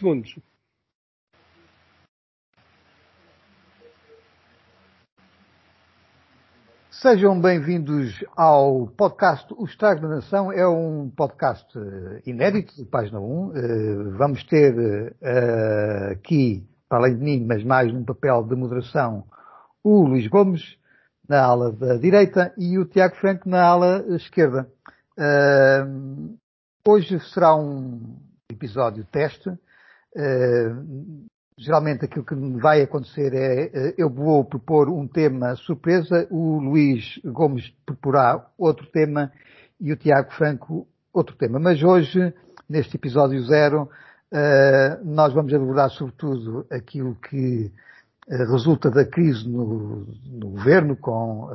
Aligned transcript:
segundos. 0.00 0.34
Sejam 6.90 7.38
bem-vindos 7.40 8.24
ao 8.34 8.86
podcast 8.88 9.46
O 9.56 9.66
Estrago 9.66 10.00
da 10.00 10.08
Nação. 10.08 10.50
É 10.50 10.66
um 10.66 11.10
podcast 11.10 11.66
eh, 11.78 12.22
inédito, 12.26 12.74
de 12.76 12.84
página 12.86 13.20
1. 13.20 13.52
Eh, 13.54 13.94
vamos 14.16 14.42
ter 14.44 15.14
eh, 15.20 16.12
aqui, 16.12 16.66
para 16.88 16.98
além 16.98 17.16
de 17.16 17.22
mim, 17.22 17.46
mas 17.46 17.62
mais 17.62 17.92
num 17.92 18.04
papel 18.04 18.42
de 18.44 18.56
moderação, 18.56 19.24
o 19.84 20.06
Luís 20.06 20.26
Gomes, 20.28 20.78
na 21.28 21.42
ala 21.42 21.72
da 21.72 21.96
direita, 21.96 22.54
e 22.56 22.78
o 22.78 22.86
Tiago 22.86 23.16
Franco, 23.16 23.48
na 23.48 23.62
ala 23.62 24.04
esquerda. 24.16 24.66
Hoje 26.86 27.20
será 27.32 27.54
um 27.54 28.18
episódio 28.50 29.04
teste 29.04 29.50
geralmente 31.60 32.06
aquilo 32.06 32.24
que 32.24 32.34
vai 32.34 32.80
acontecer 32.80 33.34
é, 33.34 33.70
eh, 33.72 33.94
eu 33.98 34.08
vou 34.08 34.42
propor 34.42 34.88
um 34.88 35.06
tema 35.06 35.54
surpresa, 35.56 36.26
o 36.30 36.58
Luís 36.58 37.20
Gomes 37.22 37.70
proporá 37.84 38.46
outro 38.56 38.86
tema 38.86 39.30
e 39.78 39.92
o 39.92 39.96
Tiago 39.96 40.32
Franco 40.32 40.88
outro 41.12 41.36
tema. 41.36 41.58
Mas 41.58 41.82
hoje, 41.82 42.32
neste 42.66 42.96
episódio 42.96 43.44
zero, 43.44 43.90
eh, 44.32 44.98
nós 45.04 45.34
vamos 45.34 45.52
abordar 45.52 45.90
sobretudo 45.90 46.66
aquilo 46.70 47.14
que 47.16 47.70
eh, 48.30 48.36
resulta 48.50 48.90
da 48.90 49.04
crise 49.04 49.46
no, 49.46 50.06
no 50.32 50.48
governo, 50.48 50.96
com 50.96 51.50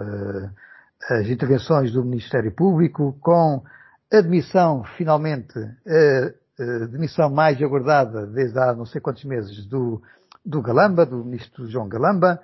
as 1.09 1.27
intervenções 1.27 1.91
do 1.91 2.03
Ministério 2.03 2.51
Público, 2.51 3.17
com 3.21 3.63
a 4.11 4.17
admissão, 4.17 4.83
finalmente, 4.97 5.53
eh, 6.57 6.87
demissão 6.87 7.29
mais 7.29 7.61
aguardada 7.61 8.25
desde 8.25 8.57
há 8.57 8.73
não 8.73 8.85
sei 8.85 9.01
quantos 9.01 9.25
meses 9.25 9.65
do, 9.65 10.01
do 10.45 10.61
Galamba, 10.61 11.05
do 11.05 11.23
ministro 11.25 11.67
João 11.67 11.89
Galamba. 11.89 12.39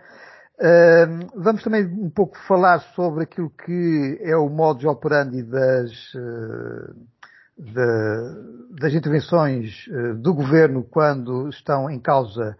Uh, 0.59 1.41
vamos 1.41 1.63
também 1.63 1.85
um 1.85 2.09
pouco 2.09 2.37
falar 2.45 2.81
sobre 2.93 3.23
aquilo 3.23 3.49
que 3.49 4.19
é 4.21 4.35
o 4.35 4.49
modus 4.49 4.83
operandi 4.83 5.41
das, 5.41 5.91
uh, 6.13 6.93
de, 7.57 8.79
das 8.79 8.93
intervenções 8.93 9.87
uh, 9.87 10.13
do 10.15 10.33
governo 10.33 10.83
quando 10.83 11.49
estão 11.49 11.89
em 11.89 11.99
causa 11.99 12.57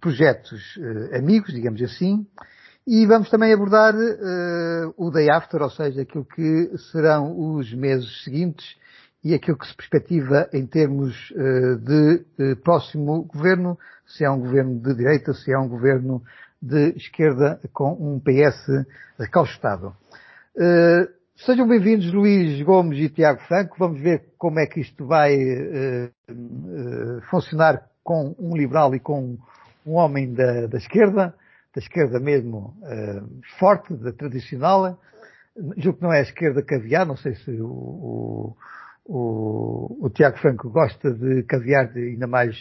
projetos 0.00 0.78
amigos, 1.12 1.52
digamos 1.52 1.82
assim. 1.82 2.24
E 2.86 3.04
vamos 3.04 3.28
também 3.28 3.52
abordar 3.52 3.92
o 4.96 5.10
day 5.10 5.28
after, 5.28 5.60
ou 5.60 5.70
seja, 5.70 6.02
aquilo 6.02 6.24
que 6.24 6.70
serão 6.92 7.56
os 7.56 7.74
meses 7.74 8.22
seguintes 8.22 8.76
e 9.24 9.34
aquilo 9.34 9.56
que 9.56 9.66
se 9.66 9.76
perspectiva 9.76 10.48
em 10.52 10.66
termos 10.66 11.30
uh, 11.30 11.76
de 11.76 12.24
uh, 12.38 12.56
próximo 12.56 13.22
governo, 13.22 13.78
se 14.06 14.24
é 14.24 14.30
um 14.30 14.40
governo 14.40 14.80
de 14.80 14.94
direita, 14.94 15.32
se 15.32 15.52
é 15.52 15.58
um 15.58 15.68
governo 15.68 16.22
de 16.60 16.90
esquerda 16.96 17.60
com 17.72 17.92
um 17.92 18.20
PS 18.20 18.84
recaustado. 19.18 19.94
Uh, 20.56 21.08
sejam 21.36 21.68
bem-vindos 21.68 22.12
Luís 22.12 22.60
Gomes 22.62 22.98
e 22.98 23.08
Tiago 23.08 23.40
Franco. 23.42 23.76
Vamos 23.78 24.00
ver 24.00 24.24
como 24.36 24.58
é 24.58 24.66
que 24.66 24.80
isto 24.80 25.06
vai 25.06 25.36
funcionar 27.30 27.86
com 28.02 28.34
um 28.38 28.56
liberal 28.56 28.94
e 28.94 29.00
com 29.00 29.38
um 29.86 29.94
homem 29.94 30.34
da, 30.34 30.66
da 30.66 30.78
esquerda, 30.78 31.34
da 31.74 31.80
esquerda 31.80 32.18
mesmo 32.18 32.74
forte, 33.58 33.94
da 33.94 34.12
tradicional. 34.12 34.98
Julgo 35.76 35.98
que 35.98 36.04
não 36.04 36.12
é 36.12 36.18
a 36.18 36.22
esquerda 36.22 36.62
caviar, 36.62 37.06
não 37.06 37.16
sei 37.16 37.34
se 37.36 37.50
o, 37.60 37.66
o 37.66 38.56
o, 39.04 40.06
o 40.06 40.10
Tiago 40.10 40.38
Franco 40.38 40.70
gosta 40.70 41.12
de 41.12 41.42
caviar, 41.44 41.90
ainda 41.94 42.26
mais 42.26 42.56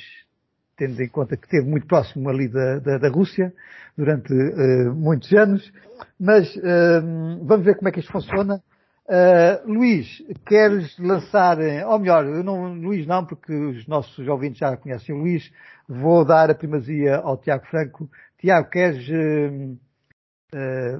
tendo 0.75 0.99
em 1.01 1.07
conta 1.07 1.37
que 1.37 1.45
esteve 1.45 1.67
muito 1.67 1.85
próximo 1.85 2.27
ali 2.29 2.47
da, 2.47 2.79
da, 2.79 2.97
da 2.97 3.09
Rússia 3.09 3.53
durante 3.95 4.33
uh, 4.33 4.95
muitos 4.95 5.31
anos. 5.33 5.71
Mas 6.19 6.55
uh, 6.55 7.45
vamos 7.45 7.65
ver 7.65 7.75
como 7.75 7.89
é 7.89 7.91
que 7.91 7.99
isto 7.99 8.11
funciona. 8.11 8.61
Uh, 9.05 9.71
Luís, 9.71 10.23
queres 10.45 10.97
lançar, 10.97 11.57
ou 11.85 11.99
melhor, 11.99 12.25
não, 12.43 12.73
Luís 12.73 13.05
não, 13.05 13.25
porque 13.25 13.53
os 13.53 13.85
nossos 13.85 14.27
ouvintes 14.27 14.59
já 14.59 14.75
conhecem 14.77 15.13
o 15.13 15.19
Luís, 15.19 15.51
vou 15.87 16.25
dar 16.25 16.49
a 16.49 16.55
primazia 16.55 17.17
ao 17.17 17.37
Tiago 17.37 17.65
Franco. 17.67 18.09
Tiago, 18.39 18.69
queres 18.69 19.05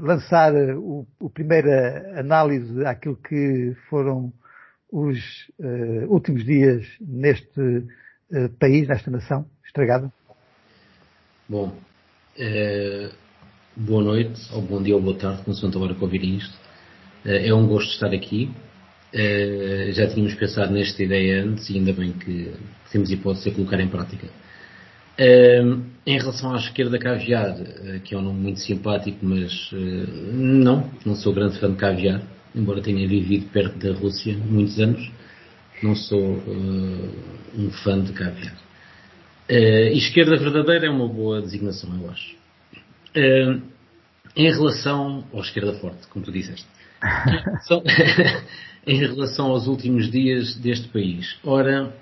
lançar 0.01 0.53
o, 0.77 1.05
o 1.19 1.29
primeira 1.29 2.19
análise 2.19 2.85
àquilo 2.85 3.17
que 3.17 3.75
foram 3.89 4.31
os 4.91 5.17
uh, 5.59 6.05
últimos 6.09 6.43
dias 6.43 6.85
neste 6.99 7.59
uh, 7.59 8.49
país, 8.59 8.87
nesta 8.87 9.09
nação 9.09 9.45
estragada? 9.65 10.11
Bom, 11.47 11.73
é, 12.37 13.09
boa 13.75 14.03
noite, 14.03 14.39
ou 14.53 14.61
bom 14.61 14.81
dia 14.81 14.95
ou 14.95 15.01
boa 15.01 15.17
tarde, 15.17 15.43
consoante 15.43 15.77
a 15.77 15.79
hora 15.79 15.95
que 15.95 16.03
ouvirem 16.03 16.35
isto. 16.35 16.53
É, 17.25 17.47
é 17.47 17.53
um 17.53 17.67
gosto 17.67 17.91
estar 17.91 18.13
aqui. 18.13 18.49
É, 19.13 19.89
já 19.93 20.07
tínhamos 20.07 20.33
pensado 20.35 20.73
nesta 20.73 21.03
ideia 21.03 21.43
antes 21.43 21.69
e 21.69 21.77
ainda 21.77 21.91
bem 21.91 22.13
que 22.13 22.53
temos 22.91 23.11
hipótese 23.11 23.49
de 23.49 23.55
colocar 23.55 23.79
em 23.79 23.87
prática. 23.87 24.27
em 25.17 26.17
relação 26.17 26.53
à 26.53 26.57
esquerda 26.57 26.97
caviar, 26.97 27.57
que 28.03 28.15
é 28.15 28.17
um 28.17 28.21
nome 28.21 28.39
muito 28.39 28.59
simpático, 28.61 29.19
mas 29.25 29.69
não, 30.33 30.89
não 31.05 31.15
sou 31.15 31.33
grande 31.33 31.59
fã 31.59 31.69
de 31.69 31.77
caviar 31.77 32.21
embora 32.55 32.81
tenha 32.81 33.07
vivido 33.07 33.49
perto 33.49 33.77
da 33.77 33.93
Rússia 33.93 34.35
muitos 34.37 34.79
anos, 34.79 35.11
não 35.81 35.95
sou 35.95 36.35
uh, 36.37 37.15
um 37.55 37.71
fã 37.83 38.01
de 38.01 38.13
caviar. 38.13 38.55
Uh, 39.49 39.95
esquerda 39.97 40.37
verdadeira 40.37 40.87
é 40.87 40.89
uma 40.89 41.07
boa 41.07 41.41
designação, 41.41 41.89
eu 42.01 42.09
acho. 42.09 42.35
Uh, 43.15 43.61
em 44.35 44.49
relação, 44.49 45.25
ou 45.31 45.41
esquerda 45.41 45.73
forte, 45.73 46.07
como 46.07 46.23
tu 46.23 46.31
disseste, 46.31 46.65
em 48.87 48.97
relação 48.97 49.47
aos 49.47 49.67
últimos 49.67 50.09
dias 50.09 50.55
deste 50.55 50.87
país, 50.87 51.37
ora, 51.43 51.93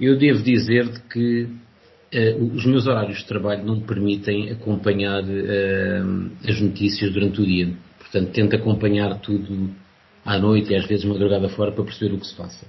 eu 0.00 0.18
devo 0.18 0.42
dizer-te 0.42 1.00
que 1.02 1.44
uh, 1.44 2.54
os 2.54 2.66
meus 2.66 2.86
horários 2.86 3.18
de 3.18 3.26
trabalho 3.26 3.64
não 3.64 3.76
me 3.76 3.84
permitem 3.84 4.50
acompanhar 4.50 5.22
uh, 5.22 6.30
as 6.48 6.60
notícias 6.60 7.12
durante 7.12 7.40
o 7.40 7.46
dia. 7.46 7.72
Portanto, 8.12 8.32
tento 8.32 8.56
acompanhar 8.56 9.18
tudo 9.20 9.70
à 10.22 10.38
noite 10.38 10.70
e 10.70 10.76
às 10.76 10.84
vezes 10.84 11.06
madrugada 11.06 11.48
fora 11.48 11.72
para 11.72 11.82
perceber 11.82 12.14
o 12.14 12.18
que 12.18 12.26
se 12.26 12.34
passa. 12.34 12.66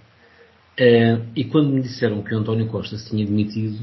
Uh, 0.79 1.21
e 1.35 1.43
quando 1.43 1.69
me 1.69 1.81
disseram 1.81 2.23
que 2.23 2.33
o 2.33 2.37
António 2.37 2.67
Costa 2.67 2.97
se 2.97 3.09
tinha 3.09 3.25
demitido, 3.25 3.77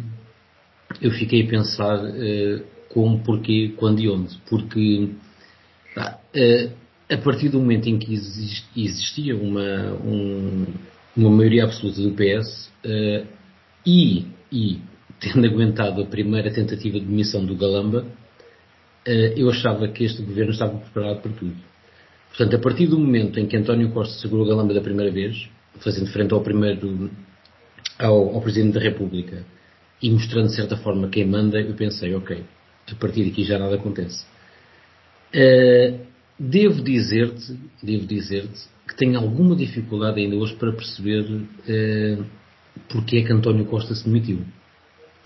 eu 1.02 1.10
fiquei 1.10 1.42
a 1.44 1.46
pensar 1.46 2.02
uh, 2.02 2.64
como, 2.88 3.20
porquê, 3.20 3.74
quando 3.76 4.00
e 4.00 4.08
onde. 4.08 4.38
Porque 4.48 5.10
uh, 5.96 6.70
a 7.10 7.16
partir 7.18 7.50
do 7.50 7.60
momento 7.60 7.90
em 7.90 7.98
que 7.98 8.14
existia 8.74 9.36
uma, 9.36 9.92
um, 10.02 10.66
uma 11.14 11.30
maioria 11.30 11.64
absoluta 11.64 12.00
do 12.00 12.12
PS 12.12 12.70
e, 13.84 14.24
e 14.50 14.78
tendo 15.20 15.44
aguentado 15.44 16.00
a 16.00 16.06
primeira 16.06 16.50
tentativa 16.52 16.98
de 16.98 17.04
demissão 17.04 17.44
do 17.44 17.54
Galamba, 17.56 18.06
eu 19.06 19.48
achava 19.50 19.88
que 19.88 20.04
este 20.04 20.22
governo 20.22 20.52
estava 20.52 20.76
preparado 20.78 21.22
para 21.22 21.32
tudo. 21.32 21.56
Portanto, 22.28 22.56
a 22.56 22.58
partir 22.58 22.86
do 22.86 22.98
momento 22.98 23.38
em 23.40 23.46
que 23.46 23.56
António 23.56 23.90
Costa 23.90 24.20
segurou 24.20 24.46
a 24.46 24.48
galamba 24.48 24.72
da 24.72 24.80
primeira 24.80 25.10
vez, 25.10 25.48
fazendo 25.80 26.06
frente 26.12 26.32
ao 26.32 26.40
primeiro, 26.40 27.10
ao, 27.98 28.34
ao 28.34 28.40
Presidente 28.40 28.74
da 28.74 28.80
República 28.80 29.44
e 30.02 30.10
mostrando 30.10 30.48
de 30.48 30.56
certa 30.56 30.76
forma 30.76 31.08
quem 31.08 31.26
manda, 31.26 31.60
eu 31.60 31.74
pensei, 31.74 32.14
ok, 32.14 32.42
a 32.90 32.94
partir 32.94 33.24
daqui 33.24 33.44
já 33.44 33.58
nada 33.58 33.74
acontece. 33.74 34.24
Uh, 35.34 36.00
devo 36.38 36.82
dizer-te, 36.82 37.56
devo 37.82 38.06
dizer-te 38.06 38.68
que 38.88 38.96
tenho 38.96 39.18
alguma 39.18 39.54
dificuldade 39.54 40.20
ainda 40.20 40.36
hoje 40.36 40.54
para 40.54 40.72
perceber 40.72 41.22
uh, 41.22 42.24
porque 42.88 43.18
é 43.18 43.22
que 43.22 43.32
António 43.32 43.66
Costa 43.66 43.94
se 43.94 44.04
demitiu. 44.04 44.44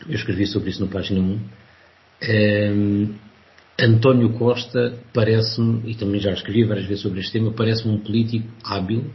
Eu 0.08 0.14
escrevi 0.14 0.46
sobre 0.46 0.70
isso 0.70 0.84
na 0.84 0.90
página 0.90 1.20
1. 1.20 1.34
Uh, 1.34 3.14
António 3.78 4.32
Costa 4.34 4.94
parece-me, 5.12 5.90
e 5.90 5.94
também 5.94 6.20
já 6.20 6.32
escrevi 6.32 6.64
várias 6.64 6.86
vezes 6.86 7.02
sobre 7.02 7.20
este 7.20 7.32
tema, 7.32 7.52
parece-me 7.52 7.94
um 7.94 7.98
político 7.98 8.46
hábil, 8.62 9.10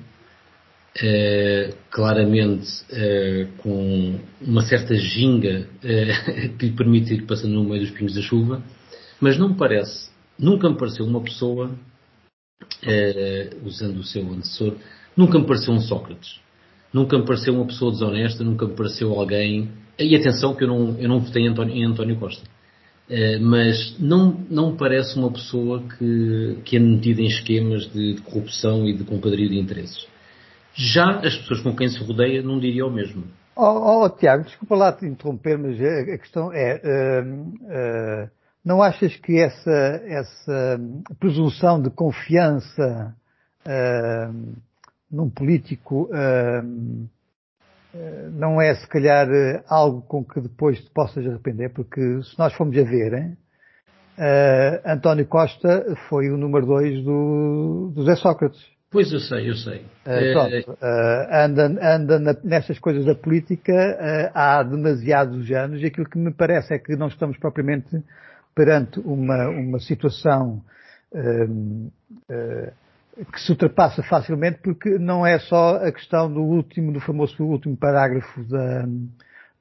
eh, 1.01 1.73
claramente 1.89 2.67
eh, 2.91 3.47
com 3.57 4.19
uma 4.41 4.61
certa 4.61 4.95
ginga 4.95 5.67
eh, 5.83 6.50
que 6.59 6.65
lhe 6.67 6.75
permite 6.75 7.13
ir 7.13 7.25
passando 7.25 7.53
no 7.53 7.63
meio 7.63 7.81
dos 7.81 7.91
pingos 7.91 8.15
da 8.15 8.21
chuva, 8.21 8.61
mas 9.21 9.38
não 9.38 9.50
me 9.50 9.56
parece, 9.56 10.09
nunca 10.38 10.69
me 10.69 10.77
pareceu 10.77 11.06
uma 11.06 11.21
pessoa, 11.21 11.71
usando 13.63 14.00
o 14.00 14.03
seu 14.03 14.21
antecessor, 14.29 14.75
nunca 15.15 15.39
me 15.39 15.45
pareceu 15.45 15.73
um 15.73 15.79
Sócrates. 15.79 16.39
Nunca 16.91 17.17
me 17.17 17.25
pareceu 17.25 17.53
uma 17.53 17.65
pessoa 17.65 17.91
desonesta, 17.91 18.44
nunca 18.44 18.65
me 18.65 18.75
pareceu 18.75 19.13
alguém. 19.13 19.69
E 19.97 20.15
atenção 20.15 20.56
que 20.56 20.63
eu 20.63 20.67
não, 20.67 20.97
eu 20.97 21.07
não 21.07 21.19
votei 21.19 21.44
em 21.44 21.50
António, 21.50 21.75
em 21.75 21.85
António 21.85 22.15
Costa. 22.17 22.44
Eh, 23.09 23.39
mas 23.39 24.00
não, 24.00 24.45
não 24.51 24.77
parece 24.77 25.17
uma 25.17 25.31
pessoa 25.31 25.81
que, 25.97 26.59
que 26.63 26.77
é 26.77 26.79
metida 26.79 27.21
em 27.21 27.25
esquemas 27.25 27.91
de, 27.91 28.13
de, 28.13 28.21
corrupção 28.21 28.88
e 28.88 28.95
de 28.95 29.03
compadrio 29.03 29.50
de 29.50 29.57
interesses. 29.57 30.07
Já 30.75 31.19
as 31.19 31.35
pessoas 31.38 31.61
com 31.61 31.75
quem 31.75 31.89
se 31.89 31.97
rodeia 32.03 32.44
não 32.44 32.59
diriam 32.59 32.88
o 32.88 32.91
mesmo. 32.91 33.23
Oh, 33.56 34.03
oh, 34.03 34.09
Tiago, 34.11 34.44
desculpa 34.44 34.75
lá 34.75 34.94
te 34.94 35.07
interromper, 35.07 35.57
mas 35.57 35.81
a, 35.81 36.17
questão 36.19 36.53
é, 36.53 36.75
uh, 36.75 38.25
uh, 38.25 38.29
não 38.63 38.81
achas 38.81 39.15
que 39.15 39.39
essa, 39.39 40.01
essa 40.06 40.79
presunção 41.19 41.81
de 41.81 41.89
confiança 41.89 43.15
num 45.11 45.29
político 45.29 46.09
não 48.33 48.62
é 48.62 48.75
se 48.75 48.88
calhar 48.88 49.27
algo 49.68 50.01
com 50.03 50.24
que 50.24 50.39
depois 50.39 50.80
te 50.80 50.89
possas 50.91 51.25
arrepender? 51.25 51.69
Porque 51.69 52.21
se 52.24 52.38
nós 52.38 52.53
formos 52.53 52.77
a 52.77 52.83
ver, 52.83 53.13
hein, 53.13 53.38
António 54.86 55.25
Costa 55.25 55.95
foi 56.07 56.30
o 56.30 56.38
número 56.38 56.65
dois 56.65 57.03
do, 57.03 57.91
do 57.94 58.03
Zé 58.03 58.15
Sócrates. 58.15 58.59
Pois 58.91 59.12
eu 59.12 59.19
sei, 59.19 59.47
eu 59.47 59.53
sei. 59.53 59.86
Uh, 60.03 60.33
pronto, 60.33 60.71
uh, 60.71 61.27
anda, 61.31 61.95
anda 61.95 62.19
na, 62.19 62.36
nessas 62.44 62.80
coisas 62.80 63.06
da 63.06 63.13
política 63.13 63.71
uh, 63.71 64.31
há 64.33 64.63
demasiados 64.63 65.50
anos 65.51 65.81
e 65.81 65.85
aquilo 65.85 66.09
que 66.09 66.18
me 66.18 66.33
parece 66.33 66.74
é 66.74 66.80
que 66.80 66.95
não 66.95 67.07
estamos 67.07 67.38
propriamente 67.38 68.03
perante 68.56 69.00
uma, 69.00 69.47
uma 69.50 69.80
situação 69.80 70.62
que 73.25 73.39
se 73.39 73.51
ultrapassa 73.51 74.01
facilmente 74.04 74.60
porque 74.63 74.98
não 74.98 75.25
é 75.25 75.39
só 75.39 75.75
a 75.75 75.92
questão 75.92 76.31
do 76.31 76.42
último, 76.42 76.92
do 76.92 77.00
famoso 77.00 77.44
último 77.44 77.75
parágrafo 77.75 78.44
da, 78.45 78.86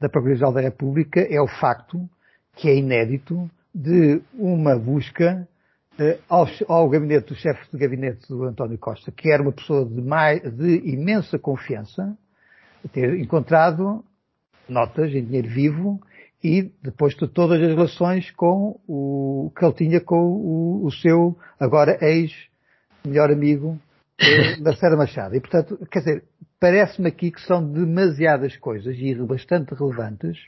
da 0.00 0.08
Procuradoria 0.08 0.52
da 0.52 0.60
República, 0.60 1.20
é 1.20 1.40
o 1.40 1.48
facto, 1.48 2.08
que 2.54 2.68
é 2.68 2.76
inédito, 2.76 3.50
de 3.74 4.20
uma 4.34 4.78
busca 4.78 5.46
eh, 5.98 6.18
ao, 6.28 6.46
ao, 6.68 6.88
gabinete 6.88 7.28
do 7.28 7.34
chefe 7.34 7.70
de 7.72 7.78
gabinete 7.78 8.28
do 8.28 8.44
António 8.44 8.78
Costa, 8.78 9.10
que 9.10 9.30
era 9.30 9.42
uma 9.42 9.52
pessoa 9.52 9.84
de, 9.84 10.00
mais, 10.00 10.40
de 10.54 10.76
imensa 10.88 11.38
confiança, 11.38 12.16
ter 12.92 13.18
encontrado 13.18 14.04
notas 14.68 15.12
em 15.12 15.24
dinheiro 15.24 15.48
vivo 15.48 16.00
e 16.42 16.70
depois 16.82 17.14
de 17.14 17.26
todas 17.26 17.60
as 17.60 17.68
relações 17.68 18.30
com 18.30 18.78
o 18.86 19.52
que 19.56 19.64
ele 19.64 19.74
tinha 19.74 20.00
com 20.00 20.16
o, 20.16 20.86
o 20.86 20.92
seu 20.92 21.36
agora 21.58 21.98
ex 22.00 22.32
melhor 23.08 23.30
amigo 23.30 23.80
da 24.62 24.74
Serra 24.76 24.96
Machado. 24.96 25.34
E 25.34 25.40
portanto, 25.40 25.78
quer 25.90 26.00
dizer, 26.00 26.24
parece-me 26.60 27.08
aqui 27.08 27.30
que 27.30 27.40
são 27.42 27.64
demasiadas 27.64 28.56
coisas 28.56 28.96
e 28.98 29.14
bastante 29.14 29.74
relevantes 29.74 30.38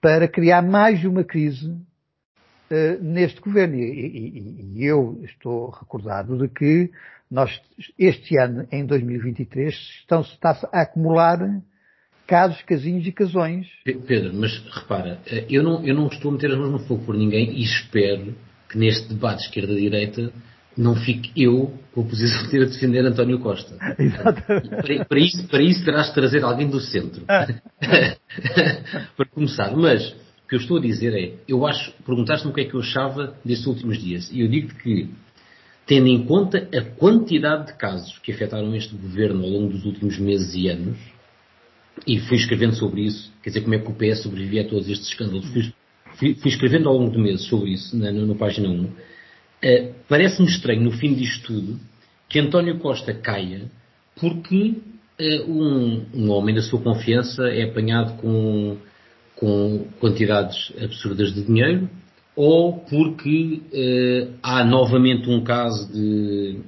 para 0.00 0.28
criar 0.28 0.62
mais 0.62 1.04
uma 1.04 1.24
crise 1.24 1.68
uh, 1.68 3.02
neste 3.02 3.40
governo. 3.40 3.76
E, 3.76 3.80
e, 3.80 4.78
e, 4.78 4.84
eu 4.84 5.20
estou 5.24 5.70
recordado 5.70 6.36
de 6.36 6.48
que 6.48 6.90
nós, 7.30 7.60
este 7.98 8.38
ano, 8.38 8.66
em 8.70 8.84
2023, 8.86 9.74
estão-se 10.00 10.32
está 10.32 10.56
a 10.72 10.82
acumular 10.82 11.38
casos, 12.26 12.60
casinhos 12.62 13.06
e 13.06 13.12
casões. 13.12 13.66
Pedro, 13.84 14.34
mas 14.34 14.52
repara, 14.72 15.20
eh, 15.26 15.46
eu 15.48 15.62
não, 15.62 15.84
eu 15.84 15.94
não 15.94 16.08
estou 16.08 16.30
a 16.30 16.34
meter 16.34 16.50
as 16.50 16.58
mãos 16.58 16.70
no 16.70 16.78
fogo 16.80 17.04
por 17.04 17.16
ninguém 17.16 17.52
e 17.52 17.62
espero 17.62 18.34
que 18.68 18.78
neste 18.78 19.08
debate 19.08 19.44
esquerda-direita 19.44 20.32
não 20.76 20.94
fique 20.94 21.30
eu 21.34 21.72
com 21.92 22.02
a 22.02 22.04
posição 22.04 22.42
de 22.44 22.50
ter 22.50 22.62
a 22.62 22.66
defender 22.66 23.04
António 23.04 23.38
Costa. 23.38 23.76
Para, 23.76 25.04
para, 25.04 25.18
isso, 25.18 25.48
para 25.48 25.62
isso 25.62 25.84
terás 25.84 26.08
de 26.08 26.14
trazer 26.14 26.44
alguém 26.44 26.68
do 26.68 26.80
centro. 26.80 27.24
Ah. 27.28 27.46
para 29.16 29.26
começar. 29.26 29.74
Mas 29.74 30.14
o 30.46 30.48
que 30.48 30.54
eu 30.54 30.60
estou 30.60 30.78
a 30.78 30.80
dizer 30.80 31.12
é, 31.12 31.34
eu 31.48 31.66
acho, 31.66 31.92
perguntaste-me 32.04 32.52
o 32.52 32.54
que 32.54 32.60
é 32.60 32.64
que 32.64 32.74
eu 32.74 32.80
achava 32.80 33.34
destes 33.44 33.66
últimos 33.66 33.98
dias, 33.98 34.30
e 34.30 34.42
eu 34.42 34.48
digo 34.48 34.72
que, 34.76 35.10
tendo 35.86 36.06
em 36.06 36.24
conta 36.24 36.68
a 36.72 36.82
quantidade 36.82 37.66
de 37.66 37.78
casos 37.78 38.16
que 38.18 38.30
afetaram 38.30 38.72
este 38.76 38.94
governo 38.94 39.42
ao 39.42 39.50
longo 39.50 39.72
dos 39.72 39.84
últimos 39.84 40.18
meses 40.18 40.54
e 40.54 40.68
anos, 40.68 40.96
e 42.06 42.20
fui 42.20 42.36
escrevendo 42.36 42.76
sobre 42.76 43.02
isso, 43.02 43.32
quer 43.42 43.50
dizer, 43.50 43.62
como 43.62 43.74
é 43.74 43.78
que 43.80 43.90
o 43.90 43.94
PS 43.94 44.22
sobrevivia 44.22 44.62
a 44.62 44.68
todos 44.68 44.88
estes 44.88 45.08
escândalos, 45.08 45.46
fui, 46.16 46.34
fui, 46.34 46.50
escrevendo 46.50 46.88
ao 46.88 46.96
longo 46.96 47.10
de 47.10 47.18
meses 47.18 47.46
sobre 47.46 47.70
isso, 47.70 47.96
na, 47.96 48.12
na, 48.12 48.34
página 48.36 48.68
1, 48.68 48.92
eh, 49.66 49.92
parece-me 50.08 50.48
estranho, 50.48 50.82
no 50.82 50.92
fim 50.92 51.12
disto 51.12 51.48
tudo, 51.48 51.80
que 52.28 52.38
António 52.38 52.78
Costa 52.78 53.12
caia, 53.12 53.68
porque 54.20 54.76
uh, 55.20 55.50
um, 55.50 56.06
um 56.14 56.30
homem 56.30 56.54
da 56.54 56.62
sua 56.62 56.80
confiança 56.80 57.48
é 57.48 57.64
apanhado 57.64 58.20
com 58.20 58.76
com 59.34 59.86
quantidades 60.00 60.72
absurdas 60.82 61.34
de 61.34 61.44
dinheiro, 61.44 61.90
ou 62.34 62.78
porque 62.78 63.60
uh, 63.70 64.32
há 64.42 64.64
novamente 64.64 65.28
um 65.28 65.44
caso 65.44 65.92
de, 65.92 66.60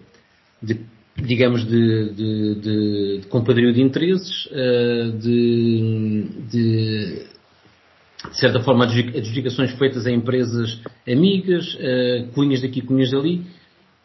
de 0.62 0.80
digamos, 1.16 1.66
de, 1.66 2.12
de, 2.12 2.54
de, 2.56 3.18
de 3.20 3.26
compadrio 3.28 3.72
de 3.72 3.80
interesses, 3.80 4.46
de, 5.18 7.26
de, 8.30 8.38
certa 8.38 8.60
forma, 8.60 8.84
adjudicações 8.84 9.72
feitas 9.72 10.06
a 10.06 10.10
empresas 10.10 10.80
amigas, 11.06 11.74
uh, 11.74 12.32
cunhas 12.32 12.62
daqui, 12.62 12.80
cunhas 12.80 13.10
dali, 13.10 13.44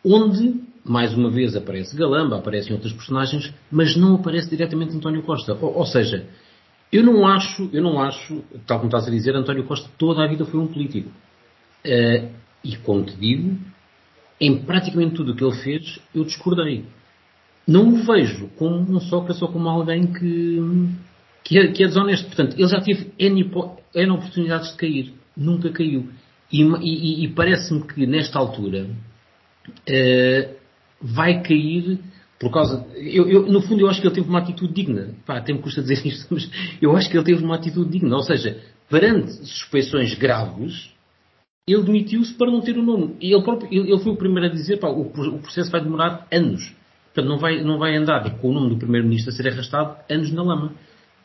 onde, 0.04 0.62
mais 0.86 1.14
uma 1.14 1.30
vez, 1.30 1.56
aparece 1.56 1.96
Galamba, 1.96 2.38
aparecem 2.38 2.74
outras 2.74 2.94
personagens, 2.94 3.54
mas 3.72 3.96
não 3.96 4.16
aparece 4.16 4.50
diretamente 4.50 4.96
António 4.96 5.24
Costa. 5.24 5.54
Ou, 5.54 5.78
ou 5.78 5.86
seja, 5.86 6.26
eu 6.92 7.04
não 7.04 7.26
acho, 7.26 7.70
eu 7.74 7.82
não 7.82 8.00
acho, 8.00 8.44
tal 8.68 8.80
como 8.80 8.90
estás 8.90 9.08
a 9.08 9.12
dizer, 9.12 9.36
António 9.36 9.64
Costa 9.64 9.90
toda 9.98 10.24
a 10.24 10.28
vida 10.28 10.46
foi 10.46 10.60
um 10.60 10.68
político. 10.68 11.10
Uh, 11.86 12.30
e 12.64 12.78
como 12.78 13.04
te 13.04 13.16
digo, 13.18 13.58
em 14.40 14.58
praticamente 14.60 15.16
tudo 15.16 15.32
o 15.32 15.36
que 15.36 15.44
ele 15.44 15.56
fez, 15.56 16.00
eu 16.14 16.24
discordei. 16.24 16.86
Não 17.68 17.90
o 17.90 18.04
vejo 18.04 18.50
como 18.58 18.76
um 18.76 19.00
Sócrates 19.00 19.42
ou 19.42 19.48
como 19.48 19.70
alguém 19.70 20.08
que, 20.08 20.60
que, 21.44 21.58
é, 21.58 21.68
que 21.72 21.84
é 21.84 21.88
desonesto. 21.88 22.28
Portanto, 22.28 22.56
ele 22.58 22.68
já 22.68 22.82
teve 22.82 23.12
N, 23.18 23.52
N 23.96 24.12
oportunidades 24.12 24.72
de 24.72 24.78
cair. 24.78 25.14
Nunca 25.36 25.70
caiu. 25.70 26.10
E, 26.52 26.62
e, 26.62 27.26
e 27.26 27.28
parece-me 27.30 27.86
que 27.88 28.06
nesta 28.06 28.38
altura 28.40 28.88
uh, 29.68 30.56
vai 31.02 31.42
cair 31.42 32.00
por 32.40 32.52
causa. 32.52 32.86
Eu, 32.96 33.30
eu, 33.30 33.46
no 33.48 33.62
fundo, 33.62 33.82
eu 33.82 33.90
acho 33.90 34.02
que 34.02 34.08
ele 34.08 34.16
teve 34.16 34.28
uma 34.28 34.40
atitude 34.40 34.74
digna. 34.74 35.16
Pá, 35.26 35.38
até 35.38 35.54
me 35.54 35.60
custa 35.60 35.82
dizer 35.82 36.06
isto, 36.06 36.28
mas 36.32 36.50
eu 36.82 36.96
acho 36.96 37.10
que 37.10 37.18
ele 37.18 37.26
teve 37.26 37.44
uma 37.44 37.56
atitude 37.56 37.90
digna. 37.90 38.16
Ou 38.16 38.24
seja, 38.24 38.62
perante 38.90 39.32
suspeições 39.32 40.14
graves, 40.14 40.92
ele 41.68 41.84
demitiu-se 41.84 42.34
para 42.34 42.52
não 42.52 42.62
ter 42.62 42.78
o 42.78 42.84
nome. 42.84 43.16
E 43.22 43.34
ele, 43.34 43.42
próprio, 43.42 43.70
ele, 43.72 43.92
ele 43.92 44.04
foi 44.04 44.12
o 44.12 44.18
primeiro 44.18 44.48
a 44.48 44.52
dizer, 44.52 44.78
pá, 44.78 44.90
o, 44.90 45.02
o, 45.02 45.40
processo 45.40 45.72
vai 45.72 45.82
demorar 45.82 46.28
anos. 46.32 46.76
Portanto, 47.14 47.30
não 47.30 47.38
vai, 47.38 47.64
não 47.64 47.78
vai 47.80 47.96
andar 47.96 48.38
com 48.40 48.50
o 48.50 48.54
nome 48.54 48.70
do 48.72 48.78
primeiro-ministro 48.78 49.32
a 49.32 49.36
ser 49.36 49.48
arrastado 49.48 49.98
anos 50.10 50.32
na 50.32 50.44
lama. 50.44 50.74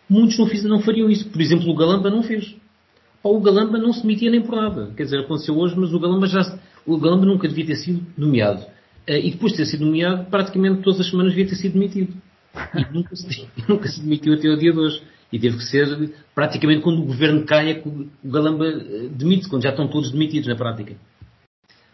Muitos 0.08 0.38
não, 0.38 0.46
fiz, 0.46 0.64
não 0.64 0.80
fariam 0.80 1.10
isso. 1.10 1.28
Por 1.28 1.40
exemplo, 1.40 1.68
o 1.70 1.76
Galamba 1.76 2.10
não 2.10 2.22
fez. 2.22 2.54
O 3.22 3.40
Galamba 3.40 3.78
não 3.78 3.92
se 3.92 4.02
demitia 4.02 4.30
nem 4.30 4.40
por 4.40 4.56
nada. 4.56 4.92
Quer 4.96 5.04
dizer, 5.04 5.20
aconteceu 5.20 5.56
hoje, 5.56 5.74
mas 5.76 5.92
o 5.92 5.98
Galamba 5.98 6.26
já, 6.26 6.58
o 6.86 6.98
Galamba 6.98 7.26
nunca 7.26 7.48
devia 7.48 7.66
ter 7.66 7.76
sido 7.76 8.06
nomeado. 8.16 8.64
Eh, 9.06 9.26
e 9.26 9.30
depois 9.32 9.52
de 9.52 9.58
ter 9.58 9.66
sido 9.66 9.84
nomeado, 9.84 10.30
praticamente 10.30 10.82
todas 10.82 11.00
as 11.00 11.10
semanas 11.10 11.32
devia 11.34 11.48
ter 11.48 11.56
sido 11.56 11.72
demitido. 11.72 12.14
E 12.74 12.92
nunca 12.92 13.14
se, 13.14 13.48
nunca 13.68 13.88
se 13.88 14.00
demitiu 14.00 14.34
até 14.34 14.48
o 14.48 14.56
dia 14.56 14.72
de 14.72 14.78
hoje. 14.78 15.02
E 15.30 15.38
teve 15.38 15.58
que 15.58 15.64
ser 15.64 16.14
praticamente 16.34 16.80
quando 16.80 17.02
o 17.02 17.04
governo 17.04 17.44
cai 17.44 17.70
é 17.70 17.74
que 17.74 17.88
o 17.88 18.08
Galamba 18.24 18.66
eh, 18.66 19.08
demite-se, 19.10 19.50
quando 19.50 19.62
já 19.62 19.70
estão 19.70 19.88
todos 19.88 20.10
demitidos 20.10 20.48
na 20.48 20.56
prática. 20.56 20.96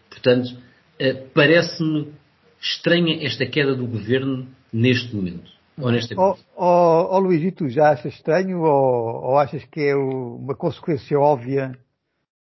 Portanto, 0.09 0.55
eh, 0.97 1.13
parece-me 1.33 2.13
estranha 2.61 3.25
esta 3.25 3.45
queda 3.45 3.75
do 3.75 3.85
governo 3.85 4.47
neste 4.71 5.13
momento. 5.13 5.54
Honestamente. 5.77 6.41
Oh, 6.55 6.63
oh, 6.63 7.15
oh 7.15 7.19
Luís, 7.19 7.43
e 7.43 7.51
tu 7.51 7.67
já 7.69 7.91
achas 7.91 8.13
estranho 8.13 8.61
ou, 8.61 9.23
ou 9.23 9.37
achas 9.37 9.63
que 9.65 9.81
é 9.81 9.95
uma 9.95 10.55
consequência 10.55 11.19
óbvia 11.19 11.77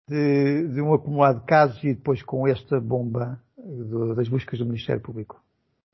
de, 0.08 0.68
de 0.68 0.82
um 0.82 0.94
acumulado 0.94 1.40
de 1.40 1.46
casos 1.46 1.84
e 1.84 1.94
depois 1.94 2.22
com 2.22 2.48
esta 2.48 2.80
bomba 2.80 3.40
do, 3.58 4.14
das 4.14 4.28
buscas 4.28 4.60
do 4.60 4.66
Ministério 4.66 5.02
Público? 5.02 5.42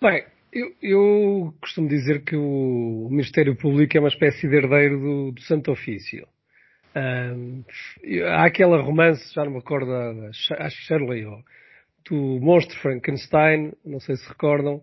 Bem, 0.02 0.26
eu, 0.52 0.74
eu, 0.82 1.54
costumo 1.62 1.88
dizer 1.88 2.24
que 2.24 2.36
o 2.36 3.08
Ministério 3.10 3.56
Público 3.56 3.96
é 3.96 4.00
uma 4.00 4.10
espécie 4.10 4.48
de 4.48 4.56
herdeiro 4.56 5.00
do, 5.00 5.32
do 5.32 5.42
Santo 5.42 5.72
Ofício. 5.72 6.28
Um, 6.94 7.64
há 8.28 8.46
aquela 8.46 8.82
romance, 8.82 9.34
já 9.34 9.46
não 9.46 9.52
me 9.52 9.60
recordo, 9.60 9.90
acho 10.30 10.78
que 10.78 10.84
Shirley, 10.84 11.26
do 12.10 12.16
monstro 12.42 12.78
Frankenstein, 12.80 13.72
não 13.86 14.02
sei 14.02 14.18
se 14.18 14.28
recordam, 14.28 14.82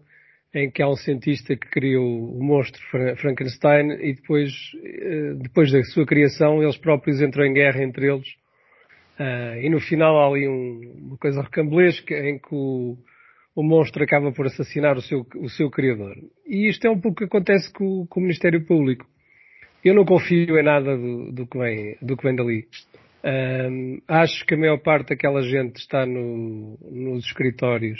em 0.55 0.71
que 0.71 0.83
há 0.83 0.88
um 0.88 0.97
cientista 0.97 1.55
que 1.57 1.69
criou 1.69 2.05
o 2.05 2.43
monstro 2.43 2.81
Frankenstein 3.17 3.90
e 4.00 4.14
depois, 4.14 4.52
eh, 4.83 5.35
depois 5.43 5.71
da 5.71 5.83
sua 5.85 6.07
criação, 6.07 6.62
eles 6.62 6.76
próprios 6.78 7.21
entram 7.21 7.45
em 7.45 7.52
guerra 7.52 7.83
entre 7.83 8.11
eles 8.11 8.28
Uh, 9.19 9.59
e 9.61 9.69
no 9.69 9.81
final 9.81 10.17
há 10.17 10.28
ali 10.28 10.49
um, 10.49 11.07
uma 11.09 11.19
coisa 11.19 11.43
recambulesca 11.43 12.14
em 12.14 12.38
que 12.38 12.55
o, 12.55 12.97
o 13.55 13.62
monstro 13.64 14.05
acaba 14.05 14.31
por 14.31 14.47
assassinar 14.47 14.97
o 14.97 15.02
seu, 15.02 15.26
o 15.37 15.49
seu 15.49 15.69
criador. 15.69 16.14
E 16.47 16.69
isto 16.69 16.87
é 16.87 16.90
um 16.90 17.00
pouco 17.00 17.19
que 17.19 17.25
acontece 17.25 17.73
com, 17.73 18.07
com 18.07 18.21
o 18.21 18.23
Ministério 18.23 18.64
Público. 18.64 19.05
Eu 19.85 19.95
não 19.95 20.05
confio 20.05 20.57
em 20.57 20.62
nada 20.62 20.97
do, 20.97 21.33
do, 21.33 21.47
que, 21.49 21.59
vem, 21.59 21.97
do 22.00 22.17
que 22.17 22.23
vem 22.23 22.37
dali. 22.37 22.69
Uh, 23.25 24.00
acho 24.07 24.47
que 24.47 24.55
a 24.55 24.59
maior 24.59 24.78
parte 24.78 25.09
daquela 25.09 25.43
gente 25.43 25.76
está 25.78 26.07
no, 26.07 26.78
nos 26.88 27.25
escritórios, 27.25 27.99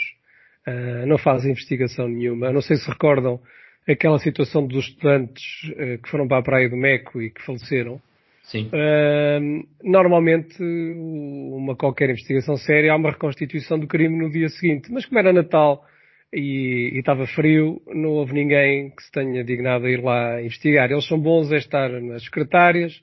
uh, 0.69 1.05
não 1.07 1.17
faz 1.17 1.45
investigação 1.45 2.07
nenhuma. 2.07 2.51
Não 2.51 2.61
sei 2.61 2.77
se 2.77 2.89
recordam 2.89 3.39
aquela 3.87 4.19
situação 4.19 4.65
dos 4.65 4.85
estudantes 4.85 5.43
uh, 5.71 6.01
que 6.01 6.09
foram 6.09 6.27
para 6.27 6.39
a 6.39 6.43
Praia 6.43 6.69
do 6.69 6.77
Meco 6.77 7.21
e 7.21 7.29
que 7.29 7.43
faleceram. 7.43 8.01
Sim. 8.43 8.67
Uh, 8.67 9.67
normalmente, 9.83 10.57
uma 10.61 11.75
qualquer 11.75 12.09
investigação 12.09 12.55
séria, 12.57 12.93
há 12.93 12.95
uma 12.95 13.11
reconstituição 13.11 13.77
do 13.77 13.87
crime 13.87 14.17
no 14.17 14.31
dia 14.31 14.49
seguinte. 14.49 14.91
Mas 14.91 15.05
como 15.05 15.19
era 15.19 15.31
Natal 15.31 15.85
e, 16.33 16.91
e 16.95 16.99
estava 16.99 17.27
frio, 17.27 17.81
não 17.87 18.09
houve 18.09 18.33
ninguém 18.33 18.89
que 18.89 19.03
se 19.03 19.11
tenha 19.11 19.43
dignado 19.43 19.85
a 19.85 19.89
ir 19.89 20.01
lá 20.03 20.41
investigar. 20.41 20.91
Eles 20.91 21.07
são 21.07 21.19
bons 21.19 21.51
a 21.51 21.57
estar 21.57 21.89
nas 22.01 22.23
secretárias, 22.23 22.99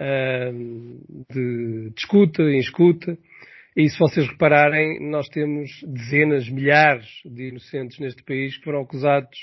uh, 0.00 0.52
de, 1.32 1.90
de 1.90 2.00
escuta, 2.00 2.42
em 2.42 2.58
escuta. 2.58 3.18
E 3.78 3.88
se 3.88 3.96
vocês 3.96 4.26
repararem, 4.26 4.98
nós 5.08 5.28
temos 5.28 5.70
dezenas, 5.86 6.48
milhares 6.48 7.06
de 7.24 7.50
inocentes 7.50 8.00
neste 8.00 8.24
país 8.24 8.56
que 8.56 8.64
foram 8.64 8.80
acusados 8.80 9.38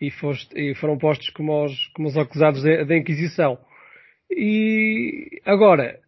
e, 0.00 0.10
foste, 0.10 0.52
e 0.60 0.74
foram 0.74 0.98
postos 0.98 1.30
como 1.30 1.64
os, 1.64 1.86
como 1.94 2.08
os 2.08 2.16
acusados 2.16 2.60
da 2.64 2.96
Inquisição. 2.96 3.56
E 4.28 5.40
agora, 5.44 6.00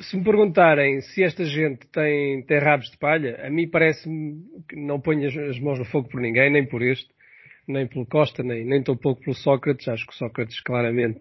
se 0.00 0.18
me 0.18 0.22
perguntarem 0.22 1.00
se 1.00 1.24
esta 1.24 1.46
gente 1.46 1.86
tem, 1.86 2.42
tem 2.42 2.58
rabos 2.58 2.90
de 2.90 2.98
palha, 2.98 3.40
a 3.42 3.48
mim 3.48 3.70
parece-me 3.70 4.44
que 4.68 4.76
não 4.76 5.00
ponho 5.00 5.26
as, 5.26 5.34
as, 5.34 5.58
mãos 5.58 5.78
no 5.78 5.86
fogo 5.86 6.10
por 6.10 6.20
ninguém, 6.20 6.52
nem 6.52 6.66
por 6.66 6.82
este, 6.82 7.08
nem 7.66 7.86
pelo 7.86 8.04
Costa, 8.04 8.42
nem, 8.42 8.66
nem 8.66 8.82
pouco 8.82 9.22
pelo 9.22 9.34
Sócrates. 9.34 9.88
Acho 9.88 10.06
que 10.06 10.14
Sócrates 10.14 10.60
claramente 10.60 11.20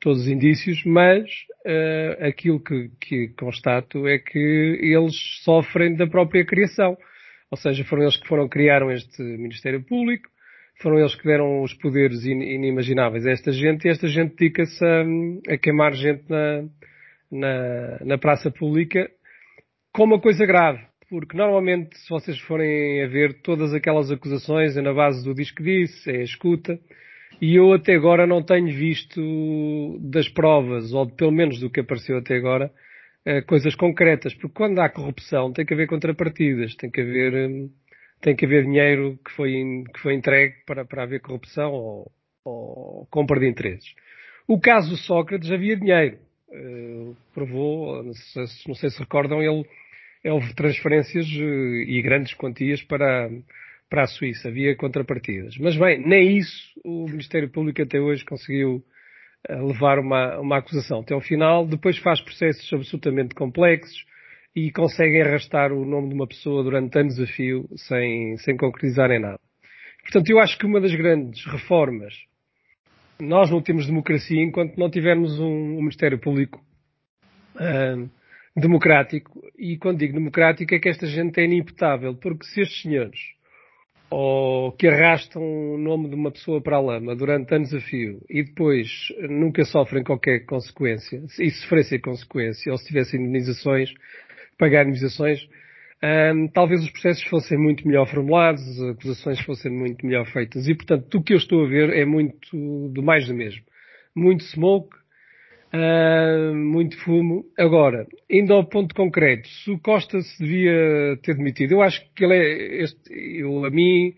todos 0.00 0.22
os 0.22 0.28
indícios, 0.28 0.82
mas 0.86 1.28
uh, 1.64 2.26
aquilo 2.26 2.60
que, 2.60 2.90
que 3.00 3.28
constato 3.38 4.06
é 4.06 4.18
que 4.18 4.38
eles 4.38 5.14
sofrem 5.42 5.96
da 5.96 6.06
própria 6.06 6.44
criação. 6.44 6.96
Ou 7.50 7.56
seja, 7.56 7.84
foram 7.84 8.02
eles 8.02 8.16
que 8.16 8.28
foram 8.28 8.48
criaram 8.48 8.90
este 8.90 9.22
Ministério 9.22 9.82
Público, 9.84 10.28
foram 10.80 10.98
eles 10.98 11.14
que 11.14 11.24
deram 11.24 11.62
os 11.62 11.72
poderes 11.74 12.24
inimagináveis 12.24 13.26
a 13.26 13.30
esta 13.30 13.52
gente 13.52 13.86
e 13.86 13.90
esta 13.90 14.08
gente 14.08 14.34
dedica-se 14.34 14.84
a, 14.84 15.54
a, 15.54 15.58
queimar 15.58 15.94
gente 15.94 16.24
na, 16.28 16.64
na, 17.30 17.98
na 18.04 18.18
praça 18.18 18.50
pública 18.50 19.08
com 19.92 20.04
uma 20.04 20.20
coisa 20.20 20.44
grave. 20.44 20.80
Porque 21.08 21.36
normalmente, 21.36 21.96
se 21.98 22.08
vocês 22.08 22.38
forem 22.40 23.04
a 23.04 23.06
ver 23.06 23.40
todas 23.42 23.72
aquelas 23.72 24.10
acusações, 24.10 24.76
é 24.76 24.82
na 24.82 24.92
base 24.92 25.22
do 25.22 25.34
disco 25.34 25.62
disse, 25.62 26.10
é 26.10 26.16
a 26.16 26.24
escuta, 26.24 26.78
e 27.40 27.56
eu 27.56 27.72
até 27.72 27.94
agora 27.94 28.26
não 28.26 28.42
tenho 28.42 28.66
visto 28.66 29.98
das 30.00 30.28
provas, 30.28 30.92
ou 30.92 31.08
pelo 31.10 31.32
menos 31.32 31.60
do 31.60 31.70
que 31.70 31.80
apareceu 31.80 32.18
até 32.18 32.36
agora, 32.36 32.70
eh, 33.24 33.42
coisas 33.42 33.74
concretas. 33.74 34.34
Porque 34.34 34.54
quando 34.54 34.80
há 34.80 34.88
corrupção 34.88 35.52
tem 35.52 35.64
que 35.64 35.74
haver 35.74 35.86
contrapartidas, 35.88 36.74
tem 36.76 36.90
que 36.90 37.00
haver 37.00 37.50
hum, 37.50 37.70
tem 38.24 38.34
que 38.34 38.46
haver 38.46 38.64
dinheiro 38.64 39.18
que 39.22 39.30
foi, 39.32 39.52
que 39.92 40.00
foi 40.00 40.14
entregue 40.14 40.54
para, 40.66 40.84
para 40.84 41.02
haver 41.02 41.20
corrupção 41.20 41.72
ou, 41.72 42.10
ou 42.42 43.06
compra 43.10 43.38
de 43.38 43.46
interesses. 43.46 43.94
O 44.48 44.58
caso 44.58 44.96
Sócrates 44.96 45.50
havia 45.50 45.76
dinheiro. 45.76 46.18
Uh, 46.48 47.16
provou, 47.34 48.02
não 48.02 48.14
sei, 48.14 48.44
não 48.68 48.74
sei, 48.74 48.88
se 48.88 48.98
recordam, 49.00 49.42
ele, 49.42 49.66
houve 50.24 50.54
transferências 50.54 51.26
uh, 51.26 51.82
e 51.86 52.00
grandes 52.00 52.32
quantias 52.34 52.80
para, 52.82 53.28
para 53.88 54.02
a 54.02 54.06
Suíça. 54.06 54.48
Havia 54.48 54.76
contrapartidas. 54.76 55.56
Mas 55.58 55.76
bem, 55.76 55.98
nem 55.98 56.38
isso 56.38 56.80
o 56.84 57.06
Ministério 57.08 57.48
Público 57.48 57.82
até 57.82 58.00
hoje 58.00 58.24
conseguiu 58.24 58.82
uh, 59.48 59.66
levar 59.66 59.98
uma, 59.98 60.38
uma 60.38 60.58
acusação 60.58 61.00
até 61.00 61.14
ao 61.14 61.20
final. 61.20 61.66
Depois 61.66 61.98
faz 61.98 62.20
processos 62.20 62.72
absolutamente 62.72 63.34
complexos 63.34 64.04
e 64.54 64.70
conseguem 64.70 65.22
arrastar 65.22 65.72
o 65.72 65.84
nome 65.84 66.08
de 66.08 66.14
uma 66.14 66.26
pessoa 66.26 66.62
durante 66.62 66.96
anos 66.98 67.18
a 67.20 67.26
fio 67.26 67.68
sem, 67.76 68.36
sem 68.38 68.56
concretizar 68.56 69.10
em 69.10 69.20
nada. 69.20 69.40
Portanto, 70.02 70.30
eu 70.30 70.38
acho 70.38 70.58
que 70.58 70.66
uma 70.66 70.80
das 70.80 70.94
grandes 70.94 71.44
reformas, 71.46 72.14
nós 73.18 73.50
não 73.50 73.62
temos 73.62 73.86
democracia 73.86 74.42
enquanto 74.42 74.76
não 74.76 74.90
tivermos 74.90 75.40
um, 75.40 75.76
um 75.76 75.78
Ministério 75.78 76.18
Público 76.18 76.62
uh, 77.56 78.08
democrático. 78.54 79.42
E 79.58 79.76
quando 79.76 79.98
digo 79.98 80.14
democrático 80.14 80.74
é 80.74 80.78
que 80.78 80.88
esta 80.88 81.06
gente 81.06 81.40
é 81.40 81.44
inimputável, 81.44 82.14
porque 82.14 82.44
se 82.46 82.60
estes 82.60 82.82
senhores 82.82 83.33
ou 84.16 84.70
que 84.70 84.86
arrastam 84.86 85.42
o 85.42 85.76
nome 85.76 86.08
de 86.08 86.14
uma 86.14 86.30
pessoa 86.30 86.62
para 86.62 86.76
a 86.76 86.80
lama 86.80 87.16
durante 87.16 87.52
anos 87.52 87.74
a 87.74 87.80
fio 87.80 88.20
e 88.30 88.44
depois 88.44 88.88
nunca 89.28 89.64
sofrem 89.64 90.04
qualquer 90.04 90.46
consequência, 90.46 91.20
e 91.36 91.50
sofressem 91.50 92.00
consequência, 92.00 92.70
ou 92.70 92.78
se 92.78 92.86
tivessem 92.86 93.20
indenizações, 93.20 93.92
pagar 94.56 94.82
indemnizações, 94.82 95.40
um, 96.32 96.46
talvez 96.46 96.84
os 96.84 96.90
processos 96.90 97.24
fossem 97.24 97.58
muito 97.58 97.88
melhor 97.88 98.06
formulados, 98.06 98.62
as 98.62 98.90
acusações 98.90 99.40
fossem 99.40 99.72
muito 99.72 100.06
melhor 100.06 100.26
feitas. 100.26 100.68
E, 100.68 100.76
portanto, 100.76 101.12
o 101.18 101.22
que 101.22 101.32
eu 101.32 101.38
estou 101.38 101.64
a 101.64 101.68
ver 101.68 101.90
é 101.90 102.04
muito 102.04 102.56
do 102.90 103.02
mais 103.02 103.26
do 103.26 103.34
mesmo. 103.34 103.64
Muito 104.14 104.44
smoke, 104.44 104.96
uh, 105.74 106.54
muito 106.54 106.96
fumo. 106.98 107.44
Agora, 107.58 108.06
indo 108.30 108.52
ao 108.52 108.64
ponto 108.64 108.94
concreto, 108.94 109.48
se 109.48 109.70
o 109.70 109.78
Costa 109.78 110.20
se 110.20 110.42
devia 110.42 111.18
ter 111.22 111.36
demitido, 111.36 111.72
eu 111.72 111.82
acho 111.82 112.00
que 112.14 112.24
ele 112.24 112.34
é, 112.34 112.82
este, 112.82 113.12
eu, 113.12 113.64
a 113.64 113.70
mim, 113.70 114.14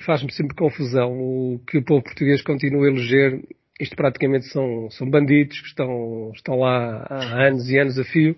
faz-me 0.00 0.32
sempre 0.32 0.56
confusão 0.56 1.12
o 1.12 1.60
que 1.66 1.78
o 1.78 1.84
povo 1.84 2.02
português 2.04 2.42
continua 2.42 2.86
a 2.86 2.90
eleger. 2.90 3.42
Isto 3.80 3.96
praticamente 3.96 4.46
são, 4.46 4.88
são 4.90 5.10
bandidos 5.10 5.60
que 5.60 5.66
estão, 5.66 6.30
estão 6.34 6.60
lá 6.60 7.04
há 7.10 7.46
anos 7.46 7.68
e 7.68 7.78
anos 7.78 7.98
a 7.98 8.04
fio 8.04 8.36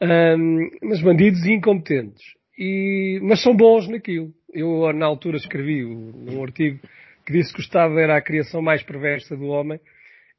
um, 0.00 0.70
mas 0.82 1.00
bandidos 1.00 1.46
incompetentes. 1.46 2.22
E, 2.58 3.18
mas 3.22 3.42
são 3.42 3.56
bons 3.56 3.88
naquilo. 3.88 4.32
Eu, 4.52 4.92
na 4.92 5.06
altura, 5.06 5.36
escrevi 5.36 5.84
um 5.84 6.42
artigo 6.42 6.78
que 7.24 7.32
disse 7.32 7.52
que 7.52 7.60
o 7.60 7.62
Estado 7.62 7.98
era 7.98 8.16
a 8.16 8.22
criação 8.22 8.62
mais 8.62 8.82
perversa 8.82 9.36
do 9.36 9.46
homem 9.46 9.80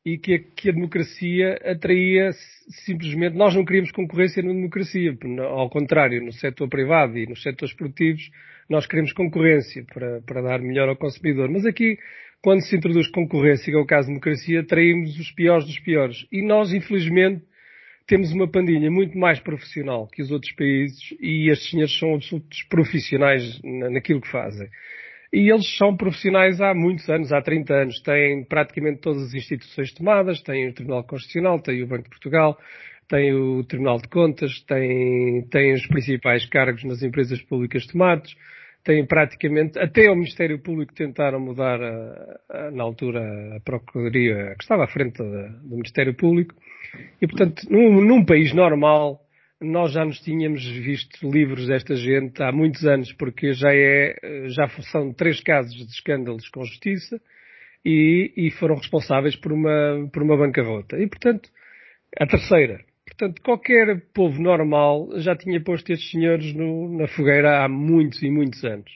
e 0.08 0.18
que 0.18 0.36
a, 0.36 0.40
que 0.40 0.70
a 0.70 0.72
democracia 0.72 1.60
atraía 1.66 2.32
simplesmente. 2.86 3.36
Nós 3.36 3.54
não 3.54 3.66
queríamos 3.66 3.92
concorrência 3.92 4.42
na 4.42 4.54
democracia. 4.54 5.14
Ao 5.42 5.70
contrário, 5.70 6.24
no 6.24 6.32
setor 6.32 6.70
privado 6.70 7.18
e 7.18 7.28
nos 7.28 7.44
setores 7.44 7.76
produtivos, 7.76 8.32
nós 8.70 8.88
queremos 8.88 9.12
concorrência 9.12 9.84
para, 9.94 10.22
para 10.22 10.42
dar 10.42 10.62
melhor 10.62 10.88
ao 10.88 10.96
consumidor. 10.96 11.50
Mas 11.50 11.66
aqui, 11.66 11.98
quando 12.42 12.62
se 12.62 12.78
introduz 12.78 13.10
concorrência, 13.10 13.66
que 13.66 13.78
é 13.78 13.82
o 13.82 13.86
caso 13.86 14.08
da 14.08 14.14
democracia, 14.14 14.62
atraímos 14.62 15.20
os 15.20 15.30
piores 15.32 15.66
dos 15.66 15.80
piores. 15.80 16.26
E 16.32 16.42
nós, 16.42 16.72
infelizmente, 16.72 17.44
temos 18.08 18.32
uma 18.32 18.50
pandilha 18.50 18.90
muito 18.90 19.18
mais 19.18 19.42
profissional 19.42 20.08
que 20.08 20.22
os 20.22 20.32
outros 20.32 20.54
países 20.54 21.14
e 21.20 21.52
estes 21.52 21.70
senhores 21.70 22.00
são 22.00 22.16
absolutos 22.16 22.64
profissionais 22.70 23.60
naquilo 23.62 24.22
que 24.22 24.32
fazem. 24.32 24.70
E 25.32 25.52
eles 25.52 25.78
são 25.78 25.96
profissionais 25.96 26.62
há 26.62 26.74
muitos 26.74 27.10
anos, 27.10 27.34
há 27.34 27.42
30 27.42 27.74
anos. 27.74 28.02
Têm 28.02 28.44
praticamente 28.46 29.02
todas 29.02 29.24
as 29.24 29.34
instituições 29.34 29.94
tomadas, 29.94 30.42
têm 30.42 30.70
o 30.70 30.74
Tribunal 30.74 31.04
Constitucional, 31.04 31.60
têm 31.60 31.84
o 31.84 31.88
Banco 31.88 32.04
de 32.04 32.10
Portugal, 32.10 32.58
têm 33.10 33.34
o 33.34 33.64
Tribunal 33.64 33.98
de 33.98 34.08
Contas, 34.08 34.52
têm, 34.68 35.48
têm 35.50 35.74
os 35.74 35.86
principais 35.88 36.46
cargos 36.48 36.84
nas 36.84 37.02
empresas 37.02 37.42
públicas 37.42 37.86
tomados, 37.88 38.36
têm 38.84 39.06
praticamente, 39.06 39.78
até 39.78 40.10
o 40.10 40.16
Ministério 40.16 40.60
Público 40.60 40.94
tentaram 40.94 41.40
mudar 41.40 41.82
a, 41.82 42.40
a, 42.50 42.72
na 42.72 42.84
altura 42.84 43.22
a 43.58 43.60
Procuradoria 43.60 44.56
que 44.58 44.64
estava 44.64 44.86
à 44.86 44.88
frente 44.88 45.18
da, 45.18 45.48
do 45.48 45.76
Ministério 45.76 46.14
Público. 46.14 46.56
E 47.22 47.28
portanto, 47.28 47.64
num, 47.70 48.02
num, 48.02 48.24
país 48.26 48.54
normal, 48.54 49.20
nós 49.62 49.92
já 49.92 50.06
nos 50.06 50.20
tínhamos 50.20 50.66
visto 50.66 51.30
livros 51.30 51.68
desta 51.68 51.96
gente 51.96 52.42
há 52.42 52.52
muitos 52.52 52.86
anos, 52.86 53.12
porque 53.14 53.54
já 53.54 53.74
é, 53.74 54.16
já 54.50 54.68
são 54.92 55.14
três 55.14 55.42
casos 55.42 55.76
de 55.76 55.92
escândalos 55.92 56.48
com 56.50 56.64
justiça 56.64 57.20
e, 57.84 58.32
e 58.38 58.52
foram 58.52 58.76
responsáveis 58.76 59.36
por 59.36 59.52
uma, 59.52 60.10
por 60.14 60.22
uma 60.22 60.38
bancarrota. 60.38 60.98
E 60.98 61.08
portanto, 61.08 61.50
a 62.20 62.28
terceira. 62.28 62.86
Portanto, 63.06 63.42
qualquer 63.42 64.02
povo 64.14 64.40
normal 64.42 65.10
já 65.20 65.36
tinha 65.36 65.64
posto 65.64 65.92
estes 65.92 66.12
senhores 66.12 66.54
no, 66.54 66.98
na 66.98 67.08
fogueira 67.08 67.64
há 67.64 67.70
muitos 67.70 68.22
e 68.22 68.30
muitos 68.30 68.64
anos. 68.64 68.92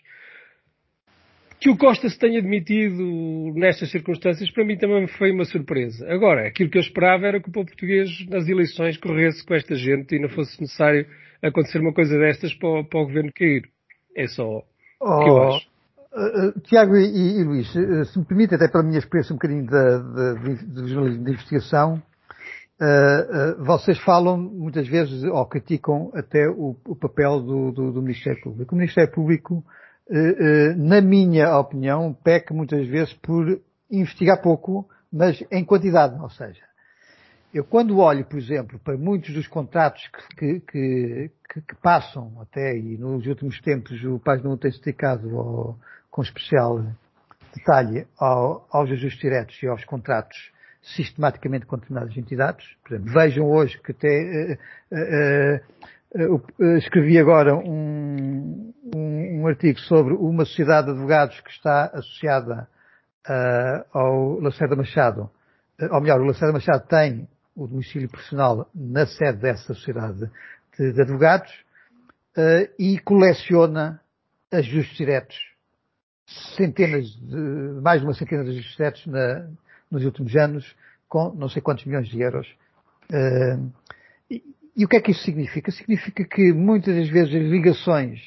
Que 1.62 1.70
o 1.70 1.78
Costa 1.78 2.10
se 2.10 2.18
tenha 2.18 2.42
demitido 2.42 3.54
nestas 3.54 3.92
circunstâncias, 3.92 4.50
para 4.50 4.66
mim 4.66 4.78
também 4.78 5.06
foi 5.06 5.32
uma 5.32 5.46
surpresa. 5.46 6.12
Agora, 6.12 6.48
aquilo 6.48 6.72
que 6.72 6.78
eu 6.80 6.82
esperava 6.82 7.28
era 7.28 7.40
que 7.40 7.50
o 7.50 7.52
povo 7.52 7.68
português, 7.68 8.10
nas 8.28 8.50
eleições, 8.50 8.98
corresse 8.98 9.46
com 9.46 9.54
esta 9.54 9.76
gente 9.76 10.16
e 10.16 10.20
não 10.20 10.28
fosse 10.28 10.60
necessário 10.60 11.06
acontecer 11.40 11.78
uma 11.78 11.94
coisa 11.94 12.18
destas 12.18 12.52
para, 12.56 12.84
para 12.86 13.00
o 13.00 13.06
governo 13.06 13.32
cair. 13.32 13.70
É 14.18 14.26
só 14.26 14.64
oh, 15.00 15.06
o 15.06 15.24
que 15.24 15.30
eu 15.30 15.44
acho. 15.44 15.68
Uh, 16.14 16.60
Tiago 16.62 16.98
e, 16.98 17.40
e 17.40 17.44
Luís, 17.44 17.70
uh, 17.76 18.06
se 18.06 18.18
me 18.18 18.26
permite, 18.26 18.56
até 18.56 18.68
pela 18.68 18.84
minha 18.84 18.98
experiência 18.98 19.32
um 19.32 19.38
bocadinho 19.38 19.68
de, 19.68 20.88
jornalismo 20.88 21.24
de 21.24 21.32
investigação, 21.32 22.02
uh, 22.82 23.64
vocês 23.64 24.00
falam 24.00 24.36
muitas 24.36 24.88
vezes, 24.88 25.24
ou 25.26 25.46
criticam 25.46 26.12
até 26.16 26.50
o, 26.50 26.76
o 26.88 26.96
papel 26.96 27.40
do, 27.40 27.72
do, 27.72 27.92
do 27.92 28.02
Ministério 28.02 28.42
Público. 28.42 28.74
O 28.74 28.78
Ministério 28.80 29.12
Público 29.12 29.64
eh, 29.64 29.64
eh, 29.64 29.81
na 30.78 31.02
minha 31.02 31.58
opinião, 31.58 32.14
peca 32.14 32.54
muitas 32.54 32.88
vezes 32.88 33.14
por 33.14 33.62
investigar 33.90 34.42
pouco, 34.42 34.90
mas 35.12 35.44
em 35.52 35.64
quantidade, 35.64 36.20
ou 36.20 36.30
seja, 36.30 36.64
eu 37.54 37.66
quando 37.66 38.00
olho, 38.00 38.24
por 38.26 38.40
exemplo, 38.40 38.80
para 38.80 38.98
muitos 38.98 39.34
dos 39.34 39.48
contratos 39.48 40.02
que, 40.38 40.62
que, 40.62 41.32
que, 41.50 41.62
que 41.62 41.76
passam 41.82 42.40
até, 42.42 42.78
e 42.78 42.98
nos 42.98 43.28
últimos 43.28 43.60
tempos 43.60 44.02
o 44.06 44.20
Paz 44.20 44.42
não 44.42 44.58
tem 44.58 44.72
dedicado 44.72 45.38
ao, 45.38 45.80
com 46.10 46.22
especial 46.22 46.82
detalhe 47.54 48.08
ao, 48.18 48.66
aos 48.72 48.90
ajustes 48.90 49.20
diretos 49.20 49.62
e 49.62 49.68
aos 49.68 49.84
contratos 49.84 50.52
sistematicamente 50.82 51.66
com 51.66 51.76
determinadas 51.76 52.16
entidades. 52.18 52.66
Por 52.84 52.94
exemplo, 52.94 53.14
vejam 53.14 53.46
hoje 53.46 53.78
que 53.80 53.92
até 53.92 54.58
uh, 54.90 54.96
uh, 54.96 55.86
uh, 56.16 56.78
escrevi 56.78 57.18
agora 57.18 57.56
um, 57.56 58.74
um, 58.96 59.42
um, 59.42 59.48
artigo 59.48 59.80
sobre 59.80 60.14
uma 60.14 60.46
sociedade 60.46 60.88
de 60.88 60.94
advogados 60.94 61.40
que 61.42 61.52
está 61.52 61.86
associada 61.86 62.68
ao 63.94 64.40
Lacerda 64.40 64.76
Machado. 64.76 65.30
ou 65.92 66.02
melhor, 66.02 66.20
o 66.20 66.26
Lacerda 66.26 66.54
Machado 66.54 66.88
tem 66.88 67.28
o 67.56 67.68
domicílio 67.68 68.10
profissional 68.10 68.68
na 68.74 69.06
sede 69.06 69.38
dessa 69.38 69.74
sociedade 69.76 70.28
de, 70.78 70.92
de 70.92 71.02
advogados 71.02 71.52
e 72.80 72.98
coleciona 73.00 74.02
ajustes 74.52 74.98
diretos. 74.98 75.38
Centenas 76.56 77.08
de, 77.10 77.82
mais 77.82 78.02
de 78.02 78.08
uma 78.08 78.14
centena 78.14 78.44
de 78.44 78.52
ajustes 78.52 78.76
diretos 78.76 79.06
na, 79.06 79.48
nos 79.90 80.04
últimos 80.04 80.36
anos, 80.36 80.76
com 81.08 81.34
não 81.34 81.50
sei 81.50 81.62
quantos 81.62 81.86
milhões 81.86 82.08
de 82.08 82.22
euros. 82.22 82.48
Uh, 83.12 83.72
e, 84.76 84.86
o 84.86 84.88
que 84.88 84.96
é 84.98 85.02
que 85.02 85.12
isso 85.12 85.24
significa? 85.24 85.72
Significa 85.72 86.24
que 86.24 86.54
muitas 86.54 86.96
das 86.96 87.10
vezes 87.10 87.36
as 87.36 87.50
ligações 87.50 88.20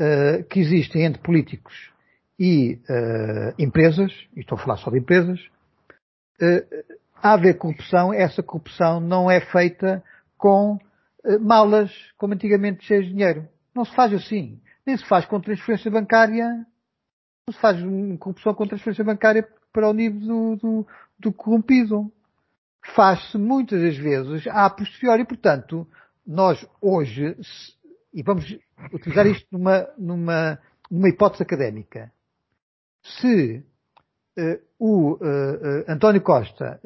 uh, 0.00 0.44
que 0.44 0.60
existem 0.60 1.04
entre 1.04 1.22
políticos 1.22 1.90
e 2.38 2.78
uh, 2.88 3.54
empresas, 3.58 4.12
e 4.36 4.40
estou 4.40 4.58
a 4.58 4.60
falar 4.60 4.76
só 4.78 4.90
de 4.90 4.98
empresas, 4.98 5.40
há 7.16 7.30
a 7.30 7.34
haver 7.34 7.56
corrupção, 7.56 8.12
essa 8.12 8.42
corrupção 8.42 8.98
não 8.98 9.30
é 9.30 9.40
feita 9.40 10.02
com 10.36 10.76
malas, 11.40 11.92
como 12.18 12.34
antigamente 12.34 12.84
cheias 12.84 13.04
de 13.04 13.12
dinheiro. 13.12 13.48
Não 13.72 13.84
se 13.84 13.94
faz 13.94 14.12
assim. 14.12 14.60
Nem 14.84 14.96
se 14.96 15.04
faz 15.04 15.24
com 15.24 15.40
transferência 15.40 15.88
bancária, 15.88 16.66
não 17.46 17.54
se 17.54 17.60
faz 17.60 17.78
corrupção 18.18 18.54
com 18.54 18.66
transferência 18.66 19.04
bancária 19.04 19.46
para 19.72 19.88
o 19.88 19.92
nível 19.92 20.20
do, 20.20 20.56
do, 20.56 20.86
do 21.18 21.32
corrompido. 21.32 22.12
Faz-se 22.94 23.38
muitas 23.38 23.80
das 23.80 23.96
vezes 23.96 24.46
a 24.48 24.68
posteriori, 24.68 25.24
portanto, 25.24 25.86
nós 26.26 26.66
hoje, 26.80 27.36
e 28.12 28.22
vamos 28.22 28.44
utilizar 28.92 29.26
isto 29.26 29.46
numa, 29.52 29.88
numa, 29.96 30.58
numa 30.90 31.08
hipótese 31.08 31.42
académica, 31.42 32.12
se 33.02 33.64
uh, 34.38 34.60
o 34.78 35.12
uh, 35.12 35.16
uh, 35.16 35.84
António 35.88 36.20
Costa 36.20 36.80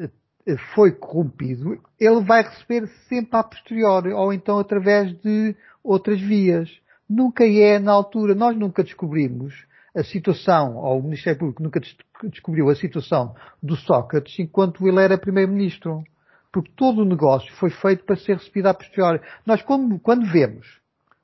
foi 0.75 0.93
corrompido, 0.93 1.83
ele 1.99 2.21
vai 2.23 2.43
receber 2.43 2.87
sempre 3.09 3.37
a 3.37 3.43
posteriori, 3.43 4.13
ou 4.13 4.33
então 4.33 4.59
através 4.59 5.13
de 5.21 5.57
outras 5.83 6.21
vias. 6.21 6.71
Nunca 7.09 7.45
é 7.45 7.79
na 7.79 7.93
altura, 7.93 8.35
nós 8.35 8.57
nunca 8.57 8.83
descobrimos 8.85 9.66
a 9.97 10.05
situação, 10.05 10.77
ou 10.77 11.01
o 11.01 11.03
Ministério 11.03 11.39
Público 11.39 11.63
nunca 11.63 11.81
descobriu 12.25 12.69
a 12.69 12.75
situação 12.75 13.35
do 13.63 13.75
Sócrates 13.77 14.39
enquanto 14.39 14.87
ele 14.87 15.01
era 15.01 15.17
Primeiro-Ministro. 15.17 16.05
Porque 16.53 16.71
todo 16.77 17.03
o 17.03 17.05
negócio 17.05 17.53
foi 17.55 17.71
feito 17.71 18.05
para 18.05 18.17
ser 18.17 18.37
recebido 18.37 18.67
a 18.67 18.75
posteriori. 18.75 19.21
Nós, 19.45 19.63
quando, 19.63 19.99
quando 19.99 20.31
vemos, 20.31 20.67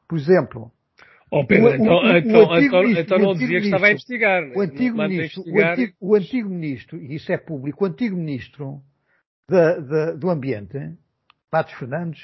por 0.08 0.18
exemplo, 0.18 0.70
Oh, 1.34 1.46
Pedro, 1.46 1.70
o, 1.70 1.74
então, 1.74 1.94
o, 1.94 2.16
então, 2.18 2.40
o 2.50 2.58
então, 2.58 2.90
então 2.90 3.18
não 3.18 3.32
dizia 3.32 3.58
que 3.58 3.64
estava 3.64 3.86
a 3.86 3.92
investigar. 3.92 4.42
O 4.54 4.60
antigo, 4.60 4.98
ministro, 4.98 5.42
o, 5.46 5.64
antigo, 5.64 5.94
o 5.98 6.14
antigo 6.14 6.48
ministro, 6.50 6.98
e 6.98 7.14
isso 7.14 7.32
é 7.32 7.38
público, 7.38 7.84
o 7.84 7.86
antigo 7.86 8.14
ministro 8.14 8.82
do 10.18 10.28
Ambiente, 10.28 10.78
Matos 11.50 11.72
Fernandes, 11.72 12.20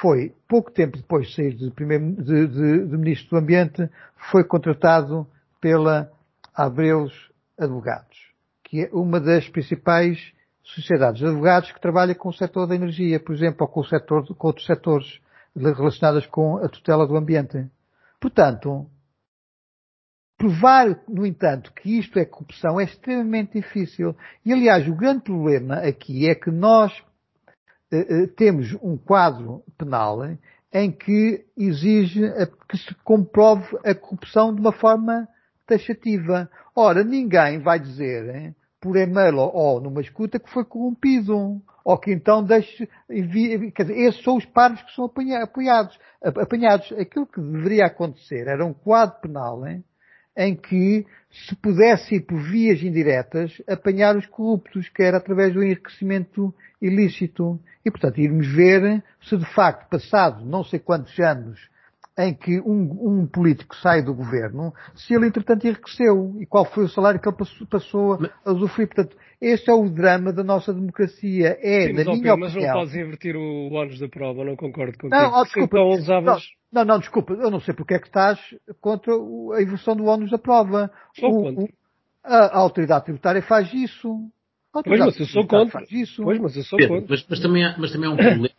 foi, 0.00 0.34
pouco 0.46 0.70
tempo 0.70 0.98
depois 0.98 1.28
de 1.28 1.34
sair 1.34 1.54
de, 1.54 1.70
primeiro, 1.70 2.12
de, 2.12 2.46
de, 2.46 2.86
de 2.88 2.96
ministro 2.98 3.30
do 3.30 3.36
Ambiente, 3.36 3.88
foi 4.30 4.44
contratado 4.44 5.26
pela 5.62 6.10
Abreus 6.52 7.30
Advogados, 7.56 8.18
que 8.64 8.82
é 8.82 8.90
uma 8.92 9.20
das 9.20 9.48
principais 9.48 10.18
sociedades 10.62 11.20
de 11.20 11.26
advogados 11.26 11.70
que 11.70 11.80
trabalha 11.80 12.14
com 12.14 12.28
o 12.28 12.34
setor 12.34 12.66
da 12.66 12.74
energia, 12.74 13.20
por 13.20 13.32
exemplo, 13.32 13.58
ou 13.60 13.68
com, 13.68 13.80
o 13.80 13.84
setor, 13.84 14.26
com 14.34 14.46
outros 14.48 14.66
setores 14.66 15.20
relacionados 15.54 16.26
com 16.26 16.56
a 16.58 16.68
tutela 16.68 17.06
do 17.06 17.16
ambiente. 17.16 17.70
Portanto, 18.20 18.86
provar, 20.36 21.00
no 21.08 21.24
entanto, 21.24 21.72
que 21.72 21.98
isto 21.98 22.18
é 22.18 22.24
corrupção 22.24 22.80
é 22.80 22.84
extremamente 22.84 23.52
difícil. 23.52 24.16
E, 24.44 24.52
aliás, 24.52 24.88
o 24.88 24.96
grande 24.96 25.22
problema 25.22 25.76
aqui 25.76 26.28
é 26.28 26.34
que 26.34 26.50
nós 26.50 26.92
eh, 27.92 28.24
eh 28.24 28.26
temos 28.36 28.72
um 28.82 28.96
quadro 28.96 29.62
penal 29.78 30.18
em 30.72 30.90
que 30.90 31.44
exige 31.56 32.22
que 32.68 32.78
se 32.78 32.94
comprove 33.04 33.78
a 33.84 33.94
corrupção 33.94 34.52
de 34.52 34.60
uma 34.60 34.72
forma 34.72 35.28
taxativa. 35.66 36.50
Ora, 36.74 37.04
ninguém 37.04 37.58
vai 37.60 37.78
dizer, 37.78 38.34
hein, 38.34 38.54
por 38.80 38.96
e-mail 38.96 39.36
ou 39.36 39.80
numa 39.80 40.00
escuta, 40.00 40.38
que 40.38 40.50
foi 40.50 40.64
corrompido. 40.64 41.62
Ou 41.84 41.98
que 41.98 42.12
então 42.12 42.44
deixe, 42.44 42.88
quer 43.74 43.82
dizer, 43.84 43.98
esses 43.98 44.22
são 44.22 44.36
os 44.36 44.44
pares 44.44 44.80
que 44.82 44.94
são 44.94 45.04
apoiados, 45.42 45.98
apanhados. 46.22 46.92
Aquilo 46.92 47.26
que 47.26 47.40
deveria 47.40 47.86
acontecer 47.86 48.46
era 48.46 48.64
um 48.64 48.72
quadro 48.72 49.20
penal, 49.20 49.66
hein, 49.66 49.82
em 50.36 50.54
que 50.54 51.04
se 51.30 51.56
pudesse 51.56 52.16
ir 52.16 52.20
por 52.20 52.38
vias 52.40 52.82
indiretas 52.82 53.60
apanhar 53.68 54.16
os 54.16 54.26
corruptos, 54.26 54.88
que 54.88 55.02
era 55.02 55.16
através 55.16 55.52
do 55.52 55.62
enriquecimento 55.62 56.54
ilícito. 56.80 57.58
E, 57.84 57.90
portanto, 57.90 58.20
irmos 58.20 58.46
ver 58.54 59.02
se 59.22 59.36
de 59.36 59.46
facto, 59.54 59.88
passado 59.88 60.44
não 60.44 60.62
sei 60.62 60.78
quantos 60.78 61.18
anos 61.18 61.58
em 62.18 62.34
que 62.34 62.60
um, 62.60 63.20
um, 63.22 63.26
político 63.26 63.74
sai 63.76 64.02
do 64.02 64.14
governo, 64.14 64.72
se 64.94 65.14
ele 65.14 65.26
entretanto 65.26 65.66
enriqueceu 65.66 66.36
e 66.40 66.46
qual 66.46 66.64
foi 66.66 66.84
o 66.84 66.88
salário 66.88 67.18
que 67.18 67.28
ele 67.28 67.36
passou, 67.36 67.66
passou 67.66 68.18
a 68.44 68.52
usufruir. 68.52 68.88
Portanto, 68.88 69.16
este 69.40 69.70
é 69.70 69.72
o 69.72 69.88
drama 69.88 70.32
da 70.32 70.44
nossa 70.44 70.74
democracia. 70.74 71.56
É, 71.60 71.86
Sim, 71.86 71.92
na 71.94 72.04
minha 72.04 72.34
opinião... 72.34 72.36
Mas 72.36 72.54
não 72.54 72.72
podes 72.72 72.94
invertir 72.94 73.34
o 73.34 73.72
ónus 73.72 73.98
da 73.98 74.08
prova, 74.08 74.44
não 74.44 74.56
concordo 74.56 74.92
contigo. 74.98 75.16
Não, 75.16 75.40
oh, 75.40 75.44
desculpa. 75.44 75.76
Então 75.78 75.88
usavas... 75.88 76.42
não, 76.70 76.84
não, 76.84 76.98
desculpa, 76.98 77.32
eu 77.32 77.50
não 77.50 77.60
sei 77.60 77.74
porque 77.74 77.94
é 77.94 77.98
que 77.98 78.08
estás 78.08 78.38
contra 78.80 79.14
a 79.14 79.62
inversão 79.62 79.96
do 79.96 80.04
ónus 80.04 80.30
da 80.30 80.38
prova. 80.38 80.90
Sou 81.18 81.30
o, 81.30 81.42
contra. 81.42 81.74
A, 82.22 82.36
a 82.36 82.58
autoridade 82.58 83.06
tributária 83.06 83.42
faz 83.42 83.72
isso. 83.72 84.18
Pois, 84.70 85.00
mas 85.00 85.18
eu 85.18 85.26
sou 85.26 85.46
contra. 85.46 85.80
Faz 85.80 85.90
isso. 85.90 86.22
Pois, 86.22 86.38
mas 86.38 86.56
eu 86.56 86.62
sou 86.62 86.78
contra. 86.78 87.06
Mas, 87.08 87.26
mas, 87.28 87.40
também 87.40 87.64
há, 87.64 87.74
mas 87.78 87.90
também 87.90 88.08
há 88.08 88.12
um 88.12 88.16
problema. 88.16 88.50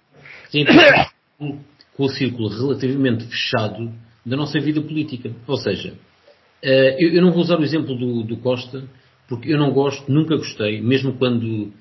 com 1.96 2.04
o 2.04 2.10
círculo 2.10 2.50
relativamente 2.50 3.26
fechado 3.26 3.92
da 4.26 4.36
nossa 4.36 4.60
vida 4.60 4.82
política. 4.82 5.32
Ou 5.48 5.58
seja, 5.58 5.94
eh, 6.62 6.98
eu 7.00 7.22
não 7.22 7.32
vou 7.32 7.42
usar 7.42 7.60
o 7.60 7.64
exemplo 7.64 7.96
do, 7.96 8.24
do 8.24 8.38
Costa, 8.38 8.84
porque 9.28 9.52
eu 9.52 9.58
não 9.58 9.72
gosto, 9.72 10.12
nunca 10.12 10.36
gostei, 10.36 10.82
mesmo 10.82 11.14
quando, 11.14 11.72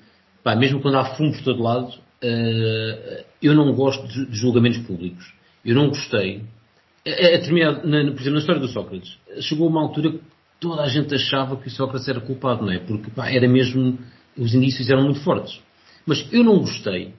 pá, 0.43 0.55
mesmo 0.55 0.81
quando 0.81 0.97
há 0.97 1.05
fumo 1.15 1.31
por 1.31 1.43
todo 1.43 1.63
lado, 1.63 1.93
eh, 2.21 3.25
eu 3.41 3.53
não 3.53 3.73
gosto 3.73 4.07
de 4.07 4.35
julgamentos 4.35 4.79
públicos. 4.79 5.33
Eu 5.65 5.75
não 5.75 5.87
gostei. 5.87 6.41
A, 7.05 7.35
a 7.35 7.39
terminar, 7.39 7.85
na, 7.85 8.03
por 8.11 8.21
exemplo, 8.21 8.33
na 8.33 8.39
história 8.39 8.61
do 8.61 8.67
Sócrates, 8.67 9.17
chegou 9.41 9.67
uma 9.67 9.81
altura 9.81 10.11
que 10.11 10.19
toda 10.59 10.81
a 10.81 10.87
gente 10.87 11.13
achava 11.15 11.57
que 11.57 11.67
o 11.67 11.71
Sócrates 11.71 12.07
era 12.07 12.21
culpado, 12.21 12.65
não 12.65 12.71
é? 12.71 12.79
Porque 12.79 13.09
pá, 13.11 13.29
era 13.29 13.47
mesmo, 13.47 13.97
os 14.37 14.53
indícios 14.53 14.89
eram 14.89 15.03
muito 15.03 15.21
fortes. 15.21 15.59
Mas 16.05 16.27
eu 16.31 16.43
não 16.43 16.59
gostei 16.59 17.13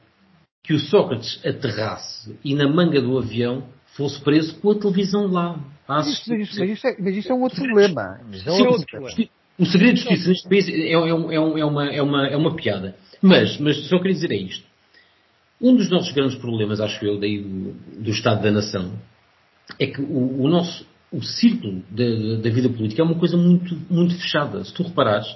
que 0.64 0.72
o 0.72 0.78
Sócrates 0.78 1.38
aterrasse 1.46 2.36
e 2.42 2.54
na 2.54 2.66
manga 2.66 3.00
do 3.00 3.18
avião 3.18 3.68
fosse 3.96 4.20
preso 4.20 4.58
com 4.60 4.70
a 4.70 4.74
televisão 4.74 5.26
lá. 5.26 5.60
Mas 5.86 6.08
isso, 6.08 6.30
mas, 6.30 6.70
isso 6.70 6.86
é, 6.86 6.96
mas 6.98 7.16
isso 7.16 7.30
é 7.30 7.34
um 7.34 7.42
outro 7.42 7.62
problema. 7.62 8.20
É 8.44 8.50
um 8.50 8.66
outro 8.68 8.86
problema. 8.86 9.28
O 9.56 9.66
segredo 9.66 9.94
de 9.94 10.00
justiça 10.00 10.28
neste 10.30 10.48
país 10.48 10.68
é, 10.68 10.72
é, 10.72 10.92
é, 10.92 10.94
é, 10.94 11.64
uma, 11.64 11.86
é, 11.86 12.02
uma, 12.02 12.26
é 12.26 12.36
uma 12.36 12.56
piada. 12.56 12.96
Mas, 13.22 13.58
mas 13.60 13.76
só 13.88 13.98
queria 13.98 14.14
dizer 14.14 14.32
é 14.32 14.36
isto. 14.36 14.66
Um 15.60 15.76
dos 15.76 15.88
nossos 15.88 16.12
grandes 16.12 16.36
problemas, 16.36 16.80
acho 16.80 17.04
eu, 17.04 17.20
daí 17.20 17.40
do, 17.40 17.72
do 18.02 18.10
Estado 18.10 18.42
da 18.42 18.50
Nação, 18.50 18.98
é 19.78 19.86
que 19.86 20.00
o, 20.00 20.42
o 20.42 20.48
nosso 20.48 20.84
o 21.12 21.22
círculo 21.22 21.82
da, 21.90 22.42
da, 22.42 22.50
vida 22.50 22.68
política 22.68 23.00
é 23.00 23.04
uma 23.04 23.14
coisa 23.14 23.36
muito, 23.36 23.80
muito 23.88 24.16
fechada. 24.16 24.64
Se 24.64 24.74
tu 24.74 24.82
reparares, 24.82 25.28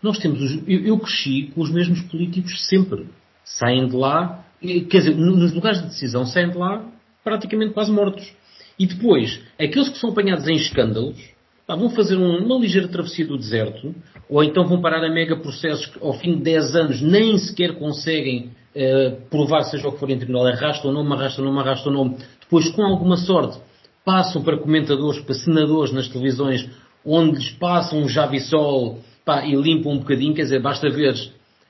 nós 0.00 0.18
temos 0.18 0.40
os, 0.40 0.68
eu, 0.68 0.86
eu 0.86 0.98
cresci 0.98 1.50
com 1.52 1.62
os 1.62 1.70
mesmos 1.70 2.00
políticos 2.02 2.68
sempre. 2.68 3.08
Saem 3.44 3.88
de 3.88 3.96
lá, 3.96 4.46
quer 4.60 4.98
dizer, 4.98 5.16
nos 5.16 5.52
lugares 5.52 5.80
de 5.80 5.88
decisão 5.88 6.26
saem 6.26 6.50
de 6.50 6.58
lá 6.58 6.84
praticamente 7.24 7.72
quase 7.72 7.90
mortos. 7.90 8.32
E 8.78 8.86
depois, 8.86 9.40
aqueles 9.58 9.88
que 9.88 9.98
são 9.98 10.10
apanhados 10.10 10.48
em 10.48 10.54
escândalos, 10.54 11.18
pá, 11.66 11.74
vão 11.76 11.90
fazer 11.90 12.16
uma 12.16 12.58
ligeira 12.58 12.88
travessia 12.88 13.26
do 13.26 13.36
deserto, 13.36 13.94
ou 14.28 14.42
então 14.42 14.66
vão 14.66 14.80
parar 14.80 15.04
a 15.04 15.12
mega 15.12 15.36
processos 15.36 15.86
que 15.86 15.98
ao 16.02 16.14
fim 16.14 16.36
de 16.36 16.42
10 16.42 16.76
anos 16.76 17.02
nem 17.02 17.36
sequer 17.36 17.78
conseguem 17.78 18.50
uh, 18.74 19.16
provar, 19.28 19.64
seja 19.64 19.88
o 19.88 19.92
que 19.92 19.98
for 19.98 20.10
em 20.10 20.16
tribunal, 20.16 20.46
arrastam 20.46 20.90
o 20.90 20.94
nome, 20.94 21.12
arrastam 21.12 21.44
o 21.44 21.48
nome, 21.48 21.60
arrastam 21.60 21.92
o 21.92 21.94
nome. 21.94 22.16
Depois, 22.40 22.70
com 22.70 22.82
alguma 22.82 23.16
sorte, 23.16 23.58
passam 24.04 24.42
para 24.42 24.56
comentadores, 24.56 25.20
para 25.20 25.34
senadores 25.34 25.92
nas 25.92 26.08
televisões, 26.08 26.68
onde 27.04 27.36
lhes 27.36 27.50
passam 27.50 28.00
um 28.00 28.08
javissol 28.08 28.98
pá, 29.24 29.44
e 29.44 29.54
limpam 29.54 29.92
um 29.92 29.98
bocadinho, 29.98 30.34
quer 30.34 30.42
dizer, 30.42 30.60
basta 30.60 30.88
ver 30.88 31.14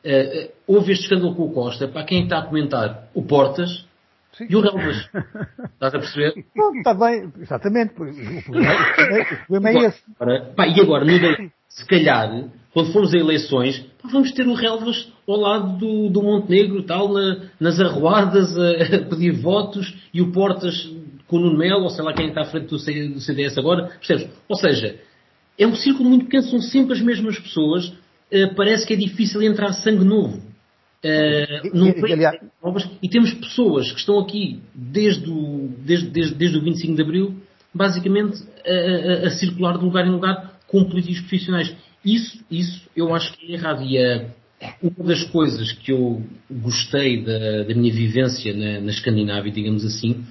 Uh, 0.04 0.50
houve 0.66 0.92
este 0.92 1.04
escândalo 1.04 1.34
com 1.34 1.44
o 1.44 1.52
Costa, 1.52 1.86
para 1.86 2.04
quem 2.04 2.24
está 2.24 2.38
a 2.38 2.46
comentar, 2.46 3.08
o 3.14 3.22
Portas 3.22 3.84
Sim. 4.32 4.46
e 4.48 4.56
o 4.56 4.60
Relvas. 4.60 4.96
Estás 5.74 5.94
a 5.94 5.98
perceber? 5.98 6.44
Não, 6.56 6.74
está 6.74 6.94
bem, 6.94 7.30
exatamente. 7.38 7.92
O 7.92 7.96
problema, 7.96 8.72
o 8.72 9.46
problema 9.46 9.68
é 9.68 9.88
esse. 9.88 10.02
Agora, 10.18 10.52
pá, 10.56 10.66
e 10.66 10.80
agora, 10.80 11.04
no 11.04 11.18
day, 11.18 11.50
se 11.68 11.86
calhar, 11.86 12.48
quando 12.72 12.92
formos 12.92 13.12
a 13.12 13.18
eleições, 13.18 13.84
vamos 14.10 14.32
ter 14.32 14.46
o 14.46 14.54
Relvas 14.54 15.12
ao 15.28 15.36
lado 15.36 15.78
do, 15.78 16.08
do 16.08 16.22
Montenegro, 16.22 16.82
tal, 16.84 17.12
na, 17.12 17.50
nas 17.58 17.78
arruadas, 17.78 18.56
a, 18.58 18.96
a, 18.96 19.04
pedir 19.04 19.32
votos, 19.32 19.94
e 20.14 20.22
o 20.22 20.32
Portas 20.32 20.90
com 21.26 21.36
o 21.36 21.40
Nuno 21.40 21.58
Melo, 21.58 21.84
ou 21.84 21.90
sei 21.90 22.04
lá 22.04 22.12
quem 22.12 22.28
está 22.28 22.42
à 22.42 22.46
frente 22.46 22.66
do, 22.66 22.76
do 22.76 23.20
CDS 23.20 23.56
agora, 23.58 23.88
percebes? 23.98 24.28
Ou 24.48 24.56
seja, 24.56 24.98
é 25.58 25.66
um 25.66 25.74
círculo 25.74 26.08
muito 26.08 26.24
pequeno, 26.24 26.44
são 26.44 26.60
sempre 26.60 26.94
as 26.94 27.00
mesmas 27.00 27.38
pessoas, 27.38 27.92
parece 28.56 28.86
que 28.86 28.94
é 28.94 28.96
difícil 28.96 29.42
entrar 29.42 29.72
sangue 29.72 30.04
novo. 30.04 30.40
Uh, 31.02 31.74
não 31.74 31.88
e, 31.88 33.06
e 33.06 33.08
temos 33.08 33.32
pessoas 33.32 33.90
que 33.90 33.98
estão 33.98 34.18
aqui 34.18 34.60
desde 34.74 35.30
o, 35.30 35.70
desde, 35.78 36.10
desde, 36.10 36.34
desde 36.34 36.58
o 36.58 36.62
25 36.62 36.94
de 36.94 37.02
Abril, 37.02 37.36
basicamente 37.72 38.42
a, 38.66 39.24
a, 39.24 39.26
a 39.28 39.30
circular 39.30 39.78
de 39.78 39.84
lugar 39.84 40.06
em 40.06 40.10
lugar 40.10 40.60
com 40.66 40.84
políticos 40.84 41.20
profissionais. 41.20 41.74
Isso, 42.04 42.44
isso 42.50 42.88
eu 42.94 43.14
acho 43.14 43.32
que 43.32 43.50
é 43.50 43.54
errado. 43.54 43.82
E 43.82 43.98
uh, 43.98 44.26
uma 44.82 45.08
das 45.08 45.24
coisas 45.24 45.72
que 45.72 45.90
eu 45.90 46.22
gostei 46.50 47.24
da, 47.24 47.62
da 47.62 47.74
minha 47.74 47.92
vivência 47.92 48.52
na, 48.52 48.80
na 48.80 48.90
Escandinávia, 48.90 49.50
digamos 49.50 49.86
assim, 49.86 50.22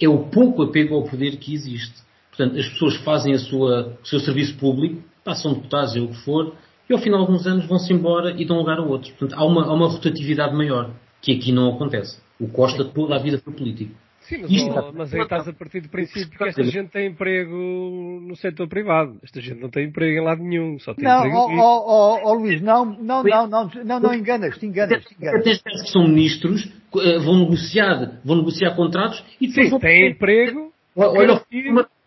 é 0.00 0.08
o 0.08 0.24
pouco 0.24 0.62
apego 0.62 0.96
ao 0.96 1.04
poder 1.04 1.36
que 1.36 1.54
existe. 1.54 1.94
Portanto, 2.30 2.58
as 2.58 2.68
pessoas 2.68 2.96
fazem 2.96 3.32
a 3.32 3.38
sua, 3.38 3.96
o 4.02 4.06
seu 4.06 4.20
serviço 4.20 4.56
público, 4.56 5.02
passam 5.24 5.54
deputados, 5.54 5.96
é 5.96 6.00
o 6.00 6.08
que 6.08 6.16
for, 6.16 6.54
e 6.88 6.92
ao 6.92 6.98
final 6.98 7.20
de 7.20 7.26
alguns 7.26 7.46
anos 7.46 7.66
vão-se 7.66 7.92
embora 7.92 8.30
e 8.30 8.44
dão 8.44 8.58
lugar 8.58 8.78
a 8.78 8.82
outros. 8.82 9.10
Portanto, 9.12 9.38
há 9.38 9.44
uma, 9.44 9.64
há 9.64 9.72
uma 9.72 9.88
rotatividade 9.88 10.54
maior, 10.54 10.90
que 11.20 11.32
aqui 11.32 11.52
não 11.52 11.74
acontece. 11.74 12.20
O 12.38 12.48
Costa 12.48 12.84
toda 12.84 13.16
a 13.16 13.18
vida 13.18 13.38
foi 13.38 13.52
político. 13.52 13.94
Sim, 14.28 14.38
mas, 14.42 14.50
Isto, 14.50 14.92
mas 14.92 15.14
aí 15.14 15.20
estás 15.20 15.46
a 15.46 15.52
partir 15.52 15.80
do 15.80 15.88
princípio 15.88 16.36
que 16.36 16.44
esta 16.44 16.64
gente 16.64 16.90
tem 16.90 17.06
emprego 17.06 18.20
no 18.22 18.34
setor 18.34 18.68
privado. 18.68 19.16
Esta 19.22 19.40
gente 19.40 19.60
não 19.60 19.70
tem 19.70 19.86
emprego 19.86 20.18
em 20.18 20.24
lado 20.24 20.42
nenhum, 20.42 20.80
só 20.80 20.94
tem 20.94 21.04
não, 21.04 21.18
emprego 21.18 21.36
oh, 21.36 21.60
oh, 21.60 21.84
oh, 21.86 22.20
oh, 22.24 22.34
Luís, 22.34 22.60
não, 22.60 22.84
não, 22.84 23.22
não, 23.22 23.46
não, 23.46 23.70
não, 23.84 24.00
não 24.00 24.12
enganas, 24.12 24.58
te 24.58 24.66
enganas, 24.66 25.04
te 25.04 25.14
enganas. 25.14 25.44
Tens 25.44 25.62
que 25.62 25.90
são 25.92 26.08
ministros, 26.08 26.68
eh, 26.96 27.18
vão 27.20 27.38
negociar, 27.38 28.20
vão 28.24 28.38
negociar 28.38 28.74
contratos 28.74 29.24
e 29.40 29.46
depois 29.46 29.66
Sim, 29.66 29.70
vão... 29.70 29.78
têm 29.78 30.10
emprego, 30.10 30.72
olha, 30.96 31.42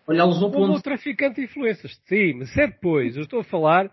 olha 0.06 0.26
os 0.26 0.42
ao 0.42 0.50
ponto. 0.50 0.82
traficante 0.82 1.36
de 1.36 1.44
influências. 1.44 1.98
Sim, 2.06 2.34
mas 2.34 2.54
é 2.58 2.66
depois. 2.66 3.16
Eu 3.16 3.22
estou 3.22 3.40
a 3.40 3.44
falar 3.44 3.90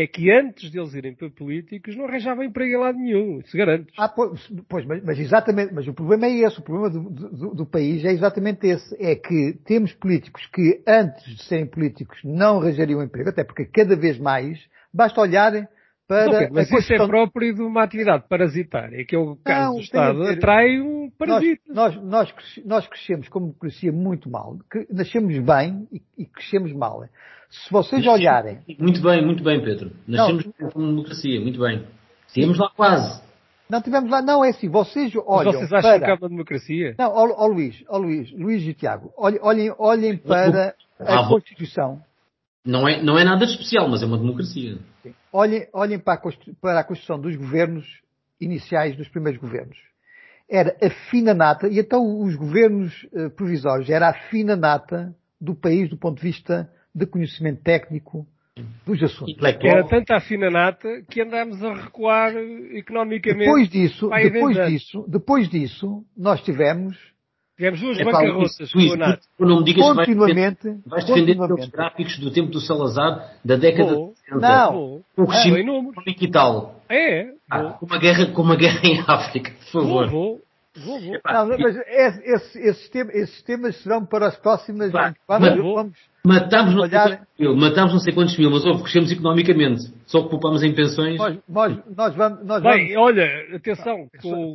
é 0.00 0.06
que 0.06 0.30
antes 0.30 0.70
deles 0.70 0.94
irem 0.94 1.12
para 1.12 1.28
políticos 1.28 1.96
não 1.96 2.04
arranjavam 2.04 2.44
emprego 2.44 2.72
em 2.72 2.80
lado 2.80 2.98
nenhum, 2.98 3.42
se 3.44 3.56
garante. 3.56 3.92
Ah, 3.96 4.08
pois, 4.08 4.40
pois 4.68 4.86
mas, 4.86 5.02
mas, 5.02 5.18
exatamente, 5.18 5.74
mas 5.74 5.88
o 5.88 5.92
problema 5.92 6.26
é 6.26 6.38
esse, 6.38 6.60
o 6.60 6.62
problema 6.62 6.88
do, 6.88 7.10
do, 7.10 7.54
do, 7.54 7.66
país 7.66 8.04
é 8.04 8.12
exatamente 8.12 8.64
esse, 8.64 8.96
é 9.02 9.16
que 9.16 9.58
temos 9.64 9.92
políticos 9.92 10.46
que 10.54 10.82
antes 10.86 11.24
de 11.24 11.42
serem 11.42 11.66
políticos 11.66 12.16
não 12.22 12.60
arranjariam 12.60 13.02
emprego, 13.02 13.30
até 13.30 13.42
porque 13.42 13.64
cada 13.64 13.96
vez 13.96 14.18
mais, 14.18 14.58
basta 14.94 15.20
olharem 15.20 15.66
para... 16.08 16.24
Não, 16.24 16.38
Pedro, 16.38 16.54
mas 16.54 16.70
isso 16.70 16.92
é 16.94 17.06
próprio 17.06 17.54
de 17.54 17.62
uma 17.62 17.84
atividade 17.84 18.24
parasitária, 18.26 19.04
que 19.04 19.14
é 19.14 19.18
o 19.18 19.36
caso 19.36 19.66
não, 19.66 19.74
do 19.74 19.80
Estado, 19.82 20.22
atrai 20.22 20.80
um 20.80 21.10
parasita. 21.10 21.62
Nós, 21.68 22.02
nós, 22.02 22.34
nós, 22.64 22.86
crescemos 22.88 23.28
como 23.28 23.48
democracia 23.48 23.92
muito 23.92 24.30
mal, 24.30 24.56
que 24.70 24.86
nascemos 24.90 25.38
bem 25.38 25.86
e, 25.92 26.00
e 26.16 26.24
crescemos 26.24 26.72
mal. 26.72 27.04
Se 27.50 27.70
vocês 27.70 28.06
olharem. 28.06 28.60
Muito 28.78 29.02
bem, 29.02 29.24
muito 29.24 29.44
bem, 29.44 29.62
Pedro. 29.62 29.92
Nascemos 30.06 30.48
com 30.72 30.86
democracia, 30.86 31.40
muito 31.40 31.60
bem. 31.60 31.84
Estivemos 32.26 32.58
lá 32.58 32.70
quase. 32.74 33.28
Não 33.68 33.82
tivemos 33.82 34.10
lá, 34.10 34.22
não 34.22 34.42
é 34.42 34.48
assim, 34.48 34.68
vocês 34.68 35.12
olham 35.26 35.52
Mas 35.52 35.56
vocês 35.56 35.72
acham 35.74 35.90
para... 35.90 36.00
que 36.00 36.10
é 36.10 36.14
uma 36.14 36.28
democracia? 36.30 36.94
Não, 36.98 37.10
ó, 37.10 37.44
ó 37.44 37.46
Luís, 37.46 37.84
ó 37.86 37.98
Luís, 37.98 38.32
Luís 38.32 38.66
e 38.66 38.72
Tiago, 38.72 39.12
olhem, 39.14 39.70
olhem, 39.78 40.16
para 40.16 40.74
a 40.98 41.20
ah, 41.20 41.28
Constituição. 41.28 42.00
Não 42.64 42.88
é, 42.88 43.02
não 43.02 43.18
é 43.18 43.24
nada 43.24 43.44
especial, 43.44 43.88
mas 43.88 44.02
é 44.02 44.06
uma 44.06 44.18
democracia. 44.18 44.78
Olhem, 45.32 45.66
olhem 45.72 45.98
para, 45.98 46.14
a, 46.14 46.32
para 46.60 46.80
a 46.80 46.84
Constituição 46.84 47.20
dos 47.20 47.36
governos 47.36 47.84
iniciais, 48.40 48.96
dos 48.96 49.08
primeiros 49.08 49.40
governos. 49.40 49.78
Era 50.48 50.76
a 50.82 50.90
fina 51.10 51.34
nata, 51.34 51.68
e 51.68 51.78
então 51.78 52.22
os 52.22 52.34
governos 52.34 53.06
uh, 53.12 53.30
provisórios, 53.30 53.90
era 53.90 54.08
a 54.08 54.14
fina 54.30 54.56
nata 54.56 55.14
do 55.40 55.54
país 55.54 55.88
do 55.90 55.96
ponto 55.96 56.16
de 56.16 56.22
vista 56.22 56.70
de 56.94 57.06
conhecimento 57.06 57.62
técnico 57.62 58.26
dos 58.84 59.02
assuntos. 59.02 59.36
Era 59.42 59.86
tanta 59.86 60.16
a 60.16 60.20
fina 60.20 60.50
nata 60.50 60.88
que 61.08 61.20
andámos 61.22 61.62
a 61.62 61.74
recuar 61.74 62.34
economicamente. 62.72 63.44
Depois 63.44 63.68
disso, 63.68 64.08
depois 64.08 64.56
disso, 64.66 65.04
depois 65.08 65.48
disso, 65.48 66.04
nós 66.16 66.40
tivemos 66.42 66.96
Tivemos 67.58 67.80
duas 67.80 67.98
é, 67.98 68.04
bancarrotas 68.04 68.72
Luís, 68.72 68.92
não 69.36 69.58
me 69.58 69.64
digas 69.64 69.84
continuamente, 69.84 70.60
que 70.60 70.88
vais 70.88 71.04
defender, 71.04 71.36
os 71.40 71.68
gráficos 71.68 72.16
do 72.18 72.30
tempo 72.30 72.52
do 72.52 72.60
Salazar 72.60 73.32
da 73.44 73.56
década 73.56 73.96
de 73.96 74.14
60. 74.30 74.38
Não. 74.38 75.00
Com 75.16 75.22
o 75.22 75.26
crescimento 75.26 75.92
ah, 75.98 76.02
e 76.06 76.30
tal. 76.30 76.80
É. 76.88 77.32
Ah, 77.50 77.72
com, 77.72 77.86
uma 77.86 77.98
guerra, 77.98 78.26
com 78.26 78.42
uma 78.42 78.54
guerra 78.54 78.80
em 78.84 79.00
África, 79.04 79.50
por 79.50 79.82
favor. 79.82 80.08
Vou, 80.08 80.40
Vou, 80.76 81.00
vou. 81.00 81.12
Não, 81.12 81.58
mas 81.58 81.76
esses, 81.88 82.54
esses, 82.54 82.88
temas, 82.90 83.14
esses, 83.16 83.42
temas 83.42 83.76
serão 83.82 84.06
para 84.06 84.28
as 84.28 84.36
próximas. 84.36 84.92
Vamos, 84.92 85.16
vamos, 85.26 85.98
matamos, 86.24 86.74
não 86.76 86.82
olhar... 86.82 87.26
mil, 87.36 87.56
matamos 87.56 87.92
não 87.92 87.98
sei 87.98 88.14
quantos 88.14 88.38
mil, 88.38 88.50
mas 88.52 88.64
houve, 88.64 88.82
crescemos 88.82 89.10
economicamente. 89.10 89.92
Só 90.06 90.22
que 90.22 90.30
poupamos 90.30 90.62
em 90.62 90.72
pensões. 90.72 91.18
Nós, 91.18 91.36
nós, 91.48 91.78
nós 91.96 92.14
vamos, 92.14 92.46
nós 92.46 92.62
Bem, 92.62 92.92
vamos... 92.92 92.96
olha, 92.96 93.56
atenção, 93.56 94.06
com, 94.22 94.54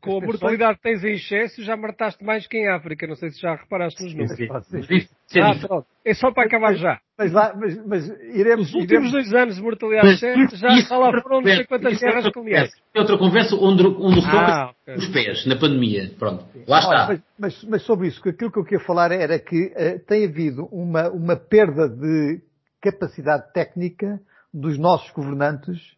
com 0.00 0.18
a 0.18 0.20
mortalidade 0.20 0.76
que 0.76 0.82
tens 0.82 1.04
em 1.04 1.14
excesso, 1.14 1.62
já 1.62 1.76
mataste 1.76 2.24
mais 2.24 2.46
que 2.46 2.56
em 2.56 2.68
África. 2.68 3.06
Não 3.06 3.14
sei 3.14 3.30
se 3.30 3.40
já 3.40 3.54
reparaste 3.54 4.02
nos 4.02 4.12
números. 4.12 4.36
Sim, 4.36 4.82
sim. 4.82 5.08
Sim. 5.26 5.40
Ah, 5.40 5.54
pronto. 5.60 5.86
É 6.04 6.14
só 6.14 6.32
para 6.32 6.46
acabar 6.46 6.74
já. 6.74 6.98
Mas, 7.18 7.32
lá, 7.32 7.54
mas, 7.54 7.86
mas 7.86 8.08
iremos. 8.34 8.68
Os 8.68 8.74
últimos 8.74 8.90
iremos... 8.90 9.12
dois 9.12 9.34
anos 9.34 9.56
de 9.56 9.62
mortalidade 9.62 10.14
excesso, 10.14 10.56
já 10.56 10.68
está 10.78 10.96
lá 10.96 11.10
foram 11.22 11.40
não 11.40 11.48
sei 11.48 11.66
quantas 11.66 11.98
guerras 11.98 12.26
é 12.26 12.30
coloniais. 12.30 12.70
É 12.94 13.00
outra 13.00 13.18
conversa 13.18 13.56
onde, 13.56 13.86
onde 13.86 14.20
ah, 14.24 14.72
okay. 14.82 14.94
os 14.94 15.08
pés, 15.08 15.46
na 15.46 15.56
pandemia. 15.56 16.10
Pronto. 16.18 16.44
Lá 16.66 16.78
está. 16.78 17.06
Mas, 17.08 17.22
mas, 17.38 17.64
mas, 17.64 17.82
sobre 17.82 18.08
isso, 18.08 18.26
aquilo 18.26 18.50
que 18.50 18.58
eu 18.58 18.64
queria 18.64 18.84
falar 18.84 19.12
era 19.12 19.38
que 19.38 19.66
uh, 19.66 19.98
tem 20.06 20.24
havido 20.24 20.66
uma, 20.72 21.10
uma 21.10 21.36
perda 21.36 21.88
de 21.88 22.40
capacidade 22.80 23.52
técnica 23.52 24.20
dos 24.54 24.78
nossos 24.78 25.10
governantes 25.10 25.97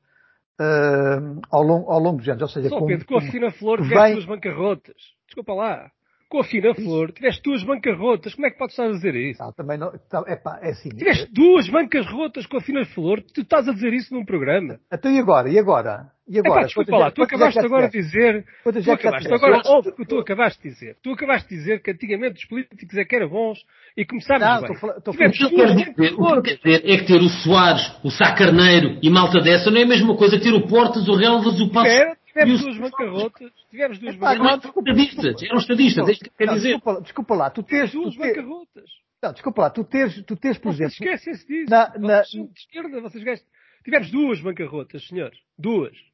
uh, 0.61 1.41
ao, 1.51 1.63
longo, 1.63 1.91
ao 1.91 1.99
longo 1.99 2.19
dos 2.19 2.29
anos. 2.29 2.43
Ou 2.43 2.49
seja, 2.49 2.69
Só, 2.69 2.79
com, 2.79 2.87
Pedro, 2.87 3.07
com 3.07 3.17
a 3.17 3.23
fina 3.23 3.51
flor 3.51 3.83
vem... 3.83 3.99
as 3.99 4.13
duas 4.13 4.25
bancarrotas. 4.27 4.97
Desculpa 5.27 5.55
lá. 5.55 5.91
Com 6.29 6.39
a 6.39 6.45
fina 6.45 6.73
flor, 6.75 7.11
tiveste 7.11 7.43
duas 7.43 7.65
bancarrotas. 7.65 8.35
Como 8.37 8.47
é 8.47 8.51
que 8.51 8.59
podes 8.59 8.75
estar 8.75 8.89
a 8.89 8.93
dizer 8.93 9.17
isso? 9.17 9.43
Não, 9.43 9.53
também 9.53 9.77
não. 9.77 9.91
Tá, 10.09 10.23
epá, 10.29 10.61
é 10.63 10.71
assim. 10.71 10.91
Tiveste 10.91 11.29
duas 11.33 11.69
bancas 11.69 12.07
rotas 12.07 12.47
com 12.47 12.59
a 12.59 12.61
fina 12.61 12.85
flor. 12.85 13.21
Tu 13.21 13.41
estás 13.41 13.67
a 13.69 13.73
dizer 13.73 13.93
isso 13.93 14.15
num 14.15 14.25
programa. 14.25 14.79
Então 14.93 15.11
e 15.11 15.19
agora? 15.19 15.49
E 15.49 15.59
agora? 15.59 16.13
E 16.31 16.39
agora? 16.39 16.61
Epá, 16.61 16.67
desculpa 16.67 16.97
lá, 16.97 17.11
tu 17.11 17.23
acabaste 17.25 17.59
agora 17.59 17.89
de 17.89 18.01
dizer. 18.01 18.45
Tu 18.63 18.93
acabaste 18.93 19.35
agora, 19.35 19.63
óbvio 19.67 19.97
que 19.97 20.07
tu 20.07 20.17
acabaste 20.17 20.63
de 20.63 20.69
dizer. 20.69 20.97
Tu 21.03 21.11
acabaste 21.11 21.49
de 21.49 21.57
dizer 21.57 21.83
que 21.83 21.91
antigamente 21.91 22.37
os 22.37 22.45
políticos 22.45 22.97
é 22.97 23.05
que 23.05 23.17
eram 23.17 23.29
bons 23.29 23.59
e 23.97 24.05
bem. 24.05 24.21
Tô, 24.21 25.01
tô 25.01 25.11
Tivemos 25.11 25.41
o 25.41 25.49
que 25.51 25.57
dizer, 25.57 26.15
o 26.17 26.93
é 26.93 26.99
que 26.99 27.07
ter 27.07 27.21
o 27.21 27.29
Soares, 27.29 27.83
o 28.05 28.13
Sá 28.13 28.33
Carneiro 28.33 28.97
e 29.03 29.11
malta 29.11 29.41
dessa 29.41 29.73
não 29.73 29.81
é 29.81 29.83
a 29.83 29.89
mesma 29.89 30.17
coisa 30.17 30.39
que 30.39 30.45
ter 30.45 30.55
o 30.55 30.69
Portas, 30.69 31.09
o 31.09 31.17
Relvas, 31.17 31.61
o 31.61 31.69
Passo. 31.73 31.91
Tivemos 32.27 32.61
duas 32.61 32.79
bancarrotas. 32.79 33.53
Tivemos 33.69 33.99
duas 33.99 34.15
bancarrotas. 34.15 35.43
Eram 35.43 35.59
estadistas, 35.59 36.09
é 36.09 36.13
isso 36.13 36.21
que 36.23 36.31
quer 36.31 36.47
dizer. 36.55 36.75
Desculpa, 36.75 37.01
desculpa 37.01 37.35
lá, 37.35 37.51
tu 37.51 37.65
tens... 37.65 37.91
Duas 37.91 38.15
bancarrotas. 38.15 38.85
Não, 39.21 39.33
desculpa 39.33 39.63
lá, 39.63 39.71
tu 39.71 39.83
tens, 39.83 40.23
tu 40.25 40.37
tens 40.37 40.57
por 40.59 40.71
exemplo... 40.71 40.93
Esquecem-se 40.93 41.45
disso. 41.45 41.71
Na, 41.71 41.93
na... 41.99 42.23
De 42.23 42.49
esquerda, 42.57 43.01
vocês 43.01 43.25
gastam... 43.25 43.49
Tivemos 43.83 44.11
duas 44.13 44.41
bancarrotas, 44.41 45.09
senhores. 45.09 45.39
Duas. 45.59 46.10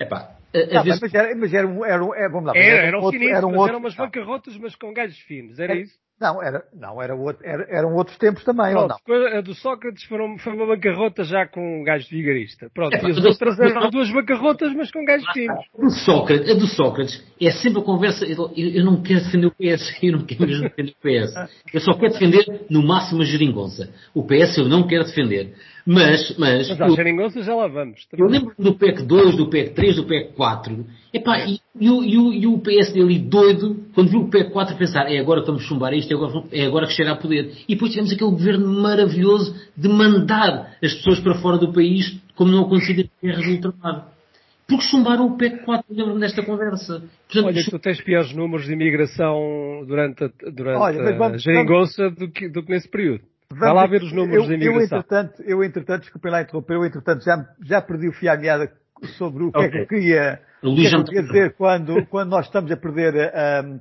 Epá, 0.00 0.36
não, 0.54 0.82
vez... 0.82 1.00
mas, 1.00 1.14
era, 1.14 1.36
mas 1.36 1.54
era, 1.54 1.66
um, 1.66 1.84
era, 1.84 2.04
um, 2.04 2.14
é, 2.14 2.28
vamos 2.28 2.46
lá, 2.46 2.52
era, 2.54 2.86
eram, 2.86 3.00
outro, 3.00 3.18
finíssimos, 3.18 3.38
eram, 3.38 3.48
outro, 3.50 3.68
eram 3.68 3.78
umas 3.78 3.94
bancarrotas, 3.94 4.56
mas 4.58 4.76
com 4.76 4.92
galhos 4.92 5.18
finos, 5.20 5.58
era, 5.58 5.74
isso? 5.74 5.94
Não, 6.22 6.40
era, 6.40 6.62
não, 6.72 7.02
era 7.02 7.16
outro, 7.16 7.44
era, 7.44 7.66
eram 7.68 7.96
outros 7.96 8.16
tempos 8.16 8.44
também, 8.44 8.70
Pronto, 8.72 8.94
ou 9.08 9.18
não? 9.18 9.38
A 9.38 9.40
do 9.40 9.54
Sócrates 9.54 10.04
foi 10.04 10.20
uma, 10.20 10.38
foi 10.38 10.52
uma 10.52 10.66
bancarrota 10.66 11.24
já 11.24 11.48
com 11.48 11.80
um 11.80 11.82
gajo 11.82 12.08
vigarista. 12.08 12.70
Pronto, 12.72 12.94
é, 12.94 13.02
e 13.02 13.10
as 13.10 13.24
outras 13.24 13.58
eram 13.58 13.90
duas 13.90 14.08
bancarrotas, 14.12 14.72
mas 14.72 14.88
com 14.92 15.04
gajos 15.04 15.26
finos. 15.32 15.58
A 15.76 15.82
do 15.82 15.90
Sócrates, 15.90 16.50
a 16.50 16.54
do 16.54 16.66
Sócrates 16.68 17.34
é 17.40 17.50
sempre 17.50 17.80
a 17.80 17.84
conversa, 17.84 18.24
eu, 18.24 18.52
eu 18.56 18.84
não 18.84 19.02
quero 19.02 19.24
defender 19.24 19.46
o 19.48 19.50
PS, 19.50 19.98
eu 20.00 20.12
não 20.12 20.24
quero 20.24 20.46
mesmo 20.46 20.62
defender 20.62 20.92
o 20.92 21.00
PS. 21.02 21.50
Eu 21.74 21.80
só 21.80 21.92
quero 21.94 22.12
defender 22.12 22.66
no 22.70 22.86
máximo 22.86 23.22
a 23.22 23.24
geringonça. 23.24 23.92
O 24.14 24.24
PS 24.24 24.58
eu 24.58 24.68
não 24.68 24.86
quero 24.86 25.04
defender. 25.04 25.54
Mas, 25.86 26.36
mas. 26.38 26.68
Mas 26.68 26.80
à 26.80 26.88
geringonça 26.90 27.42
já 27.42 27.54
lá 27.54 27.66
vamos. 27.66 28.06
Também. 28.06 28.26
Eu 28.26 28.30
lembro 28.30 28.54
do 28.58 28.74
PEC 28.74 29.02
2, 29.02 29.36
do 29.36 29.48
PEC 29.48 29.74
3, 29.74 29.96
do 29.96 30.04
PEC 30.04 30.32
4. 30.34 30.86
Epá, 31.12 31.38
é. 31.38 31.48
e, 31.48 31.60
e, 31.80 31.88
e, 31.88 32.42
e 32.42 32.46
o 32.46 32.58
PS 32.58 32.92
dele 32.92 33.18
doido, 33.18 33.84
quando 33.94 34.10
viu 34.10 34.20
o 34.20 34.30
PEC 34.30 34.50
4 34.50 34.76
pensar, 34.76 35.12
é 35.12 35.18
agora 35.18 35.40
que 35.40 35.48
vamos 35.48 35.62
chumbar 35.64 35.92
isto, 35.92 36.12
é 36.12 36.14
agora, 36.14 36.44
é 36.52 36.66
agora 36.66 36.86
que 36.86 36.92
chega 36.92 37.12
a 37.12 37.16
poder. 37.16 37.52
E 37.68 37.74
depois 37.74 37.90
tivemos 37.90 38.12
aquele 38.12 38.30
governo 38.30 38.80
maravilhoso 38.80 39.54
de 39.76 39.88
mandar 39.88 40.76
as 40.82 40.94
pessoas 40.94 41.20
para 41.20 41.34
fora 41.34 41.58
do 41.58 41.72
país, 41.72 42.20
como 42.34 42.50
não 42.50 42.64
acontecia 42.64 42.94
desde 42.94 43.12
a 43.22 43.26
guerra 43.26 43.42
do 43.42 43.50
ultramar. 43.50 44.12
Porque 44.68 44.84
chumbaram 44.84 45.26
o 45.26 45.36
PEC 45.36 45.64
4, 45.64 45.84
lembro-me 45.90 46.20
desta 46.20 46.42
conversa. 46.42 47.02
Portanto, 47.28 47.46
Olha, 47.46 47.64
tu 47.68 47.78
tens 47.78 48.00
piores 48.00 48.32
números 48.32 48.66
de 48.66 48.72
imigração 48.72 49.84
durante 49.86 50.24
a, 50.24 50.30
durante 50.50 50.78
Olha, 50.78 51.18
vamos, 51.18 51.34
a 51.34 51.38
geringonça 51.38 52.04
vamos... 52.04 52.18
do, 52.18 52.30
que, 52.30 52.48
do 52.48 52.62
que 52.62 52.70
nesse 52.70 52.88
período. 52.88 53.24
Vai 53.58 53.72
lá 53.72 53.86
ver 53.86 54.02
os 54.02 54.12
números 54.12 54.44
eu, 54.44 54.48
da 54.48 54.54
imigração. 54.54 54.74
Eu, 54.74 54.84
entretanto, 54.84 55.42
eu, 55.42 55.64
entretanto, 55.64 56.00
desculpem 56.02 56.32
lá 56.32 56.42
interromper, 56.42 56.74
eu, 56.74 56.84
entretanto, 56.84 57.24
já, 57.24 57.48
já 57.64 57.82
perdi 57.82 58.08
o 58.08 58.12
fio 58.12 58.30
à 58.30 58.36
meada 58.36 58.72
sobre 59.18 59.44
o 59.44 59.48
okay. 59.48 59.62
que 59.62 59.66
é 59.66 59.70
que 59.70 59.78
eu 59.78 59.86
queria, 59.86 60.40
que 60.60 60.86
é 60.86 60.90
que 60.90 60.94
eu 60.94 61.04
queria 61.04 61.22
dizer 61.22 61.54
quando, 61.54 62.06
quando 62.06 62.30
nós 62.30 62.46
estamos 62.46 62.70
a 62.70 62.76
perder 62.76 63.32
um, 63.64 63.80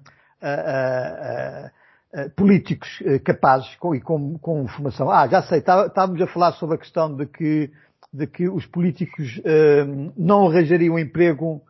políticos 2.36 3.01
eh, 3.05 3.19
capazes 3.19 3.73
com, 3.75 3.95
e 3.95 4.01
com, 4.01 4.38
com 4.38 4.67
formação. 4.67 5.10
Ah, 5.10 5.27
já 5.27 5.41
sei, 5.43 5.62
tá, 5.62 5.86
estávamos 5.86 6.21
a 6.21 6.27
falar 6.27 6.51
sobre 6.53 6.75
a 6.75 6.79
questão 6.79 7.15
de 7.15 7.25
que, 7.25 7.71
de 8.13 8.27
que 8.27 8.49
os 8.49 8.65
políticos 8.65 9.38
uh, 9.38 10.13
não 10.17 10.47
arranjariam 10.47 10.99
emprego 10.99 11.62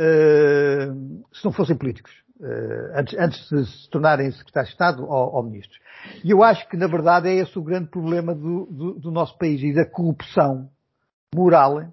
uh, 0.00 1.24
se 1.32 1.44
não 1.44 1.52
fossem 1.52 1.76
políticos, 1.76 2.12
antes, 2.94 3.18
antes 3.18 3.48
de 3.48 3.66
se 3.66 3.90
tornarem 3.90 4.30
secretários 4.32 4.70
de 4.70 4.74
Estado 4.74 5.04
ou, 5.04 5.34
ou, 5.34 5.42
ministros. 5.42 5.78
E 6.24 6.30
eu 6.30 6.42
acho 6.42 6.68
que, 6.68 6.76
na 6.76 6.86
verdade, 6.86 7.28
é 7.28 7.34
esse 7.34 7.58
o 7.58 7.62
grande 7.62 7.88
problema 7.90 8.34
do, 8.34 8.66
do, 8.66 8.94
do 8.94 9.10
nosso 9.10 9.36
país 9.38 9.62
e 9.62 9.74
da 9.74 9.84
corrupção 9.84 10.70
moral, 11.34 11.92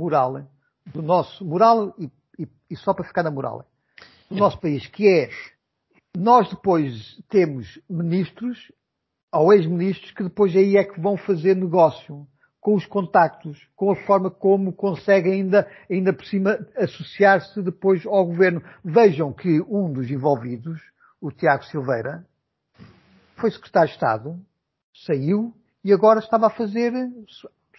moral, 0.00 0.48
do 0.86 1.02
nosso, 1.02 1.44
moral 1.44 1.94
e, 1.98 2.10
e, 2.38 2.48
e 2.70 2.76
só 2.76 2.94
para 2.94 3.04
ficar 3.04 3.22
na 3.22 3.30
moral, 3.30 3.66
do 4.30 4.36
nosso 4.36 4.60
país, 4.60 4.86
que 4.86 5.08
é 5.08 5.30
nós 6.16 6.48
depois 6.48 7.20
temos 7.28 7.78
ministros 7.90 8.72
ou 9.32 9.52
ex-ministros 9.52 10.12
que 10.12 10.22
depois 10.22 10.54
aí 10.56 10.76
é 10.76 10.84
que 10.84 11.00
vão 11.00 11.16
fazer 11.16 11.54
negócio 11.54 12.26
com 12.66 12.74
os 12.74 12.84
contactos, 12.84 13.64
com 13.76 13.92
a 13.92 13.94
forma 13.94 14.28
como 14.28 14.72
conseguem 14.72 15.34
ainda, 15.34 15.70
ainda 15.88 16.12
por 16.12 16.26
cima 16.26 16.58
associar-se 16.76 17.62
depois 17.62 18.04
ao 18.04 18.26
governo. 18.26 18.60
Vejam 18.84 19.32
que 19.32 19.60
um 19.68 19.92
dos 19.92 20.10
envolvidos, 20.10 20.80
o 21.20 21.30
Tiago 21.30 21.62
Silveira, 21.66 22.26
foi 23.36 23.52
secretário 23.52 23.86
de 23.86 23.94
Estado, 23.94 24.40
saiu 25.06 25.54
e 25.84 25.92
agora 25.92 26.18
estava 26.18 26.48
a 26.48 26.50
fazer, 26.50 26.92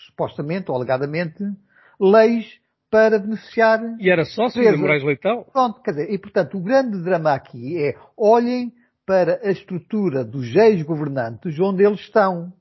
supostamente 0.05 0.71
ou 0.71 0.77
alegadamente, 0.77 1.43
leis 1.99 2.45
para 2.89 3.19
beneficiar. 3.19 3.81
E 3.99 4.09
era 4.09 4.23
sócio 4.23 4.63
de 4.63 4.77
Moraes 4.77 5.03
Leitão? 5.03 5.45
Pronto, 5.51 5.81
quer 5.81 5.91
dizer, 5.91 6.13
e 6.13 6.17
portanto 6.17 6.57
o 6.57 6.61
grande 6.61 7.03
drama 7.03 7.33
aqui 7.33 7.77
é 7.77 7.93
olhem 8.15 8.71
para 9.05 9.41
a 9.43 9.51
estrutura 9.51 10.23
dos 10.23 10.55
ex-governantes 10.55 11.59
onde 11.59 11.83
eles 11.83 11.99
estão. 11.99 12.53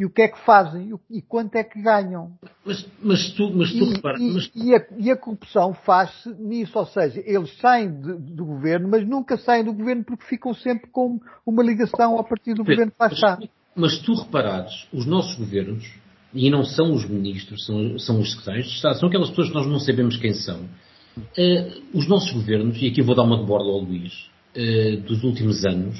E 0.00 0.04
o 0.04 0.10
que 0.10 0.22
é 0.22 0.28
que 0.28 0.38
fazem? 0.44 0.96
E 1.10 1.20
quanto 1.20 1.56
é 1.56 1.64
que 1.64 1.82
ganham? 1.82 2.30
Mas, 2.64 2.86
mas 3.02 3.32
tu, 3.32 3.50
mas 3.52 3.72
tu 3.72 3.78
e, 3.82 3.94
repara, 3.94 4.16
mas... 4.16 4.48
e, 4.54 4.72
a, 4.72 4.86
e, 4.96 5.10
a, 5.10 5.16
corrupção 5.16 5.74
faz-se 5.74 6.32
nisso, 6.34 6.78
ou 6.78 6.86
seja, 6.86 7.20
eles 7.26 7.52
saem 7.58 8.00
de, 8.00 8.12
do 8.14 8.44
governo, 8.44 8.88
mas 8.88 9.04
nunca 9.04 9.36
saem 9.36 9.64
do 9.64 9.72
governo 9.72 10.04
porque 10.04 10.24
ficam 10.26 10.54
sempre 10.54 10.88
com 10.92 11.18
uma 11.44 11.64
ligação 11.64 12.16
a 12.16 12.22
partir 12.22 12.54
do 12.54 12.64
Pedro, 12.64 12.86
governo 12.86 12.92
que 12.92 12.96
lá 13.00 13.08
está. 13.08 13.38
Mas 13.74 13.98
tu 13.98 14.14
reparares, 14.14 14.86
os 14.92 15.04
nossos 15.04 15.34
governos, 15.34 15.92
e 16.32 16.48
não 16.48 16.62
são 16.62 16.92
os 16.92 17.04
ministros, 17.04 17.66
são, 17.66 17.98
são 17.98 18.20
os 18.20 18.30
secretários 18.30 18.68
de 18.68 18.74
Estado, 18.74 19.00
são 19.00 19.08
aquelas 19.08 19.30
pessoas 19.30 19.48
que 19.48 19.54
nós 19.54 19.66
não 19.66 19.80
sabemos 19.80 20.16
quem 20.16 20.32
são. 20.32 20.60
Uh, 20.60 21.82
os 21.92 22.06
nossos 22.06 22.30
governos, 22.30 22.80
e 22.80 22.86
aqui 22.86 23.02
vou 23.02 23.16
dar 23.16 23.24
uma 23.24 23.38
de 23.38 23.46
borda 23.46 23.68
ao 23.68 23.80
Luís, 23.80 24.12
uh, 24.54 25.00
dos 25.00 25.24
últimos 25.24 25.66
anos, 25.66 25.98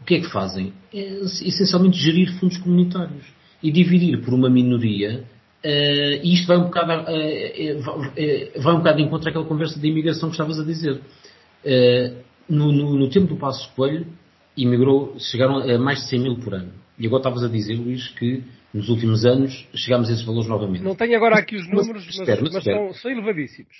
o 0.00 0.04
que 0.04 0.16
é 0.16 0.20
que 0.20 0.30
fazem? 0.30 0.72
É, 0.92 1.20
essencialmente 1.20 1.98
gerir 1.98 2.32
fundos 2.38 2.58
comunitários 2.58 3.26
e 3.62 3.70
dividir 3.70 4.20
por 4.22 4.32
uma 4.34 4.48
minoria, 4.48 5.24
uh, 5.64 6.22
e 6.22 6.34
isto 6.34 6.46
vai 6.46 6.56
um 6.56 6.64
bocado, 6.64 7.04
vai 8.62 8.74
um 8.74 8.78
bocado 8.78 8.96
de 8.96 9.02
encontro 9.02 9.28
àquela 9.28 9.44
conversa 9.44 9.78
de 9.78 9.88
imigração 9.88 10.28
que 10.28 10.34
estavas 10.34 10.58
a 10.58 10.64
dizer. 10.64 11.00
No, 12.48 12.72
no, 12.72 12.96
no, 12.96 13.10
tempo 13.10 13.26
do 13.26 13.36
Passo 13.36 13.70
Coelho, 13.74 14.06
imigrou, 14.56 15.14
chegaram 15.18 15.58
a 15.58 15.78
mais 15.78 15.98
de 16.00 16.08
100 16.08 16.20
mil 16.20 16.36
por 16.36 16.54
ano. 16.54 16.72
E 16.98 17.06
agora 17.06 17.20
estavas 17.20 17.44
a 17.44 17.48
dizer, 17.48 17.74
Luís, 17.74 18.08
que 18.08 18.42
nos 18.72 18.88
últimos 18.88 19.24
anos 19.24 19.66
chegámos 19.74 20.08
a 20.08 20.12
esses 20.12 20.24
valores 20.24 20.48
novamente. 20.48 20.82
Não 20.82 20.94
tenho 20.94 21.16
agora 21.16 21.38
aqui 21.38 21.56
os 21.56 21.68
números, 21.68 22.04
mas, 22.06 22.18
mas, 22.18 22.40
mas, 22.40 22.52
mas 22.54 22.64
são, 22.64 22.94
são, 22.94 23.10
elevadíssimos. 23.10 23.76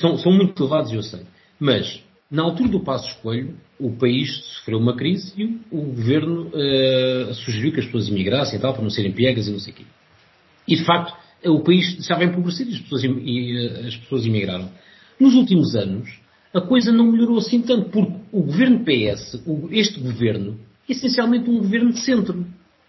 são, 0.00 0.18
são, 0.18 0.32
muito 0.32 0.62
elevados, 0.62 0.92
eu 0.92 1.02
sei. 1.02 1.20
Mas, 1.58 2.02
na 2.30 2.42
altura 2.42 2.68
do 2.68 2.80
Passo 2.80 3.08
Escolho, 3.08 3.56
o 3.78 3.90
país 3.96 4.44
sofreu 4.56 4.78
uma 4.78 4.94
crise 4.94 5.32
e 5.36 5.44
o, 5.70 5.82
governo 5.82 6.48
uh, 6.48 7.34
sugeriu 7.34 7.72
que 7.72 7.80
as 7.80 7.86
pessoas 7.86 8.08
imigrassem 8.08 8.58
e 8.58 8.62
tal, 8.62 8.72
para 8.72 8.82
não 8.82 8.90
serem 8.90 9.12
piegas 9.12 9.48
e 9.48 9.50
não 9.50 9.58
sei 9.58 9.72
o 9.72 9.76
quê. 9.76 9.84
E, 10.68 10.76
de 10.76 10.84
facto, 10.84 11.16
o 11.44 11.60
país 11.60 11.98
estava 11.98 12.22
a 12.22 12.26
empobrecer 12.26 12.68
e 12.68 12.74
as 12.74 12.80
pessoas, 12.80 13.02
e, 13.04 13.56
eh, 13.56 13.86
as 13.88 13.96
pessoas 13.96 14.26
imigraram. 14.26 14.70
Nos 15.18 15.34
últimos 15.34 15.74
anos, 15.74 16.08
a 16.54 16.60
coisa 16.60 16.92
não 16.92 17.10
melhorou 17.10 17.38
assim 17.38 17.62
tanto, 17.62 17.90
porque 17.90 18.12
o 18.30 18.42
governo 18.42 18.84
PS, 18.84 19.42
este 19.70 20.00
governo, 20.00 20.58
é 20.88 20.92
essencialmente 20.92 21.48
um 21.48 21.58
governo 21.58 21.92
de 21.92 22.00
centro. 22.00 22.46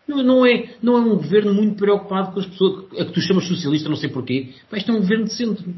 Não, 0.08 0.22
não, 0.24 0.46
é, 0.46 0.76
não 0.82 0.98
é 0.98 1.02
um 1.02 1.16
governo 1.16 1.54
muito 1.54 1.76
preocupado 1.76 2.34
com 2.34 2.40
as 2.40 2.46
pessoas, 2.46 2.86
a 3.00 3.06
que 3.06 3.14
tu 3.14 3.22
chamas 3.22 3.48
socialista, 3.48 3.88
não 3.88 3.96
sei 3.96 4.10
porquê. 4.10 4.50
Mas 4.70 4.82
isto 4.82 4.92
é 4.92 4.96
um 4.96 5.00
governo 5.00 5.26
de 5.26 5.34
centro. 5.34 5.74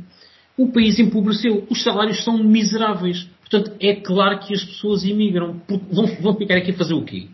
O 0.57 0.71
país 0.71 0.97
empobreceu. 0.99 1.65
Os 1.69 1.83
salários 1.83 2.23
são 2.23 2.43
miseráveis. 2.43 3.27
Portanto, 3.49 3.75
é 3.79 3.95
claro 3.95 4.39
que 4.39 4.53
as 4.53 4.63
pessoas 4.63 5.03
imigram. 5.03 5.61
Vão, 5.91 6.07
vão 6.21 6.35
ficar 6.35 6.57
aqui 6.57 6.71
a 6.71 6.77
fazer 6.77 6.93
o 6.93 7.03
quê? 7.03 7.27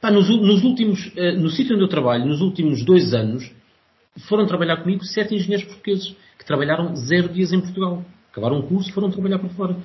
Pá, 0.00 0.10
nos, 0.10 0.28
nos, 0.28 0.62
últimos, 0.62 1.06
uh, 1.08 1.40
no 1.40 1.50
sítio 1.50 1.74
onde 1.74 1.84
eu 1.84 1.88
trabalho, 1.88 2.26
nos 2.26 2.40
últimos 2.40 2.84
dois 2.84 3.12
anos, 3.14 3.50
foram 4.28 4.46
trabalhar 4.46 4.78
comigo 4.78 5.04
sete 5.04 5.34
engenheiros 5.34 5.66
portugueses 5.66 6.14
que 6.38 6.44
trabalharam 6.44 6.94
zero 6.94 7.28
dias 7.28 7.52
em 7.52 7.60
Portugal. 7.60 8.04
Acabaram 8.30 8.58
o 8.58 8.62
curso, 8.66 8.92
foram 8.92 9.10
trabalhar 9.10 9.38
para 9.38 9.48
fora. 9.50 9.76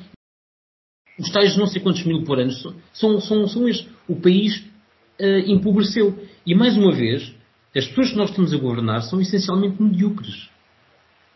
Os 1.17 1.29
tais 1.31 1.57
não 1.57 1.67
sei 1.67 1.81
quantos 1.81 2.03
mil 2.05 2.23
por 2.23 2.39
ano 2.39 2.51
são, 2.93 3.19
são, 3.21 3.47
são 3.47 3.67
estes. 3.67 3.89
O 4.07 4.15
país 4.15 4.57
uh, 5.19 5.39
empobreceu. 5.45 6.17
E 6.45 6.55
mais 6.55 6.77
uma 6.77 6.91
vez, 6.91 7.33
as 7.75 7.85
pessoas 7.87 8.11
que 8.11 8.17
nós 8.17 8.29
estamos 8.29 8.53
a 8.53 8.57
governar 8.57 9.01
são 9.03 9.19
essencialmente 9.19 9.81
medíocres. 9.81 10.49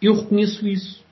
Eu 0.02 0.16
reconheço 0.16 0.68
isso. 0.68 1.04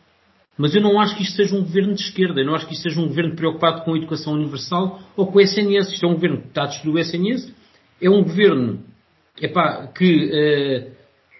Mas 0.58 0.76
eu 0.76 0.82
não 0.82 1.00
acho 1.00 1.16
que 1.16 1.24
isto 1.24 1.36
seja 1.36 1.56
um 1.56 1.62
governo 1.62 1.94
de 1.94 2.02
esquerda. 2.02 2.42
Eu 2.42 2.46
não 2.46 2.56
acho 2.56 2.68
que 2.68 2.74
isto 2.74 2.84
seja 2.84 3.00
um 3.00 3.08
governo 3.08 3.36
preocupado 3.36 3.84
com 3.84 3.94
a 3.94 3.98
educação 3.98 4.34
universal 4.34 5.00
ou 5.16 5.28
com 5.28 5.38
o 5.38 5.42
SNS. 5.42 5.94
Isto 5.94 6.06
é 6.06 6.10
um 6.10 6.14
governo 6.14 6.42
que 6.42 6.48
está 6.48 6.64
a 6.64 6.68
destruir 6.68 6.96
o 6.96 7.00
SNS. 7.00 7.54
É 8.02 8.10
um 8.10 8.24
governo 8.24 8.84
epá, 9.42 9.88
que 9.88 10.26
uh, 10.26 10.92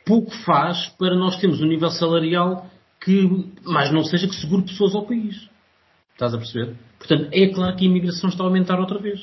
pouco 0.06 0.32
faz 0.44 0.88
para 0.98 1.16
nós 1.16 1.38
termos 1.38 1.62
um 1.62 1.68
nível 1.68 1.90
salarial 1.90 2.70
que, 3.04 3.52
mais 3.64 3.92
não 3.92 4.04
seja 4.04 4.28
que 4.28 4.36
segure 4.36 4.64
pessoas 4.64 4.96
ao 4.96 5.06
país. 5.06 5.50
Estás 6.14 6.34
a 6.34 6.38
perceber? 6.38 6.76
Portanto, 6.98 7.30
é 7.32 7.48
claro 7.48 7.76
que 7.76 7.86
a 7.86 7.88
imigração 7.88 8.30
está 8.30 8.44
a 8.44 8.48
aumentar 8.48 8.80
outra 8.80 9.00
vez 9.00 9.22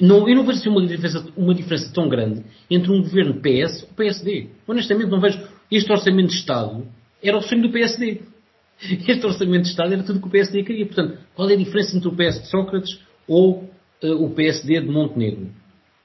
não, 0.00 0.28
eu 0.28 0.34
não 0.34 0.44
vejo 0.44 0.58
assim 0.58 0.68
uma 0.68 0.86
diferença, 0.86 1.26
uma 1.36 1.54
diferença 1.54 1.92
tão 1.92 2.08
grande 2.08 2.44
entre 2.70 2.90
um 2.90 3.02
governo 3.02 3.40
PS 3.40 3.82
e 3.82 3.84
o 3.84 3.94
PSD. 3.94 4.48
Honestamente, 4.66 5.10
não 5.10 5.20
vejo. 5.20 5.40
Este 5.70 5.90
orçamento 5.90 6.28
de 6.28 6.34
Estado 6.34 6.86
era 7.22 7.36
o 7.36 7.42
sonho 7.42 7.62
do 7.62 7.70
PSD. 7.70 8.22
Este 9.08 9.26
orçamento 9.26 9.62
de 9.62 9.68
Estado 9.68 9.92
era 9.92 10.02
tudo 10.02 10.20
que 10.20 10.26
o 10.26 10.30
PSD 10.30 10.62
queria. 10.62 10.86
Portanto, 10.86 11.18
qual 11.34 11.48
é 11.48 11.54
a 11.54 11.58
diferença 11.58 11.96
entre 11.96 12.08
o 12.08 12.12
PS 12.12 12.42
de 12.42 12.48
Sócrates 12.48 13.00
ou 13.26 13.64
uh, 14.02 14.24
o 14.24 14.30
PSD 14.30 14.80
de 14.80 14.88
Montenegro? 14.88 15.48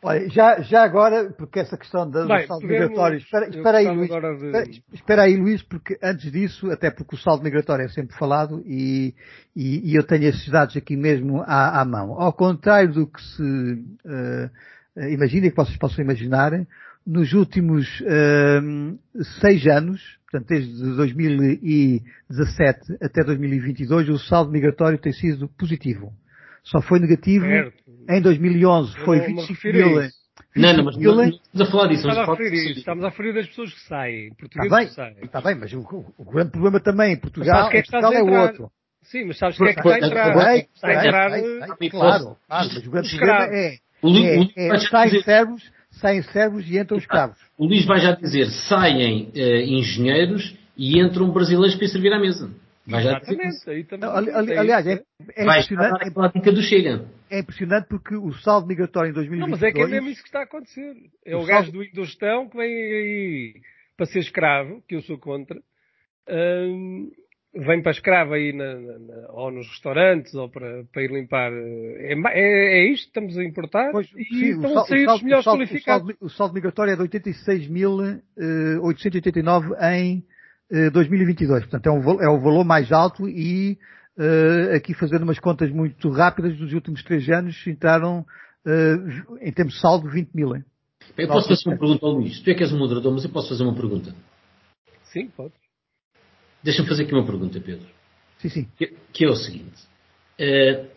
Olha, 0.01 0.29
já, 0.29 0.62
já 0.62 0.84
agora, 0.84 1.29
porque 1.38 1.60
essa 1.60 1.77
questão 1.77 2.10
do 2.10 2.25
Bem, 2.25 2.47
saldo 2.47 2.65
migratório. 2.65 3.17
Espera, 3.17 3.49
espera 3.49 3.77
aí, 3.79 3.88
Luís. 3.89 4.10
De... 4.10 4.15
Espera, 4.15 4.69
espera, 4.93 5.21
aí, 5.23 5.36
Luís, 5.36 5.62
porque 5.62 5.97
antes 6.01 6.32
disso, 6.32 6.71
até 6.71 6.89
porque 6.89 7.15
o 7.15 7.17
saldo 7.17 7.43
migratório 7.43 7.84
é 7.84 7.89
sempre 7.89 8.15
falado 8.15 8.63
e, 8.65 9.13
e, 9.53 9.91
e 9.91 9.95
eu 9.95 10.03
tenho 10.03 10.23
esses 10.23 10.47
dados 10.47 10.77
aqui 10.77 10.95
mesmo 10.95 11.41
à, 11.41 11.82
à, 11.82 11.86
mão. 11.86 12.13
Ao 12.13 12.32
contrário 12.32 12.93
do 12.93 13.08
que 13.08 13.21
se 13.21 13.43
uh, 13.43 15.10
imagina 15.10 15.47
e 15.47 15.49
que 15.49 15.58
vocês 15.58 15.77
possam 15.77 16.01
imaginar, 16.01 16.53
nos 17.09 17.33
últimos 17.33 17.99
uh, 18.01 18.99
seis 19.41 19.65
anos, 19.65 19.99
portanto 20.29 20.47
desde 20.47 20.95
2017 20.95 22.97
até 23.01 23.23
2022, 23.23 24.09
o 24.09 24.19
saldo 24.19 24.51
migratório 24.51 24.99
tem 24.99 25.11
sido 25.11 25.49
positivo. 25.57 26.13
Só 26.63 26.79
foi 26.81 26.99
negativo 26.99 27.45
certo. 27.45 27.73
em 28.07 28.21
2011, 28.21 28.95
foi 28.99 29.21
25 29.21 29.67
mil. 29.67 30.07
Não, 30.55 30.73
não, 30.73 30.85
mas 30.85 30.95
não, 30.97 31.15
não 31.15 31.25
estamos 31.25 31.61
a 31.61 31.65
falar 31.71 31.87
disso. 31.87 32.07
Estamos 32.07 32.17
a 32.17 32.25
referir, 32.31 32.77
estamos 32.77 33.03
a 33.03 33.09
referir 33.09 33.33
das 33.33 33.47
pessoas 33.47 33.73
que 33.73 33.81
saem, 33.81 34.33
portugueses 34.35 34.65
está 34.65 34.77
bem, 34.77 34.87
que 34.87 34.93
saem. 34.93 35.17
Está 35.23 35.41
bem, 35.41 35.55
mas 35.55 35.73
o, 35.73 35.79
o, 36.17 36.31
grande 36.31 36.51
problema 36.51 36.79
também 36.79 37.13
em 37.13 37.17
Portugal, 37.17 37.69
que 37.69 37.77
é, 37.77 37.81
que 37.81 37.91
Portugal 37.91 38.13
é 38.13 38.21
outro. 38.41 38.71
Sim, 39.03 39.25
mas 39.25 39.39
sabes 39.39 39.57
que 39.57 39.63
é 39.63 39.73
que 39.73 39.79
está 39.79 39.95
a 39.95 39.97
entrar? 39.97 40.57
Está 40.57 40.87
a 40.87 40.93
entrar... 40.93 41.31
Claro, 41.89 41.89
claro, 41.89 42.37
mas 42.47 42.85
o 42.85 42.91
grande 42.91 43.17
problema 43.17 43.55
é, 43.55 43.79
é, 44.55 44.67
é 44.67 44.77
saem 44.79 45.23
servos, 45.23 45.63
saem 45.99 46.21
servos 46.23 46.69
e 46.69 46.77
entram 46.77 46.97
escravos. 46.97 47.38
O 47.57 47.65
Luís 47.65 47.85
vai 47.85 47.99
já 47.99 48.13
dizer, 48.13 48.49
saem 48.67 49.31
uh, 49.35 49.39
engenheiros 49.39 50.55
e 50.77 50.99
entram 50.99 51.29
brasileiros 51.31 51.75
para 51.75 51.88
servir 51.88 52.13
à 52.13 52.19
mesa. 52.19 52.49
Vai 52.85 53.03
já 53.03 53.17
Exatamente, 53.17 53.69
aí 53.69 53.83
também. 53.83 54.09
ali, 54.09 54.31
ali, 54.31 54.57
aliás, 54.57 54.88
é, 54.88 55.03
é 55.35 55.43
impressionante. 55.43 56.07
É, 56.07 56.12
prática 56.12 56.51
do 56.51 56.62
Chega. 56.62 57.05
É 57.29 57.39
impressionante 57.39 57.88
porque 57.88 58.15
o 58.15 58.33
saldo 58.33 58.67
migratório 58.67 59.12
em 59.12 59.13
2022... 59.13 59.39
Não, 59.39 59.57
mas 59.57 59.63
é 59.63 59.71
que 59.71 59.81
é 59.81 59.88
mesmo 59.88 60.09
isso 60.09 60.23
que 60.23 60.29
está 60.29 60.39
a 60.39 60.43
acontecer. 60.43 60.95
É 61.23 61.35
o, 61.35 61.41
o 61.41 61.45
gajo 61.45 61.65
saldo... 61.65 61.77
do 61.77 61.83
Indostão 61.83 62.49
que 62.49 62.57
vem 62.57 62.73
aí 62.73 63.53
para 63.95 64.07
ser 64.07 64.19
escravo, 64.19 64.81
que 64.88 64.95
eu 64.95 65.01
sou 65.01 65.19
contra, 65.19 65.59
hum, 66.29 67.12
vem 67.53 67.81
para 67.81 67.91
escravo 67.91 68.33
aí 68.33 68.53
na, 68.53 68.75
na, 68.75 69.31
ou 69.31 69.51
nos 69.51 69.67
restaurantes 69.67 70.33
ou 70.35 70.47
para, 70.49 70.85
para 70.91 71.03
ir 71.03 71.12
limpar. 71.12 71.51
É, 71.51 72.13
é, 72.13 72.79
é 72.79 72.88
isto 72.91 73.05
que 73.05 73.19
estamos 73.19 73.38
a 73.38 73.43
importar 73.43 73.91
pois, 73.91 74.07
e 74.15 74.23
sim, 74.25 74.51
estão 74.51 74.77
a 74.77 74.85
sair 74.85 75.07
os 75.07 75.23
melhores 75.23 75.45
qualificados. 75.45 76.15
O 76.21 76.29
saldo, 76.29 76.53
migratório 76.53 76.93
é 76.93 76.95
de 76.95 77.01
86.889 77.03 79.75
eh, 79.79 79.97
em 79.97 80.23
2022. 80.91 81.63
Eh, 81.63 81.67
Portanto, 81.67 81.88
é, 81.88 81.91
um, 81.91 82.21
é 82.21 82.29
o 82.29 82.39
valor 82.39 82.63
mais 82.63 82.91
alto 82.91 83.27
e 83.27 83.79
uh, 84.17 84.75
aqui 84.75 84.93
fazendo 84.93 85.23
umas 85.23 85.39
contas 85.39 85.71
muito 85.71 86.12
rápidas, 86.12 86.55
dos 86.55 86.71
últimos 86.73 87.03
três 87.03 87.27
anos 87.29 87.65
entraram, 87.65 88.23
uh, 88.65 89.38
em 89.41 89.51
termos 89.51 89.73
de 89.73 89.81
saldo, 89.81 90.07
20 90.07 90.29
mil. 90.33 90.55
Hein? 90.55 90.63
Eu 91.17 91.27
posso 91.27 91.47
fazer 91.47 91.67
uma 91.67 91.77
pergunta 91.77 92.05
ao 92.05 92.12
Luís. 92.12 92.39
Tu 92.41 92.51
é 92.51 92.53
que 92.53 92.62
és 92.62 92.71
o 92.71 92.77
moderador, 92.77 93.12
mas 93.12 93.23
eu 93.23 93.31
posso 93.31 93.49
fazer 93.49 93.63
uma 93.63 93.73
pergunta. 93.73 94.13
Sim, 95.12 95.31
pode. 95.35 95.53
Deixa-me 96.63 96.87
fazer 96.87 97.03
aqui 97.03 97.13
uma 97.13 97.25
pergunta, 97.25 97.59
Pedro. 97.59 97.87
Sim, 98.39 98.49
sim. 98.49 98.67
Que, 98.77 98.93
que 99.13 99.25
é 99.25 99.29
o 99.29 99.35
seguinte. 99.35 99.81
Uh, 100.39 100.87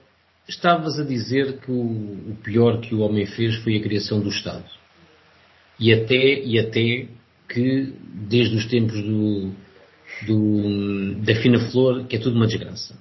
estavas 0.49 0.99
a 0.99 1.05
dizer 1.05 1.59
que 1.59 1.71
o, 1.71 1.83
o, 2.31 2.37
pior 2.43 2.81
que 2.81 2.95
o 2.95 3.01
homem 3.01 3.27
fez 3.27 3.57
foi 3.57 3.77
a 3.77 3.83
criação 3.83 4.21
do 4.21 4.29
Estado. 4.29 4.65
E 5.79 5.93
até, 5.93 6.15
e 6.15 6.59
até 6.59 7.07
que, 7.49 7.93
desde 8.29 8.57
os 8.57 8.67
tempos 8.67 9.03
do, 9.03 9.53
do, 10.27 11.15
da 11.23 11.35
fina 11.37 11.59
flor, 11.71 12.07
que 12.07 12.17
é 12.17 12.19
tudo 12.19 12.37
uma 12.37 12.47
desgraça. 12.47 12.97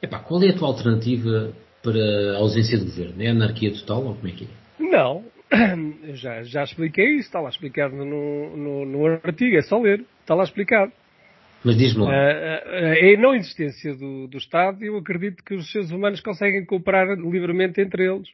Epá, 0.00 0.18
qual 0.18 0.42
é 0.42 0.48
a 0.48 0.56
tua 0.56 0.68
alternativa 0.68 1.52
para 1.82 2.34
a 2.34 2.38
ausência 2.38 2.76
de 2.76 2.84
governo? 2.84 3.22
É 3.22 3.28
anarquia 3.28 3.72
total 3.72 4.04
ou 4.04 4.14
como 4.14 4.28
é 4.28 4.32
que 4.32 4.44
é? 4.44 4.48
Não, 4.78 5.24
já, 6.14 6.42
já 6.42 6.64
expliquei 6.64 7.16
isso, 7.16 7.28
está 7.28 7.40
lá 7.40 7.48
explicado 7.48 7.94
no, 7.94 8.56
no, 8.56 8.84
no 8.84 9.06
artigo, 9.06 9.56
é 9.56 9.62
só 9.62 9.78
ler, 9.78 10.04
está 10.20 10.34
lá 10.34 10.44
explicado. 10.44 10.92
Mas 11.64 11.76
diz-me 11.76 12.04
lá. 12.04 12.12
É 12.12 13.14
a 13.14 13.20
não 13.20 13.34
existência 13.34 13.94
do, 13.94 14.26
do 14.26 14.36
Estado, 14.36 14.84
eu 14.84 14.96
acredito 14.96 15.42
que 15.44 15.54
os 15.54 15.70
seres 15.70 15.90
humanos 15.90 16.20
conseguem 16.20 16.64
cooperar 16.64 17.06
livremente 17.18 17.80
entre 17.80 18.04
eles. 18.04 18.28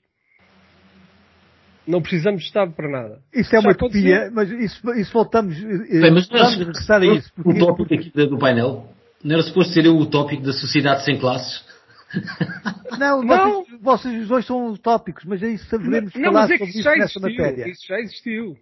Não 1.86 2.02
precisamos 2.02 2.42
de 2.42 2.48
Estado 2.48 2.72
para 2.72 2.88
nada. 2.88 3.20
Isso 3.34 3.54
é 3.54 3.60
uma 3.60 3.72
utopia, 3.72 4.30
mas 4.32 4.50
isso, 4.50 4.94
isso 4.94 5.12
voltamos. 5.12 5.56
Eh, 5.56 6.00
Bem, 6.00 6.10
mas 6.12 6.28
vamos 6.28 6.56
regressar 6.56 7.00
a 7.00 7.06
isso. 7.06 7.32
Porque... 7.34 7.50
O 7.50 7.66
tópico 7.66 7.94
aqui 7.94 8.10
do 8.10 8.38
painel 8.38 8.92
não 9.24 9.34
era 9.34 9.42
suposto 9.42 9.72
ser 9.72 9.88
o 9.88 10.06
tópico 10.06 10.42
da 10.42 10.52
sociedade 10.52 11.04
sem 11.04 11.18
classes? 11.18 11.66
Não, 12.98 13.22
não. 13.22 13.64
Vocês, 13.82 13.82
vocês 13.82 14.28
dois 14.28 14.46
são 14.46 14.72
utópicos, 14.72 15.24
mas 15.24 15.42
aí 15.42 15.58
saberemos 15.58 16.12
não, 16.14 16.32
falar 16.32 16.50
é 16.50 16.56
sobre 16.56 16.70
isso 16.70 16.88
nessa 16.88 17.20
matéria. 17.20 17.68
Isso 17.68 17.86
já 17.86 18.00
existiu. 18.00 18.56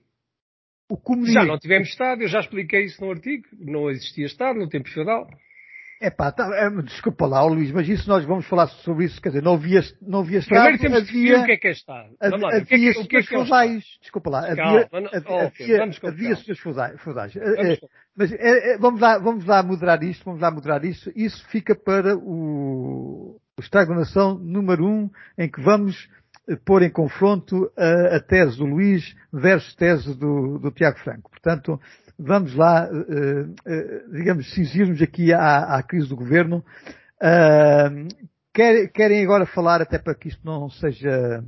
Já 1.33 1.45
não 1.45 1.59
tivemos 1.59 1.89
Estado, 1.89 2.23
eu 2.23 2.29
já 2.29 2.41
expliquei 2.41 2.85
isso 2.85 3.03
no 3.05 3.11
artigo. 3.11 3.45
Não 3.59 3.91
existia 3.91 4.27
Estado 4.27 4.59
no 4.59 4.69
tempo 4.69 4.89
feudal. 4.89 5.27
É 5.99 6.11
pá, 6.11 6.31
tá, 6.31 6.47
é, 6.55 6.69
desculpa 6.83 7.27
lá, 7.27 7.43
Luís, 7.43 7.73
mas 7.73 7.89
isso 7.89 8.07
nós 8.07 8.23
vamos 8.27 8.47
falar 8.47 8.67
sobre 8.67 9.07
isso, 9.07 9.21
quer 9.21 9.31
dizer, 9.31 9.43
não 9.43 9.55
havia, 9.55 9.81
não 10.03 10.21
havia 10.21 10.41
Estado. 10.41 10.61
Primeiro 10.61 10.79
temos 10.79 11.09
havia, 11.09 11.41
o 11.41 11.45
que 11.47 11.53
é 11.53 11.57
que 11.57 11.69
é 11.69 11.71
Estado. 11.71 12.11
Vamos 12.21 12.43
lá, 12.43 12.49
havia 12.55 12.91
o 12.91 12.95
que 12.95 13.01
é 13.01 13.07
que 13.07 13.17
é, 13.17 13.23
feudais, 13.23 13.85
desculpa 14.03 14.31
lá, 14.31 14.41
havia, 14.41 14.57
Calma, 14.57 15.11
havia, 15.15 15.83
havia 15.85 16.37
senhores 16.37 16.61
feudais. 17.03 17.35
É, 17.37 17.73
é, 17.73 17.79
mas 18.15 18.31
é, 18.31 18.75
é, 18.75 18.79
vamos 18.79 19.01
lá, 19.01 19.19
vamos 19.19 19.47
lá 19.47 19.63
moderar 19.63 20.03
isto, 20.03 20.23
vamos 20.23 20.41
lá 20.43 20.51
moderar 20.51 20.85
isto, 20.85 21.11
isso 21.17 21.49
fica 21.49 21.75
para 21.75 22.15
o, 22.15 23.41
o 23.57 23.61
Estado 23.63 23.89
da 23.89 23.95
Nação 23.95 24.39
número 24.39 24.85
um, 24.85 25.09
em 25.39 25.51
que 25.51 25.63
vamos 25.63 26.11
pôr 26.65 26.83
em 26.83 26.91
confronto 26.91 27.71
a, 27.77 28.17
a 28.17 28.21
tese 28.21 28.59
do 28.59 28.67
Luís 28.67 29.17
versus 29.33 29.75
tese 29.75 30.15
do, 30.15 30.59
do 30.59 30.71
Tiago 30.71 30.99
Franco. 30.99 31.31
Portanto, 31.31 31.81
vamos 32.19 32.55
lá, 32.55 32.89
uh, 32.91 33.43
uh, 33.43 34.13
digamos, 34.13 34.53
cingirmos 34.55 35.03
aqui 35.03 35.33
à, 35.33 35.77
à, 35.77 35.83
crise 35.83 36.09
do 36.09 36.17
governo. 36.17 36.65
Uh, 37.21 38.09
quer, 38.55 38.89
querem 38.89 39.25
agora 39.25 39.47
falar, 39.47 39.83
até 39.83 39.99
para 39.99 40.15
que 40.15 40.29
isto 40.29 40.41
não 40.45 40.71
seja 40.71 41.45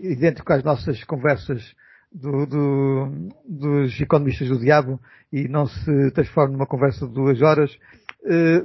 idêntico 0.00 0.52
às 0.52 0.62
nossas 0.62 1.02
conversas 1.02 1.74
do, 2.12 2.46
do, 2.46 3.28
dos 3.44 4.00
economistas 4.00 4.48
do 4.48 4.60
diabo 4.60 5.00
e 5.32 5.48
não 5.48 5.66
se 5.66 6.12
transforme 6.12 6.52
numa 6.52 6.64
conversa 6.64 7.08
de 7.08 7.12
duas 7.12 7.42
horas, 7.42 7.76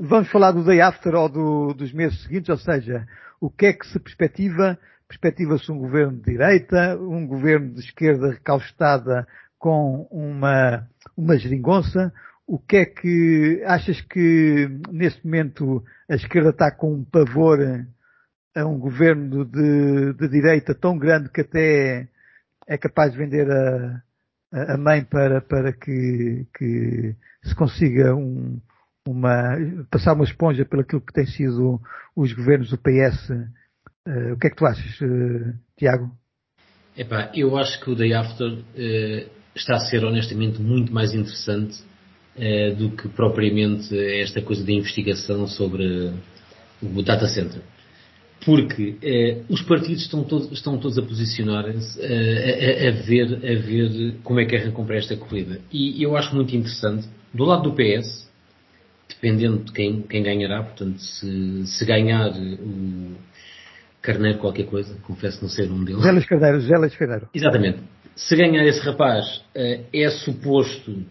vamos 0.01 0.29
falar 0.29 0.51
do 0.51 0.63
day 0.63 0.81
after 0.81 1.15
ou 1.15 1.27
do, 1.27 1.73
dos 1.73 1.91
meses 1.91 2.21
seguintes, 2.21 2.49
ou 2.49 2.57
seja, 2.57 3.07
o 3.41 3.49
que 3.49 3.65
é 3.65 3.73
que 3.73 3.87
se 3.87 3.99
perspectiva 3.99 4.77
perspectiva-se 5.13 5.71
um 5.71 5.77
governo 5.77 6.17
de 6.17 6.31
direita, 6.31 6.97
um 6.97 7.27
governo 7.27 7.73
de 7.73 7.81
esquerda 7.81 8.31
recaustada 8.31 9.27
com 9.59 10.07
uma, 10.09 10.87
uma 11.15 11.37
geringonça. 11.37 12.11
O 12.47 12.57
que 12.57 12.77
é 12.77 12.85
que 12.85 13.63
achas 13.65 14.01
que 14.01 14.67
neste 14.91 15.23
momento 15.25 15.83
a 16.09 16.15
esquerda 16.15 16.49
está 16.49 16.71
com 16.71 16.93
um 16.93 17.03
pavor 17.03 17.59
a 18.55 18.65
um 18.65 18.77
governo 18.77 19.45
de, 19.45 20.13
de 20.13 20.27
direita 20.27 20.75
tão 20.75 20.97
grande 20.97 21.29
que 21.29 21.41
até 21.41 22.07
é 22.67 22.77
capaz 22.77 23.11
de 23.11 23.17
vender 23.17 23.49
a, 23.49 24.03
a 24.73 24.77
mãe 24.77 25.03
para, 25.03 25.41
para 25.41 25.71
que, 25.71 26.45
que 26.57 27.15
se 27.43 27.55
consiga 27.55 28.15
um, 28.15 28.59
uma, 29.07 29.57
passar 29.89 30.13
uma 30.13 30.23
esponja 30.23 30.65
pelo 30.65 30.83
que 30.83 30.99
tem 31.13 31.25
sido 31.25 31.79
os 32.15 32.33
governos 32.33 32.69
do 32.69 32.77
PS 32.77 33.31
o 34.05 34.37
que 34.37 34.47
é 34.47 34.49
que 34.49 34.55
tu 34.55 34.65
achas, 34.65 35.01
uh, 35.01 35.53
Tiago? 35.77 36.11
Epá, 36.97 37.31
eu 37.33 37.57
acho 37.57 37.79
que 37.79 37.89
o 37.89 37.95
Day 37.95 38.13
After 38.13 38.47
uh, 38.47 39.29
está 39.55 39.75
a 39.75 39.79
ser 39.79 40.03
honestamente 40.03 40.61
muito 40.61 40.93
mais 40.93 41.13
interessante 41.13 41.81
do 42.79 42.89
que 42.89 43.07
propriamente 43.09 43.95
esta 43.95 44.41
coisa 44.41 44.63
de 44.63 44.73
investigação 44.73 45.45
sobre 45.45 46.11
o 46.81 47.03
data 47.03 47.27
center. 47.27 47.61
Porque 48.43 48.97
os 49.47 49.61
partidos 49.61 50.01
estão 50.01 50.23
todos, 50.23 50.51
estão 50.51 50.79
todos 50.79 50.97
a 50.97 51.03
posicionar-se 51.03 52.01
a, 52.01 52.87
a, 52.87 52.91
ver, 53.05 53.35
a 53.35 53.61
ver 53.61 54.15
como 54.23 54.39
é 54.39 54.45
que 54.45 54.55
arrancam 54.55 54.83
para 54.83 54.97
esta 54.97 55.15
corrida. 55.15 55.61
E 55.71 56.01
eu 56.01 56.17
acho 56.17 56.35
muito 56.35 56.55
interessante, 56.55 57.07
do 57.31 57.43
lado 57.43 57.69
do 57.69 57.75
PS, 57.75 58.27
dependendo 59.07 59.63
de 59.65 59.71
quem, 59.71 60.01
quem 60.01 60.23
ganhará, 60.23 60.63
portanto, 60.63 60.97
se, 60.97 61.67
se 61.67 61.85
ganhar 61.85 62.31
o 62.31 63.15
Carneiro 64.03 64.37
qualquer 64.37 64.65
coisa, 64.65 64.95
confesso 65.07 65.41
não 65.41 65.49
ser 65.49 65.71
um 65.71 65.83
deles. 65.83 66.03
Gélis 66.03 66.25
Carneiro, 66.25 66.59
Gélis 66.59 66.95
Carneiro. 66.95 67.29
Exatamente. 67.33 67.79
Se 68.17 68.35
ganhar 68.35 68.63
esse 68.65 68.81
rapaz, 68.81 69.41
eh, 69.55 69.85
é 69.93 70.09
suposto 70.09 71.03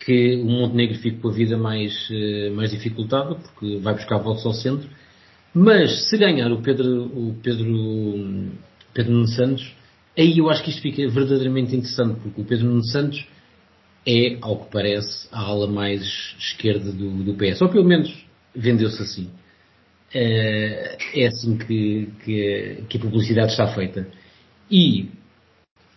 que 0.00 0.36
o 0.36 0.44
Montenegro 0.44 0.98
fique 0.98 1.20
com 1.20 1.28
a 1.28 1.32
vida 1.32 1.56
mais, 1.56 2.08
eh, 2.10 2.50
mais 2.50 2.72
dificultada, 2.72 3.36
porque 3.36 3.78
vai 3.78 3.94
buscar 3.94 4.18
votos 4.18 4.44
ao 4.44 4.52
centro. 4.52 4.90
Mas 5.54 6.08
se 6.08 6.18
ganhar 6.18 6.50
o 6.50 6.60
Pedro, 6.60 7.04
o 7.04 7.36
Pedro, 7.40 8.50
Pedro 8.92 9.12
Nuno 9.12 9.28
Santos, 9.28 9.72
aí 10.18 10.36
eu 10.36 10.50
acho 10.50 10.64
que 10.64 10.70
isto 10.70 10.82
fica 10.82 11.08
verdadeiramente 11.08 11.76
interessante, 11.76 12.18
porque 12.20 12.40
o 12.40 12.44
Pedro 12.44 12.66
Nuno 12.66 12.84
Santos 12.84 13.24
é, 14.04 14.36
ao 14.40 14.64
que 14.64 14.72
parece, 14.72 15.28
a 15.30 15.40
ala 15.40 15.68
mais 15.68 16.02
esquerda 16.38 16.90
do, 16.90 17.22
do 17.22 17.34
PS. 17.34 17.62
Ou 17.62 17.68
pelo 17.68 17.84
menos 17.84 18.12
vendeu-se 18.54 19.00
assim. 19.00 19.30
Eh, 20.14 20.96
é 21.14 21.26
assim 21.26 21.58
que, 21.58 22.10
que, 22.24 22.84
que, 22.88 22.96
a 22.96 23.00
publicidade 23.00 23.50
está 23.50 23.74
feita. 23.74 24.06
E 24.70 25.10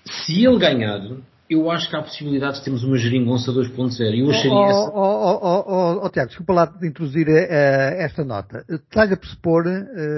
se 0.06 0.46
ele 0.46 0.60
ganhar, 0.60 1.00
eu 1.50 1.72
acho 1.72 1.90
que 1.90 1.96
há 1.96 2.02
possibilidade 2.02 2.58
de 2.58 2.64
termos 2.66 2.84
uma 2.84 2.98
geringonça 2.98 3.52
2.0. 3.52 4.18
Eu 4.18 4.30
acharia 4.30 4.52
oh, 4.52 4.70
essa... 4.70 4.92
oh, 4.94 5.40
oh, 5.42 5.64
oh, 5.66 6.06
oh, 6.06 6.10
Tiago, 6.10 6.28
desculpa 6.28 6.54
lá 6.54 6.66
de 6.66 6.88
introduzir 6.88 7.28
uh, 7.28 8.00
esta 8.00 8.26
nota. 8.26 8.66
Estás 8.70 9.12
a 9.12 9.18
pressupor 9.18 9.64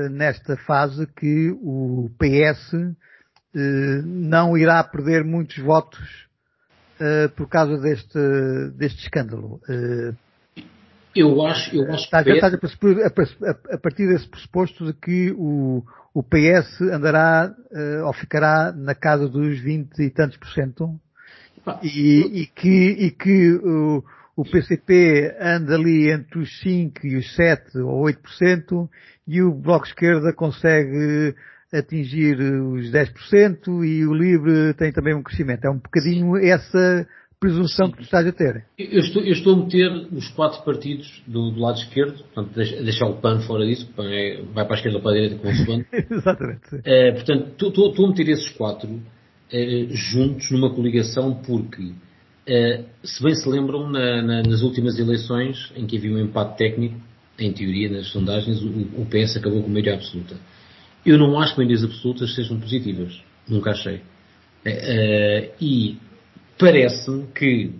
nesta 0.10 0.58
fase 0.58 1.06
que 1.16 1.52
o 1.62 2.10
PS 2.18 2.96
não 4.04 4.58
irá 4.58 4.84
perder 4.84 5.24
muitos 5.24 5.60
votos 5.60 6.00
por 7.36 7.48
causa 7.48 7.78
deste, 7.78 8.18
deste 8.76 9.04
escândalo. 9.04 9.62
Eu 11.16 11.46
acho, 11.46 11.76
eu 11.76 11.84
acho 11.92 12.10
que. 12.10 12.16
Estás 12.16 12.28
a, 12.54 13.76
a, 13.76 13.78
partir 13.78 14.08
desse 14.08 14.28
pressuposto 14.28 14.86
de 14.86 14.94
que 14.94 15.32
o, 15.38 15.84
o 16.14 16.24
PS 16.24 16.82
andará 16.82 17.54
uh, 17.72 18.06
ou 18.08 18.14
ficará 18.14 18.72
na 18.72 18.96
casa 18.96 19.28
dos 19.30 19.60
20 19.60 20.00
e 20.00 20.10
tantos 20.10 20.38
por 20.38 20.48
cento 20.50 21.00
e, 21.82 22.42
e, 22.42 22.48
que, 22.48 22.70
e 22.70 23.12
que 23.12 23.54
o, 23.54 24.04
o 24.36 24.44
PCP 24.44 25.36
anda 25.40 25.76
ali 25.76 26.12
entre 26.12 26.40
os 26.40 26.60
5 26.62 27.06
e 27.06 27.18
os 27.18 27.36
7 27.36 27.78
ou 27.78 28.04
8% 28.06 28.90
e 29.28 29.42
o 29.42 29.54
Bloco 29.54 29.86
Esquerda 29.86 30.34
consegue 30.34 31.36
atingir 31.72 32.40
os 32.40 32.92
10% 32.92 33.84
e 33.84 34.06
o 34.06 34.14
Livre 34.14 34.74
tem 34.76 34.92
também 34.92 35.16
um 35.16 35.24
crescimento. 35.24 35.66
É 35.66 35.70
um 35.70 35.78
bocadinho 35.78 36.38
essa 36.38 37.08
presunção 37.44 37.92
que 37.92 37.98
tu 37.98 38.04
estás 38.04 38.26
a 38.26 38.32
ter. 38.32 38.64
Eu 38.80 39.02
estou, 39.02 39.22
eu 39.22 39.34
estou 39.34 39.54
a 39.54 39.58
meter 39.58 39.92
os 40.14 40.30
quatro 40.30 40.64
partidos 40.64 41.22
do, 41.28 41.52
do 41.52 41.60
lado 41.60 41.78
esquerdo, 41.78 42.24
portanto, 42.34 42.54
deixar 42.56 43.08
o 43.08 43.16
PAN 43.16 43.42
fora 43.42 43.66
disso, 43.66 43.90
o 43.92 43.94
PAN 43.94 44.10
é, 44.10 44.42
vai 44.54 44.64
para 44.64 44.76
a 44.76 44.78
esquerda 44.78 44.98
ou 44.98 45.04
para 45.04 45.12
a 45.12 45.14
direita 45.16 45.36
com 45.36 45.50
o 45.50 45.54
segundo. 45.54 45.86
Exatamente. 45.92 46.82
É, 46.86 47.12
portanto, 47.12 47.52
estou, 47.52 47.90
estou, 47.90 48.06
a 48.06 48.10
meter 48.10 48.30
esses 48.30 48.50
quatro 48.50 49.02
é, 49.52 49.88
juntos 49.92 50.50
numa 50.52 50.74
coligação 50.74 51.36
porque 51.46 51.92
Uh, 52.44 52.84
se 53.02 53.24
bem 53.24 53.34
se 53.34 53.48
lembram, 53.48 53.90
na, 53.90 54.22
na, 54.22 54.44
nas 54.44 54.64
últimas 54.64 55.00
eleições, 55.00 55.72
em 55.78 55.86
que 55.86 55.96
havia 55.96 56.12
um 56.12 56.20
empate 56.20 56.58
técnico, 56.58 57.00
em 57.40 57.54
teoria, 57.54 57.90
nas 57.90 58.08
sondagens, 58.08 58.62
o, 58.62 59.02
o 59.02 59.06
PS 59.06 59.38
acabou 59.38 59.64
com 59.64 59.70
maioria 59.70 59.94
absoluta. 59.94 60.36
Eu 61.06 61.18
não 61.18 61.40
acho 61.40 61.54
que 61.54 61.60
maiorias 61.60 61.86
absolutas 61.86 62.36
sejam 62.36 62.60
positivas. 62.60 63.18
Nunca 63.48 63.72
achei. 63.72 64.02
E 65.62 65.98
parece-me 66.58 67.28
que 67.28 67.72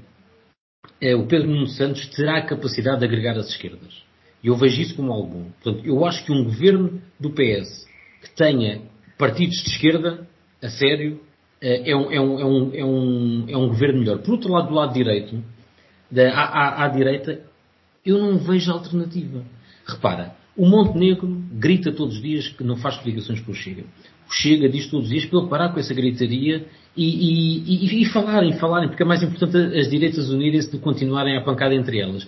uh, 1.02 1.18
o 1.18 1.28
Pedro 1.28 1.50
Nuno 1.50 1.68
Santos 1.68 2.06
terá 2.08 2.38
a 2.38 2.46
capacidade 2.46 3.00
de 3.00 3.06
agregar 3.06 3.38
as 3.38 3.50
esquerdas. 3.50 4.04
E 4.44 4.48
eu 4.48 4.56
vejo 4.56 4.82
isso 4.82 4.96
como 4.96 5.12
algo 5.12 5.28
bom. 5.28 5.52
Portanto, 5.62 5.86
eu 5.86 6.06
acho 6.06 6.26
que 6.26 6.32
um 6.32 6.44
governo 6.44 7.02
do 7.20 7.32
PS 7.32 7.88
que 8.22 8.36
tenha 8.36 8.82
partidos 9.18 9.56
de 9.64 9.70
esquerda, 9.70 10.28
a 10.62 10.70
sério, 10.70 11.22
é, 11.62 11.92
é 11.92 11.96
um, 11.96 12.12
é 12.12 12.20
um, 12.20 12.40
é 12.40 12.46
um, 12.46 12.76
é 12.76 12.86
um, 12.86 13.46
é 13.50 13.58
um 13.58 13.68
governo 13.70 14.00
melhor. 14.00 14.20
Por 14.20 14.32
outro 14.32 14.52
lado, 14.52 14.68
do 14.68 14.74
lado 14.74 14.94
direito, 14.94 15.42
da, 16.12 16.30
à, 16.34 16.44
à, 16.44 16.86
à 16.86 16.88
direita, 16.90 17.42
eu 18.06 18.18
não 18.18 18.38
vejo 18.38 18.72
alternativa. 18.72 19.46
Repara, 19.86 20.36
o 20.58 20.68
Montenegro 20.68 21.42
grita 21.54 21.92
todos 21.92 22.16
os 22.16 22.22
dias 22.22 22.48
que 22.50 22.64
não 22.64 22.76
faz 22.78 22.98
coligações 22.98 23.40
com 23.40 23.52
o 23.52 23.56
Chega. 23.56 23.84
O 24.28 24.32
Chega 24.32 24.70
diz 24.70 24.88
todos 24.88 25.06
os 25.06 25.12
dias 25.12 25.26
para 25.26 25.40
ele 25.40 25.50
parar 25.50 25.70
com 25.74 25.80
essa 25.80 25.94
gritaria 25.94 26.68
e, 26.96 27.86
e, 27.86 28.02
e, 28.02 28.06
falarem, 28.06 28.54
falarem, 28.54 28.88
porque 28.88 29.04
é 29.04 29.06
mais 29.06 29.24
importante 29.24 29.58
as 29.58 29.90
direitas 29.90 30.30
unirem-se 30.30 30.72
do 30.72 30.80
continuarem 30.80 31.38
a 31.38 31.42
pancada 31.42 31.74
entre 31.74 32.00
elas. 32.00 32.28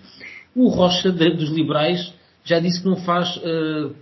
O 0.56 0.70
Rocha, 0.70 1.12
dos 1.12 1.50
liberais, 1.50 2.14
já 2.44 2.60
disse 2.60 2.82
que 2.82 2.88
não 2.88 2.96
faz 2.98 3.38
uh, 3.38 3.94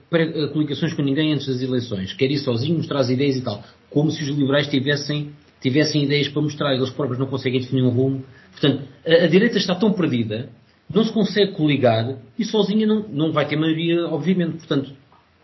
coligações 0.53 0.93
com 0.93 1.01
ninguém 1.01 1.34
antes 1.34 1.47
das 1.47 1.61
eleições. 1.61 2.14
Quer 2.14 2.32
ir 2.32 2.38
sozinho, 2.38 2.78
mostrar 2.78 2.99
as 2.99 3.09
ideias 3.09 3.38
e 3.38 3.41
tal. 3.41 3.64
Como 3.89 4.11
se 4.11 4.24
os 4.24 4.30
liberais 4.30 4.68
tivessem, 4.68 5.32
tivessem 5.61 6.03
ideias 6.03 6.28
para 6.28 6.41
mostrar. 6.41 6.74
Eles 6.76 6.89
próprios 6.91 7.20
não 7.20 7.28
conseguem 7.28 7.59
definir 7.59 7.84
um 7.84 7.89
rumo. 7.89 8.24
Portanto, 8.51 8.84
a, 9.05 9.24
a 9.24 9.28
direita 9.28 9.57
está 9.57 9.76
tão 9.76 9.91
perdida 9.93 10.49
não 10.93 11.03
se 11.03 11.11
consegue 11.11 11.53
coligar 11.53 12.18
e 12.38 12.45
sozinha 12.45 12.86
não, 12.86 13.07
não 13.09 13.32
vai 13.32 13.47
ter 13.47 13.55
maioria, 13.55 14.05
obviamente. 14.07 14.57
Portanto, 14.57 14.91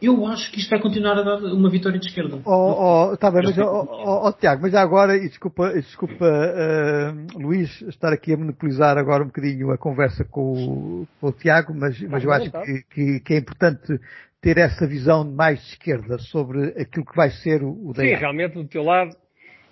eu 0.02 0.26
acho 0.28 0.52
que 0.52 0.60
isto 0.60 0.70
vai 0.70 0.80
continuar 0.80 1.18
a 1.18 1.24
dar 1.24 1.38
uma 1.38 1.70
vitória 1.70 2.00
de 2.00 2.08
esquerda. 2.08 2.40
Oh, 2.46 3.12
oh, 3.12 3.18
tá 3.18 3.30
bem, 3.30 3.44
mas, 3.44 3.58
oh, 3.58 3.88
oh, 3.90 4.28
oh, 4.28 4.34
Tiago, 4.34 4.62
mas 4.62 4.74
agora, 4.74 5.18
e 5.18 5.28
desculpa, 5.28 5.74
desculpa 5.74 6.26
uh, 6.26 7.38
Luís, 7.38 7.82
estar 7.82 8.14
aqui 8.14 8.34
a 8.34 8.38
monopolizar 8.38 8.98
agora 8.98 9.24
um 9.24 9.28
bocadinho 9.28 9.72
a 9.72 9.78
conversa 9.78 10.24
com 10.24 10.54
o, 10.54 11.08
com 11.20 11.28
o 11.28 11.32
Tiago, 11.32 11.74
mas, 11.74 12.02
mas 12.02 12.24
eu 12.24 12.32
acho 12.32 12.50
que, 12.52 12.84
que, 12.90 13.20
que, 13.20 13.34
é 13.34 13.38
importante 13.38 14.00
ter 14.42 14.58
essa 14.58 14.88
visão 14.88 15.30
mais 15.30 15.60
de 15.60 15.72
esquerda 15.72 16.18
sobre 16.18 16.70
aquilo 16.80 17.06
que 17.06 17.16
vai 17.16 17.30
ser 17.30 17.62
o, 17.62 17.90
o 17.90 17.94
Sim, 17.94 18.14
realmente 18.14 18.54
do 18.54 18.66
teu 18.66 18.84
lado 18.84 19.16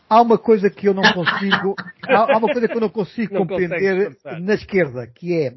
há 0.09 0.21
uma 0.21 0.37
coisa 0.37 0.69
que 0.69 0.87
eu 0.87 0.93
não 0.93 1.03
consigo, 1.03 1.75
há, 2.07 2.33
há, 2.33 2.37
uma 2.37 2.51
coisa 2.51 2.67
que 2.67 2.75
eu 2.75 2.81
não 2.81 2.89
consigo 2.89 3.33
não 3.33 3.41
compreender 3.41 4.15
na 4.39 4.53
esquerda, 4.53 5.07
que 5.07 5.33
é 5.33 5.53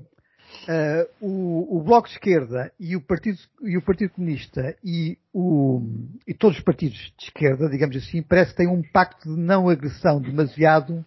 uh, 0.70 1.08
o, 1.20 1.78
o, 1.78 1.82
Bloco 1.82 2.06
de 2.06 2.14
Esquerda 2.14 2.72
e 2.78 2.94
o 2.94 3.00
Partido, 3.00 3.38
e 3.62 3.76
o 3.76 3.82
Partido 3.82 4.10
Comunista 4.10 4.76
e, 4.84 5.18
o, 5.32 5.82
e 6.26 6.32
todos 6.32 6.58
os 6.58 6.64
partidos 6.64 7.12
de 7.18 7.24
esquerda, 7.24 7.68
digamos 7.68 7.96
assim, 7.96 8.22
parece 8.22 8.52
que 8.52 8.58
têm 8.58 8.68
um 8.68 8.82
pacto 8.82 9.28
de 9.28 9.40
não 9.40 9.68
agressão 9.68 10.20
demasiado 10.20 11.04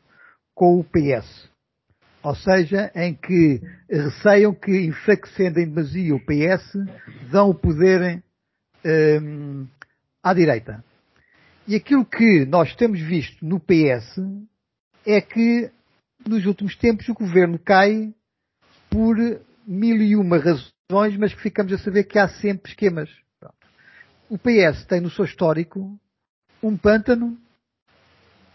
com 0.53 0.79
o 0.79 0.83
PS. 0.83 1.49
Ou 2.21 2.35
seja, 2.35 2.91
em 2.95 3.13
que 3.13 3.61
receiam 3.89 4.53
que, 4.53 4.71
enfraquecendo 4.85 5.59
em 5.59 5.67
demasia 5.67 6.15
o 6.15 6.25
PS, 6.25 6.73
dão 7.29 7.49
o 7.49 7.55
poder 7.55 8.23
um, 9.21 9.67
à 10.21 10.33
direita. 10.33 10.83
E 11.67 11.75
aquilo 11.75 12.05
que 12.05 12.45
nós 12.45 12.73
temos 12.75 13.01
visto 13.01 13.45
no 13.45 13.59
PS 13.59 14.19
é 15.05 15.19
que 15.19 15.69
nos 16.25 16.45
últimos 16.45 16.77
tempos 16.77 17.07
o 17.09 17.13
governo 17.13 17.59
cai 17.59 18.13
por 18.89 19.17
mil 19.65 19.97
e 20.01 20.15
uma 20.15 20.37
razões, 20.37 21.17
mas 21.17 21.33
que 21.33 21.41
ficamos 21.41 21.73
a 21.73 21.77
saber 21.77 22.03
que 22.03 22.19
há 22.19 22.27
sempre 22.27 22.71
esquemas. 22.71 23.09
O 24.29 24.37
PS 24.37 24.85
tem 24.87 25.01
no 25.01 25.09
seu 25.09 25.25
histórico 25.25 25.99
um 26.61 26.77
pântano 26.77 27.37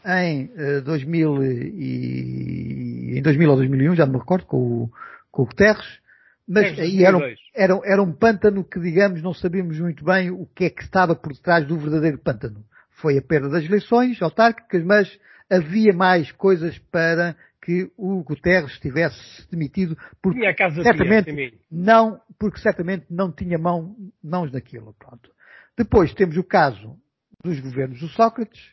em 0.05 0.51
2000 0.83 1.43
eh, 1.43 1.47
e, 1.75 3.19
em 3.19 3.23
2000 3.23 3.51
ou 3.51 3.57
2001, 3.57 3.95
já 3.95 4.07
não 4.07 4.15
me 4.15 4.19
recordo, 4.19 4.47
com 4.47 4.57
o, 4.57 4.91
com 5.31 5.43
o 5.43 5.47
Guterres, 5.47 6.01
mas 6.49 6.79
aí 6.79 7.05
era, 7.05 7.19
era, 7.55 7.79
era 7.85 8.03
um 8.03 8.13
pântano 8.13 8.65
que, 8.65 8.81
digamos, 8.81 9.23
não 9.23 9.35
sabíamos 9.35 9.79
muito 9.79 10.03
bem 10.03 10.31
o 10.31 10.47
que 10.47 10.65
é 10.65 10.71
que 10.71 10.83
estava 10.83 11.15
por 11.15 11.35
detrás 11.35 11.67
do 11.67 11.79
verdadeiro 11.79 12.19
pântano. 12.19 12.65
Foi 12.91 13.19
a 13.19 13.23
perda 13.23 13.51
das 13.51 13.65
eleições 13.65 14.21
autárquicas, 14.23 14.83
mas 14.83 15.09
havia 15.51 15.93
mais 15.93 16.33
coisas 16.33 16.79
para 16.91 17.37
que 17.69 17.93
o 17.99 18.25
Guterres 18.25 18.81
tivesse 18.81 19.47
demitido, 19.51 19.95
porque 20.23 20.41
certamente 20.83 21.61
não, 21.71 22.19
porque 22.39 22.59
certamente 22.61 23.05
não 23.11 23.31
tinha 23.31 23.59
mão, 23.59 23.95
mãos 24.25 24.51
naquilo. 24.51 24.95
Pronto. 24.99 25.31
Depois 25.77 26.15
temos 26.15 26.39
o 26.39 26.43
caso 26.43 26.99
dos 27.45 27.61
governos 27.61 28.01
do 28.01 28.09
Sócrates, 28.09 28.73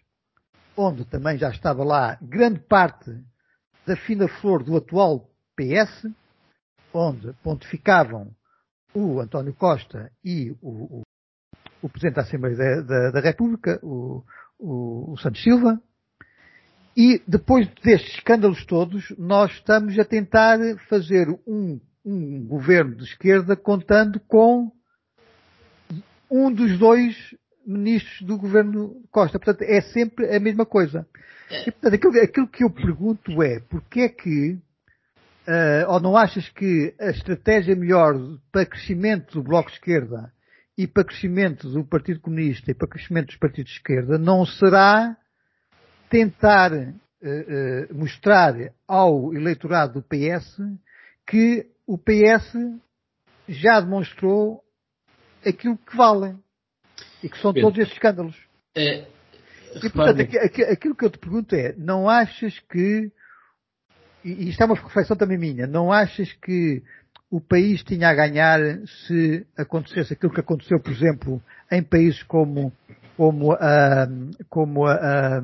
onde 0.77 1.03
também 1.03 1.37
já 1.37 1.49
estava 1.49 1.83
lá 1.83 2.17
grande 2.21 2.61
parte 2.61 3.11
da 3.85 3.97
fina 3.97 4.29
flor 4.29 4.63
do 4.63 4.77
atual 4.77 5.29
PS, 5.57 6.09
onde 6.93 7.33
pontificavam 7.43 8.33
o 8.93 9.19
António 9.19 9.53
Costa 9.53 10.09
e 10.23 10.55
o, 10.61 11.03
o 11.81 11.89
Presidente 11.89 12.15
da 12.15 12.21
Assembleia 12.21 12.55
da, 12.55 12.81
da, 12.81 13.11
da 13.11 13.19
República, 13.19 13.77
o, 13.83 14.23
o, 14.57 15.11
o, 15.11 15.17
Santos 15.17 15.43
Silva, 15.43 15.81
e 16.95 17.21
depois 17.27 17.67
destes 17.83 18.15
escândalos 18.15 18.65
todos, 18.65 19.13
nós 19.17 19.51
estamos 19.51 19.99
a 19.99 20.05
tentar 20.05 20.57
fazer 20.87 21.27
um, 21.45 21.79
um 22.05 22.45
governo 22.47 22.95
de 22.95 23.03
esquerda 23.03 23.55
contando 23.55 24.19
com 24.21 24.71
um 26.31 26.51
dos 26.51 26.77
dois 26.79 27.15
ministros 27.67 28.21
do 28.21 28.37
governo 28.37 29.01
Costa. 29.11 29.37
Portanto, 29.37 29.63
é 29.63 29.81
sempre 29.81 30.33
a 30.33 30.39
mesma 30.39 30.65
coisa. 30.65 31.05
E, 31.51 31.71
portanto, 31.71 31.93
aquilo, 31.95 32.23
aquilo 32.23 32.47
que 32.47 32.63
eu 32.63 32.69
pergunto 32.69 33.43
é, 33.43 33.59
porquê 33.59 34.01
é 34.01 34.09
que, 34.09 34.51
uh, 34.53 35.89
ou 35.89 35.99
não 35.99 36.15
achas 36.15 36.47
que 36.49 36.93
a 36.99 37.09
estratégia 37.09 37.75
melhor 37.75 38.15
para 38.51 38.65
crescimento 38.65 39.33
do 39.33 39.43
Bloco 39.43 39.69
de 39.69 39.75
Esquerda 39.75 40.31
e 40.77 40.87
para 40.87 41.03
crescimento 41.03 41.69
do 41.69 41.83
Partido 41.83 42.21
Comunista 42.21 42.71
e 42.71 42.73
para 42.73 42.87
crescimento 42.87 43.27
dos 43.27 43.37
partidos 43.37 43.71
de 43.71 43.77
esquerda 43.77 44.17
não 44.17 44.45
será 44.45 45.17
tentar 46.09 46.71
uh, 46.71 46.77
uh, 46.81 47.95
mostrar 47.95 48.53
ao 48.87 49.33
eleitorado 49.33 49.93
do 49.93 50.03
PS 50.03 50.61
que 51.25 51.67
o 51.87 51.97
PS 51.97 52.55
já 53.47 53.79
demonstrou 53.79 54.63
aquilo 55.45 55.77
que 55.77 55.95
vale 55.95 56.35
e 57.23 57.29
que 57.29 57.37
são 57.39 57.53
Pedro, 57.53 57.69
todos 57.69 57.79
esses 57.79 57.93
escândalos. 57.93 58.35
É, 58.75 59.07
e 59.83 59.89
portanto, 59.89 60.21
aquilo 60.71 60.95
que 60.95 61.05
eu 61.05 61.09
te 61.09 61.17
pergunto 61.17 61.55
é, 61.55 61.73
não 61.77 62.09
achas 62.09 62.57
que, 62.71 63.11
e 64.23 64.49
isto 64.49 64.61
é 64.61 64.65
uma 64.65 64.75
reflexão 64.75 65.17
também 65.17 65.37
minha, 65.37 65.67
não 65.67 65.91
achas 65.91 66.31
que 66.33 66.81
o 67.29 67.41
país 67.41 67.83
tinha 67.83 68.09
a 68.09 68.13
ganhar 68.13 68.59
se 69.07 69.45
acontecesse 69.57 70.13
aquilo 70.13 70.33
que 70.33 70.39
aconteceu, 70.39 70.79
por 70.79 70.91
exemplo, 70.91 71.41
em 71.71 71.83
países 71.83 72.23
como, 72.23 72.71
como, 73.17 73.51
a, 73.53 74.07
como 74.49 74.85
a, 74.85 74.93
a, 74.93 75.43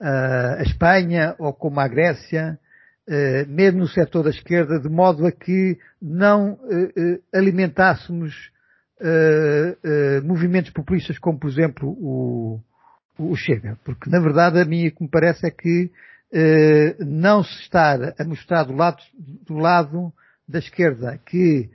a 0.00 0.62
Espanha 0.62 1.34
ou 1.38 1.52
como 1.52 1.80
a 1.80 1.88
Grécia, 1.88 2.58
eh, 3.08 3.44
mesmo 3.46 3.80
no 3.80 3.88
setor 3.88 4.24
da 4.24 4.30
esquerda, 4.30 4.80
de 4.80 4.88
modo 4.88 5.26
a 5.26 5.30
que 5.30 5.78
não 6.02 6.58
eh, 6.68 6.92
eh, 6.96 7.20
alimentássemos 7.32 8.54
movimentos 10.24 10.70
populistas 10.70 11.18
como, 11.18 11.38
por 11.38 11.50
exemplo, 11.50 11.90
o, 12.00 12.58
o 13.18 13.36
Chega. 13.36 13.78
Porque, 13.84 14.08
na 14.08 14.18
verdade, 14.18 14.58
a 14.58 14.64
mim 14.64 14.86
o 14.86 14.90
que 14.90 15.02
me 15.02 15.10
parece 15.10 15.46
é 15.46 15.50
que 15.50 15.90
não 17.06 17.44
se 17.44 17.60
está 17.60 18.14
a 18.18 18.24
mostrar 18.24 18.64
do 18.64 18.72
lado, 18.72 18.96
do 19.46 19.58
lado 19.58 20.10
da 20.48 20.60
esquerda 20.60 21.20
que 21.26 21.68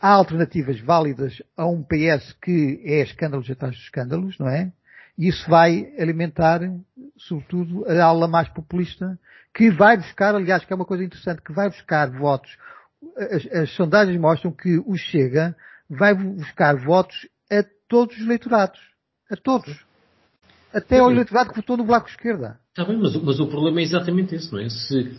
há 0.00 0.08
alternativas 0.08 0.80
válidas 0.80 1.40
a 1.56 1.68
um 1.68 1.84
PS 1.84 2.32
que 2.42 2.82
é 2.84 3.02
escândalos 3.02 3.48
atrás 3.48 3.76
de 3.76 3.82
escândalos, 3.82 4.36
não 4.36 4.48
é? 4.48 4.72
E 5.16 5.28
isso 5.28 5.48
vai 5.48 5.92
alimentar, 5.98 6.60
sobretudo, 7.16 7.84
a 7.88 8.04
ala 8.04 8.26
mais 8.26 8.48
populista, 8.48 9.18
que 9.54 9.70
vai 9.70 9.96
buscar, 9.96 10.34
aliás, 10.34 10.64
que 10.64 10.72
é 10.72 10.76
uma 10.76 10.84
coisa 10.84 11.04
interessante, 11.04 11.42
que 11.42 11.52
vai 11.52 11.68
buscar 11.68 12.10
votos. 12.10 12.56
As, 13.16 13.46
as 13.46 13.70
sondagens 13.70 14.18
mostram 14.18 14.50
que 14.50 14.78
o 14.78 14.96
Chega 14.96 15.56
vai 15.88 16.14
buscar 16.14 16.76
votos 16.76 17.28
a 17.50 17.64
todos 17.88 18.16
os 18.16 18.22
eleitorados. 18.22 18.80
A 19.30 19.36
todos. 19.36 19.84
Até 20.72 20.98
ao 20.98 21.10
eleitorado 21.10 21.50
que 21.50 21.56
votou 21.56 21.76
no 21.76 21.84
Bloco 21.84 22.08
Esquerda. 22.08 22.58
Está 22.70 22.84
bem, 22.84 22.98
mas, 22.98 23.14
mas 23.14 23.38
o 23.38 23.46
problema 23.46 23.78
é 23.80 23.84
exatamente 23.84 24.34
esse, 24.34 24.52
não 24.52 24.58
é? 24.58 24.68
Se, 24.68 24.98
é, 24.98 25.12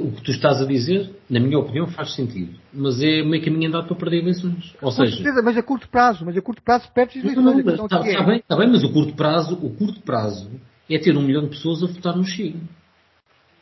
o 0.00 0.12
que 0.12 0.22
tu 0.22 0.30
estás 0.32 0.60
a 0.60 0.66
dizer, 0.66 1.10
na 1.30 1.38
minha 1.38 1.58
opinião, 1.58 1.86
faz 1.86 2.14
sentido. 2.14 2.58
Mas 2.72 3.00
é 3.00 3.22
meio 3.22 3.44
caminho 3.44 3.68
andado 3.68 3.86
para 3.86 3.96
perder 3.96 4.22
eleições. 4.22 4.74
Ou 4.82 4.90
seja, 4.90 5.16
certeza, 5.16 5.40
mas 5.42 5.56
a 5.56 5.62
curto 5.62 5.88
prazo, 5.88 6.24
mas 6.24 6.36
a 6.36 6.42
curto 6.42 6.62
prazo 6.62 6.90
perde 6.92 7.20
eleições. 7.20 7.58
Está, 7.58 7.84
está, 7.84 8.06
é. 8.06 8.26
bem, 8.26 8.36
está 8.38 8.56
bem, 8.56 8.68
mas 8.68 8.82
o 8.82 8.92
curto 8.92 9.14
prazo, 9.14 9.54
o 9.54 9.70
curto 9.70 10.00
prazo 10.00 10.50
é 10.90 10.98
ter 10.98 11.16
um 11.16 11.22
milhão 11.22 11.44
de 11.44 11.50
pessoas 11.50 11.82
a 11.82 11.86
votar 11.86 12.16
no 12.16 12.24
Chega. 12.24 12.58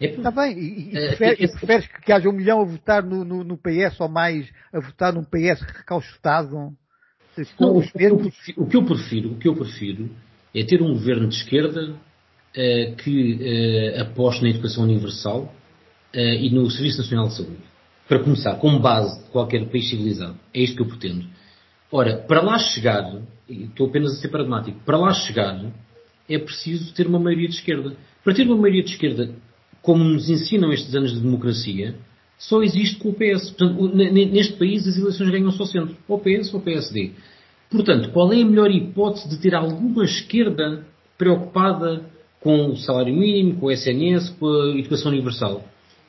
Está 0.01 0.31
bem, 0.31 0.59
e, 0.59 0.63
e, 0.63 0.89
uh, 0.89 0.93
preferes, 0.93 1.41
e 1.41 1.59
preferes 1.59 1.87
que, 1.87 2.01
que, 2.03 2.13
haja 2.13 2.29
um 2.29 2.33
milhão 2.33 2.61
a 2.61 2.65
votar 2.65 3.03
no, 3.03 3.25
no, 3.25 3.43
no, 3.43 3.57
PS 3.57 3.99
ou 4.01 4.09
mais 4.09 4.47
a 4.73 4.79
votar 4.79 5.13
num 5.13 5.25
PS 5.25 5.61
recalchutado? 5.63 6.77
Não, 7.59 7.77
o, 7.77 7.83
que 7.83 7.93
prefiro, 7.93 8.17
o, 8.57 8.67
que 8.67 8.77
eu 8.77 8.85
prefiro, 8.85 9.33
o 9.33 9.39
que 9.39 9.49
eu 9.49 9.55
prefiro 9.55 10.11
é 10.55 10.65
ter 10.65 10.83
um 10.83 10.93
governo 10.93 11.29
de 11.29 11.37
esquerda 11.37 11.93
uh, 11.93 12.97
que 12.97 13.95
uh, 13.97 14.03
aposte 14.03 14.43
na 14.43 14.51
educação 14.51 14.85
universal 14.85 15.53
e 16.17 16.51
no 16.51 16.71
Serviço 16.71 16.99
Nacional 16.99 17.29
de 17.29 17.37
Saúde. 17.37 17.57
Para 18.09 18.21
começar, 18.21 18.55
como 18.57 18.79
base 18.79 19.25
de 19.25 19.31
qualquer 19.31 19.69
país 19.69 19.89
civilizado. 19.89 20.37
É 20.55 20.61
isto 20.61 20.77
que 20.77 20.83
eu 20.83 20.87
pretendo. 20.87 21.27
Ora, 21.91 22.17
para 22.17 22.41
lá 22.41 22.59
chegar, 22.59 23.21
estou 23.49 23.89
apenas 23.89 24.13
a 24.13 24.17
ser 24.17 24.29
pragmático, 24.29 24.79
para 24.85 24.97
lá 24.97 25.13
chegar 25.13 25.73
é 26.29 26.39
preciso 26.39 26.93
ter 26.93 27.07
uma 27.07 27.19
maioria 27.19 27.49
de 27.49 27.55
esquerda. 27.55 27.97
Para 28.25 28.35
ter 28.35 28.47
uma 28.47 28.57
maioria 28.57 28.83
de 28.83 28.91
esquerda, 28.91 29.31
como 29.83 30.03
nos 30.03 30.29
ensinam 30.29 30.73
estes 30.73 30.95
anos 30.95 31.15
de 31.15 31.21
democracia, 31.21 31.95
só 32.39 32.63
existe 32.63 32.97
com 32.97 33.11
o 33.11 33.15
PS. 33.15 33.51
Portanto, 33.51 33.95
neste 33.95 34.55
país 34.55 34.87
as 34.87 34.97
eleições 34.97 35.31
ganham 35.31 35.51
só 35.53 35.65
centro, 35.65 35.97
ou 36.09 36.19
PS 36.19 36.53
ou 36.53 36.61
PSD. 36.61 37.13
Portanto, 37.71 38.11
qual 38.11 38.33
é 38.33 38.43
a 38.43 38.45
melhor 38.45 38.71
hipótese 38.71 39.29
de 39.29 39.39
ter 39.39 39.55
alguma 39.55 40.05
esquerda 40.05 40.85
preocupada 41.17 42.05
com 42.41 42.71
o 42.71 42.77
salário 42.77 43.15
mínimo, 43.15 43.59
com 43.59 43.67
o 43.67 43.71
SNS, 43.71 44.31
com 44.31 44.47
a 44.47 44.79
educação 44.79 45.11
universal? 45.11 45.65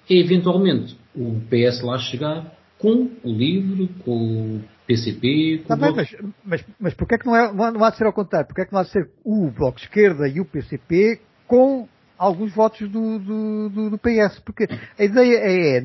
É 0.10 0.16
eventualmente 0.16 0.98
o 1.16 1.42
PS 1.50 1.82
lá 1.82 1.98
chegar 2.00 2.54
com 2.78 3.10
o 3.24 3.32
LIVRE, 3.34 3.90
com 4.04 4.58
o 4.58 4.62
PCP. 4.86 5.64
Tá 5.68 5.76
bem, 5.76 5.94
mas, 5.94 6.16
mas, 6.44 6.66
mas 6.80 6.94
porquê 6.94 7.16
é 7.16 7.18
que 7.18 7.26
não, 7.26 7.36
é, 7.36 7.52
não 7.72 7.84
há 7.84 7.90
de 7.90 7.98
ser 7.98 8.06
ao 8.06 8.14
contrário? 8.14 8.48
Porquê 8.48 8.62
é 8.62 8.66
que 8.66 8.74
não 8.74 8.80
há 8.80 8.84
de 8.84 8.92
ser 8.92 9.10
o 9.24 9.50
Bloco 9.52 9.78
de 9.78 9.84
Esquerda 9.86 10.28
e 10.28 10.40
o 10.40 10.46
PCP 10.46 11.20
com 11.46 11.88
alguns 12.18 12.54
votos 12.54 12.90
do, 12.90 13.20
do, 13.20 13.70
do, 13.70 13.90
do 13.92 13.98
PS? 13.98 14.40
Porque 14.40 14.68
a 14.98 15.04
ideia 15.04 15.38
é, 15.38 15.78
é 15.78 15.84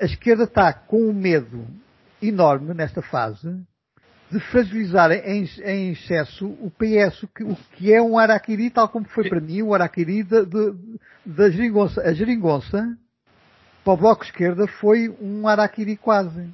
a 0.00 0.04
esquerda 0.04 0.44
está 0.44 0.72
com 0.72 1.08
um 1.08 1.12
medo 1.12 1.64
enorme 2.20 2.74
nesta 2.74 3.00
fase 3.00 3.48
de 4.30 4.38
fragilizar 4.38 5.10
em, 5.12 5.48
em 5.64 5.92
excesso 5.92 6.46
o 6.46 6.70
PS, 6.70 7.26
que, 7.34 7.42
o 7.42 7.56
que 7.76 7.92
é 7.92 8.00
um 8.00 8.18
araquiri, 8.18 8.70
tal 8.70 8.88
como 8.88 9.06
foi 9.06 9.28
para 9.28 9.40
mim 9.40 9.62
o 9.62 9.74
araquiri 9.74 10.22
da, 10.22 11.50
geringonça. 11.50 12.00
A 12.02 12.12
geringonça, 12.12 12.96
para 13.84 13.92
o 13.92 13.96
Bloco 13.96 14.24
Esquerda, 14.24 14.66
foi 14.66 15.08
um 15.20 15.48
araquiri 15.48 15.96
quase. 15.96 16.48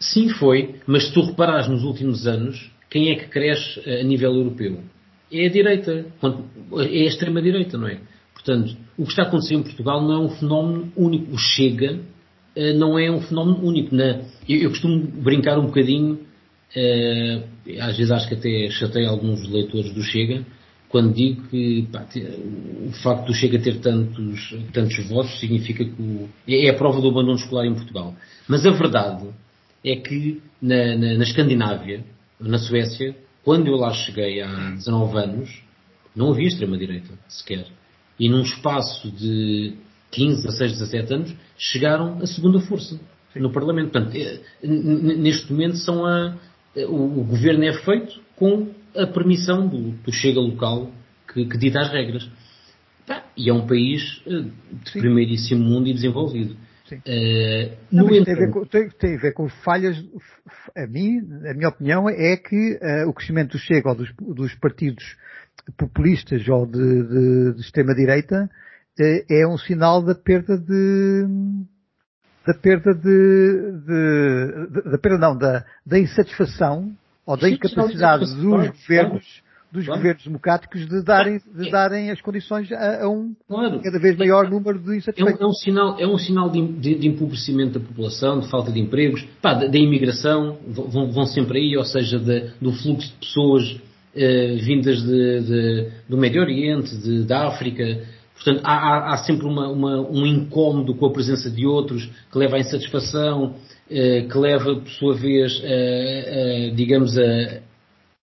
Sim, 0.00 0.30
foi, 0.30 0.80
mas 0.86 1.08
se 1.08 1.14
tu 1.14 1.22
reparares 1.22 1.68
nos 1.68 1.84
últimos 1.84 2.26
anos, 2.26 2.70
quem 2.90 3.10
é 3.10 3.16
que 3.16 3.28
cresce 3.28 3.80
a 3.88 4.02
nível 4.02 4.32
europeu? 4.32 4.80
É 5.32 5.46
a 5.46 5.50
direita, 5.50 6.06
é 6.22 7.02
a 7.02 7.06
extrema-direita, 7.06 7.76
não 7.76 7.88
é? 7.88 7.98
Portanto, 8.32 8.76
o 8.96 9.04
que 9.04 9.10
está 9.10 9.22
a 9.22 9.26
acontecer 9.26 9.54
em 9.54 9.62
Portugal 9.62 10.02
não 10.02 10.12
é 10.12 10.18
um 10.18 10.28
fenómeno 10.30 10.92
único. 10.96 11.34
O 11.34 11.38
Chega 11.38 11.98
eh, 12.54 12.72
não 12.74 12.98
é 12.98 13.10
um 13.10 13.20
fenómeno 13.20 13.64
único. 13.66 13.94
Eu, 14.48 14.70
costumo 14.70 15.06
brincar 15.06 15.58
um 15.58 15.66
bocadinho, 15.66 16.20
eh, 16.20 16.24
às 17.80 17.96
vezes 17.96 18.10
acho 18.10 18.28
que 18.28 18.34
até 18.34 18.70
chatei 18.70 19.06
alguns 19.06 19.48
leitores 19.48 19.92
do 19.92 20.02
Chega, 20.02 20.44
quando 20.88 21.12
digo 21.12 21.42
que 21.48 21.88
pá, 21.90 22.06
o 22.86 22.92
facto 23.02 23.26
do 23.26 23.34
Chega 23.34 23.58
ter 23.58 23.80
tantos, 23.80 24.54
tantos 24.72 25.08
votos 25.08 25.38
significa 25.40 25.84
que 25.84 26.02
o, 26.02 26.28
é 26.46 26.70
a 26.70 26.74
prova 26.74 27.00
do 27.00 27.08
abandono 27.08 27.36
escolar 27.36 27.66
em 27.66 27.74
Portugal. 27.74 28.14
Mas 28.48 28.64
a 28.66 28.70
verdade 28.70 29.28
é 29.84 29.96
que 29.96 30.40
na, 30.60 30.96
na, 30.96 31.14
na 31.14 31.24
Escandinávia, 31.24 32.04
na 32.40 32.58
Suécia, 32.58 33.16
quando 33.44 33.68
eu 33.68 33.76
lá 33.76 33.92
cheguei 33.92 34.40
há 34.40 34.70
19 34.70 35.18
anos, 35.18 35.62
não 36.14 36.32
havia 36.32 36.46
extrema-direita 36.46 37.12
sequer. 37.28 37.66
E 38.18 38.28
num 38.28 38.42
espaço 38.42 39.10
de 39.10 39.74
15, 40.12 40.42
16, 40.42 40.72
17 40.78 41.14
anos, 41.14 41.34
chegaram 41.58 42.18
a 42.22 42.26
segunda 42.26 42.60
força 42.60 42.98
no 43.34 43.50
Parlamento. 43.50 43.90
Portanto, 43.90 44.16
é, 44.16 44.40
neste 44.62 45.52
momento 45.52 45.76
são 45.76 46.06
a, 46.06 46.36
o, 46.76 47.20
o, 47.20 47.24
governo 47.24 47.64
é 47.64 47.72
feito 47.72 48.20
com 48.36 48.68
a 48.96 49.06
permissão 49.06 49.66
do, 49.66 49.90
do 49.90 50.12
Chega 50.12 50.40
local 50.40 50.90
que, 51.32 51.46
que 51.46 51.58
dita 51.58 51.80
as 51.80 51.90
regras. 51.90 52.28
e 53.36 53.48
é 53.48 53.52
um 53.52 53.66
país 53.66 54.22
eh, 54.26 54.44
de 54.84 54.92
primeiríssimo 54.92 55.62
mundo 55.62 55.88
e 55.88 55.94
desenvolvido. 55.94 56.56
Uh, 56.92 57.76
não, 57.90 58.06
tem, 58.06 58.20
a 58.20 58.36
ver 58.36 58.50
com, 58.50 58.64
tem, 58.66 58.88
tem, 58.90 59.16
a 59.16 59.20
ver 59.20 59.32
com 59.32 59.48
falhas. 59.48 59.96
A 60.76 60.86
mim, 60.86 61.18
a 61.48 61.54
minha 61.54 61.68
opinião 61.68 62.08
é 62.08 62.36
que 62.36 62.74
uh, 62.74 63.08
o 63.08 63.14
crescimento 63.14 63.52
do 63.52 63.58
Chega 63.58 63.88
ou 63.88 63.94
dos, 63.94 64.12
dos 64.20 64.54
partidos 64.56 65.16
populistas 65.78 66.46
ou 66.46 66.66
de, 66.66 66.72
de, 66.78 67.54
de 67.54 67.60
extrema-direita 67.60 68.50
uh, 69.00 69.32
é 69.32 69.46
um 69.46 69.56
sinal 69.56 70.02
da 70.02 70.14
perda 70.14 70.58
de. 70.58 71.26
Da 72.46 72.54
perda 72.54 72.94
de. 72.94 73.72
de 73.86 74.90
da 74.90 74.98
perda 74.98 75.18
não, 75.18 75.36
da, 75.36 75.64
da 75.84 75.98
insatisfação 75.98 76.92
ou 77.26 77.36
da 77.36 77.48
incapacidade 77.48 78.24
dos 78.24 78.34
governos 78.34 79.44
dos 79.74 79.86
claro. 79.86 80.00
governos 80.00 80.24
democráticos 80.24 80.88
de 80.88 81.02
darem, 81.02 81.40
de 81.52 81.68
darem 81.68 82.10
as 82.12 82.20
condições 82.20 82.70
a, 82.70 83.02
a 83.02 83.08
um 83.08 83.34
claro. 83.48 83.80
cada 83.82 83.98
vez 83.98 84.16
maior 84.16 84.48
número 84.48 84.78
de 84.78 84.98
insatisfeitos. 84.98 85.40
É 85.40 85.44
um, 85.44 85.48
é 85.48 85.50
um 85.50 85.52
sinal, 85.52 85.96
é 85.98 86.06
um 86.06 86.16
sinal 86.16 86.48
de, 86.48 86.64
de, 86.64 86.94
de, 86.94 87.08
empobrecimento 87.08 87.80
da 87.80 87.84
população, 87.84 88.38
de 88.38 88.48
falta 88.48 88.70
de 88.70 88.78
empregos, 88.78 89.26
pá, 89.42 89.52
da, 89.54 89.66
da, 89.66 89.76
imigração, 89.76 90.58
vão, 90.68 91.10
vão, 91.10 91.26
sempre 91.26 91.58
aí, 91.58 91.76
ou 91.76 91.84
seja, 91.84 92.20
de, 92.20 92.52
do 92.60 92.72
fluxo 92.72 93.08
de 93.08 93.14
pessoas 93.14 93.80
eh, 94.14 94.58
vindas 94.62 95.02
de, 95.02 95.90
do 96.08 96.16
Médio 96.16 96.40
Oriente, 96.40 97.24
da 97.24 97.48
África. 97.48 98.13
Portanto, 98.44 98.60
há, 98.64 98.72
há, 98.72 99.14
há 99.14 99.16
sempre 99.18 99.46
uma, 99.46 99.68
uma, 99.68 100.00
um 100.00 100.26
incómodo 100.26 100.94
com 100.94 101.06
a 101.06 101.12
presença 101.12 101.50
de 101.50 101.66
outros 101.66 102.04
que 102.30 102.38
leva 102.38 102.56
à 102.56 102.60
insatisfação, 102.60 103.54
eh, 103.90 104.26
que 104.30 104.36
leva, 104.36 104.76
por 104.76 104.90
sua 104.90 105.14
vez, 105.14 105.62
digamos, 106.74 107.16
a 107.16 107.62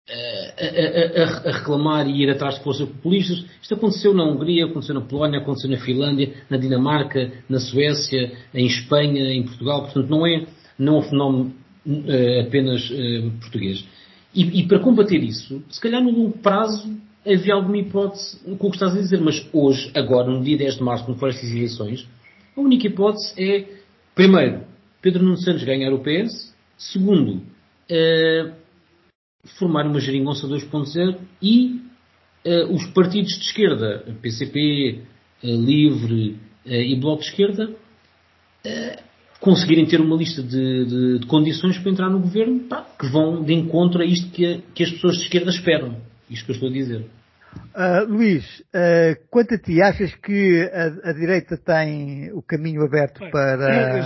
a, 0.07 1.23
a, 1.23 1.49
a, 1.49 1.53
reclamar 1.53 2.07
e 2.07 2.23
ir 2.23 2.31
atrás 2.31 2.57
de 2.57 2.63
forças 2.63 2.87
populistas. 2.89 3.45
Isto 3.63 3.75
aconteceu 3.75 4.13
na 4.13 4.25
Hungria, 4.25 4.67
aconteceu 4.67 4.95
na 4.95 5.01
Polónia, 5.01 5.41
aconteceu 5.41 5.71
na 5.71 5.79
Finlândia, 5.79 6.33
na 6.51 6.57
Dinamarca, 6.57 7.33
na 7.49 7.59
Suécia, 7.59 8.33
em 8.53 8.67
Espanha, 8.67 9.33
em 9.33 9.43
Portugal. 9.43 9.83
Portanto, 9.83 10.09
não 10.09 10.27
é, 10.27 10.47
não 10.79 10.97
é 10.97 10.99
um 10.99 11.03
fenómeno 11.03 11.55
uh, 11.87 12.41
apenas 12.47 12.91
uh, 12.91 13.31
português. 13.41 13.85
E, 14.35 14.61
e, 14.61 14.67
para 14.67 14.81
combater 14.81 15.23
isso, 15.23 15.63
se 15.71 15.81
calhar 15.81 16.03
no 16.03 16.11
longo 16.11 16.39
prazo 16.39 16.93
havia 17.27 17.55
alguma 17.55 17.79
hipótese 17.79 18.39
com 18.59 18.67
o 18.67 18.71
que 18.71 18.77
estás 18.77 18.95
a 18.95 19.01
dizer, 19.01 19.21
mas 19.21 19.47
hoje, 19.53 19.91
agora, 19.95 20.31
no 20.31 20.43
dia 20.43 20.57
10 20.57 20.77
de 20.77 20.83
março, 20.83 21.05
quando 21.05 21.19
forem 21.19 21.35
estas 21.35 21.51
eleições, 21.51 22.09
a 22.57 22.61
única 22.61 22.87
hipótese 22.87 23.33
é, 23.39 23.67
primeiro, 24.15 24.65
Pedro 25.01 25.23
Nuno 25.23 25.37
Santos 25.39 25.65
ganhar 25.65 25.93
o 25.93 26.01
PS, 26.01 26.55
segundo, 26.79 27.37
uh, 27.37 28.53
formar 29.59 29.87
uma 29.87 30.01
geringonça 30.01 30.47
2.0 30.47 31.19
e 31.43 31.81
uh, 32.47 32.73
os 32.73 32.87
partidos 32.87 33.33
de 33.35 33.45
esquerda, 33.45 34.05
PCP, 34.23 35.03
eh, 35.43 35.47
Livre 35.47 36.39
e 36.65 36.97
Bloco 36.97 37.21
de 37.21 37.29
Esquerda, 37.29 37.77
conseguirem 39.39 39.85
ter 39.85 40.01
uma 40.01 40.17
lista 40.17 40.43
de, 40.43 40.87
de, 40.87 41.19
de, 41.19 41.27
condições 41.27 41.77
para 41.77 41.91
entrar 41.91 42.09
no 42.09 42.21
governo 42.21 42.61
pá, 42.61 42.87
que 42.99 43.07
vão 43.07 43.45
de 43.45 43.53
encontro 43.53 44.01
a 44.01 44.07
isto 44.07 44.31
que, 44.31 44.47
a, 44.47 44.59
que, 44.75 44.83
as 44.83 44.91
pessoas 44.91 45.17
de 45.17 45.25
esquerda 45.25 45.51
esperam. 45.51 46.01
Isto 46.31 46.47
que 46.47 46.51
eu 46.53 46.55
estou 46.55 46.69
a 46.69 46.73
dizer. 46.73 47.07
Uh, 47.75 48.05
Luís, 48.09 48.45
uh, 48.61 49.17
quanto 49.31 49.55
a 49.55 49.59
ti, 49.59 49.81
achas 49.81 50.15
que 50.17 50.69
a, 50.73 51.11
a 51.11 51.13
direita 51.13 51.57
tem 51.57 52.33
o 52.33 52.43
caminho 52.43 52.83
aberto 52.83 53.21
Bem, 53.21 53.31
para, 53.31 54.05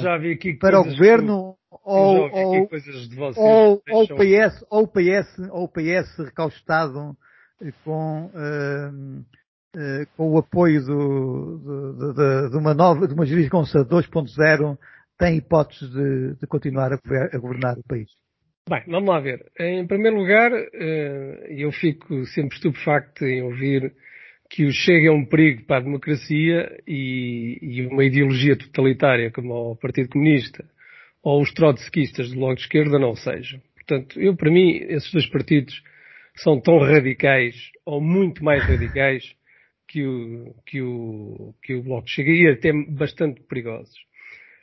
para 0.60 0.80
o 0.80 0.84
governo 0.84 1.56
ou, 1.70 2.30
ou, 2.30 2.30
ou, 3.36 3.82
ou, 3.90 4.02
o 4.02 4.06
PS, 4.08 4.64
ou 4.70 4.82
o 4.82 4.88
PS, 4.88 5.48
ou 5.50 5.64
o 5.64 5.68
PS 5.68 6.18
recaustado 6.18 7.16
com, 7.84 8.26
uh, 8.26 9.20
uh, 9.76 10.06
com 10.16 10.30
o 10.30 10.38
apoio 10.38 10.82
do, 10.84 11.58
do, 11.58 12.12
de, 12.14 12.50
de, 12.50 12.56
uma 12.56 12.74
nova, 12.74 13.06
de 13.08 13.14
uma 13.14 13.26
geringonça 13.26 13.84
2.0 13.84 14.78
tem 15.18 15.36
hipóteses 15.36 15.90
de, 15.90 16.34
de 16.34 16.46
continuar 16.46 16.92
a, 16.92 16.96
a, 16.96 17.38
governar 17.38 17.76
o 17.78 17.82
país? 17.82 18.08
Bem, 18.68 18.82
vamos 18.86 19.08
lá 19.08 19.18
ver. 19.18 19.46
Em 19.58 19.86
primeiro 19.86 20.18
lugar, 20.18 20.52
uh, 20.52 21.46
eu 21.48 21.72
fico 21.72 22.26
sempre 22.26 22.54
estupefacto 22.56 23.24
em 23.24 23.40
ouvir 23.40 23.94
que 24.50 24.66
o 24.66 24.70
Chega 24.70 25.08
é 25.08 25.10
um 25.10 25.24
perigo 25.24 25.64
para 25.64 25.78
a 25.78 25.84
democracia 25.84 26.78
e, 26.86 27.58
e 27.62 27.86
uma 27.86 28.04
ideologia 28.04 28.58
totalitária 28.58 29.30
como 29.30 29.72
o 29.72 29.76
Partido 29.76 30.10
Comunista 30.10 30.66
ou 31.22 31.40
os 31.40 31.50
trotskistas 31.54 32.28
do 32.28 32.36
Bloco 32.36 32.56
de 32.56 32.60
Esquerda 32.60 32.98
não 32.98 33.14
sejam. 33.14 33.58
Portanto, 33.74 34.20
eu, 34.20 34.36
para 34.36 34.50
mim, 34.50 34.76
esses 34.88 35.10
dois 35.10 35.26
partidos 35.26 35.82
são 36.36 36.60
tão 36.60 36.78
radicais, 36.78 37.54
ou 37.86 38.02
muito 38.02 38.44
mais 38.44 38.62
radicais, 38.64 39.24
que 39.88 40.04
o, 40.06 40.54
que 40.66 40.82
o, 40.82 41.54
que 41.62 41.74
o 41.74 41.82
Bloco 41.82 42.04
de 42.04 42.10
Esquerda, 42.10 42.32
e 42.32 42.52
até 42.52 42.72
bastante 42.92 43.40
perigosos. 43.48 43.96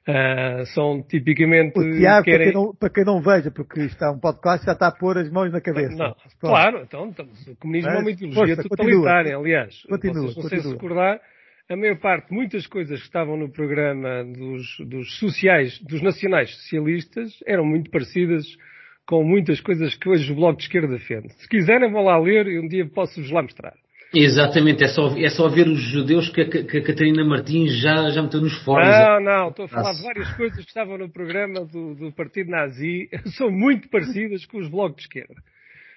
Uh, 0.08 0.64
são 0.68 1.02
tipicamente. 1.02 1.80
O 1.80 1.92
Tiago, 1.98 2.24
querem... 2.24 2.38
para, 2.38 2.46
quem 2.46 2.54
não, 2.54 2.76
para 2.76 2.90
quem 2.92 3.04
não 3.04 3.22
veja, 3.22 3.50
porque 3.50 3.82
isto 3.86 4.04
é 4.04 4.12
um 4.12 4.20
podcast, 4.20 4.64
já 4.64 4.74
está 4.74 4.88
a 4.88 4.92
pôr 4.92 5.18
as 5.18 5.32
mãos 5.32 5.52
na 5.52 5.60
cabeça. 5.60 5.96
Não, 5.96 6.16
claro, 6.40 6.82
então, 6.84 7.08
então 7.08 7.26
o 7.48 7.56
comunismo 7.56 7.90
é 7.90 8.00
uma 8.00 8.12
ideologia 8.12 8.56
força, 8.56 8.70
totalitária, 8.70 9.36
continua, 9.36 9.40
aliás. 9.40 9.82
Continua, 9.90 10.22
vocês 10.22 10.38
não 10.38 10.50
sei 10.50 10.60
se 10.60 10.70
recordar, 10.70 11.20
a 11.68 11.76
maior 11.76 11.98
parte, 11.98 12.32
muitas 12.32 12.68
coisas 12.68 13.00
que 13.00 13.06
estavam 13.08 13.36
no 13.36 13.52
programa 13.52 14.24
dos, 14.26 14.78
dos 14.88 15.18
sociais, 15.18 15.80
dos 15.80 16.00
nacionais 16.04 16.52
socialistas, 16.52 17.32
eram 17.48 17.66
muito 17.66 17.90
parecidas 17.90 18.46
com 19.08 19.24
muitas 19.24 19.60
coisas 19.60 19.96
que 19.96 20.08
hoje 20.08 20.32
o 20.32 20.36
Bloco 20.36 20.58
de 20.58 20.66
Esquerda 20.66 20.88
defende. 20.88 21.34
Se 21.34 21.50
quiserem, 21.50 21.92
vão 21.92 22.04
lá 22.04 22.20
ler 22.20 22.46
e 22.46 22.60
um 22.60 22.68
dia 22.68 22.88
posso-vos 22.88 23.32
lá 23.32 23.42
mostrar. 23.42 23.74
Exatamente, 24.16 24.84
é 24.84 24.88
só, 24.88 25.16
é 25.18 25.30
só 25.30 25.50
ver 25.50 25.68
os 25.68 25.80
judeus 25.80 26.30
que 26.30 26.42
a, 26.42 26.50
que 26.50 26.78
a 26.78 26.84
Catarina 26.84 27.24
Martins 27.26 27.78
já, 27.82 28.10
já 28.10 28.22
meteu 28.22 28.40
nos 28.40 28.58
fóruns. 28.64 28.88
Não, 28.88 29.20
não, 29.20 29.50
estou 29.50 29.66
a 29.66 29.68
falar 29.68 29.94
de 29.94 30.02
várias 30.02 30.34
coisas 30.36 30.58
que 30.58 30.70
estavam 30.70 30.98
no 30.98 31.10
programa 31.10 31.66
do, 31.66 31.96
do 31.96 32.12
Partido 32.14 32.50
Nazi, 32.50 33.10
são 33.38 33.52
muito 33.52 33.90
parecidas 33.90 34.46
com 34.46 34.58
os 34.60 34.70
blocos 34.70 34.98
de 34.98 35.02
esquerda. 35.04 35.36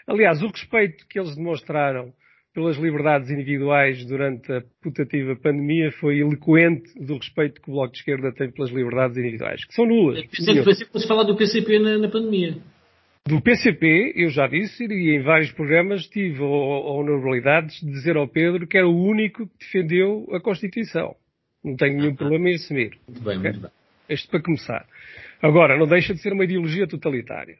Aliás, 0.06 0.42
o 0.42 0.48
respeito 0.48 1.06
que 1.08 1.20
eles 1.20 1.36
demonstraram 1.36 2.12
pelas 2.54 2.76
liberdades 2.76 3.30
individuais 3.30 4.04
durante 4.04 4.50
a 4.52 4.62
putativa 4.82 5.36
pandemia 5.36 5.92
foi 5.92 6.18
eloquente 6.18 6.90
do 6.98 7.16
respeito 7.16 7.60
que 7.60 7.70
o 7.70 7.74
Bloco 7.74 7.92
de 7.92 7.98
Esquerda 7.98 8.32
tem 8.32 8.50
pelas 8.50 8.70
liberdades 8.70 9.16
individuais, 9.16 9.64
que 9.64 9.74
são 9.74 9.86
nulas. 9.86 10.26
Pensei 10.26 10.54
que 10.54 10.86
fosse 10.90 11.06
falar 11.06 11.22
do 11.22 11.36
PCP 11.36 11.78
na, 11.78 11.98
na 11.98 12.08
pandemia. 12.08 12.56
Do 13.28 13.42
PCP, 13.42 14.14
eu 14.16 14.30
já 14.30 14.46
disse, 14.46 14.86
e 14.86 15.14
em 15.14 15.20
vários 15.20 15.52
programas 15.52 16.06
tive 16.06 16.42
a 16.42 16.46
honorabilidade 16.46 17.78
de 17.78 17.90
dizer 17.92 18.16
ao 18.16 18.26
Pedro 18.26 18.66
que 18.66 18.78
era 18.78 18.88
o 18.88 19.04
único 19.04 19.46
que 19.46 19.58
defendeu 19.58 20.26
a 20.32 20.40
Constituição. 20.40 21.14
Não 21.62 21.76
tenho 21.76 21.98
nenhum 21.98 22.16
problema 22.16 22.48
em 22.48 22.54
assumir. 22.54 22.98
Muito 23.06 23.22
bem, 23.22 23.38
muito 23.38 23.60
bem. 23.60 23.70
Este 24.08 24.30
para 24.30 24.40
começar. 24.40 24.86
Agora, 25.42 25.76
não 25.76 25.86
deixa 25.86 26.14
de 26.14 26.22
ser 26.22 26.32
uma 26.32 26.44
ideologia 26.44 26.86
totalitária. 26.86 27.58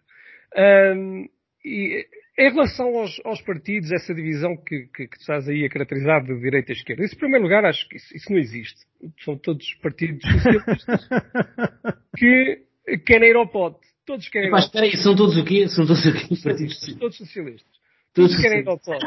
e 1.63 2.07
em 2.39 2.51
relação 2.51 2.97
aos, 2.97 3.21
aos, 3.23 3.43
partidos, 3.43 3.93
essa 3.93 4.15
divisão 4.15 4.57
que, 4.57 4.89
que, 4.95 5.07
que 5.07 5.17
estás 5.19 5.47
aí 5.51 5.67
a 5.67 5.69
caracterizar 5.69 6.25
de 6.25 6.41
direita 6.41 6.73
e 6.73 6.77
esquerda, 6.77 7.05
isso, 7.05 7.15
em 7.15 7.19
primeiro 7.19 7.45
lugar, 7.45 7.67
acho 7.67 7.87
que 7.91 7.97
isso, 7.97 8.17
isso 8.17 8.33
não 8.33 8.39
existe. 8.39 8.87
São 9.23 9.37
todos 9.37 9.75
partidos 9.83 10.23
socialistas 10.23 11.09
que 12.17 12.65
querem 13.05 13.29
ir 13.29 13.37
ao 13.37 13.47
pote. 13.47 13.88
Todos 14.09 14.27
querem. 14.31 14.51
Mas 14.51 14.65
espera 14.65 14.87
aí, 14.87 14.97
são 14.97 15.15
todos 15.15 15.37
o 15.37 15.45
quê? 15.45 15.69
São 15.69 15.87
todos 15.87 16.03
o 16.07 16.13
quê? 16.15 16.35
Partidos 16.43 16.97
todos 16.99 17.17
socialistas. 17.19 17.71
Todos, 18.15 18.31
todos 18.31 18.43
querem 18.43 18.61
ir 18.61 18.69
ao 18.69 18.79
pote. 18.79 19.05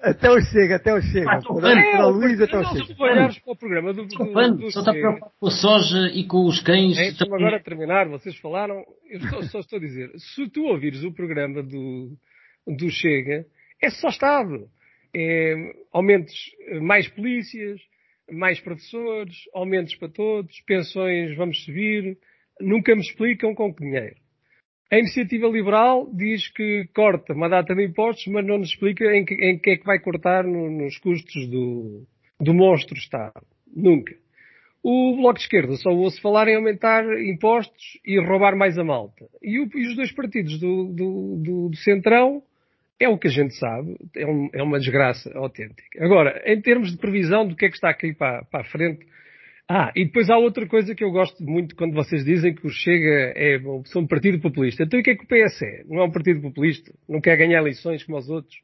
Até 0.00 0.30
o 0.30 0.40
Chega, 0.40 0.76
até 0.76 0.94
o 0.94 1.02
Chega. 1.02 1.32
Ah, 1.32 1.40
para, 1.42 1.80
é, 1.80 2.04
o 2.04 2.10
Luís, 2.10 2.40
até 2.40 2.58
o 2.58 2.64
Chega. 2.64 2.84
Se 2.84 3.02
olharmos 3.02 3.38
para 3.40 3.52
o 3.52 3.56
programa 3.56 3.92
do, 3.92 4.06
do, 4.06 4.16
do, 4.16 4.56
do 4.56 4.70
Só 4.70 4.80
está 4.80 4.92
preocupado 4.92 5.32
com 5.36 5.46
a 5.48 5.50
soja 5.50 6.12
e 6.14 6.24
com 6.28 6.46
os 6.46 6.60
cães. 6.60 6.96
É, 6.96 7.24
agora 7.24 7.60
terminar, 7.60 8.08
vocês 8.08 8.36
falaram, 8.36 8.84
eu 9.10 9.18
estou, 9.18 9.42
só 9.44 9.58
estou 9.58 9.78
a 9.78 9.80
dizer, 9.80 10.12
se 10.16 10.48
tu 10.48 10.62
ouvires 10.62 11.02
o 11.02 11.12
programa 11.12 11.60
do, 11.60 12.16
do 12.64 12.88
Chega, 12.88 13.44
é 13.82 13.90
só 13.90 14.10
Estado. 14.10 14.68
É, 15.12 15.54
aumentos, 15.92 16.34
mais 16.80 17.08
polícias, 17.08 17.80
mais 18.30 18.60
professores, 18.60 19.36
aumentos 19.52 19.96
para 19.96 20.08
todos, 20.08 20.60
pensões 20.60 21.36
vamos 21.36 21.64
subir, 21.64 22.16
nunca 22.62 22.94
me 22.94 23.02
explicam 23.02 23.54
com 23.54 23.74
que 23.74 23.84
dinheiro. 23.84 24.16
A 24.90 24.98
iniciativa 24.98 25.46
liberal 25.48 26.06
diz 26.12 26.48
que 26.52 26.86
corta 26.94 27.32
uma 27.32 27.48
data 27.48 27.74
de 27.74 27.82
impostos, 27.82 28.26
mas 28.26 28.46
não 28.46 28.58
nos 28.58 28.68
explica 28.68 29.04
em 29.16 29.24
que, 29.24 29.34
em 29.34 29.58
que 29.58 29.70
é 29.70 29.76
que 29.78 29.86
vai 29.86 29.98
cortar 29.98 30.44
no, 30.44 30.70
nos 30.70 30.98
custos 30.98 31.48
do, 31.48 32.06
do 32.38 32.52
monstro 32.52 32.98
Estado. 32.98 33.46
Nunca. 33.74 34.14
O 34.82 35.16
Bloco 35.16 35.38
de 35.38 35.44
Esquerda 35.44 35.76
só 35.76 35.90
ouço 35.90 36.20
falar 36.20 36.48
em 36.48 36.56
aumentar 36.56 37.04
impostos 37.22 37.98
e 38.04 38.20
roubar 38.20 38.56
mais 38.56 38.76
a 38.76 38.84
malta. 38.84 39.24
E, 39.40 39.60
o, 39.60 39.70
e 39.74 39.86
os 39.86 39.96
dois 39.96 40.12
partidos 40.12 40.58
do, 40.58 40.88
do, 40.88 41.36
do, 41.36 41.68
do, 41.70 41.76
Centrão 41.76 42.42
é 42.98 43.08
o 43.08 43.16
que 43.16 43.28
a 43.28 43.30
gente 43.30 43.54
sabe, 43.54 43.96
é, 44.16 44.26
um, 44.26 44.50
é, 44.52 44.62
uma 44.62 44.78
desgraça 44.78 45.30
autêntica. 45.38 46.04
Agora, 46.04 46.42
em 46.44 46.60
termos 46.60 46.90
de 46.90 46.98
previsão 46.98 47.46
do 47.46 47.54
que 47.54 47.64
é 47.64 47.68
que 47.68 47.76
está 47.76 47.90
aqui 47.90 48.12
para, 48.12 48.44
para 48.44 48.60
a 48.60 48.64
frente, 48.64 49.06
ah, 49.74 49.90
e 49.96 50.04
depois 50.04 50.28
há 50.28 50.36
outra 50.36 50.66
coisa 50.66 50.94
que 50.94 51.02
eu 51.02 51.10
gosto 51.10 51.42
muito 51.42 51.74
quando 51.74 51.94
vocês 51.94 52.22
dizem 52.26 52.54
que 52.54 52.66
o 52.66 52.70
Chega 52.70 53.32
é 53.34 53.58
são 53.86 54.02
um 54.02 54.06
partido 54.06 54.38
populista. 54.38 54.82
Então 54.82 55.00
o 55.00 55.02
que 55.02 55.12
é 55.12 55.16
que 55.16 55.24
o 55.24 55.26
PS 55.26 55.62
é? 55.62 55.82
Não 55.88 56.02
é 56.02 56.04
um 56.04 56.10
partido 56.10 56.42
populista? 56.42 56.92
Não 57.08 57.22
quer 57.22 57.38
ganhar 57.38 57.60
eleições 57.60 58.04
como 58.04 58.18
os 58.18 58.28
outros? 58.28 58.54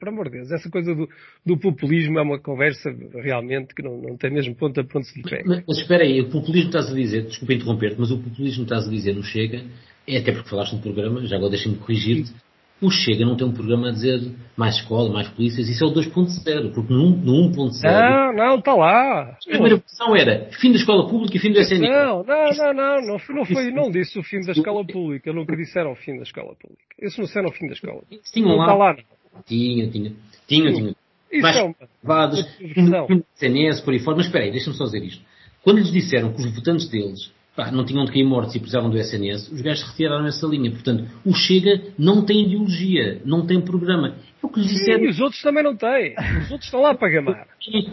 Por 0.00 0.08
amor 0.08 0.30
de 0.30 0.38
Deus, 0.38 0.50
essa 0.50 0.70
coisa 0.70 0.94
do, 0.94 1.06
do 1.44 1.58
populismo 1.58 2.18
é 2.18 2.22
uma 2.22 2.38
conversa 2.38 2.90
realmente 3.22 3.74
que 3.74 3.82
não, 3.82 4.00
não 4.00 4.16
tem 4.16 4.30
mesmo 4.30 4.54
ponto 4.54 4.80
a 4.80 4.84
ponto 4.84 5.06
de 5.12 5.22
pé. 5.22 5.42
Mas, 5.44 5.62
mas 5.68 5.78
espera 5.78 6.02
aí, 6.02 6.18
o 6.22 6.30
populismo 6.30 6.70
estás 6.70 6.90
a 6.90 6.94
dizer, 6.94 7.26
desculpa 7.26 7.52
interromper-te, 7.52 8.00
mas 8.00 8.10
o 8.10 8.18
populismo 8.18 8.62
estás 8.62 8.88
a 8.88 8.90
dizer 8.90 9.14
no 9.14 9.22
Chega, 9.22 9.62
é 10.06 10.16
até 10.16 10.32
porque 10.32 10.48
falaste 10.48 10.72
no 10.72 10.80
programa, 10.80 11.26
já 11.26 11.36
agora 11.36 11.50
deixa-me 11.50 11.76
corrigir-te, 11.76 12.32
o 12.80 12.90
Chega 12.90 13.24
não 13.24 13.36
tem 13.36 13.46
um 13.46 13.52
programa 13.52 13.88
a 13.88 13.92
dizer 13.92 14.20
mais 14.56 14.76
escola, 14.76 15.12
mais 15.12 15.28
polícias, 15.28 15.68
isso 15.68 15.84
é 15.84 15.86
o 15.86 15.92
2.0, 15.92 16.72
porque 16.72 16.92
no, 16.92 17.10
no 17.10 17.50
1.0. 17.50 17.82
Não, 17.82 18.32
não, 18.32 18.58
está 18.58 18.74
lá. 18.74 19.22
A 19.22 19.36
primeira 19.44 19.76
opção 19.76 20.16
era 20.16 20.48
fim 20.60 20.70
da 20.70 20.78
escola 20.78 21.08
pública 21.08 21.36
e 21.36 21.40
fim 21.40 21.52
do 21.52 21.58
SNS. 21.58 21.90
Não, 21.90 22.22
não, 22.22 22.24
não, 22.24 22.74
não, 22.74 23.00
não, 23.02 23.36
não, 23.36 23.44
foi, 23.44 23.70
não 23.70 23.90
disse 23.90 24.18
o 24.18 24.22
fim 24.22 24.40
da 24.40 24.52
escola 24.52 24.84
pública, 24.86 25.32
nunca 25.32 25.56
disseram 25.56 25.92
o 25.92 25.96
fim 25.96 26.16
da 26.16 26.22
escola 26.22 26.54
pública. 26.54 26.82
Isso 27.00 27.18
não 27.18 27.26
disseram 27.26 27.48
o 27.48 27.52
fim 27.52 27.66
da 27.66 27.72
escola 27.72 28.00
pública. 28.00 28.22
Tinham 28.32 28.56
lá. 28.56 28.64
Está 28.64 28.74
lá, 28.74 28.92
não. 28.94 29.42
Tinha, 29.44 29.90
tinha. 29.90 30.12
Tinha, 30.46 30.72
tinha. 30.72 30.94
Isso 31.30 31.42
mais 31.42 31.56
é 31.56 31.74
vados, 32.02 32.40
uma 32.60 33.22
SNS, 33.36 33.82
por 33.82 33.92
aí 33.92 34.00
fora. 34.00 34.16
Mas 34.16 34.26
espera 34.26 34.44
aí, 34.44 34.50
deixa-me 34.50 34.76
só 34.76 34.84
dizer 34.84 35.02
isto. 35.04 35.22
Quando 35.62 35.78
lhes 35.78 35.92
disseram 35.92 36.32
que 36.32 36.40
os 36.40 36.54
votantes 36.54 36.88
deles 36.88 37.30
pá, 37.58 37.72
não 37.72 37.84
tinham 37.84 38.04
de 38.04 38.12
cair 38.12 38.22
mortos 38.22 38.54
e 38.54 38.60
precisavam 38.60 38.88
do 38.88 38.96
SNS, 38.96 39.50
os 39.50 39.60
gajos 39.60 39.82
retiraram 39.90 40.24
essa 40.26 40.46
linha. 40.46 40.70
Portanto, 40.70 41.10
o 41.26 41.34
Chega 41.34 41.92
não 41.98 42.24
tem 42.24 42.46
ideologia, 42.46 43.20
não 43.24 43.44
tem 43.44 43.60
programa. 43.60 44.16
É 44.40 44.46
o 44.46 44.48
que 44.48 44.60
lhes 44.60 44.70
disseram. 44.70 45.04
E 45.04 45.08
os 45.08 45.18
outros 45.18 45.42
também 45.42 45.64
não 45.64 45.76
têm. 45.76 46.14
Os 46.14 46.52
outros 46.52 46.66
estão 46.66 46.80
lá 46.80 46.94
para 46.94 47.08
gamar. 47.08 47.48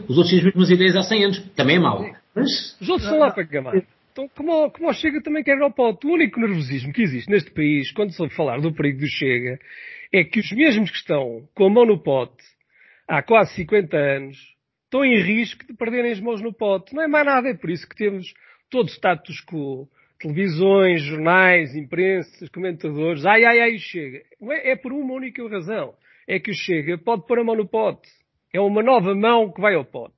Os 0.07 0.17
outros 0.17 0.29
têm 0.29 0.37
as 0.37 0.45
mesmas 0.45 0.69
ideias 0.69 0.95
há 0.95 1.01
100 1.01 1.25
anos. 1.25 1.39
Também 1.55 1.77
é 1.77 1.79
mau. 1.79 2.05
Mas... 2.35 2.77
Os 2.79 2.89
outros 2.89 3.05
estão 3.05 3.19
lá 3.19 3.31
para 3.31 3.43
gamar. 3.43 3.73
Então, 4.11 4.29
como, 4.35 4.69
como 4.69 4.87
o 4.87 4.93
Chega 4.93 5.19
também 5.23 5.43
quer 5.43 5.57
ir 5.57 5.63
ao 5.63 5.73
pote. 5.73 6.05
O 6.05 6.11
único 6.11 6.39
nervosismo 6.39 6.93
que 6.93 7.01
existe 7.01 7.31
neste 7.31 7.49
país, 7.49 7.91
quando 7.91 8.11
se 8.11 8.21
ouve 8.21 8.35
falar 8.35 8.61
do 8.61 8.71
perigo 8.71 8.99
do 8.99 9.07
Chega, 9.07 9.57
é 10.13 10.23
que 10.23 10.39
os 10.39 10.51
mesmos 10.51 10.91
que 10.91 10.97
estão 10.97 11.41
com 11.55 11.65
a 11.65 11.69
mão 11.71 11.87
no 11.87 11.97
pote 11.97 12.43
há 13.07 13.23
quase 13.23 13.55
50 13.55 13.97
anos 13.97 14.37
estão 14.83 15.03
em 15.03 15.19
risco 15.19 15.65
de 15.65 15.73
perderem 15.73 16.11
as 16.11 16.19
mãos 16.19 16.39
no 16.39 16.53
pote. 16.53 16.93
Não 16.93 17.01
é 17.01 17.07
mais 17.07 17.25
nada. 17.25 17.49
É 17.49 17.55
por 17.55 17.71
isso 17.71 17.89
que 17.89 17.95
temos 17.95 18.31
todo 18.75 18.89
status 18.89 19.39
quo, 19.45 19.87
televisões, 20.19 21.01
jornais, 21.01 21.73
imprensa, 21.73 22.45
comentadores, 22.53 23.25
ai, 23.25 23.45
ai, 23.45 23.61
ai, 23.61 23.77
chega. 23.77 24.21
É, 24.51 24.71
é 24.71 24.75
por 24.75 24.91
uma 24.91 25.13
única 25.13 25.47
razão. 25.47 25.93
É 26.27 26.39
que 26.39 26.51
o 26.51 26.53
Chega 26.53 26.97
pode 26.97 27.25
pôr 27.25 27.39
a 27.39 27.43
mão 27.43 27.55
no 27.55 27.65
pote. 27.65 28.09
É 28.51 28.59
uma 28.59 28.83
nova 28.83 29.15
mão 29.15 29.49
que 29.49 29.61
vai 29.61 29.75
ao 29.75 29.85
pote. 29.85 30.13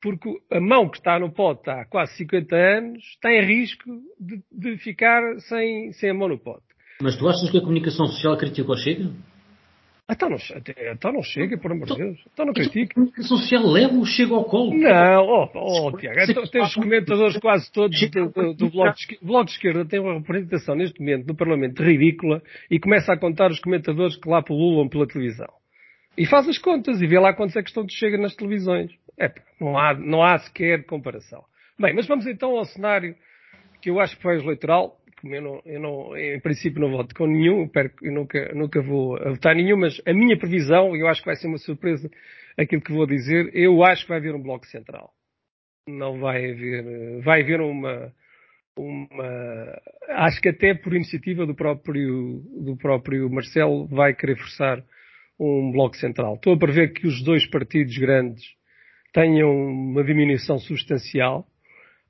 Porque 0.00 0.30
a 0.50 0.60
mão 0.60 0.88
que 0.88 0.96
está 0.96 1.18
no 1.18 1.30
pote 1.30 1.68
há 1.68 1.84
quase 1.84 2.16
50 2.16 2.56
anos 2.56 3.04
está 3.04 3.30
em 3.30 3.44
risco 3.44 3.84
de, 4.18 4.42
de 4.50 4.78
ficar 4.78 5.20
sem, 5.40 5.92
sem 5.92 6.10
a 6.10 6.14
mão 6.14 6.28
no 6.28 6.38
pote. 6.38 6.64
Mas 7.02 7.16
tu 7.18 7.28
achas 7.28 7.50
que 7.50 7.58
a 7.58 7.60
comunicação 7.60 8.06
social 8.06 8.38
critica 8.38 8.70
o 8.70 8.76
Chega? 8.76 9.10
Então 10.10 10.28
não, 10.28 10.36
então 10.92 11.12
não 11.12 11.22
chega, 11.22 11.56
por 11.56 11.72
amor 11.72 11.86
de 11.86 11.96
Deus. 11.96 12.20
Então 12.30 12.44
não 12.44 12.52
critique. 12.52 12.92
A 12.92 12.94
comunicação 12.94 13.38
social 13.38 13.66
leva 13.66 13.94
o 13.94 14.04
chega 14.04 14.34
ao 14.34 14.44
colo. 14.44 14.74
Não, 14.74 15.26
oh, 15.26 15.50
oh 15.54 15.96
Tiago, 15.96 16.20
então 16.30 16.46
tens 16.46 16.68
os 16.68 16.74
comentadores 16.74 17.38
quase 17.38 17.72
todos 17.72 17.98
do, 18.10 18.28
do, 18.28 18.54
do 18.54 18.70
bloco, 18.70 18.98
de, 18.98 19.18
bloco 19.22 19.46
de 19.46 19.52
Esquerda 19.52 19.86
tem 19.86 20.00
uma 20.00 20.14
representação 20.18 20.74
neste 20.74 21.00
momento 21.00 21.26
no 21.26 21.34
Parlamento 21.34 21.82
ridícula 21.82 22.42
e 22.70 22.78
começa 22.78 23.14
a 23.14 23.18
contar 23.18 23.50
os 23.50 23.58
comentadores 23.60 24.14
que 24.16 24.28
lá 24.28 24.42
pululam 24.42 24.90
pela 24.90 25.06
televisão. 25.06 25.48
E 26.18 26.26
faz 26.26 26.46
as 26.48 26.58
contas 26.58 27.00
e 27.00 27.06
vê 27.06 27.18
lá 27.18 27.32
quantos 27.32 27.56
é 27.56 27.62
que 27.62 27.68
estão 27.70 27.84
de 27.84 27.94
chega 27.94 28.18
nas 28.18 28.36
televisões. 28.36 28.92
É, 29.18 29.32
não 29.58 29.78
há, 29.78 29.94
não 29.94 30.22
há 30.22 30.36
sequer 30.38 30.84
comparação. 30.84 31.42
Bem, 31.80 31.94
mas 31.94 32.06
vamos 32.06 32.26
então 32.26 32.58
ao 32.58 32.64
cenário 32.66 33.16
que 33.80 33.88
eu 33.88 33.98
acho 33.98 34.16
que 34.16 34.22
foi 34.22 34.36
eleitoral 34.36 34.96
eu 35.24 35.42
não, 35.42 35.62
eu 35.64 35.80
não, 35.80 36.16
em 36.16 36.40
princípio 36.40 36.80
não 36.80 36.90
voto 36.90 37.14
com 37.14 37.26
nenhum, 37.26 37.70
eu 38.02 38.12
nunca, 38.12 38.52
nunca 38.54 38.82
vou 38.82 39.18
votar 39.30 39.54
nenhum, 39.54 39.78
mas 39.78 40.00
a 40.06 40.12
minha 40.12 40.38
previsão, 40.38 40.94
e 40.94 41.00
eu 41.00 41.08
acho 41.08 41.20
que 41.22 41.26
vai 41.26 41.36
ser 41.36 41.46
uma 41.46 41.58
surpresa 41.58 42.10
aquilo 42.58 42.82
que 42.82 42.92
vou 42.92 43.06
dizer, 43.06 43.50
eu 43.54 43.82
acho 43.84 44.02
que 44.02 44.08
vai 44.08 44.18
haver 44.18 44.34
um 44.34 44.42
bloco 44.42 44.66
central. 44.66 45.10
Não 45.88 46.18
vai 46.18 46.50
haver, 46.50 47.20
vai 47.22 47.42
haver 47.42 47.60
uma, 47.60 48.12
uma, 48.76 49.80
acho 50.08 50.40
que 50.40 50.48
até 50.48 50.74
por 50.74 50.94
iniciativa 50.94 51.46
do 51.46 51.54
próprio, 51.54 52.42
do 52.64 52.76
próprio 52.76 53.30
Marcelo 53.30 53.86
vai 53.86 54.14
querer 54.14 54.36
forçar 54.36 54.82
um 55.38 55.70
bloco 55.72 55.96
central. 55.96 56.34
Estou 56.34 56.54
a 56.54 56.58
prever 56.58 56.92
que 56.92 57.06
os 57.06 57.22
dois 57.22 57.46
partidos 57.48 57.96
grandes 57.98 58.44
tenham 59.12 59.50
uma 59.50 60.02
diminuição 60.02 60.58
substancial, 60.58 61.46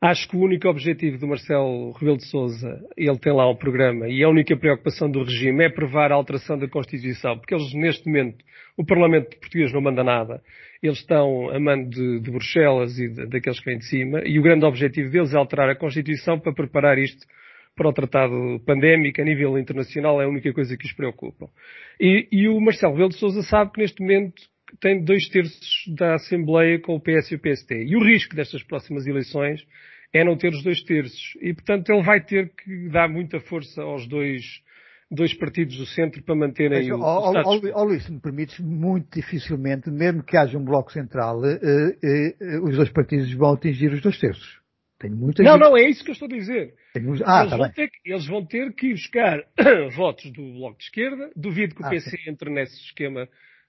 Acho 0.04 0.28
que 0.28 0.36
o 0.36 0.40
único 0.40 0.68
objetivo 0.68 1.16
do 1.16 1.26
Marcelo 1.26 1.92
Rebelo 1.92 2.18
de 2.18 2.28
Sousa, 2.28 2.78
ele 2.94 3.18
tem 3.18 3.32
lá 3.32 3.50
um 3.50 3.56
programa, 3.56 4.06
e 4.06 4.22
a 4.22 4.28
única 4.28 4.54
preocupação 4.54 5.10
do 5.10 5.24
regime 5.24 5.64
é 5.64 5.70
provar 5.70 6.12
a 6.12 6.14
alteração 6.14 6.58
da 6.58 6.68
Constituição, 6.68 7.38
porque 7.38 7.54
eles, 7.54 7.72
neste 7.72 8.06
momento, 8.06 8.44
o 8.76 8.84
Parlamento 8.84 9.34
português 9.38 9.72
não 9.72 9.80
manda 9.80 10.04
nada. 10.04 10.42
Eles 10.82 10.98
estão 10.98 11.48
a 11.48 11.58
mando 11.58 11.88
de, 11.88 12.20
de 12.20 12.30
Bruxelas 12.30 12.98
e 12.98 13.08
de, 13.08 13.26
daqueles 13.28 13.58
que 13.58 13.64
vêm 13.64 13.78
de 13.78 13.86
cima, 13.86 14.20
e 14.26 14.38
o 14.38 14.42
grande 14.42 14.66
objetivo 14.66 15.08
deles 15.08 15.32
é 15.32 15.38
alterar 15.38 15.70
a 15.70 15.74
Constituição 15.74 16.38
para 16.38 16.52
preparar 16.52 16.98
isto 16.98 17.26
para 17.74 17.88
o 17.88 17.92
tratado 17.94 18.60
pandémico 18.66 19.22
a 19.22 19.24
nível 19.24 19.58
internacional, 19.58 20.20
é 20.20 20.26
a 20.26 20.28
única 20.28 20.52
coisa 20.52 20.76
que 20.76 20.84
os 20.84 20.92
preocupa. 20.92 21.48
E, 21.98 22.28
e 22.30 22.46
o 22.46 22.60
Marcelo 22.60 22.92
Rebelo 22.92 23.08
de 23.08 23.16
Sousa 23.16 23.40
sabe 23.40 23.72
que 23.72 23.80
neste 23.80 24.02
momento 24.02 24.34
tem 24.82 25.02
dois 25.02 25.28
terços 25.28 25.84
da 25.96 26.16
Assembleia 26.16 26.78
com 26.78 26.94
o 26.94 27.00
PS 27.00 27.30
e 27.30 27.36
o 27.36 27.38
PST. 27.38 27.74
E 27.74 27.96
o 27.96 28.04
risco 28.04 28.36
destas 28.36 28.62
próximas 28.62 29.06
eleições 29.06 29.64
é 30.14 30.24
não 30.24 30.36
ter 30.36 30.50
os 30.50 30.62
dois 30.62 30.80
terços. 30.84 31.36
E, 31.42 31.52
portanto, 31.52 31.90
ele 31.90 32.02
vai 32.02 32.24
ter 32.24 32.52
que 32.54 32.88
dar 32.88 33.08
muita 33.08 33.40
força 33.40 33.82
aos 33.82 34.06
dois, 34.06 34.42
dois 35.10 35.34
partidos 35.34 35.76
do 35.76 35.86
centro 35.86 36.22
para 36.22 36.36
manterem 36.36 36.88
Mas, 36.88 36.90
o, 36.90 37.00
o 37.00 37.04
ó, 37.04 37.80
ó, 37.80 37.84
Luís, 37.84 38.04
se 38.04 38.12
me 38.12 38.20
permites, 38.20 38.60
muito 38.60 39.08
dificilmente, 39.12 39.90
mesmo 39.90 40.22
que 40.22 40.36
haja 40.36 40.56
um 40.56 40.64
bloco 40.64 40.92
central, 40.92 41.44
eh, 41.44 41.58
eh, 41.60 42.36
eh, 42.40 42.60
os 42.60 42.76
dois 42.76 42.90
partidos 42.90 43.32
vão 43.34 43.54
atingir 43.54 43.92
os 43.92 44.00
dois 44.00 44.16
terços. 44.18 44.62
Tenho 45.00 45.16
muita 45.16 45.42
não, 45.42 45.54
gente... 45.54 45.60
não, 45.62 45.76
é 45.76 45.82
isso 45.82 46.04
que 46.04 46.10
eu 46.10 46.14
estou 46.14 46.26
a 46.26 46.38
dizer. 46.38 46.74
Tenho... 46.94 47.12
Ah, 47.26 47.40
eles, 47.40 47.50
tá 47.50 47.56
vão 47.56 47.70
que, 47.72 47.90
eles, 48.04 48.26
vão 48.26 48.46
ter 48.46 48.72
que, 48.72 48.92
buscar 48.92 49.44
votos 49.96 50.30
do 50.30 50.52
Bloco 50.52 50.78
de 50.78 50.84
Esquerda. 50.84 51.30
Duvido 51.34 51.74
que 51.74 51.82
o 51.82 51.86
ah, 51.86 51.90
PC 51.90 52.10
sim. 52.10 52.30
entre 52.30 52.50
nesse 52.50 52.76
esquema 52.84 53.28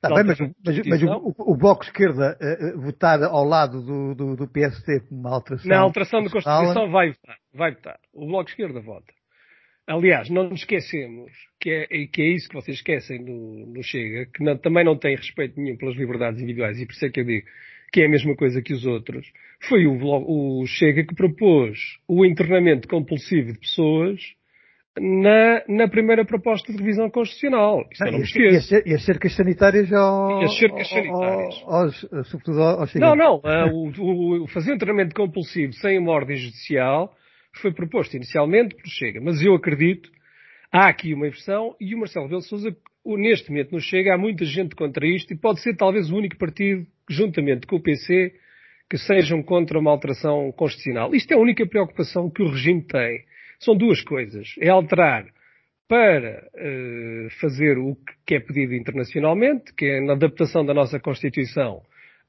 Tá 0.10 0.16
bem, 0.16 0.24
mas, 0.24 0.40
mas, 0.40 0.88
mas 0.88 1.04
o, 1.04 1.36
o, 1.38 1.58
Bloco 1.58 1.84
de 1.84 1.88
Esquerda 1.90 2.38
uh, 2.42 2.82
votar 2.82 3.22
ao 3.24 3.44
lado 3.44 3.82
do, 3.82 4.16
do, 4.16 4.36
do 4.36 4.48
com 4.48 5.16
uma 5.16 5.34
alteração. 5.34 5.70
Na 5.70 5.80
alteração 5.80 6.24
da 6.24 6.30
Constituição 6.30 6.90
vai 6.92 7.10
votar. 7.10 7.38
Vai 7.54 7.72
votar. 7.74 8.00
O 8.14 8.26
Bloco 8.28 8.46
de 8.46 8.52
Esquerda 8.52 8.80
vota. 8.82 9.14
Aliás, 9.88 10.30
não 10.30 10.50
nos 10.50 10.62
esquecemos 10.62 11.32
que 11.60 11.70
é, 11.70 12.08
que 12.08 12.22
é 12.22 12.36
isso 12.36 12.50
que 12.50 12.56
vocês 12.56 12.78
esquecem 12.78 13.24
no, 13.24 13.68
no 13.68 13.84
Chega, 13.84 14.26
que 14.34 14.44
não, 14.44 14.58
também 14.58 14.84
não 14.84 14.98
tem 14.98 15.16
respeito 15.16 15.60
nenhum 15.60 15.78
pelas 15.78 15.96
liberdades 15.96 16.42
individuais, 16.42 16.80
e 16.80 16.86
por 16.86 16.94
isso 16.94 17.06
é 17.06 17.10
que 17.10 17.20
eu 17.20 17.26
digo 17.26 17.46
que 17.94 18.02
é 18.02 18.08
a 18.08 18.10
mesma 18.10 18.36
coisa 18.36 18.62
que 18.62 18.74
os 18.74 18.86
outros. 18.86 19.32
Foi 19.70 19.86
o, 19.86 20.62
o 20.62 20.66
Chega 20.66 21.06
que 21.06 21.16
propôs 21.16 21.80
o 22.08 22.26
internamento 22.26 22.88
compulsivo 22.88 23.54
de 23.54 23.60
pessoas 23.60 24.20
na, 25.00 25.62
na 25.68 25.88
primeira 25.88 26.24
proposta 26.24 26.72
de 26.72 26.78
revisão 26.78 27.10
constitucional. 27.10 27.86
Isso 27.92 28.04
não, 28.04 28.12
não 28.12 28.20
me 28.20 28.26
esqueço. 28.26 28.76
E 28.86 28.94
as, 28.94 29.04
cercas 29.04 29.36
sanitárias 29.36 29.92
ao, 29.92 30.42
e 30.42 30.46
as 30.46 30.58
cercas 30.58 30.90
sanitárias. 30.90 31.64
Aos, 31.66 32.08
aos, 32.12 32.30
sobretudo 32.30 32.62
aos 32.62 32.96
Não, 32.96 33.16
não. 33.16 33.38
Uh, 33.38 34.02
o, 34.02 34.44
o, 34.44 34.48
fazer 34.48 34.74
um 34.74 34.78
treinamento 34.78 35.14
compulsivo 35.14 35.74
sem 35.74 36.00
uma 36.00 36.12
ordem 36.12 36.38
judicial 36.38 37.14
foi 37.62 37.74
proposto 37.74 38.16
inicialmente 38.16 38.76
por 38.76 38.88
Chega. 38.88 39.20
Mas 39.22 39.42
eu 39.42 39.54
acredito, 39.54 40.10
há 40.72 40.88
aqui 40.88 41.14
uma 41.14 41.28
inversão 41.28 41.76
e 41.80 41.94
o 41.94 42.00
Marcelo 42.00 42.26
Rebelo 42.26 42.42
Sousa, 42.42 42.76
neste 43.06 43.50
momento 43.50 43.74
no 43.74 43.82
Chega, 43.82 44.14
há 44.14 44.18
muita 44.18 44.46
gente 44.46 44.76
contra 44.76 45.06
isto 45.06 45.34
e 45.34 45.38
pode 45.38 45.62
ser 45.62 45.76
talvez 45.76 46.10
o 46.10 46.16
único 46.16 46.38
partido, 46.38 46.86
juntamente 47.10 47.68
com 47.68 47.76
o 47.76 47.82
PC, 47.82 48.34
que 48.90 48.98
sejam 48.98 49.44
contra 49.44 49.78
uma 49.78 49.92
alteração 49.92 50.54
constitucional. 50.54 51.14
Isto 51.14 51.34
é 51.34 51.36
a 51.36 51.40
única 51.40 51.66
preocupação 51.66 52.30
que 52.30 52.42
o 52.42 52.50
regime 52.50 52.82
tem 52.82 53.26
são 53.66 53.76
duas 53.76 54.02
coisas. 54.02 54.48
É 54.60 54.70
alterar 54.70 55.26
para 55.88 56.48
uh, 56.56 57.30
fazer 57.42 57.78
o 57.78 57.96
que 58.26 58.36
é 58.36 58.40
pedido 58.40 58.74
internacionalmente, 58.74 59.74
que 59.76 59.86
é 59.86 60.00
a 60.00 60.14
adaptação 60.14 60.66
da 60.66 60.74
nossa 60.74 61.00
Constituição 61.00 61.82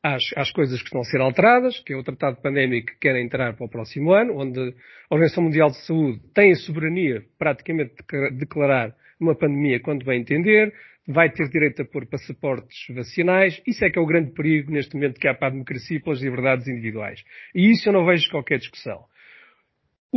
às, 0.02 0.22
às, 0.36 0.50
coisas 0.52 0.78
que 0.80 0.86
estão 0.86 1.00
a 1.00 1.04
ser 1.04 1.20
alteradas, 1.20 1.80
que 1.80 1.92
é 1.92 1.96
o 1.96 2.02
Tratado 2.02 2.40
Pandémico 2.42 2.88
que 2.88 2.98
quer 2.98 3.16
entrar 3.16 3.54
para 3.54 3.66
o 3.66 3.70
próximo 3.70 4.12
ano, 4.12 4.38
onde 4.38 4.60
a 4.60 5.14
Organização 5.14 5.44
Mundial 5.44 5.68
de 5.68 5.78
Saúde 5.86 6.20
tem 6.34 6.52
a 6.52 6.56
soberania 6.56 7.22
praticamente 7.38 7.94
de 7.96 8.30
declarar 8.38 8.94
uma 9.18 9.34
pandemia 9.34 9.80
quando 9.80 10.04
bem 10.04 10.20
entender, 10.20 10.74
vai 11.08 11.30
ter 11.30 11.48
direito 11.48 11.82
a 11.82 11.84
pôr 11.84 12.06
passaportes 12.06 12.94
vacinais. 12.94 13.60
Isso 13.66 13.84
é 13.84 13.90
que 13.90 13.98
é 13.98 14.02
o 14.02 14.06
grande 14.06 14.32
perigo 14.32 14.70
neste 14.70 14.94
momento 14.94 15.18
que 15.18 15.28
há 15.28 15.34
para 15.34 15.48
a 15.48 15.52
democracia 15.52 15.96
e 15.96 16.00
pelas 16.00 16.20
liberdades 16.20 16.68
individuais. 16.68 17.22
E 17.54 17.70
isso 17.70 17.88
eu 17.88 17.92
não 17.92 18.04
vejo 18.04 18.28
qualquer 18.30 18.58
discussão. 18.58 19.04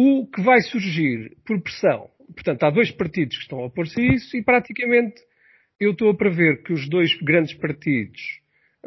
O 0.02 0.26
que 0.28 0.42
vai 0.42 0.62
surgir 0.62 1.36
por 1.46 1.62
pressão, 1.62 2.10
portanto, 2.34 2.64
há 2.64 2.70
dois 2.70 2.90
partidos 2.90 3.36
que 3.36 3.42
estão 3.44 3.60
a 3.60 3.66
opor-se 3.66 4.00
a 4.00 4.14
isso 4.14 4.38
e 4.38 4.42
praticamente 4.42 5.20
eu 5.78 5.92
estou 5.92 6.10
a 6.10 6.16
prever 6.16 6.64
que 6.64 6.72
os 6.72 6.88
dois 6.88 7.14
grandes 7.22 7.54
partidos 7.56 8.22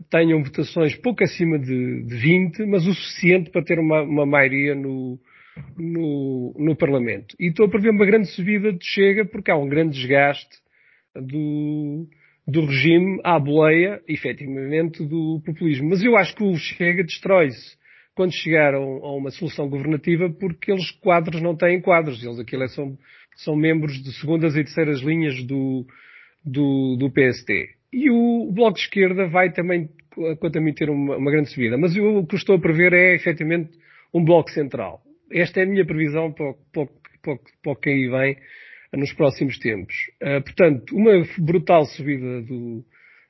tenham 0.09 0.43
votações 0.43 0.95
pouco 0.97 1.23
acima 1.23 1.59
de, 1.59 2.03
de 2.05 2.17
20, 2.17 2.65
mas 2.65 2.87
o 2.87 2.95
suficiente 2.95 3.51
para 3.51 3.63
ter 3.63 3.79
uma, 3.79 4.01
uma 4.01 4.25
maioria 4.25 4.75
no, 4.75 5.21
no, 5.77 6.55
no, 6.59 6.75
Parlamento. 6.75 7.37
E 7.39 7.49
estou 7.49 7.67
a 7.67 7.69
prever 7.69 7.91
uma 7.91 8.07
grande 8.07 8.29
subida 8.29 8.73
de 8.73 8.83
Chega 8.83 9.27
porque 9.27 9.51
há 9.51 9.57
um 9.59 9.69
grande 9.69 9.99
desgaste 9.99 10.57
do, 11.15 12.09
do 12.49 12.65
regime 12.65 13.21
à 13.23 13.39
boleia, 13.39 14.01
efetivamente, 14.09 15.05
do 15.05 15.43
populismo. 15.45 15.91
Mas 15.91 16.03
eu 16.03 16.17
acho 16.17 16.35
que 16.35 16.43
o 16.43 16.57
Chega 16.57 17.05
destrói-se 17.05 17.82
quando 18.15 18.33
chegaram 18.33 18.83
a 19.03 19.17
uma 19.17 19.31
solução 19.31 19.69
governativa 19.69 20.31
porque 20.31 20.71
eles 20.71 20.91
quadros 20.91 21.41
não 21.41 21.57
têm 21.57 21.81
quadros. 21.81 22.23
Eles 22.23 22.39
aquilo 22.39 22.63
é, 22.63 22.69
são, 22.69 22.97
são 23.37 23.57
membros 23.57 24.03
de 24.03 24.13
segundas 24.21 24.55
e 24.55 24.65
terceiras 24.65 25.01
linhas 25.01 25.43
do, 25.45 25.87
do, 26.45 26.97
do 26.97 27.11
PST. 27.11 27.51
E 27.93 28.11
o 28.11 28.51
Bloco 28.53 28.77
de 28.77 28.85
Esquerda 28.85 29.29
vai 29.29 29.53
também, 29.53 29.89
quanto 30.41 30.59
a 30.59 30.61
mim, 30.61 30.73
ter 30.73 30.89
uma, 30.91 31.17
uma 31.17 31.31
grande 31.31 31.51
subida. 31.51 31.77
Mas 31.77 31.95
eu, 31.95 32.19
o 32.19 32.27
que 32.27 32.37
estou 32.37 32.57
a 32.57 32.61
prever 32.61 32.93
é, 32.93 33.15
efetivamente, 33.15 33.71
um 34.13 34.25
Bloco 34.25 34.51
Central. 34.51 35.01
Esta 35.31 35.61
é 35.61 35.63
a 35.65 35.67
minha 35.67 35.85
previsão 35.85 36.33
para, 36.33 36.55
para, 36.73 37.39
o 37.67 37.77
que 37.77 37.89
aí 37.89 38.09
vem 38.09 38.37
nos 38.95 39.13
próximos 39.15 39.59
tempos. 39.59 39.95
Uh, 40.23 40.43
portanto, 40.43 40.95
uma 40.95 41.13
brutal 41.39 41.87
subida 41.87 42.43
do, 42.43 42.85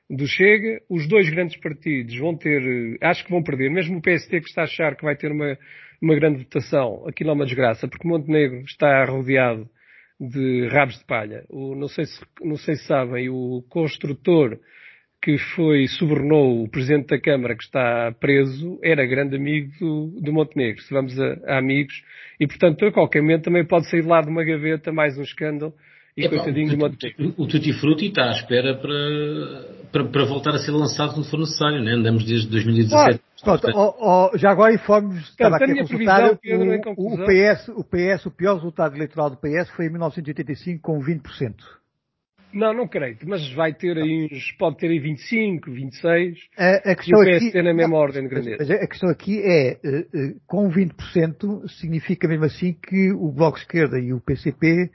do 0.09 0.27
Chega, 0.27 0.81
os 0.89 1.07
dois 1.07 1.29
grandes 1.29 1.55
partidos 1.57 2.15
vão 2.17 2.35
ter, 2.35 2.61
eh, 2.61 2.97
acho 3.01 3.23
que 3.23 3.31
vão 3.31 3.41
perder, 3.41 3.69
mesmo 3.69 3.97
o 3.97 4.01
PST 4.01 4.29
que 4.41 4.49
está 4.49 4.61
a 4.61 4.65
achar 4.65 4.95
que 4.95 5.03
vai 5.03 5.15
ter 5.15 5.31
uma, 5.31 5.57
uma 6.01 6.15
grande 6.15 6.39
votação, 6.39 7.07
aquilo 7.07 7.29
é 7.29 7.33
uma 7.33 7.45
desgraça, 7.45 7.87
porque 7.87 8.07
Montenegro 8.07 8.61
está 8.61 9.05
rodeado 9.05 9.67
de 10.19 10.67
rabos 10.67 10.97
de 10.99 11.05
palha. 11.05 11.43
O, 11.49 11.75
não, 11.75 11.87
sei 11.87 12.05
se, 12.05 12.19
não 12.41 12.55
sei 12.57 12.75
se 12.75 12.85
sabem, 12.85 13.29
o 13.29 13.63
construtor 13.69 14.59
que 15.21 15.37
foi, 15.37 15.87
subornou 15.87 16.63
o 16.63 16.69
Presidente 16.69 17.07
da 17.07 17.19
Câmara 17.19 17.55
que 17.55 17.63
está 17.63 18.11
preso, 18.19 18.77
era 18.83 19.05
grande 19.05 19.37
amigo 19.37 19.71
do, 19.79 20.21
do 20.21 20.33
Montenegro, 20.33 20.81
se 20.81 20.93
vamos 20.93 21.17
a, 21.17 21.39
a 21.47 21.59
amigos, 21.59 21.93
e 22.37 22.45
portanto 22.45 22.85
a 22.85 22.91
qualquer 22.91 23.21
momento 23.21 23.45
também 23.45 23.65
pode 23.65 23.89
sair 23.89 24.05
lá 24.05 24.19
de 24.19 24.29
uma 24.29 24.43
gaveta 24.43 24.91
mais 24.91 25.17
um 25.17 25.21
escândalo, 25.21 25.73
e 26.15 26.25
é, 26.25 26.29
coitadinho 26.29 26.77
bom, 26.77 26.89
o, 27.37 27.43
o 27.43 27.47
Tutti 27.47 27.73
Frutti 27.73 28.07
está 28.07 28.29
à 28.29 28.31
espera 28.31 28.75
para, 28.75 29.87
para, 29.91 30.05
para, 30.05 30.25
voltar 30.25 30.51
a 30.51 30.59
ser 30.59 30.71
lançado 30.71 31.13
quando 31.13 31.29
for 31.29 31.39
necessário, 31.39 31.81
né? 31.81 31.93
Andamos 31.93 32.23
desde 32.23 32.47
2017. 32.49 33.19
Pronto, 33.43 33.67
oh, 33.73 33.95
oh, 33.99 34.37
já 34.37 34.51
agora 34.51 34.73
informo 34.73 35.13
estava 35.15 35.57
aqui 35.57 35.71
a 35.71 35.81
consultar, 35.81 36.31
o, 36.31 37.13
o, 37.13 37.25
PS, 37.25 37.67
o 37.69 37.83
PS, 37.83 38.25
o 38.27 38.31
pior 38.31 38.55
resultado 38.55 38.95
eleitoral 38.95 39.29
do 39.29 39.37
PS 39.37 39.69
foi 39.75 39.87
em 39.87 39.89
1985 39.89 40.81
com 40.81 40.99
20%. 40.99 41.55
Não, 42.53 42.71
não 42.71 42.87
creio, 42.87 43.17
mas 43.25 43.51
vai 43.53 43.73
ter 43.73 43.97
aí 43.97 44.29
uns, 44.31 44.51
pode 44.59 44.77
ter 44.77 44.87
aí 44.87 44.99
25, 44.99 45.71
26, 45.71 46.37
a, 46.55 46.91
a 46.91 46.95
questão 46.95 47.23
e 47.23 47.35
o 47.35 47.39
PS 47.39 47.47
aqui, 47.47 47.61
na 47.63 47.73
mesma 47.73 47.93
não, 47.93 47.97
ordem 47.97 48.21
de 48.21 48.29
grandeza. 48.29 48.75
a 48.75 48.87
questão 48.87 49.09
aqui 49.09 49.41
é, 49.41 49.71
eh, 49.71 49.79
eh, 49.83 50.35
com 50.45 50.69
20% 50.69 51.67
significa 51.79 52.27
mesmo 52.27 52.45
assim 52.45 52.73
que 52.73 53.11
o 53.11 53.31
Bloco 53.31 53.57
de 53.57 53.63
Esquerda 53.63 53.99
e 53.99 54.13
o 54.13 54.21
PCP 54.21 54.91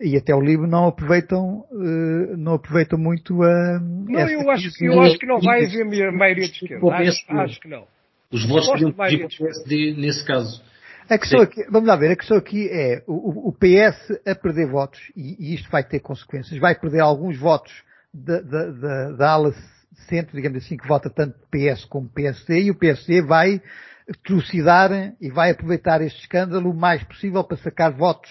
e 0.00 0.16
até 0.16 0.34
o 0.34 0.40
livro 0.40 0.66
não 0.66 0.86
aproveitam, 0.86 1.66
uh, 1.70 2.36
não 2.36 2.54
aproveitam 2.54 2.98
muito 2.98 3.42
a. 3.42 3.78
Não, 3.80 4.28
eu 4.28 4.50
acho, 4.50 4.72
que, 4.72 4.86
eu 4.86 5.00
acho 5.00 5.18
que 5.18 5.26
não 5.26 5.40
vai 5.40 5.64
haver 5.64 5.84
maioria 6.12 6.46
de 6.46 6.52
esquerda. 6.52 6.94
Acho, 6.94 7.24
acho 7.28 7.60
que 7.60 7.68
não. 7.68 7.86
Os 8.32 8.46
votos 8.46 8.68
podiam 8.68 8.92
pedir 8.92 9.18
para 9.18 9.26
o 9.26 9.38
PSD 9.38 9.94
nesse 9.96 10.24
caso. 10.24 10.62
A 11.08 11.18
questão 11.18 11.40
aqui, 11.40 11.64
vamos 11.68 11.88
lá 11.88 11.96
ver, 11.96 12.12
a 12.12 12.16
questão 12.16 12.36
aqui 12.36 12.68
é 12.70 13.02
o, 13.06 13.48
o 13.48 13.52
PS 13.52 14.20
a 14.24 14.34
perder 14.34 14.68
votos, 14.68 15.00
e, 15.16 15.36
e, 15.40 15.54
isto 15.54 15.68
vai 15.68 15.82
ter 15.82 15.98
consequências, 15.98 16.58
vai 16.60 16.78
perder 16.78 17.00
alguns 17.00 17.36
votos 17.36 17.72
da, 18.14 18.40
da, 18.40 18.66
da, 18.70 19.10
da 19.10 19.30
ala 19.30 19.52
centro, 20.08 20.36
digamos 20.36 20.64
assim, 20.64 20.76
que 20.76 20.86
vota 20.86 21.10
tanto 21.10 21.34
PS 21.50 21.84
como 21.84 22.08
PSD, 22.08 22.62
e 22.62 22.70
o 22.70 22.76
PSD 22.76 23.22
vai 23.22 23.60
trucidar 24.24 25.14
e 25.20 25.28
vai 25.30 25.50
aproveitar 25.50 26.00
este 26.00 26.20
escândalo 26.20 26.70
o 26.70 26.74
mais 26.74 27.02
possível 27.02 27.42
para 27.42 27.56
sacar 27.56 27.92
votos 27.92 28.30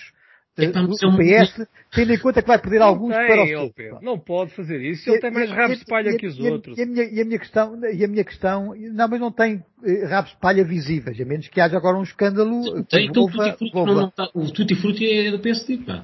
então, 0.66 0.86
o 0.86 1.18
PS, 1.18 1.68
tendo 1.91 2.14
em 2.14 2.20
conta 2.20 2.41
que 2.41 2.47
vai 2.47 2.60
perder 2.60 2.80
não 2.80 2.88
alguns 2.88 3.16
tem, 3.16 3.28
para 3.28 3.43
o 3.43 3.47
seu. 3.47 4.01
Não 4.01 4.20
pode 4.20 4.51
fazer 4.55 4.82
isso, 4.82 5.10
ele 5.10 5.20
tem 5.20 5.32
mais 5.32 5.49
rabos 5.49 5.80
de 5.80 5.86
palha 5.86 6.16
que 6.18 6.28
os 6.28 6.38
e, 6.38 6.41
outros. 6.49 6.78
E 6.78 6.82
a, 6.82 6.86
minha, 6.86 7.03
e 7.03 7.22
a 7.22 7.26
minha 7.26 7.39
questão, 7.39 7.80
e 7.86 8.03
a 8.03 8.07
minha 8.07 8.24
questão, 8.24 8.74
não, 8.76 9.07
mas 9.07 9.20
não 9.20 9.32
tem 9.32 9.64
eh, 9.84 10.05
rabos 10.05 10.32
de 10.32 10.38
palha 10.38 10.64
visíveis, 10.64 11.20
a 11.20 11.26
menos 11.26 11.47
que 11.47 11.60
haja 11.60 11.78
agora 11.78 11.97
um 11.97 12.03
escândalo. 12.03 12.84
Tem, 12.86 13.07
então 13.07 13.24
o 13.24 13.32
Tutti 13.32 13.57
Frutti, 13.57 13.72
não, 13.74 13.86
não 13.86 14.10
tá, 14.10 14.30
o 14.34 14.51
Tutti 14.51 14.76
Frutti 14.76 15.10
é 15.10 15.32
do 15.32 15.39
PSD, 15.39 15.78
pá. 15.78 16.03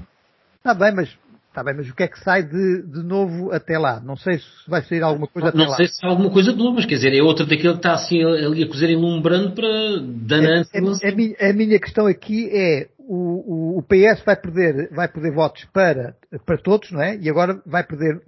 Está 0.58 0.74
bem, 0.74 0.93
mas 0.93 1.16
Está 1.56 1.64
bem, 1.64 1.74
mas 1.74 1.89
o 1.89 1.95
que 1.95 2.03
é 2.03 2.08
que 2.10 2.20
sai 2.20 2.43
de, 2.43 2.82
de 2.82 3.01
novo 3.01 3.49
até 3.53 3.78
lá? 3.78 4.01
Não 4.01 4.18
sei 4.18 4.39
se 4.39 4.45
vai 4.68 4.82
sair 4.82 5.01
alguma 5.01 5.26
coisa 5.26 5.45
não, 5.45 5.49
até 5.51 5.60
lá. 5.60 5.68
Não 5.70 5.76
sei 5.78 5.88
se 5.88 5.95
sai 5.95 6.10
alguma 6.10 6.30
coisa 6.30 6.51
de 6.51 6.58
novo, 6.58 6.76
mas 6.76 6.86
quer 6.86 6.95
dizer, 6.95 7.14
é 7.14 7.24
outra 7.24 7.45
daquele 7.45 7.72
que 7.72 7.78
está 7.78 7.93
assim 7.93 8.22
ali 8.22 8.62
a 8.62 8.68
cozer 8.68 8.89
enlumbrando 8.89 9.53
para 9.53 9.70
danante. 10.01 10.70
A, 10.74 10.80
a, 10.80 11.10
a, 11.10 11.16
minha, 11.16 11.36
a 11.39 11.53
minha 11.53 11.80
questão 11.80 12.08
aqui 12.08 12.49
é 12.51 12.89
o, 13.08 13.76
o, 13.76 13.78
o, 13.80 13.84
PS 13.84 14.24
vai 14.26 14.36
perder, 14.36 14.89
vai 14.91 15.08
perder 15.08 15.32
votos 15.32 15.66
para, 15.66 16.16
para 16.45 16.58
todos, 16.58 16.91
não 16.91 17.01
é? 17.01 17.18
E 17.18 17.30
agora 17.30 17.62
vai 17.66 17.84
perder 17.84 18.22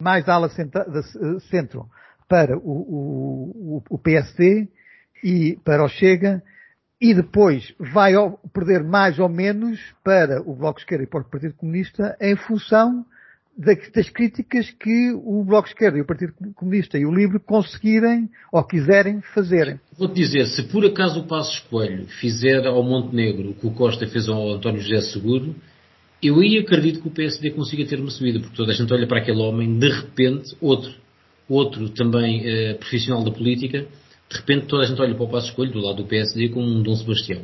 mais 0.00 0.28
ala 0.28 0.48
centro, 0.48 1.40
centro 1.50 1.88
para 2.28 2.56
o, 2.56 2.60
o, 2.60 3.82
o 3.90 3.98
PSD 3.98 4.68
e 5.22 5.58
para 5.64 5.84
o 5.84 5.88
Chega 5.88 6.42
e 7.00 7.14
depois 7.14 7.74
vai 7.78 8.12
perder 8.52 8.82
mais 8.82 9.18
ou 9.18 9.28
menos 9.28 9.78
para 10.04 10.42
o 10.42 10.54
Bloco 10.54 10.78
de 10.78 10.84
Esquerda 10.84 11.04
e 11.04 11.06
para 11.06 11.20
o 11.20 11.24
Partido 11.24 11.54
Comunista 11.54 12.16
em 12.20 12.36
função 12.36 13.04
das 13.58 14.08
críticas 14.08 14.70
que 14.70 15.12
o 15.12 15.42
Bloco 15.44 15.64
de 15.66 15.74
Esquerda 15.74 15.98
e 15.98 16.00
o 16.00 16.06
Partido 16.06 16.32
Comunista 16.54 16.96
e 16.96 17.04
o 17.04 17.12
Livre 17.12 17.40
conseguirem 17.40 18.28
ou 18.52 18.62
quiserem 18.62 19.20
fazer. 19.34 19.80
Vou-te 19.98 20.14
dizer, 20.14 20.46
se 20.46 20.62
por 20.62 20.86
acaso 20.86 21.20
o 21.20 21.26
Passos 21.26 21.58
Coelho 21.68 22.06
fizer 22.06 22.64
ao 22.66 22.82
Montenegro 22.84 23.50
o 23.50 23.54
que 23.54 23.66
o 23.66 23.72
Costa 23.72 24.06
fez 24.06 24.28
ao 24.28 24.52
António 24.52 24.80
José 24.80 25.00
Seguro, 25.00 25.56
eu 26.22 26.38
aí 26.38 26.58
acredito 26.58 27.00
que 27.00 27.08
o 27.08 27.10
PSD 27.10 27.50
consiga 27.50 27.84
ter 27.84 27.98
uma 27.98 28.10
subida, 28.10 28.38
porque 28.38 28.56
toda 28.56 28.70
a 28.70 28.74
gente 28.74 28.92
olha 28.92 29.06
para 29.08 29.18
aquele 29.18 29.38
homem, 29.38 29.76
de 29.76 29.88
repente, 29.88 30.56
outro, 30.60 30.92
outro 31.48 31.88
também 31.90 32.42
eh, 32.44 32.74
profissional 32.74 33.24
da 33.24 33.32
política, 33.32 33.86
de 34.30 34.36
repente 34.36 34.66
toda 34.66 34.84
a 34.84 34.86
gente 34.86 35.00
olha 35.00 35.14
para 35.14 35.24
o 35.24 35.28
Passos 35.28 35.50
Coelho 35.50 35.72
do 35.72 35.80
lado 35.80 35.96
do 35.96 36.08
PSD 36.08 36.50
como 36.50 36.66
um 36.66 36.82
Dom 36.82 36.94
Sebastião. 36.94 37.42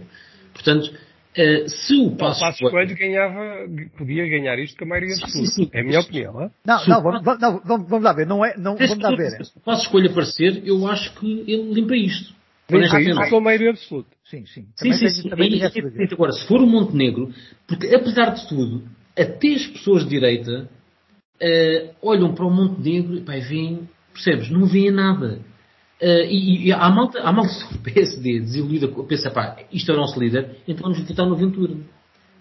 Portanto, 0.53 0.93
Uh, 1.37 1.69
se 1.69 1.97
o 1.97 2.13
Passos, 2.13 2.41
o 2.41 2.45
Passos 2.45 2.71
Coelho 2.71 2.97
ganhava, 2.97 3.69
podia 3.99 4.25
ganhar 4.29 4.57
isto 4.61 4.79
com 4.79 4.85
a 4.85 4.89
maioria 4.89 5.17
absoluta. 5.17 5.77
É 5.77 5.81
a 5.81 5.85
minha 5.85 6.01
opinião. 6.01 6.43
Hein? 6.43 6.51
Não, 6.65 6.87
não, 6.87 7.03
vamos, 7.03 7.23
não 7.41 7.61
vamos, 7.65 7.89
vamos 7.89 8.05
lá 8.05 8.13
ver. 8.13 8.27
Não 8.27 8.45
é, 8.45 8.57
não, 8.57 8.77
vamos 8.77 8.99
lá 8.99 9.11
ver. 9.17 9.45
Se 9.45 9.57
o 9.57 9.61
Passos 9.61 9.89
Coelho 9.89 10.11
aparecer, 10.11 10.63
eu 10.65 10.87
acho 10.87 11.13
que 11.19 11.45
ele 11.47 11.73
limpa 11.73 11.97
isto. 11.97 12.33
Limpa 12.71 13.01
isto 13.01 13.31
com 13.31 13.37
a 13.37 13.41
maioria 13.41 13.71
absoluta. 13.71 14.09
Sim, 14.25 14.47
sim. 14.47 14.67
Sim, 14.77 14.93
sim, 14.93 15.09
sim. 15.09 15.29
Também 15.29 15.53
e, 15.57 15.63
agora, 16.13 16.33
se 16.33 16.47
for 16.47 16.61
o 16.61 16.67
Montenegro, 16.67 17.33
porque 17.67 17.95
apesar 17.95 18.31
de 18.31 18.49
tudo, 18.49 18.85
até 19.19 19.55
as 19.55 19.67
pessoas 19.67 20.05
de 20.05 20.11
direita 20.11 20.71
uh, 21.43 21.95
olham 22.01 22.33
para 22.33 22.47
o 22.47 22.51
Montenegro 22.51 23.17
e 23.17 23.21
pá, 23.23 23.33
veem, 23.33 23.89
percebes, 24.13 24.51
não 24.51 24.67
veem 24.67 24.91
nada. 24.91 25.41
Uh, 26.03 26.27
e, 26.29 26.67
e 26.67 26.73
há 26.73 26.91
malta, 26.91 27.21
há 27.21 27.33
malta 27.33 27.53
do 27.71 27.79
PSD 27.79 28.41
desiludida, 28.41 28.89
pensa, 29.09 29.31
pá, 29.31 29.57
isto 29.73 29.91
é 29.91 29.95
o 29.95 29.97
nosso 29.97 30.19
líder, 30.19 30.57
então 30.67 30.91
vamos 30.91 31.09
votar 31.09 31.27
no 31.27 31.37
Ventura. 31.37 31.75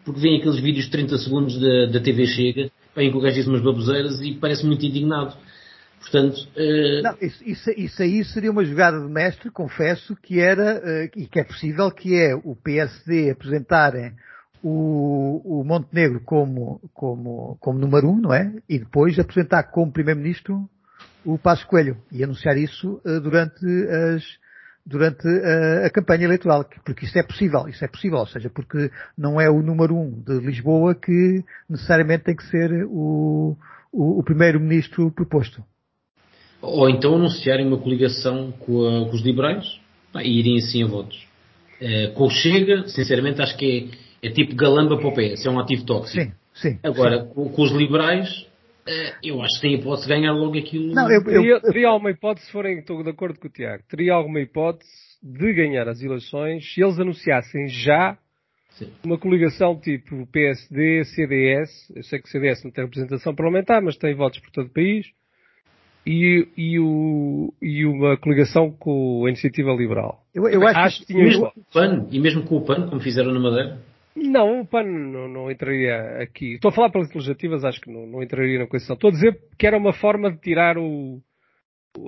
Porque 0.03 0.19
vêm 0.19 0.37
aqueles 0.37 0.59
vídeos 0.59 0.85
de 0.85 0.91
30 0.91 1.17
segundos 1.19 1.59
da, 1.59 1.85
da 1.85 1.99
TV 1.99 2.25
Chega, 2.25 2.71
em 2.97 3.11
que 3.11 3.17
o 3.17 3.21
gajo 3.21 3.35
diz 3.35 3.47
umas 3.47 3.61
baboseiras 3.61 4.19
e 4.21 4.33
parece 4.33 4.65
muito 4.65 4.85
indignado. 4.85 5.35
Portanto, 6.01 6.35
uh... 6.57 7.01
não, 7.03 7.15
isso, 7.21 7.43
isso, 7.45 7.71
isso, 7.77 8.01
aí 8.01 8.25
seria 8.25 8.51
uma 8.51 8.65
jogada 8.65 8.99
de 8.99 9.09
mestre, 9.09 9.49
confesso, 9.49 10.15
que 10.15 10.39
era, 10.39 10.79
uh, 10.79 11.19
e 11.19 11.27
que 11.27 11.39
é 11.39 11.43
possível, 11.43 11.89
que 11.91 12.15
é 12.15 12.35
o 12.35 12.55
PSD 12.55 13.31
apresentarem 13.31 14.13
o, 14.61 15.59
o 15.61 15.63
Montenegro 15.63 16.21
como, 16.25 16.81
como, 16.93 17.57
como 17.59 17.79
número 17.79 18.09
um, 18.09 18.19
não 18.19 18.33
é? 18.33 18.53
E 18.67 18.79
depois 18.79 19.17
apresentar 19.19 19.63
como 19.63 19.91
primeiro-ministro 19.91 20.69
o 21.25 21.37
Passo 21.37 21.65
Coelho 21.67 21.97
e 22.11 22.23
anunciar 22.23 22.57
isso 22.57 23.01
uh, 23.05 23.19
durante 23.21 23.65
as 23.65 24.23
durante 24.85 25.25
uh, 25.25 25.85
a 25.85 25.89
campanha 25.89 26.25
eleitoral, 26.25 26.65
porque 26.83 27.05
isso 27.05 27.17
é 27.17 27.23
possível, 27.23 27.67
isso 27.69 27.83
é 27.85 27.87
possível, 27.87 28.19
ou 28.19 28.27
seja, 28.27 28.49
porque 28.49 28.91
não 29.17 29.39
é 29.39 29.49
o 29.49 29.61
número 29.61 29.95
um 29.95 30.11
de 30.11 30.39
Lisboa 30.45 30.93
que 30.93 31.43
necessariamente 31.69 32.25
tem 32.25 32.35
que 32.35 32.45
ser 32.47 32.85
o, 32.87 33.55
o, 33.91 34.19
o 34.19 34.23
primeiro-ministro 34.23 35.09
proposto. 35.11 35.63
Ou 36.61 36.89
então 36.89 37.15
anunciarem 37.15 37.67
uma 37.67 37.77
coligação 37.77 38.51
com, 38.51 38.85
a, 38.85 39.09
com 39.09 39.15
os 39.15 39.21
liberais 39.21 39.79
e 40.15 40.39
irem 40.39 40.57
assim 40.57 40.83
a 40.83 40.87
votos. 40.87 41.17
Uh, 41.81 42.13
com 42.13 42.25
o 42.25 42.29
Chega, 42.29 42.87
sinceramente, 42.87 43.41
acho 43.41 43.57
que 43.57 43.91
é, 44.21 44.27
é 44.27 44.31
tipo 44.31 44.55
galamba 44.55 44.97
para 44.97 45.07
o 45.07 45.13
PS, 45.13 45.45
é 45.45 45.49
um 45.49 45.59
ativo 45.59 45.85
tóxico. 45.85 46.23
Sim, 46.23 46.31
sim. 46.53 46.79
Agora, 46.83 47.21
sim. 47.23 47.27
Com, 47.33 47.49
com, 47.49 47.61
os 47.61 47.71
liberais, 47.71 48.29
eh, 48.29 48.52
eu 49.23 49.41
acho 49.41 49.55
que 49.55 49.61
tem 49.61 49.75
hipótese 49.75 50.07
de 50.07 50.13
ganhar 50.13 50.33
logo 50.33 50.57
aquilo. 50.57 50.93
Não, 50.93 51.11
eu, 51.11 51.23
teria, 51.23 51.59
teria 51.61 51.87
alguma 51.87 52.11
hipótese, 52.11 52.45
se 52.45 52.51
forem, 52.51 52.79
estou 52.79 53.03
de 53.03 53.09
acordo 53.09 53.39
com 53.39 53.47
o 53.47 53.51
Tiago, 53.51 53.83
teria 53.89 54.13
alguma 54.13 54.39
hipótese 54.39 54.89
de 55.21 55.53
ganhar 55.53 55.87
as 55.87 56.01
eleições 56.01 56.73
se 56.73 56.81
eles 56.81 56.99
anunciassem 56.99 57.67
já 57.69 58.17
Sim. 58.71 58.91
uma 59.03 59.17
coligação 59.17 59.79
tipo 59.79 60.27
PSD, 60.27 61.05
CDS, 61.05 61.69
eu 61.95 62.03
sei 62.03 62.19
que 62.19 62.27
o 62.27 62.31
CDS 62.31 62.63
não 62.63 62.71
tem 62.71 62.83
representação 62.83 63.33
parlamentar, 63.33 63.81
mas 63.81 63.97
tem 63.97 64.13
votos 64.15 64.39
por 64.39 64.51
todo 64.51 64.67
o 64.67 64.73
país, 64.73 65.05
e, 66.05 66.47
e, 66.57 66.79
o, 66.79 67.53
e 67.61 67.85
uma 67.85 68.17
coligação 68.17 68.71
com 68.71 69.25
a 69.25 69.29
Iniciativa 69.29 69.71
Liberal. 69.71 70.21
Eu, 70.33 70.49
eu 70.49 70.67
acho, 70.67 70.79
acho 70.79 70.99
que, 70.99 71.05
que 71.05 71.13
tinha 71.13 71.23
mesmo 71.23 71.51
com 71.51 71.61
o 71.61 71.65
PAN, 71.73 72.07
e 72.11 72.19
mesmo 72.19 72.43
com 72.43 72.57
o 72.57 72.65
PAN, 72.65 72.87
como 72.89 73.01
fizeram 73.01 73.31
na 73.31 73.39
Madeira. 73.39 73.79
Não, 74.15 74.61
o 74.61 74.67
PAN 74.67 74.83
não, 74.83 75.27
não, 75.27 75.51
entraria 75.51 76.21
aqui. 76.21 76.55
Estou 76.55 76.69
a 76.69 76.73
falar 76.73 76.91
pelas 76.91 77.11
legislativas, 77.13 77.63
acho 77.63 77.81
que 77.81 77.91
não, 77.91 78.05
não 78.05 78.21
entraria 78.21 78.59
na 78.59 78.67
questão. 78.67 78.93
Estou 78.93 79.09
a 79.09 79.13
dizer 79.13 79.39
que 79.57 79.65
era 79.65 79.77
uma 79.77 79.93
forma 79.93 80.31
de 80.31 80.39
tirar 80.39 80.77
o, 80.77 81.19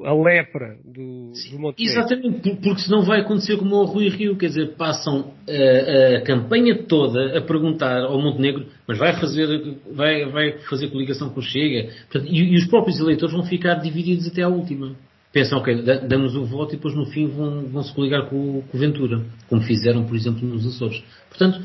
a 0.04 0.14
lepra 0.14 0.78
do, 0.84 1.32
do 1.52 1.60
Montenegro. 1.60 2.00
Exatamente, 2.00 2.56
porque 2.58 2.82
senão 2.82 3.04
vai 3.04 3.22
acontecer 3.22 3.58
como 3.58 3.76
o 3.76 3.86
Rui 3.86 4.10
Rio, 4.10 4.36
quer 4.36 4.48
dizer, 4.48 4.76
passam 4.76 5.34
a, 5.48 6.18
a, 6.18 6.22
campanha 6.22 6.84
toda 6.84 7.38
a 7.38 7.42
perguntar 7.42 8.04
ao 8.04 8.20
Montenegro, 8.20 8.66
mas 8.88 8.98
vai 8.98 9.20
fazer, 9.20 9.78
vai, 9.92 10.26
vai 10.26 10.58
fazer 10.70 10.90
coligação 10.90 11.30
com 11.30 11.40
o 11.40 11.44
Chega, 11.44 11.92
Portanto, 12.12 12.32
e, 12.32 12.54
e, 12.54 12.56
os 12.56 12.66
próprios 12.66 13.00
eleitores 13.00 13.36
vão 13.36 13.46
ficar 13.46 13.76
divididos 13.76 14.28
até 14.28 14.42
à 14.42 14.48
última. 14.48 14.96
Pensam, 15.32 15.60
ok, 15.60 15.84
damos 16.08 16.34
o 16.36 16.46
voto 16.46 16.74
e 16.74 16.78
depois 16.78 16.96
no 16.96 17.06
fim 17.08 17.28
vão, 17.28 17.68
vão 17.68 17.84
se 17.84 17.94
coligar 17.94 18.30
com, 18.30 18.62
com 18.62 18.78
o 18.78 18.80
Ventura, 18.80 19.22
como 19.50 19.62
fizeram, 19.62 20.06
por 20.06 20.16
exemplo, 20.16 20.48
nos 20.48 20.66
Açores. 20.66 21.04
Portanto, 21.30 21.62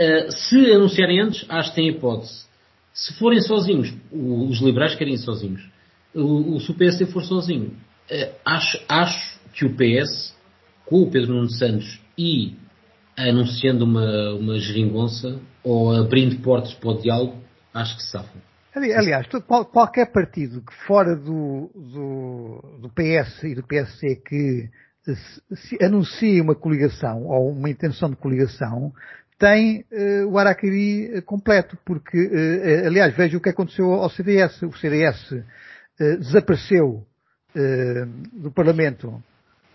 Uh, 0.00 0.32
se 0.32 0.72
anunciarem 0.72 1.20
antes, 1.20 1.44
acho 1.48 1.70
que 1.70 1.76
têm 1.76 1.88
hipótese. 1.88 2.44
Se 2.94 3.12
forem 3.18 3.40
sozinhos, 3.40 3.94
os 4.10 4.60
liberais 4.60 4.94
querem 4.94 5.14
ir 5.14 5.18
sozinhos. 5.18 5.62
O, 6.14 6.58
se 6.58 6.70
o 6.70 6.74
PSD 6.74 7.06
for 7.06 7.22
sozinho, 7.22 7.66
uh, 8.10 8.34
acho, 8.44 8.80
acho 8.88 9.40
que 9.52 9.66
o 9.66 9.74
PS, 9.74 10.34
com 10.86 11.02
o 11.02 11.10
Pedro 11.10 11.34
Nuno 11.34 11.50
Santos 11.50 12.00
e 12.16 12.54
anunciando 13.16 13.84
uma, 13.84 14.32
uma 14.32 14.58
geringonça 14.58 15.38
ou 15.62 15.94
abrindo 15.94 16.40
portas 16.40 16.72
para 16.72 16.90
o 16.90 16.98
diálogo, 16.98 17.36
acho 17.74 17.96
que 17.96 18.02
se 18.02 18.10
safam. 18.10 18.40
Aliás, 18.74 19.26
qualquer 19.72 20.12
partido 20.12 20.62
que 20.62 20.72
fora 20.86 21.16
do, 21.16 21.70
do, 21.74 22.78
do 22.82 22.88
PS 22.90 23.42
e 23.42 23.54
do 23.54 23.66
PSC 23.66 24.16
que 24.24 24.70
se 25.54 25.84
anuncie 25.84 26.40
uma 26.40 26.54
coligação 26.54 27.26
ou 27.26 27.50
uma 27.50 27.68
intenção 27.68 28.10
de 28.10 28.16
coligação, 28.16 28.92
tem 29.40 29.86
uh, 29.90 30.26
o 30.28 30.38
Araquiri 30.38 31.16
eh, 31.16 31.20
completo, 31.22 31.76
porque, 31.82 32.18
uh, 32.18 32.86
aliás, 32.86 33.16
veja 33.16 33.38
o 33.38 33.40
que 33.40 33.48
aconteceu 33.48 33.90
ao 33.90 34.10
CDS. 34.10 34.62
O 34.62 34.72
CDS 34.72 35.32
uh, 35.32 36.18
desapareceu 36.18 37.06
do 38.32 38.52
Parlamento 38.52 39.20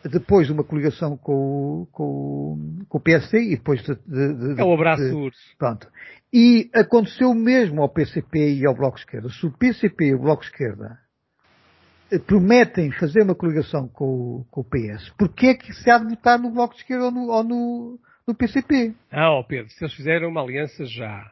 depois 0.10 0.48
de 0.48 0.54
uma 0.54 0.64
coligação 0.64 1.18
com 1.18 1.34
o, 1.34 1.88
com, 1.92 2.86
com 2.88 2.98
o 2.98 3.02
PSD 3.02 3.52
e 3.52 3.58
depois 3.58 3.82
de, 3.82 3.96
de, 3.96 4.56
de, 4.56 4.62
É 4.62 4.64
o 4.64 4.74
abraço 4.74 5.04
de. 5.04 5.32
Pronto. 5.58 5.86
E 6.32 6.70
aconteceu 6.74 7.32
o 7.32 7.36
mesmo 7.36 7.82
ao 7.82 7.90
PCP 7.90 8.62
e 8.62 8.66
ao 8.66 8.74
Bloco 8.74 8.96
de 8.96 9.02
Esquerda. 9.02 9.28
Se 9.28 9.46
o 9.46 9.52
PCP 9.52 10.06
e 10.06 10.16
o 10.16 10.20
Bloco 10.20 10.44
de 10.44 10.48
Esquerda 10.48 10.98
prometem 12.26 12.92
fazer 12.94 13.24
uma 13.24 13.36
coligação 13.36 13.90
com, 13.90 14.46
com 14.50 14.62
o 14.62 14.64
PS, 14.64 15.10
porquê 15.18 15.48
é 15.48 15.54
que 15.56 15.74
se 15.74 15.90
há 15.90 15.98
de 15.98 16.08
votar 16.08 16.40
no 16.40 16.52
Bloco 16.52 16.76
de 16.76 16.80
Esquerda 16.80 17.06
ou 17.06 17.12
no, 17.12 17.28
ou 17.30 17.44
no, 17.44 18.00
do 18.28 18.36
PCP. 18.36 18.94
Ah, 19.12 19.38
oh 19.38 19.44
Pedro, 19.44 19.70
se 19.70 19.84
eles 19.84 19.94
fizerem 19.94 20.28
uma 20.28 20.42
aliança 20.42 20.86
já. 20.86 21.32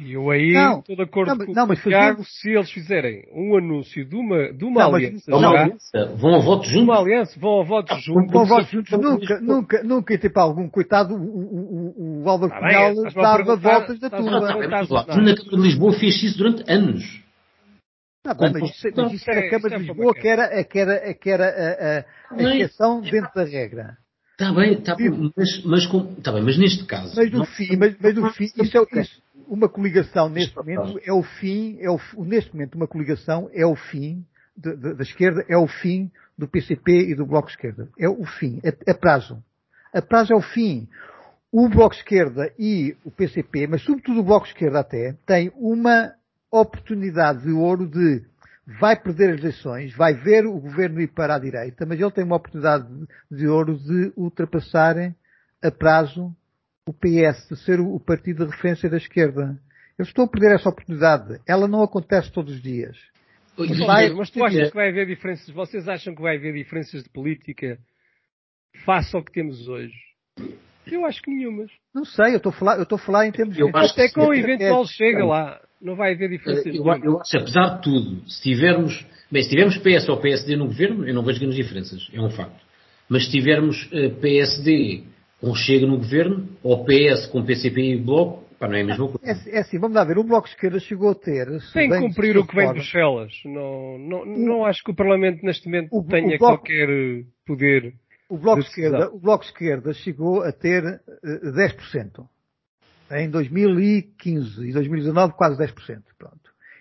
E 0.00 0.12
eu 0.12 0.30
aí 0.30 0.52
não, 0.52 0.78
estou 0.78 0.94
de 0.94 1.02
acordo 1.02 1.34
não, 1.34 1.46
com 1.46 1.52
não, 1.52 1.64
o 1.64 1.74
Tiago, 1.74 2.22
se 2.24 2.50
eles 2.50 2.70
fizerem 2.70 3.24
um 3.32 3.56
anúncio 3.56 4.04
de 4.04 4.14
uma, 4.14 4.52
de 4.52 4.64
uma 4.64 4.82
não, 4.82 4.94
aliança 4.94 5.24
já, 5.28 5.48
aliança. 5.48 6.16
vão 6.16 6.36
a 6.36 6.38
votos 6.38 6.68
juntos. 6.68 6.84
Uma 6.84 7.00
aliança, 7.00 7.40
vão 7.40 7.60
a 7.60 7.64
votos 7.64 8.04
juntos. 8.04 8.32
Vão 8.32 8.42
a 8.42 8.44
votos 8.44 8.70
juntos. 8.70 8.92
Nunca, 8.92 9.40
nunca, 9.40 9.82
nunca, 9.82 10.18
tipo, 10.18 10.38
algum 10.38 10.68
coitado, 10.68 11.14
o, 11.14 11.18
o, 11.18 12.22
o 12.22 12.28
Álvaro 12.28 12.52
Cunhal 12.52 12.94
dava 13.12 13.56
voltas 13.56 13.98
da 13.98 14.08
tua. 14.08 14.40
Na 14.40 15.04
Câmara 15.04 15.34
de 15.34 15.56
Lisboa 15.56 15.92
fez 15.98 16.22
isso 16.22 16.38
durante 16.38 16.70
anos. 16.70 17.04
Não, 18.24 18.36
bem, 18.36 18.52
mas, 18.52 18.70
isso, 18.70 18.88
mas 18.94 19.12
isso 19.12 19.30
era 19.30 19.40
a 19.40 19.50
Câmara 19.50 19.78
de 19.78 19.84
Lisboa 19.84 20.14
que 20.14 20.28
era, 20.28 20.64
que 20.64 20.78
era, 20.78 21.14
que 21.14 21.30
era 21.30 21.44
a, 21.46 22.34
a, 22.36 22.40
a 22.40 22.56
exceção 22.56 23.00
dentro 23.00 23.30
da 23.34 23.44
regra. 23.44 23.96
Está 24.38 24.52
bem, 24.52 24.74
está 24.74 24.94
bem, 24.94 25.32
mas, 25.36 25.64
mas, 25.64 25.86
com, 25.88 26.14
tá 26.14 26.30
bem, 26.30 26.44
mas 26.44 26.56
neste 26.56 26.84
caso. 26.84 27.12
Mas 27.16 27.28
no 27.32 27.44
fim, 27.44 27.76
mas, 27.76 27.96
mas 28.00 28.14
no 28.14 28.30
fim, 28.30 28.44
isso 28.44 28.78
é 28.78 29.00
isso, 29.00 29.22
uma 29.48 29.68
coligação 29.68 30.28
neste 30.28 30.54
momento 30.54 31.00
é 31.02 31.12
o 31.12 31.24
fim, 31.24 31.76
é 31.80 31.90
o, 31.90 31.98
neste 32.24 32.54
momento 32.54 32.76
uma 32.76 32.86
coligação 32.86 33.50
é 33.52 33.66
o 33.66 33.74
fim 33.74 34.24
de, 34.56 34.76
de, 34.76 34.94
da 34.94 35.02
esquerda, 35.02 35.44
é 35.48 35.56
o 35.56 35.66
fim 35.66 36.08
do 36.38 36.46
PCP 36.46 37.10
e 37.10 37.16
do 37.16 37.26
Bloco 37.26 37.48
Esquerda. 37.50 37.88
É 37.98 38.08
o 38.08 38.24
fim, 38.24 38.60
é, 38.62 38.68
é 38.86 38.94
prazo. 38.94 39.42
A 39.92 40.00
prazo 40.00 40.32
é 40.32 40.36
o 40.36 40.40
fim. 40.40 40.86
O 41.50 41.68
Bloco 41.68 41.96
Esquerda 41.96 42.52
e 42.56 42.96
o 43.04 43.10
PCP, 43.10 43.66
mas 43.66 43.82
sobretudo 43.82 44.20
o 44.20 44.24
Bloco 44.24 44.46
Esquerda 44.46 44.78
até, 44.78 45.16
tem 45.26 45.50
uma 45.56 46.12
oportunidade 46.48 47.42
de 47.42 47.50
ouro 47.50 47.88
de 47.88 48.22
vai 48.78 49.00
perder 49.00 49.34
as 49.34 49.40
eleições, 49.40 49.94
vai 49.94 50.12
ver 50.12 50.44
o 50.44 50.60
governo 50.60 51.00
ir 51.00 51.08
para 51.08 51.34
a 51.34 51.38
direita, 51.38 51.86
mas 51.86 51.98
ele 51.98 52.10
tem 52.10 52.24
uma 52.24 52.36
oportunidade 52.36 52.86
de 53.30 53.48
ouro 53.48 53.78
de 53.78 54.12
ultrapassarem 54.14 55.14
a 55.62 55.70
prazo 55.70 56.34
o 56.86 56.92
PS, 56.92 57.48
de 57.48 57.56
ser 57.64 57.80
o 57.80 57.98
partido 57.98 58.44
de 58.44 58.50
referência 58.50 58.88
da 58.88 58.96
esquerda. 58.96 59.58
Eu 59.98 60.04
estou 60.04 60.24
a 60.24 60.28
perder 60.28 60.54
essa 60.54 60.68
oportunidade. 60.68 61.40
Ela 61.46 61.66
não 61.66 61.82
acontece 61.82 62.30
todos 62.32 62.54
os 62.54 62.62
dias. 62.62 62.96
Mas, 63.58 63.78
vai, 63.78 64.10
mas 64.10 64.30
tu 64.30 64.44
achas 64.44 64.70
que 64.70 64.76
vai 64.76 64.88
haver 64.88 65.06
diferenças? 65.06 65.50
Vocês 65.50 65.88
acham 65.88 66.14
que 66.14 66.22
vai 66.22 66.36
haver 66.36 66.54
diferenças 66.54 67.02
de 67.02 67.08
política 67.08 67.78
face 68.84 69.14
ao 69.16 69.24
que 69.24 69.32
temos 69.32 69.66
hoje? 69.66 69.94
Eu 70.86 71.04
acho 71.04 71.20
que 71.20 71.30
nenhumas. 71.30 71.70
Não 71.94 72.04
sei, 72.04 72.32
eu 72.32 72.36
estou 72.36 72.50
a 72.50 72.54
falar, 72.54 72.76
eu 72.76 72.84
estou 72.84 72.96
a 72.96 73.00
falar 73.00 73.26
em 73.26 73.32
termos 73.32 73.58
eu 73.58 73.70
de... 73.70 73.76
Até 73.76 74.08
com 74.08 74.28
o 74.28 74.34
eventual 74.34 74.86
chega 74.86 75.24
lá. 75.24 75.60
Não 75.80 75.94
vai 75.94 76.14
haver 76.14 76.28
diferença. 76.28 76.68
Eu, 76.68 76.84
eu 76.84 77.20
acho, 77.20 77.36
apesar 77.36 77.76
de 77.76 77.82
tudo, 77.82 78.28
se 78.28 78.42
tivermos, 78.42 79.06
bem, 79.30 79.42
se 79.42 79.50
tivermos 79.50 79.78
PS 79.78 80.08
ou 80.08 80.20
PSD 80.20 80.56
no 80.56 80.66
governo, 80.66 81.06
eu 81.06 81.14
não 81.14 81.22
vejo 81.22 81.40
grandes 81.40 81.56
diferenças, 81.56 82.08
é 82.12 82.20
um 82.20 82.30
facto. 82.30 82.60
Mas 83.08 83.26
se 83.26 83.30
tivermos 83.30 83.84
uh, 83.92 84.10
PSD 84.20 85.04
com 85.40 85.54
Chega 85.54 85.86
no 85.86 85.98
governo, 85.98 86.48
ou 86.62 86.84
PS 86.84 87.26
com 87.26 87.44
PCP 87.44 87.80
e 87.80 87.96
Bloco, 87.96 88.44
pá, 88.58 88.66
não 88.66 88.74
é 88.74 88.82
a 88.82 88.84
mesma 88.84 89.08
coisa. 89.08 89.50
É, 89.50 89.56
é 89.56 89.60
assim, 89.60 89.78
vamos 89.78 89.96
lá 89.96 90.04
ver, 90.04 90.18
o 90.18 90.24
Bloco 90.24 90.48
de 90.48 90.54
Esquerda 90.54 90.80
chegou 90.80 91.10
a 91.10 91.14
ter... 91.14 91.46
Sem 91.72 91.88
cumprir 91.88 92.36
o 92.36 92.46
que 92.46 92.56
vem 92.56 92.66
dos 92.66 92.74
Bruxelas. 92.74 93.32
Não, 93.44 93.98
não, 93.98 94.24
não 94.26 94.64
acho 94.64 94.82
que 94.82 94.90
o 94.90 94.96
Parlamento 94.96 95.44
neste 95.44 95.66
momento 95.66 95.88
o, 95.92 96.04
tenha 96.04 96.34
o 96.34 96.38
bloco, 96.38 96.56
qualquer 96.56 96.88
poder 97.46 97.94
o 98.28 98.36
bloco, 98.36 98.60
de 98.60 98.66
esquerda, 98.66 99.10
o 99.10 99.18
bloco 99.18 99.44
de 99.44 99.50
Esquerda 99.50 99.92
chegou 99.94 100.42
a 100.42 100.52
ter 100.52 100.82
uh, 100.84 101.52
10%. 101.52 102.26
Em 103.10 103.30
2015 103.30 104.68
e 104.68 104.72
2019 104.72 105.34
quase 105.34 105.58
10%. 105.58 106.02
Pronto. 106.18 106.36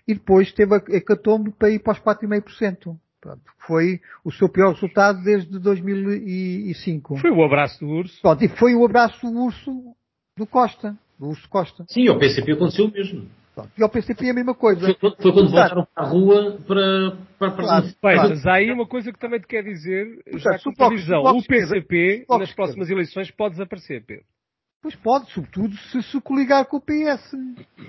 E 0.07 0.13
depois 0.13 0.51
teve 0.51 0.75
a 0.75 0.77
hecatombe 0.89 1.51
para 1.51 1.69
ir 1.69 1.79
para 1.79 1.93
os 1.93 1.99
4,5%. 1.99 2.97
Pronto, 3.19 3.41
foi 3.65 3.99
o 4.23 4.31
seu 4.31 4.47
pior 4.47 4.73
resultado 4.73 5.21
desde 5.23 5.59
2005. 5.59 7.17
Foi 7.17 7.31
o 7.31 7.43
abraço 7.43 7.79
do 7.83 7.91
urso. 7.91 8.21
Pronto, 8.21 8.43
e 8.43 8.47
foi 8.47 8.75
o 8.75 8.85
abraço 8.85 9.29
do 9.29 9.39
urso 9.39 9.95
do 10.37 10.45
Costa, 10.45 10.95
do 11.19 11.27
urso 11.27 11.49
Costa. 11.49 11.83
Sim, 11.89 12.07
ao 12.07 12.19
PCP 12.19 12.53
aconteceu 12.53 12.85
o 12.85 12.91
mesmo. 12.91 13.27
Pronto, 13.55 13.71
e 13.75 13.81
ao 13.81 13.89
PCP 13.89 14.29
a 14.29 14.33
mesma 14.35 14.53
coisa. 14.53 14.81
Foi, 14.99 15.11
foi 15.19 15.31
quando 15.33 15.49
voltaram 15.49 15.87
para 15.93 16.03
a 16.05 16.07
rua 16.07 16.59
para... 16.67 17.17
para, 17.39 17.51
para... 17.51 17.63
Claro, 17.63 17.87
claro. 17.99 18.29
Mas 18.29 18.45
há 18.45 18.53
aí 18.53 18.71
uma 18.71 18.85
coisa 18.85 19.11
que 19.11 19.19
também 19.19 19.39
te 19.39 19.47
quer 19.47 19.63
dizer, 19.63 20.21
já 20.35 20.59
com 20.59 20.69
o 20.69 21.43
PCP, 21.43 22.25
nas 22.29 22.53
próximas 22.53 22.89
eleições, 22.89 23.31
pode 23.31 23.55
desaparecer, 23.55 24.05
Pedro. 24.05 24.25
Pois 24.81 24.95
pode, 24.95 25.31
sobretudo 25.31 25.75
se 25.75 26.03
se 26.03 26.21
coligar 26.21 26.65
com 26.65 26.77
o 26.77 26.81
PS. 26.81 27.33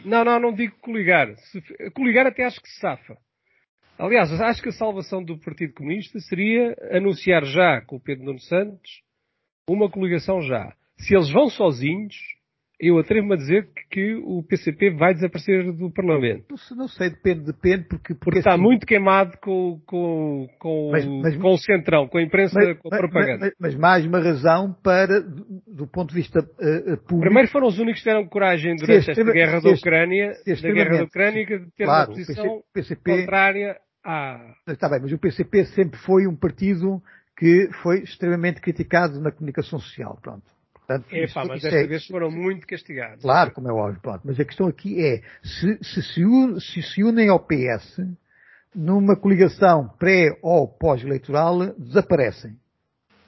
Não, 0.04 0.24
não, 0.24 0.40
não 0.40 0.52
digo 0.52 0.76
coligar. 0.80 1.34
Se, 1.36 1.60
coligar 1.90 2.26
até 2.26 2.44
acho 2.44 2.60
que 2.60 2.68
se 2.68 2.80
safa. 2.80 3.16
Aliás, 3.98 4.30
acho 4.40 4.62
que 4.62 4.68
a 4.68 4.72
salvação 4.72 5.22
do 5.22 5.38
Partido 5.38 5.74
Comunista 5.74 6.20
seria 6.20 6.74
anunciar 6.92 7.44
já 7.44 7.80
com 7.80 7.96
o 7.96 8.00
Pedro 8.00 8.24
Nuno 8.24 8.40
Santos 8.40 9.02
uma 9.68 9.90
coligação 9.90 10.40
já. 10.40 10.72
Se 10.98 11.14
eles 11.14 11.30
vão 11.30 11.50
sozinhos, 11.50 12.14
eu 12.80 12.96
atrevo-me 12.98 13.34
a 13.34 13.36
dizer 13.36 13.68
que, 13.74 13.82
que, 13.90 14.14
o 14.14 14.42
PCP 14.44 14.90
vai 14.90 15.12
desaparecer 15.12 15.72
do 15.72 15.90
Parlamento. 15.90 16.54
Não, 16.70 16.76
não 16.76 16.88
sei, 16.88 17.10
depende, 17.10 17.44
depende, 17.46 17.84
porque... 17.88 18.14
Porque, 18.14 18.24
porque 18.24 18.38
está 18.38 18.52
assim, 18.52 18.62
muito 18.62 18.86
queimado 18.86 19.36
com, 19.42 19.80
com, 19.84 20.48
com, 20.60 20.90
mas, 20.92 21.04
mas, 21.04 21.36
com 21.36 21.52
o 21.52 21.58
Centrão, 21.58 22.06
com 22.06 22.18
a 22.18 22.22
imprensa, 22.22 22.54
mas, 22.54 22.78
com 22.78 22.94
a 22.94 22.98
propaganda. 22.98 23.52
Mas, 23.58 23.74
mais 23.74 24.06
uma 24.06 24.20
razão 24.20 24.72
para, 24.82 25.20
do 25.20 25.88
ponto 25.88 26.10
de 26.10 26.14
vista 26.14 26.38
uh, 26.38 26.96
público... 26.98 27.20
Primeiro 27.20 27.48
foram 27.48 27.66
os 27.66 27.78
únicos 27.80 28.00
que 28.00 28.08
tiveram 28.08 28.28
coragem 28.28 28.76
durante 28.76 29.10
esta 29.10 29.24
guerra 29.24 29.60
da 29.60 29.70
Ucrânia, 29.70 30.32
da 30.46 30.72
guerra 30.72 30.98
da 30.98 31.04
Ucrânia, 31.04 31.46
de 31.46 31.70
ter 31.72 31.84
claro, 31.84 32.10
uma 32.10 32.16
posição 32.16 32.62
PCP, 32.72 33.20
contrária 33.20 33.76
à... 34.04 34.54
Está 34.68 34.88
bem, 34.88 35.00
mas 35.02 35.12
o 35.12 35.18
PCP 35.18 35.64
sempre 35.66 35.98
foi 35.98 36.28
um 36.28 36.36
partido 36.36 37.02
que 37.36 37.68
foi 37.82 38.02
extremamente 38.02 38.60
criticado 38.60 39.20
na 39.20 39.32
comunicação 39.32 39.80
social, 39.80 40.18
pronto. 40.22 40.57
Portanto, 40.88 41.06
é, 41.12 41.26
pá, 41.26 41.44
mas 41.44 41.60
desta 41.60 41.78
é, 41.78 41.86
vez 41.86 42.06
foram 42.06 42.30
muito 42.30 42.66
castigados. 42.66 43.20
Claro, 43.20 43.52
como 43.52 43.68
é 43.68 43.72
óbvio, 43.72 44.00
pronto. 44.00 44.22
Mas 44.24 44.40
a 44.40 44.44
questão 44.44 44.66
aqui 44.66 45.04
é, 45.04 45.20
se 45.42 45.78
se, 45.84 46.02
se, 46.02 46.60
se, 46.60 46.82
se 46.82 47.04
unem 47.04 47.28
ao 47.28 47.40
PS, 47.40 48.00
numa 48.74 49.14
coligação 49.14 49.90
pré 49.98 50.38
ou 50.42 50.66
pós-eleitoral, 50.66 51.74
desaparecem. 51.76 52.52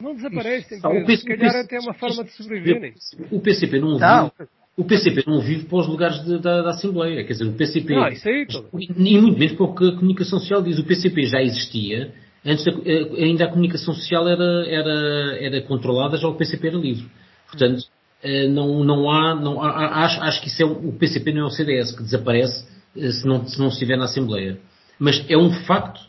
Não 0.01 0.15
desaparecem, 0.15 0.79
Isso, 0.79 0.89
PCP, 0.89 1.17
se 1.19 1.27
calhar 1.27 1.57
até 1.57 1.77
é 1.77 1.81
uma 1.81 1.93
forma 1.93 2.25
de 2.25 2.31
sobreviverem. 2.31 2.95
O 3.31 3.41
PCP 3.41 3.79
não, 3.79 3.99
não. 3.99 4.33
Vive, 4.39 4.51
o 4.79 4.85
PCP 4.85 5.25
não 5.27 5.41
vive 5.43 5.67
para 5.67 5.79
os 5.79 5.87
lugares 5.87 6.25
de, 6.25 6.39
da, 6.39 6.63
da, 6.63 6.71
Assembleia. 6.71 7.23
Quer 7.27 7.33
dizer, 7.35 7.45
o 7.45 7.53
PCP. 7.53 7.95
Não, 7.95 8.09
isso 8.09 8.27
aí, 8.27 8.47
e 8.79 9.21
muito 9.21 9.39
menos 9.39 9.55
para 9.55 9.67
o 9.67 9.75
que 9.75 9.87
a 9.87 9.93
comunicação 9.93 10.39
social 10.39 10.63
diz. 10.63 10.79
O 10.79 10.87
PCP 10.87 11.25
já 11.25 11.43
existia. 11.43 12.15
Antes 12.43 12.65
da, 12.65 12.73
eh, 12.87 13.23
ainda 13.23 13.45
a 13.45 13.49
comunicação 13.49 13.93
social 13.93 14.27
era, 14.27 14.67
era, 14.67 15.37
era 15.39 15.63
controlada, 15.67 16.17
já 16.17 16.27
o 16.27 16.37
PCP 16.37 16.69
era 16.69 16.79
livre. 16.79 17.07
Portanto, 17.51 17.84
eh, 18.22 18.48
não, 18.48 18.84
não 18.84 19.11
há, 19.11 19.34
não 19.34 19.62
acho, 19.62 20.20
acho 20.22 20.40
que 20.40 20.48
isso 20.48 20.62
é 20.62 20.66
o 20.66 20.92
PCP 20.92 21.32
não 21.32 21.42
é 21.42 21.44
o 21.44 21.51
CDS 21.51 21.92
que 21.92 22.03
desaparece 22.03 22.66
eh, 22.96 23.11
se 23.11 23.26
não, 23.26 23.46
se 23.46 23.59
não 23.59 23.68
estiver 23.68 23.96
na 23.96 24.05
Assembleia. 24.05 24.59
Mas 24.98 25.24
é 25.28 25.36
um 25.36 25.51
facto 25.51 26.01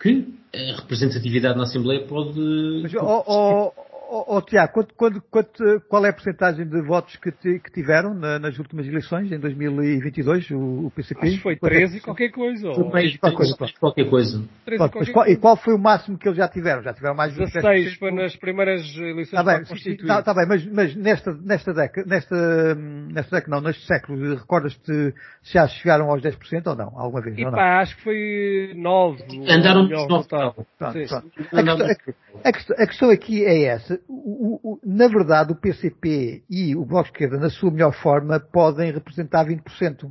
que 0.00 0.34
a 0.54 0.76
representatividade 0.76 1.56
na 1.56 1.64
Assembleia 1.64 2.06
pode. 2.06 2.38
Mas, 2.82 2.94
oh, 2.94 3.24
oh, 3.26 3.72
oh, 4.14 4.36
oh, 4.36 4.42
Tiago, 4.42 4.72
quanto, 4.72 4.94
quanto, 4.94 5.22
quanto, 5.28 5.80
qual 5.88 6.06
é 6.06 6.10
a 6.10 6.12
porcentagem 6.12 6.68
de 6.68 6.80
votos 6.82 7.16
que, 7.16 7.32
te, 7.32 7.58
que 7.58 7.72
tiveram 7.72 8.14
na, 8.14 8.38
nas 8.38 8.56
últimas 8.58 8.86
eleições, 8.86 9.32
em 9.32 9.38
2022, 9.40 10.50
o, 10.52 10.86
o 10.86 10.90
PCP? 10.94 11.26
Acho 11.26 11.36
que 11.36 11.42
foi 11.42 11.56
13 11.56 11.96
e 11.96 12.00
qualquer 12.00 12.30
coisa. 12.30 12.68
Ou... 12.68 12.90
13 12.90 13.18
qualquer 13.18 13.36
coisa. 13.36 13.56
Qualquer 13.80 14.08
coisa. 14.08 14.48
Qualquer 14.76 15.12
qual, 15.12 15.28
e 15.28 15.36
qual 15.36 15.56
foi 15.56 15.74
o 15.74 15.78
máximo 15.78 16.16
que 16.16 16.28
eles 16.28 16.38
já 16.38 16.48
tiveram? 16.48 16.82
Já 16.82 16.94
tiveram 16.94 17.16
mais 17.16 17.32
de 17.32 17.40
16 17.40 17.94
foi 17.96 18.12
nas 18.12 18.36
primeiras 18.36 18.82
eleições 18.96 19.30
tá 19.30 19.42
bem, 19.42 19.62
Está 19.62 20.22
tá 20.22 20.34
bem, 20.34 20.46
mas, 20.46 20.64
mas 20.66 20.94
nesta, 20.94 21.32
nesta 21.32 21.74
década, 21.74 22.06
nesta, 22.08 22.74
nesta 22.74 23.36
década 23.36 23.56
não, 23.56 23.62
neste 23.62 23.84
século, 23.86 24.36
recordas-te 24.36 25.12
se 25.42 25.54
já 25.54 25.66
chegaram 25.66 26.10
aos 26.10 26.22
10% 26.22 26.66
ou 26.66 26.76
não? 26.76 26.98
Alguma 26.98 27.20
vez? 27.20 27.36
E 27.36 27.42
pá, 27.42 27.50
não? 27.50 27.58
acho 27.58 27.96
que 27.96 28.02
foi 28.02 28.72
9. 28.76 29.24
Andaram 29.48 29.82
nos 29.88 30.08
9. 30.08 30.28
Pronto, 30.28 30.66
pronto. 30.78 30.88
A, 30.88 30.92
questão, 30.92 31.22
a, 31.52 32.48
a, 32.48 32.52
questão, 32.52 32.76
a 32.78 32.86
questão 32.86 33.10
aqui 33.10 33.44
é 33.44 33.64
essa 33.64 34.03
o, 34.08 34.60
o, 34.62 34.80
na 34.84 35.08
verdade, 35.08 35.52
o 35.52 35.56
PCP 35.56 36.42
e 36.48 36.74
o 36.76 36.84
Bloco 36.84 37.04
de 37.04 37.10
Esquerda, 37.10 37.38
na 37.38 37.50
sua 37.50 37.70
melhor 37.70 37.92
forma, 37.92 38.38
podem 38.40 38.92
representar 38.92 39.46
20%. 39.46 40.10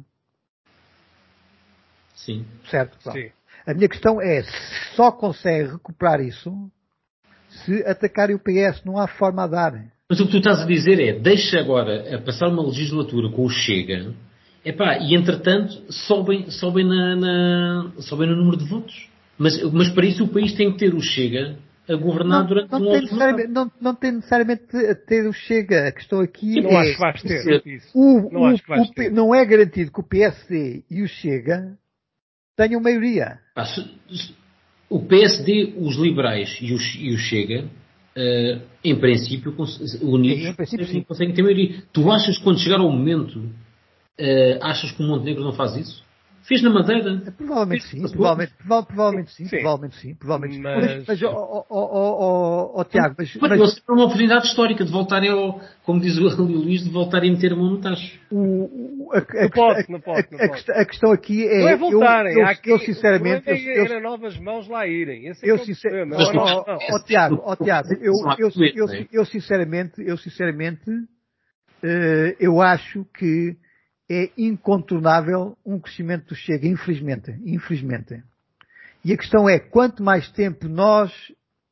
Sim. 2.16 2.46
Certo? 2.70 2.98
Sim. 3.12 3.30
A 3.66 3.74
minha 3.74 3.88
questão 3.88 4.22
é, 4.22 4.44
só 4.96 5.12
consegue 5.12 5.72
recuperar 5.72 6.20
isso 6.22 6.52
se 7.50 7.84
atacarem 7.86 8.36
o 8.36 8.40
PS. 8.40 8.84
Não 8.84 8.98
há 8.98 9.08
forma 9.08 9.44
a 9.44 9.48
dar. 9.48 9.74
Mas 10.10 10.20
o 10.20 10.26
que 10.26 10.32
tu 10.32 10.38
estás 10.38 10.62
a 10.62 10.66
dizer 10.66 11.00
é, 11.00 11.20
deixa 11.20 11.60
agora 11.60 12.16
a 12.16 12.22
passar 12.22 12.48
uma 12.50 12.66
legislatura 12.66 13.30
com 13.30 13.46
o 13.46 13.50
Chega, 13.50 14.14
epá, 14.64 14.98
e 15.00 15.16
entretanto 15.16 15.74
sobem, 15.90 16.50
sobem, 16.52 16.86
na, 16.86 17.16
na, 17.16 17.92
sobem 18.00 18.30
no 18.30 18.36
número 18.36 18.58
de 18.58 18.66
votos. 18.66 19.10
Mas, 19.38 19.62
mas 19.72 19.90
para 19.90 20.06
isso 20.06 20.26
o 20.26 20.28
país 20.28 20.54
tem 20.54 20.72
que 20.72 20.78
ter 20.78 20.94
o 20.94 21.02
Chega 21.02 21.58
a 21.88 21.96
governar 21.96 22.42
não, 22.42 22.48
durante 22.48 22.72
não 22.72 22.80
um 22.80 22.92
tem 22.92 23.48
não, 23.48 23.72
não 23.82 23.96
tem 23.96 24.12
necessariamente 24.14 24.76
a 24.76 24.96
ter 24.96 25.28
o 25.28 25.34
Chega. 25.34 25.88
A 25.88 25.92
questão 25.92 26.22
aqui 26.22 26.62
não 26.62 26.72
é... 26.72 26.82
Acho 26.82 26.94
que 26.94 27.00
vais 27.00 27.22
ter 27.22 27.68
isso. 27.68 27.90
O, 27.94 28.32
não, 28.32 28.42
o, 28.42 28.46
acho 28.46 28.64
que 28.64 28.70
vais 28.70 28.90
o, 28.90 28.94
ter. 28.94 29.12
não 29.12 29.36
é 29.36 29.46
garantido 29.46 29.92
que 29.92 30.00
o 30.00 30.04
PSD 30.04 30.84
e 30.90 31.02
o 31.02 31.08
Chega 31.08 31.78
tenham 32.56 32.82
maioria. 32.82 33.40
Ah, 33.56 33.66
se, 33.66 33.82
se, 33.82 34.34
o 34.90 35.00
PSD, 35.00 35.74
os 35.78 35.96
liberais 35.98 36.58
e, 36.62 36.72
os, 36.72 36.96
e 36.96 37.10
o 37.10 37.18
Chega, 37.18 37.66
uh, 37.66 38.62
em 38.84 38.96
princípio, 38.96 39.56
unidos, 40.02 40.46
em 40.46 40.54
princípio, 40.54 41.06
conseguem 41.06 41.34
ter 41.34 41.42
maioria. 41.42 41.84
Tu 41.92 42.12
achas 42.12 42.38
que 42.38 42.44
quando 42.44 42.60
chegar 42.60 42.80
ao 42.80 42.92
momento, 42.92 43.40
uh, 43.40 44.60
achas 44.62 44.92
que 44.92 45.02
o 45.02 45.08
Montenegro 45.08 45.44
não 45.44 45.54
faz 45.54 45.76
isso? 45.76 46.03
Fez 46.44 46.62
na 46.62 46.70
Madeira? 46.70 47.22
É, 47.26 47.32
provavelmente 47.32 47.86
sim, 47.86 48.02
provavelmente, 48.02 48.54
provavelmente 48.58 49.32
sim, 49.32 49.46
sim, 49.46 49.58
provavelmente 49.58 49.96
sim, 49.96 50.16
provavelmente 50.16 50.60
mas... 50.60 50.92
sim. 50.92 51.04
Mas, 51.08 51.24
ó, 51.24 51.66
ó, 51.70 52.72
ó, 52.76 52.84
Tiago, 52.84 53.16
mas... 53.18 53.36
Mas, 53.38 53.60
mas... 53.60 53.78
é 53.78 53.92
uma 53.92 54.04
oportunidade 54.04 54.48
histórica 54.48 54.84
de 54.84 54.92
voltarem 54.92 55.30
ao, 55.30 55.62
como 55.84 56.02
diz 56.02 56.18
o 56.18 56.24
Luís, 56.44 56.84
de 56.84 56.90
voltarem 56.90 57.30
a 57.30 57.34
meter 57.34 57.54
a 57.54 57.56
mão 57.56 57.70
no 57.72 57.80
tacho. 57.80 58.20
O, 58.30 59.10
a, 59.14 59.20
a, 59.20 59.42
não 59.44 59.50
posso, 59.50 59.92
não 59.92 60.02
posso, 60.02 60.28
não 60.32 60.48
posso. 60.50 60.72
A, 60.72 60.86
questão 60.86 61.12
aqui 61.14 61.48
é... 61.48 61.62
Não 61.62 61.70
é 61.70 61.78
voltarem, 61.78 62.34
eu, 62.34 62.46
eu, 62.46 62.58
eu 62.66 62.80
sinceramente... 62.80 63.50
É 63.50 63.80
eu, 63.80 63.86
eu, 63.86 64.02
novas 64.02 64.38
mãos 64.38 64.68
lá 64.68 64.86
irem. 64.86 65.28
Esse 65.28 65.46
é 65.46 65.52
eu, 65.52 65.60
sinceramente... 65.60 66.22
Ó, 66.36 67.00
Tiago, 67.06 67.42
ó, 67.46 67.56
Tiago, 67.56 67.88
eu, 68.02 68.14
eu, 68.38 68.50
eu, 68.76 69.08
eu 69.14 69.26
sinceramente, 69.26 69.94
eu 70.00 70.18
sinceramente, 70.18 70.90
uh, 70.90 72.36
eu 72.38 72.62
acho 72.62 73.06
que 73.18 73.56
é 74.10 74.30
incontornável 74.38 75.58
um 75.66 75.80
crescimento 75.80 76.28
do 76.28 76.36
Chega, 76.36 76.68
infelizmente, 76.68 77.32
infelizmente. 77.46 78.22
E 79.04 79.14
a 79.14 79.18
questão 79.18 79.50
é, 79.50 79.60
quanto 79.60 80.04
mais 80.04 80.30
tempo 80.32 80.68
nós 80.68 81.12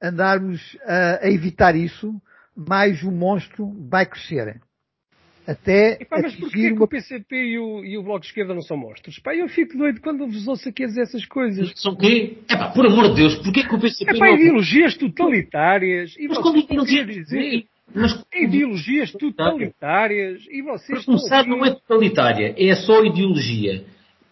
andarmos 0.02 0.78
a, 0.84 1.26
a 1.26 1.32
evitar 1.32 1.76
isso, 1.76 2.14
mais 2.56 3.04
o 3.04 3.12
monstro 3.12 3.72
vai 3.90 4.06
crescer. 4.06 4.60
Até 5.48 5.94
Epá, 6.02 6.20
mas 6.22 6.36
porquê 6.36 6.68
uma... 6.68 6.78
que 6.78 6.84
o 6.84 6.88
PCP 6.88 7.36
e 7.36 7.60
o, 7.60 7.84
e 7.84 7.98
o 7.98 8.04
Bloco 8.04 8.22
de 8.22 8.28
Esquerda 8.28 8.54
não 8.54 8.62
são 8.62 8.78
monstros? 8.78 9.18
Pá, 9.20 9.36
eu 9.36 9.48
fico 9.50 9.76
doido 9.78 10.00
quando 10.00 10.28
vos 10.28 10.48
ouço 10.48 10.70
aqui 10.70 10.84
a 10.84 10.88
dizer 10.88 11.02
essas 11.02 11.26
coisas. 11.26 11.74
São 11.76 11.96
quê? 11.96 12.38
Epá, 12.50 12.70
por 12.70 12.86
amor 12.86 13.10
de 13.10 13.16
Deus, 13.16 13.36
porquê 13.36 13.64
que 13.64 13.74
o 13.74 13.80
PCP 13.80 14.16
Epá, 14.16 14.28
não... 14.28 14.36
ideologias 14.36 14.96
totalitárias. 14.98 16.16
E 16.18 16.28
mas 16.28 16.38
como 16.38 16.58
ideologias 16.58 17.08
dizer? 17.08 17.66
Mas 17.94 18.24
ideologias 18.34 19.12
totalitárias 19.12 20.46
e 20.50 20.62
vocês. 20.62 21.04
Para 21.04 21.06
começar, 21.06 21.46
não 21.46 21.66
é 21.66 21.72
totalitária, 21.72 22.56
é 22.58 22.76
só 22.76 23.04
ideologia. 23.04 23.84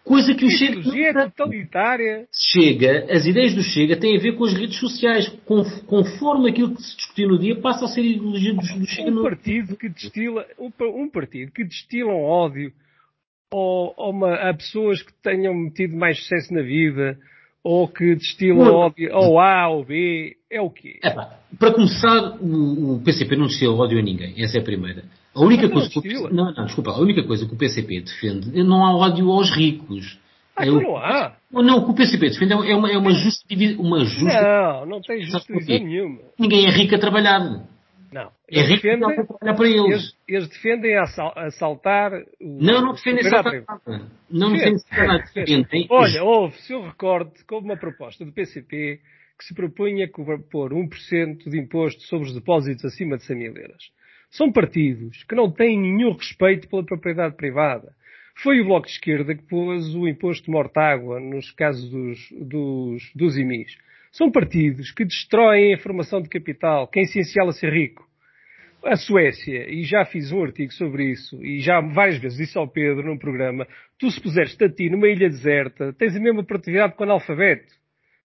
Coisa 0.03 0.33
que 0.33 0.45
o 0.45 0.49
Chega. 0.49 0.79
Ideologia 0.79 1.09
é 1.09 1.13
totalitária. 1.13 2.27
Chega, 2.33 3.05
as 3.11 3.25
ideias 3.25 3.53
do 3.53 3.61
Chega 3.61 3.95
têm 3.95 4.17
a 4.17 4.19
ver 4.19 4.35
com 4.35 4.45
as 4.45 4.53
redes 4.53 4.79
sociais. 4.79 5.27
Conforme 5.85 6.49
aquilo 6.49 6.73
que 6.75 6.81
se 6.81 6.95
discutiu 6.95 7.29
no 7.29 7.37
dia, 7.37 7.55
passa 7.59 7.85
a 7.85 7.87
ser 7.87 8.01
ideologia 8.01 8.53
do, 8.53 8.87
Chega. 8.87 9.11
Um 9.11 9.21
partido 9.21 9.75
que 9.75 9.89
destila, 9.89 10.45
um 10.57 11.09
partido 11.09 11.51
que 11.51 11.63
destila 11.63 12.11
ódio 12.11 12.71
ou, 13.51 13.93
ou 13.97 14.11
uma, 14.11 14.33
a 14.35 14.53
pessoas 14.53 15.01
que 15.01 15.13
tenham 15.21 15.69
tido 15.71 15.95
mais 15.95 16.19
sucesso 16.19 16.53
na 16.53 16.61
vida, 16.61 17.17
ou 17.63 17.87
que 17.87 18.15
destilam 18.15 18.73
ódio 18.73 19.09
ou 19.13 19.39
A 19.39 19.69
ou 19.69 19.83
B, 19.83 20.35
é 20.49 20.61
o 20.61 20.69
quê? 20.69 20.99
para 21.57 21.73
começar, 21.73 22.37
o, 22.39 22.95
o, 22.95 23.01
PCP 23.01 23.35
não 23.35 23.47
destila 23.47 23.75
ódio 23.75 23.99
a 23.99 24.01
ninguém, 24.01 24.33
essa 24.37 24.57
é 24.57 24.61
a 24.61 24.63
primeira. 24.63 25.03
A 25.33 25.41
única 25.41 25.63
não 25.63 25.71
coisa 25.71 25.89
que 25.89 26.17
o, 26.17 26.33
não, 26.33 26.53
não, 26.53 26.65
desculpa, 26.65 26.91
a 26.91 26.99
única 26.99 27.23
coisa 27.23 27.45
que 27.45 27.53
o 27.53 27.57
PCP 27.57 28.01
defende, 28.01 28.63
não 28.63 28.85
há 28.85 28.95
ódio 28.95 29.29
aos 29.31 29.49
ricos. 29.51 30.19
Ah, 30.55 30.65
é, 30.65 30.71
não 30.71 30.97
há? 30.97 31.35
Não, 31.51 31.77
o 31.77 31.85
que 31.85 31.91
o 31.91 31.95
PCP 31.95 32.29
defende 32.29 32.53
é 32.53 32.75
uma, 32.75 32.91
é 32.91 32.97
uma 32.97 33.11
justa, 33.11 33.45
uma 33.77 34.03
justa... 34.03 34.41
Não, 34.41 34.85
não 34.85 35.01
tem 35.01 35.21
justiça 35.21 35.79
nenhuma. 35.79 36.19
Ninguém 36.37 36.65
é 36.65 36.69
rico 36.69 36.95
a 36.95 36.99
trabalhar. 36.99 37.65
Não. 38.11 38.31
É 38.49 38.61
rico 38.61 38.81
defendem, 38.81 39.15
trabalhar 39.15 39.55
para 39.55 39.67
eles. 39.67 39.85
Eles, 39.85 40.17
eles 40.27 40.49
defendem 40.49 40.97
assaltar... 40.97 42.11
O, 42.39 42.57
não, 42.61 42.81
não 42.81 42.93
defendem 42.93 43.25
assaltar 43.25 43.63
nada. 43.67 44.11
Não 44.29 44.51
defendem 44.51 44.83
nada. 44.91 45.23
Defendem... 45.35 45.87
Olha, 45.89 46.23
houve, 46.23 46.57
se 46.61 46.73
eu 46.73 46.81
recordo, 46.81 47.31
que 47.31 47.53
houve 47.53 47.65
uma 47.65 47.77
proposta 47.77 48.25
do 48.25 48.31
PCP 48.31 48.99
que 49.37 49.45
se 49.45 49.53
propunha 49.53 50.09
pôr 50.51 50.73
1% 50.73 51.49
de 51.49 51.57
imposto 51.57 52.01
sobre 52.03 52.27
os 52.27 52.33
depósitos 52.33 52.83
acima 52.83 53.15
de 53.15 53.23
100 53.23 53.37
mil 53.37 53.55
euros. 53.55 53.91
São 54.29 54.51
partidos 54.51 55.23
que 55.23 55.33
não 55.33 55.51
têm 55.51 55.79
nenhum 55.79 56.11
respeito 56.11 56.67
pela 56.67 56.85
propriedade 56.85 57.35
privada. 57.35 57.93
Foi 58.43 58.59
o 58.59 58.65
Bloco 58.65 58.85
de 58.85 58.93
Esquerda 58.93 59.35
que 59.35 59.43
pôs 59.43 59.95
o 59.95 60.07
imposto 60.07 60.45
de 60.45 60.51
mortágua 60.51 61.19
nos 61.19 61.51
casos 61.51 61.89
dos, 61.89 62.19
dos, 62.31 63.11
dos 63.15 63.37
IMIs. 63.37 63.75
São 64.11 64.31
partidos 64.31 64.91
que 64.91 65.05
destroem 65.05 65.73
a 65.73 65.77
formação 65.77 66.21
de 66.21 66.29
capital, 66.29 66.87
que 66.87 66.99
é 66.99 67.03
essencial 67.03 67.47
a 67.47 67.51
ser 67.51 67.71
rico. 67.71 68.07
A 68.83 68.95
Suécia, 68.95 69.69
e 69.69 69.83
já 69.83 70.05
fiz 70.05 70.31
um 70.31 70.41
artigo 70.41 70.71
sobre 70.71 71.11
isso, 71.11 71.43
e 71.43 71.59
já 71.59 71.81
várias 71.81 72.17
vezes 72.17 72.37
disse 72.37 72.57
ao 72.57 72.67
Pedro 72.67 73.05
num 73.05 73.17
programa, 73.17 73.67
tu 73.97 74.09
se 74.09 74.21
puseres-te 74.21 74.63
a 74.63 74.69
ti 74.69 74.89
numa 74.89 75.07
ilha 75.09 75.29
deserta, 75.29 75.91
tens 75.93 76.15
a 76.15 76.19
mesma 76.19 76.43
produtividade 76.43 76.95
que 76.95 77.01
o 77.01 77.03
analfabeto, 77.03 77.73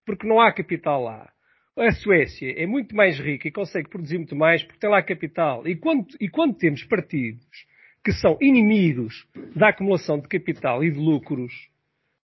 porque 0.07 0.27
não 0.27 0.41
há 0.41 0.53
capital 0.53 1.03
lá. 1.03 1.29
A 1.77 1.91
Suécia 1.91 2.55
é 2.57 2.67
muito 2.67 2.95
mais 2.95 3.19
rica 3.19 3.49
e 3.49 3.51
consegue 3.51 3.89
produzir 3.89 4.17
muito 4.17 4.37
mais 4.37 4.63
porque 4.63 4.79
tem 4.79 4.89
lá 4.89 5.03
capital. 5.03 5.67
E 5.67 5.75
quando, 5.75 6.07
e 6.21 6.29
quando 6.29 6.57
temos 6.57 6.85
partidos 6.85 7.67
que 8.05 8.13
são 8.13 8.39
inimigos 8.41 9.27
da 9.57 9.71
acumulação 9.71 10.21
de 10.21 10.29
capital 10.29 10.85
e 10.85 10.91
de 10.93 10.99
lucros, 10.99 11.53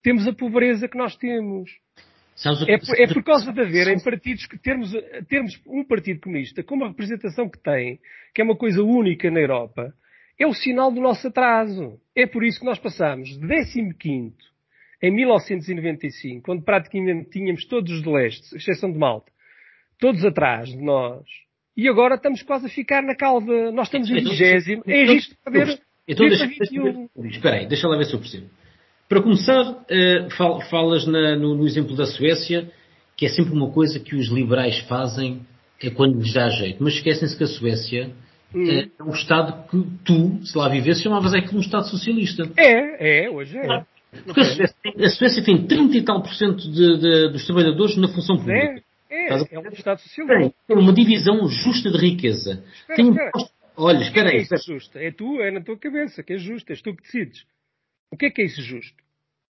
temos 0.03 0.27
a 0.27 0.33
pobreza 0.33 0.87
que 0.87 0.97
nós 0.97 1.15
temos. 1.15 1.71
É 2.67 2.77
por, 2.77 3.01
é 3.01 3.07
por 3.07 3.23
causa 3.23 3.51
de 3.51 3.61
haverem 3.61 3.99
partidos 4.01 4.45
que 4.45 4.57
termos, 4.57 4.91
termos 5.27 5.59
um 5.67 5.83
partido 5.83 6.21
comunista 6.21 6.63
com 6.63 6.75
uma 6.75 6.87
representação 6.87 7.49
que 7.49 7.59
tem, 7.59 7.99
que 8.33 8.41
é 8.41 8.43
uma 8.43 8.55
coisa 8.55 8.81
única 8.81 9.29
na 9.29 9.39
Europa, 9.39 9.93
é 10.37 10.47
o 10.47 10.53
sinal 10.53 10.91
do 10.91 11.01
nosso 11.01 11.27
atraso. 11.27 11.99
É 12.15 12.25
por 12.25 12.43
isso 12.43 12.59
que 12.59 12.65
nós 12.65 12.79
passamos 12.79 13.29
de 13.37 13.93
15 13.93 14.33
em 15.01 15.11
1995, 15.11 16.43
quando 16.43 16.63
praticamente 16.63 17.29
tínhamos 17.29 17.65
todos 17.65 17.91
os 17.91 18.03
de 18.03 18.09
leste, 18.09 18.55
exceção 18.55 18.91
de 18.91 18.97
Malta, 18.97 19.31
todos 19.97 20.25
atrás 20.25 20.69
de 20.69 20.81
nós, 20.81 21.25
e 21.75 21.87
agora 21.87 22.15
estamos 22.15 22.41
quase 22.43 22.65
a 22.65 22.69
ficar 22.69 23.01
na 23.01 23.15
cauda. 23.15 23.71
Nós 23.71 23.87
estamos 23.87 24.09
em 24.09 24.17
então, 24.17 24.31
vigésimo, 24.31 24.83
em 24.85 25.05
risco 25.05 25.33
de 25.33 25.51
perder 25.51 25.79
então, 26.09 26.27
deixa, 26.27 26.47
deixa, 26.47 27.09
Espera 27.37 27.57
aí, 27.57 27.67
deixa 27.67 27.87
lá 27.87 27.95
ver 27.95 28.05
se 28.05 28.15
eu 28.15 28.19
percebo. 28.19 28.47
Para 29.09 29.23
começar, 29.23 29.71
uh, 29.71 30.61
falas 30.69 31.07
na, 31.07 31.35
no, 31.35 31.55
no, 31.55 31.65
exemplo 31.65 31.95
da 31.95 32.05
Suécia, 32.05 32.71
que 33.17 33.25
é 33.25 33.29
sempre 33.29 33.51
uma 33.53 33.71
coisa 33.71 33.99
que 33.99 34.15
os 34.15 34.27
liberais 34.27 34.77
fazem 34.87 35.41
é 35.81 35.89
quando 35.89 36.21
lhes 36.21 36.31
dá 36.31 36.47
jeito. 36.49 36.77
Mas 36.83 36.93
esquecem-se 36.93 37.35
que 37.35 37.43
a 37.43 37.47
Suécia 37.47 38.11
hum. 38.53 38.63
uh, 38.63 38.91
é 38.99 39.03
um 39.03 39.09
Estado 39.09 39.67
que 39.67 39.83
tu, 40.05 40.45
se 40.45 40.55
lá 40.55 40.69
vivesse, 40.69 41.01
chamavas 41.01 41.33
aquilo 41.33 41.57
um 41.57 41.61
Estado 41.61 41.87
socialista. 41.87 42.51
É, 42.55 43.25
é, 43.25 43.29
hoje 43.31 43.57
é. 43.57 43.83
Porque 44.25 44.41
a 44.41 44.45
Suécia, 44.45 44.75
a 45.03 45.09
Suécia 45.09 45.43
tem 45.43 45.65
30 45.65 45.97
e 45.97 46.01
tal 46.03 46.21
por 46.21 46.33
cento 46.35 46.71
de, 46.71 46.99
de, 46.99 47.29
dos 47.29 47.47
trabalhadores 47.47 47.97
na 47.97 48.09
função 48.09 48.37
pública. 48.37 48.83
É, 49.09 49.33
é, 49.33 49.43
é 49.53 49.59
um 49.59 49.69
Estado 49.69 50.01
socialista. 50.01 50.53
Tem 50.67 50.77
uma 50.77 50.93
divisão 50.93 51.47
justa 51.47 51.89
de 51.89 51.97
riqueza. 51.97 52.63
Espera, 52.81 52.95
tem 52.95 53.09
espera. 53.09 53.31
Olha, 53.75 54.03
espera 54.03 54.29
aí. 54.29 54.45
É, 54.51 54.53
é 54.53 54.57
justo? 54.57 54.97
É 54.99 55.11
tu, 55.11 55.41
é 55.41 55.49
na 55.49 55.61
tua 55.61 55.79
cabeça 55.79 56.21
que 56.21 56.33
é 56.33 56.37
justo, 56.37 56.69
és 56.69 56.79
tu 56.79 56.95
que 56.95 57.01
decides. 57.01 57.43
O 58.11 58.17
que 58.17 58.27
é 58.27 58.29
que 58.29 58.41
é 58.41 58.45
isso 58.45 58.61
justo? 58.61 58.95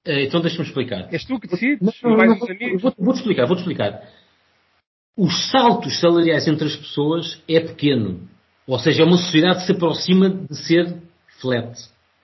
Eh, 0.05 0.25
então 0.25 0.41
deixa-me 0.41 0.67
explicar. 0.67 1.13
És 1.13 1.25
tu 1.25 1.39
que 1.41 1.49
decides? 1.49 1.81
Não, 2.03 2.17
não, 2.17 2.27
não, 2.27 2.39
vou-te 2.79 2.97
vou 2.99 3.15
explicar, 3.15 3.47
vou-te 3.47 3.61
explicar. 3.61 4.03
Os 5.17 5.51
saltos 5.51 5.99
salariais 5.99 6.47
entre 6.47 6.67
as 6.67 6.77
pessoas 6.77 7.43
é 7.49 7.61
pequeno. 7.61 8.29
Ou 8.67 8.79
seja, 8.79 9.03
é 9.03 9.05
uma 9.07 9.17
sociedade 9.17 9.61
que 9.61 9.67
se 9.67 9.73
aproxima 9.73 10.29
de 10.31 10.57
ser 10.57 10.97
flat. 11.41 11.77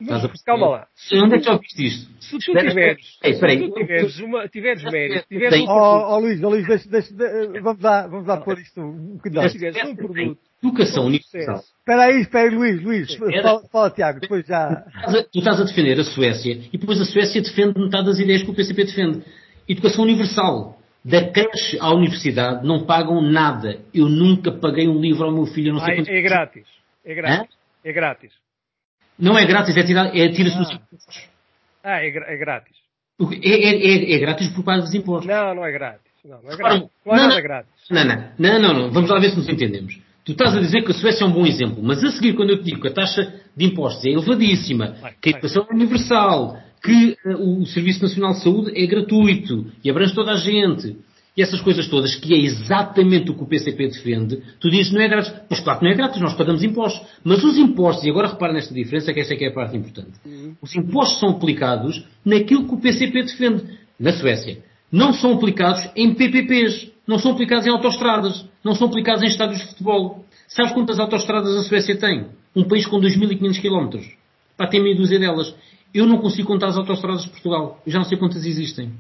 Mas, 0.09 0.42
calma 0.42 0.68
lá. 0.68 0.86
Onde 1.14 1.34
é 1.34 1.38
que 1.38 1.44
já 1.44 1.53
ouviste 1.53 1.86
isto? 1.86 2.12
Se 2.20 2.30
tu 2.30 2.38
tiveres, 2.38 3.18
Ei, 3.22 3.34
se 3.34 3.40
tu 3.40 3.74
tiveres, 3.74 4.20
uma, 4.20 4.48
tiveres 4.48 4.84
mérito, 4.84 5.28
tiveres 5.28 5.61
um 5.61 5.64
oh, 5.68 6.14
oh, 6.14 6.18
Luís, 6.18 6.42
oh, 6.42 6.48
Luís, 6.48 6.66
deixa, 6.66 6.88
deixa, 6.88 7.14
vamos 7.62 7.82
lá, 7.82 8.07
vamos 8.07 8.26
lá 8.26 8.38
pôr 8.38 8.59
isto 8.59 8.80
um 8.80 9.16
bocadinho. 9.16 9.48
Se 9.48 9.53
tiveres 9.53 9.84
um 9.84 9.96
produto. 9.96 10.38
Educação 10.62 11.07
universal. 11.07 11.61
Espera 11.80 12.05
aí, 12.05 12.20
espera 12.20 12.48
aí, 12.48 12.55
Luís, 12.55 12.82
Luís. 12.82 13.14
Fala, 13.16 13.62
fala, 13.68 13.90
Tiago, 13.90 14.20
depois 14.20 14.46
já. 14.46 14.84
Tu 15.32 15.40
estás 15.40 15.61
a 15.61 15.64
defender 15.64 15.98
a 15.98 16.05
Suécia 16.05 16.53
e 16.72 16.78
depois 16.78 17.00
a 17.00 17.05
Suécia 17.05 17.42
defende 17.42 17.80
metade 17.80 18.07
das 18.07 18.18
ideias 18.18 18.44
que 18.44 18.50
o 18.50 18.55
PCP 18.55 18.84
defende. 18.84 19.22
Educação 19.68 20.05
universal. 20.05 20.78
Da 21.05 21.32
creche 21.32 21.76
à 21.80 21.92
universidade 21.92 22.64
não 22.64 22.86
pagam 22.86 23.20
nada. 23.20 23.80
Eu 23.92 24.09
nunca 24.09 24.53
paguei 24.53 24.86
um 24.86 25.00
livro 25.00 25.24
ao 25.24 25.32
meu 25.32 25.46
filho, 25.46 25.72
não 25.72 25.80
sei 25.80 25.98
Ai, 25.98 26.05
É 26.07 26.22
grátis. 26.22 26.66
É 27.05 27.14
grátis. 27.14 27.40
Hã? 27.40 27.48
É 27.84 27.92
grátis. 27.92 28.32
Não 29.23 29.39
é 29.39 29.47
grátis, 29.47 29.77
é, 29.77 29.85
tirar, 29.85 30.07
é 30.16 30.29
tira-se 30.31 30.57
ah. 30.59 30.62
impostos. 30.62 31.29
Ah, 31.85 32.05
é, 32.05 32.09
é 32.09 32.37
grátis. 32.37 32.77
É, 33.41 33.49
é, 33.49 34.14
é, 34.14 34.18
grátis 34.18 34.49
por 34.49 34.64
parte 34.64 34.83
dos 34.83 34.95
impostos. 34.95 35.29
Não, 35.29 35.55
não 35.55 35.64
é 35.64 35.70
grátis. 35.70 36.11
Não, 36.25 36.43
não 36.43 36.51
é 36.51 36.57
grátis. 36.57 36.89
Não, 37.07 37.16
não, 37.16 37.29
não, 37.29 37.43
grátis. 37.43 37.70
Não, 37.89 38.05
não, 38.05 38.29
não, 38.37 38.59
não, 38.59 38.75
não. 38.75 38.91
Vamos 38.91 39.09
lá 39.09 39.20
ver 39.20 39.31
se 39.31 39.37
nos 39.37 39.49
entendemos. 39.49 39.97
Tu 40.25 40.33
estás 40.33 40.57
a 40.57 40.61
dizer 40.61 40.83
que 40.83 40.91
a 40.91 40.95
Suécia 40.95 41.25
é 41.25 41.27
um 41.27 41.33
bom 41.33 41.47
exemplo, 41.47 41.81
mas 41.83 42.03
a 42.03 42.11
seguir, 42.11 42.35
quando 42.35 42.51
eu 42.51 42.59
te 42.59 42.64
digo 42.64 42.81
que 42.81 42.89
a 42.89 42.93
taxa 42.93 43.33
de 43.57 43.64
impostos 43.64 44.05
é 44.05 44.11
elevadíssima, 44.11 44.97
vai, 45.01 45.14
que 45.20 45.29
a 45.29 45.33
educação 45.33 45.66
é 45.70 45.75
universal, 45.75 46.59
que 46.83 47.16
uh, 47.25 47.61
o 47.61 47.66
Serviço 47.66 48.03
Nacional 48.03 48.33
de 48.33 48.43
Saúde 48.43 48.73
é 48.75 48.87
gratuito 48.87 49.70
e 49.85 49.91
abrange 49.91 50.14
toda 50.14 50.33
a 50.33 50.37
gente, 50.37 50.97
e 51.37 51.43
essas 51.43 51.61
coisas 51.62 51.89
todas, 51.89 52.14
que 52.14 52.35
é 52.35 52.39
exatamente 52.39 53.30
o 53.30 53.35
que 53.35 53.43
o 53.43 53.47
PCP 53.47 53.89
defende, 53.89 54.43
tu 54.61 54.68
dizes 54.68 54.93
não 54.93 55.01
é 55.01 55.09
grátis. 55.09 55.33
Pois 55.49 55.61
claro 55.61 55.78
que 55.78 55.85
não 55.87 55.93
é 55.93 55.95
grátis, 55.95 56.20
nós 56.20 56.35
pagamos 56.35 56.62
impostos. 56.62 57.07
Mas 57.24 57.43
os 57.43 57.57
impostos, 57.57 58.05
e 58.05 58.11
agora 58.11 58.28
repara 58.28 58.53
nesta 58.53 58.74
diferença, 58.74 59.12
que 59.14 59.20
essa 59.20 59.33
é 59.33 59.37
que 59.37 59.45
é 59.45 59.49
a 59.49 59.55
parte 59.55 59.76
importante. 59.76 60.12
Uhum. 60.26 60.55
Os 60.61 60.74
impostos 60.76 61.18
são 61.20 61.30
aplicados 61.30 62.05
naquilo 62.24 62.68
que 62.68 62.74
o 62.74 62.80
PCP 62.80 63.22
defende. 63.22 63.83
Na 63.99 64.12
Suécia. 64.12 64.59
Não 64.91 65.12
são 65.12 65.33
aplicados 65.33 65.89
em 65.95 66.12
PPPs. 66.12 66.91
Não 67.07 67.18
são 67.18 67.33
aplicados 67.33 67.66
em 67.66 67.70
autoestradas. 67.70 68.45
Não 68.64 68.74
são 68.74 68.89
aplicados 68.89 69.22
em 69.22 69.26
estádios 69.26 69.61
de 69.61 69.68
futebol. 69.68 70.24
Sabes 70.49 70.72
quantas 70.72 70.99
autoestradas 70.99 71.57
a 71.57 71.62
Suécia 71.62 71.97
tem? 71.97 72.26
Um 72.55 72.64
país 72.64 72.85
com 72.85 73.01
2.500 73.01 73.61
km. 73.61 74.05
Pá, 74.57 74.66
tem 74.66 74.83
meia 74.83 74.97
dúzia 74.97 75.18
delas. 75.18 75.55
Eu 75.95 76.07
não 76.07 76.18
consigo 76.18 76.49
contar 76.49 76.68
as 76.68 76.76
autoestradas 76.76 77.22
de 77.22 77.30
Portugal. 77.30 77.80
Eu 77.87 77.93
já 77.93 77.99
não 77.99 78.05
sei 78.05 78.18
quantas 78.18 78.45
existem. 78.45 78.93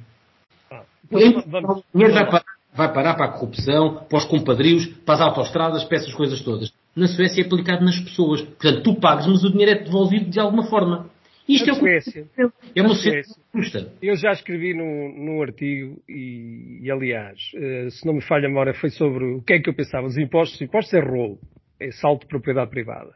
O 1.12 1.98
dinheiro 1.98 2.14
vai 2.14 2.26
parar, 2.26 2.44
vai 2.74 2.92
parar 2.92 3.14
para 3.14 3.26
a 3.26 3.32
corrupção, 3.32 4.04
para 4.08 4.18
os 4.18 4.24
compadrios, 4.24 4.86
para 5.04 5.14
as 5.14 5.20
autostradas, 5.20 5.84
para 5.84 5.98
essas 5.98 6.14
coisas 6.14 6.40
todas. 6.42 6.72
Na 6.94 7.06
Suécia 7.06 7.42
é 7.42 7.46
aplicado 7.46 7.84
nas 7.84 7.98
pessoas. 7.98 8.42
Portanto, 8.42 8.82
tu 8.82 8.94
pagas, 9.00 9.26
mas 9.26 9.44
o 9.44 9.50
dinheiro 9.50 9.72
é 9.72 9.82
devolvido 9.82 10.30
de 10.30 10.38
alguma 10.38 10.64
forma. 10.64 11.10
Isto 11.48 11.70
é, 11.70 11.74
Suécia. 11.74 12.26
é 12.74 12.82
uma 12.82 12.94
Suécia. 12.94 13.34
Eu 14.00 14.16
já 14.16 14.32
escrevi 14.32 14.74
num, 14.74 15.24
num 15.24 15.42
artigo 15.42 16.00
e, 16.08 16.80
e, 16.82 16.90
aliás, 16.90 17.38
uh, 17.54 17.90
se 17.90 18.06
não 18.06 18.14
me 18.14 18.22
falha 18.22 18.46
a 18.46 18.48
memória, 18.48 18.74
foi 18.74 18.90
sobre 18.90 19.24
o 19.24 19.42
que 19.42 19.54
é 19.54 19.58
que 19.58 19.68
eu 19.68 19.74
pensava. 19.74 20.06
Os 20.06 20.16
impostos, 20.16 20.56
os 20.56 20.62
impostos 20.62 20.94
é 20.94 21.00
rolo, 21.00 21.38
é 21.80 21.90
salto 21.90 22.22
de 22.22 22.28
propriedade 22.28 22.70
privada. 22.70 23.12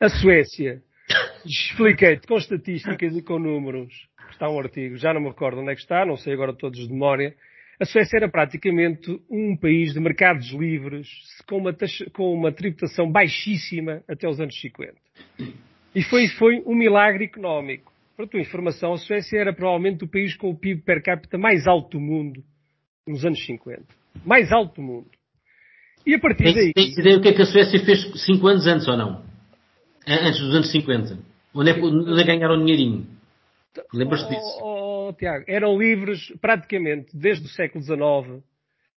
A 0.00 0.08
Suécia, 0.08 0.82
expliquei-te 1.46 2.26
com 2.26 2.36
estatísticas 2.36 3.16
e 3.16 3.22
com 3.22 3.38
números, 3.38 3.92
está 4.34 4.48
um 4.48 4.58
artigo, 4.58 4.96
já 4.96 5.12
não 5.14 5.20
me 5.20 5.28
recordo 5.28 5.60
onde 5.60 5.70
é 5.70 5.74
que 5.74 5.80
está, 5.80 6.04
não 6.04 6.16
sei 6.16 6.34
agora 6.34 6.52
todos 6.52 6.78
de 6.78 6.92
memória, 6.92 7.34
a 7.80 7.84
Suécia 7.84 8.18
era 8.18 8.28
praticamente 8.28 9.10
um 9.28 9.56
país 9.56 9.92
de 9.92 10.00
mercados 10.00 10.50
livres 10.52 11.08
com 11.48 11.58
uma, 11.58 11.72
taxa, 11.72 12.06
com 12.12 12.32
uma 12.32 12.52
tributação 12.52 13.10
baixíssima 13.10 14.02
até 14.08 14.28
os 14.28 14.40
anos 14.40 14.58
50. 14.60 14.94
E 15.94 16.02
foi, 16.02 16.28
foi 16.28 16.62
um 16.66 16.74
milagre 16.74 17.24
económico. 17.24 17.92
Para 18.16 18.26
a 18.26 18.28
tua 18.28 18.40
informação, 18.40 18.92
a 18.92 18.98
Suécia 18.98 19.38
era 19.38 19.52
provavelmente 19.52 20.04
o 20.04 20.08
país 20.08 20.36
com 20.36 20.50
o 20.50 20.56
PIB 20.56 20.82
per 20.82 21.02
capita 21.02 21.36
mais 21.36 21.66
alto 21.66 21.98
do 21.98 22.00
mundo 22.00 22.44
nos 23.06 23.24
anos 23.24 23.44
50. 23.44 23.82
Mais 24.24 24.52
alto 24.52 24.76
do 24.76 24.82
mundo. 24.82 25.10
E 26.06 26.14
a 26.14 26.18
partir 26.20 26.54
daí... 26.54 26.72
Tens 26.72 26.96
ideia 26.96 27.16
o 27.16 27.20
que 27.20 27.28
é 27.28 27.32
que 27.32 27.42
a 27.42 27.46
Suécia 27.46 27.84
fez 27.84 28.24
5 28.24 28.46
anos 28.46 28.66
antes 28.66 28.86
ou 28.86 28.96
não? 28.96 29.24
Antes 30.06 30.38
dos 30.38 30.54
anos 30.54 30.70
50. 30.70 31.18
Onde 31.52 31.70
é, 31.70 31.74
onde 31.74 32.20
é 32.20 32.24
ganharam 32.24 32.58
dinheirinho? 32.58 33.06
Lembras-te 33.92 34.28
disso? 34.28 34.58
Oh, 34.62 35.08
oh, 35.08 35.12
Tiago, 35.12 35.44
eram 35.48 35.78
livres 35.78 36.32
praticamente 36.40 37.16
desde 37.16 37.46
o 37.46 37.48
século 37.48 37.82
XIX. 37.82 38.44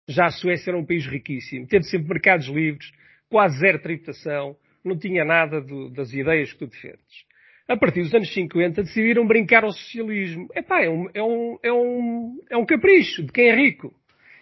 Já 0.08 0.26
a 0.26 0.32
Suécia 0.32 0.72
era 0.72 0.78
um 0.78 0.86
país 0.86 1.06
riquíssimo. 1.06 1.68
Teve 1.68 1.86
sempre 1.86 2.10
mercados 2.10 2.48
livres, 2.48 2.92
quase 3.30 3.60
zero 3.60 3.80
tributação, 3.80 4.56
não 4.84 4.98
tinha 4.98 5.26
nada 5.26 5.60
do, 5.60 5.90
das 5.90 6.14
ideias 6.14 6.54
que 6.54 6.60
tu 6.60 6.68
defendes. 6.68 7.26
a 7.68 7.76
partir 7.76 8.02
dos 8.04 8.14
anos 8.14 8.32
50, 8.34 8.84
decidiram 8.84 9.26
brincar 9.26 9.64
ao 9.64 9.72
socialismo. 9.72 10.48
Epá, 10.54 10.84
é 10.84 10.90
um, 10.90 11.10
é 11.14 11.24
um, 11.24 11.60
é 11.64 11.74
um, 11.74 12.40
é 12.52 12.58
um 12.58 12.66
capricho 12.66 13.24
de 13.24 13.32
quem 13.32 13.50
é 13.50 13.56
rico. 13.56 13.94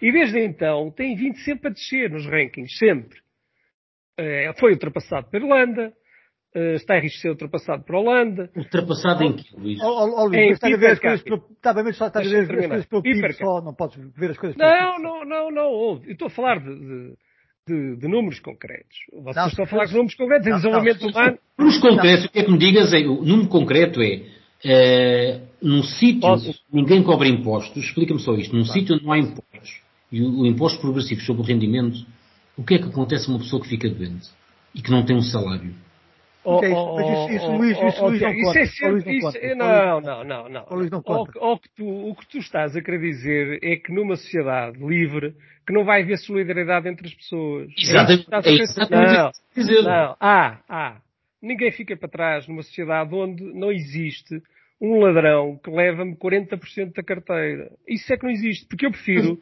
E 0.01 0.11
desde 0.11 0.39
então 0.39 0.91
tem 0.91 1.15
vindo 1.15 1.37
sempre 1.39 1.69
a 1.69 1.71
descer 1.71 2.09
nos 2.09 2.25
rankings, 2.25 2.77
sempre. 2.77 3.19
É, 4.17 4.51
foi 4.59 4.73
ultrapassado 4.73 5.29
pela 5.29 5.45
Irlanda, 5.45 5.93
uh, 6.55 6.75
está 6.75 6.95
a 6.95 6.99
risco 6.99 7.17
de 7.17 7.21
ser 7.21 7.29
ultrapassado 7.29 7.83
por 7.83 7.95
Holanda. 7.95 8.49
Ultrapassado 8.55 9.23
em 9.23 9.33
que, 9.33 9.55
Luís? 9.55 9.79
Oh, 9.81 9.87
oh, 9.87 10.21
oh, 10.21 10.25
Luís, 10.27 10.53
está 10.53 10.67
a 10.67 10.77
ver 10.77 10.91
as 10.91 10.99
coisas 10.99 11.21
pelo, 11.21 11.43
está 11.55 11.73
bem, 11.73 11.83
mas 11.83 11.97
só 11.97 12.07
está 12.07 12.19
a 12.19 12.23
ver 12.23 12.41
as 12.41 12.67
coisas 12.67 12.85
pelo 12.85 13.01
PIB 13.01 13.33
só, 13.33 13.61
não 13.61 13.73
podes 13.73 13.97
ver 14.15 14.31
as 14.31 14.37
coisas 14.37 14.57
pelo 14.57 14.69
Não, 14.69 14.99
não, 14.99 15.25
não, 15.25 15.51
não, 15.51 16.01
eu 16.05 16.11
estou 16.11 16.27
a 16.27 16.31
falar 16.31 16.59
de, 16.59 16.75
de, 16.75 17.13
de, 17.67 17.95
de 17.97 18.07
números 18.07 18.39
concretos. 18.39 18.97
Vocês 19.11 19.35
não, 19.35 19.47
estão 19.47 19.65
a 19.65 19.67
falar 19.67 19.85
de 19.85 19.93
números 19.93 20.15
concretos, 20.15 20.45
de 20.45 20.53
desenvolvimento 20.53 21.07
humano. 21.07 21.37
Números 21.57 21.79
concretos, 21.79 22.25
o 22.25 22.29
que 22.29 22.39
é 22.39 22.43
que 22.43 22.51
me 22.51 22.57
digas 22.57 22.93
é, 22.93 22.99
o 22.99 23.23
número 23.23 23.47
concreto 23.47 24.01
é, 24.01 24.21
é 24.63 25.41
num 25.61 25.83
sítio 25.83 26.29
onde 26.29 26.59
ninguém 26.71 27.03
cobra 27.03 27.27
impostos, 27.27 27.83
explica-me 27.83 28.19
só 28.19 28.35
isto, 28.35 28.55
num 28.55 28.65
sítio 28.65 28.95
onde 28.95 29.05
não 29.05 29.13
há 29.13 29.19
impostos, 29.19 29.81
e 30.11 30.21
o, 30.21 30.41
o 30.41 30.45
imposto 30.45 30.79
progressivo 30.79 31.21
sobre 31.21 31.41
o 31.41 31.45
rendimento, 31.45 32.05
o 32.55 32.63
que 32.63 32.75
é 32.75 32.77
que 32.77 32.85
acontece 32.85 33.27
a 33.27 33.33
uma 33.33 33.39
pessoa 33.39 33.61
que 33.61 33.67
fica 33.67 33.89
doente 33.89 34.29
e 34.75 34.81
que 34.81 34.91
não 34.91 35.03
tem 35.03 35.15
um 35.15 35.21
salário? 35.21 35.73
Oh, 36.45 36.57
okay, 36.57 36.71
oh, 36.73 36.95
mas 36.95 37.07
isso, 37.07 37.31
isso, 37.31 37.51
Luís, 37.51 37.77
isso, 37.81 38.05
Luís 38.05 38.21
não 38.21 38.33
conta. 38.33 38.59
Isso 38.59 38.85
é 38.85 38.91
isso, 39.11 39.55
não, 39.55 40.01
não, 40.01 40.23
não, 40.23 40.49
não. 40.49 40.65
Luís 40.71 40.91
não 40.91 41.01
conta. 41.01 41.39
O, 41.39 41.53
o, 41.53 41.59
que 41.59 41.69
tu, 41.75 41.85
o 41.85 42.15
que 42.15 42.27
tu 42.27 42.37
estás 42.37 42.75
a 42.75 42.81
querer 42.81 42.99
dizer 42.99 43.59
é 43.63 43.77
que 43.77 43.93
numa 43.93 44.15
sociedade 44.15 44.77
livre 44.77 45.33
que 45.65 45.73
não 45.73 45.85
vai 45.85 46.01
haver 46.01 46.17
solidariedade 46.17 46.89
entre 46.89 47.07
as 47.07 47.13
pessoas. 47.13 47.71
Exatamente. 47.77 48.27
É 48.31 48.53
isso 48.53 48.81
é 48.81 49.81
não, 49.81 49.83
não. 49.83 50.15
Há, 50.19 50.59
há. 50.67 50.97
Ninguém 51.41 51.71
fica 51.71 51.95
para 51.95 52.09
trás 52.09 52.47
numa 52.47 52.61
sociedade 52.61 53.13
onde 53.15 53.43
não 53.53 53.71
existe 53.71 54.41
um 54.81 54.99
ladrão 54.99 55.57
que 55.63 55.69
leva-me 55.69 56.15
40% 56.15 56.93
da 56.93 57.03
carteira. 57.03 57.71
Isso 57.87 58.11
é 58.13 58.17
que 58.17 58.23
não 58.23 58.31
existe. 58.31 58.65
Porque 58.67 58.85
eu 58.85 58.91
prefiro 58.91 59.39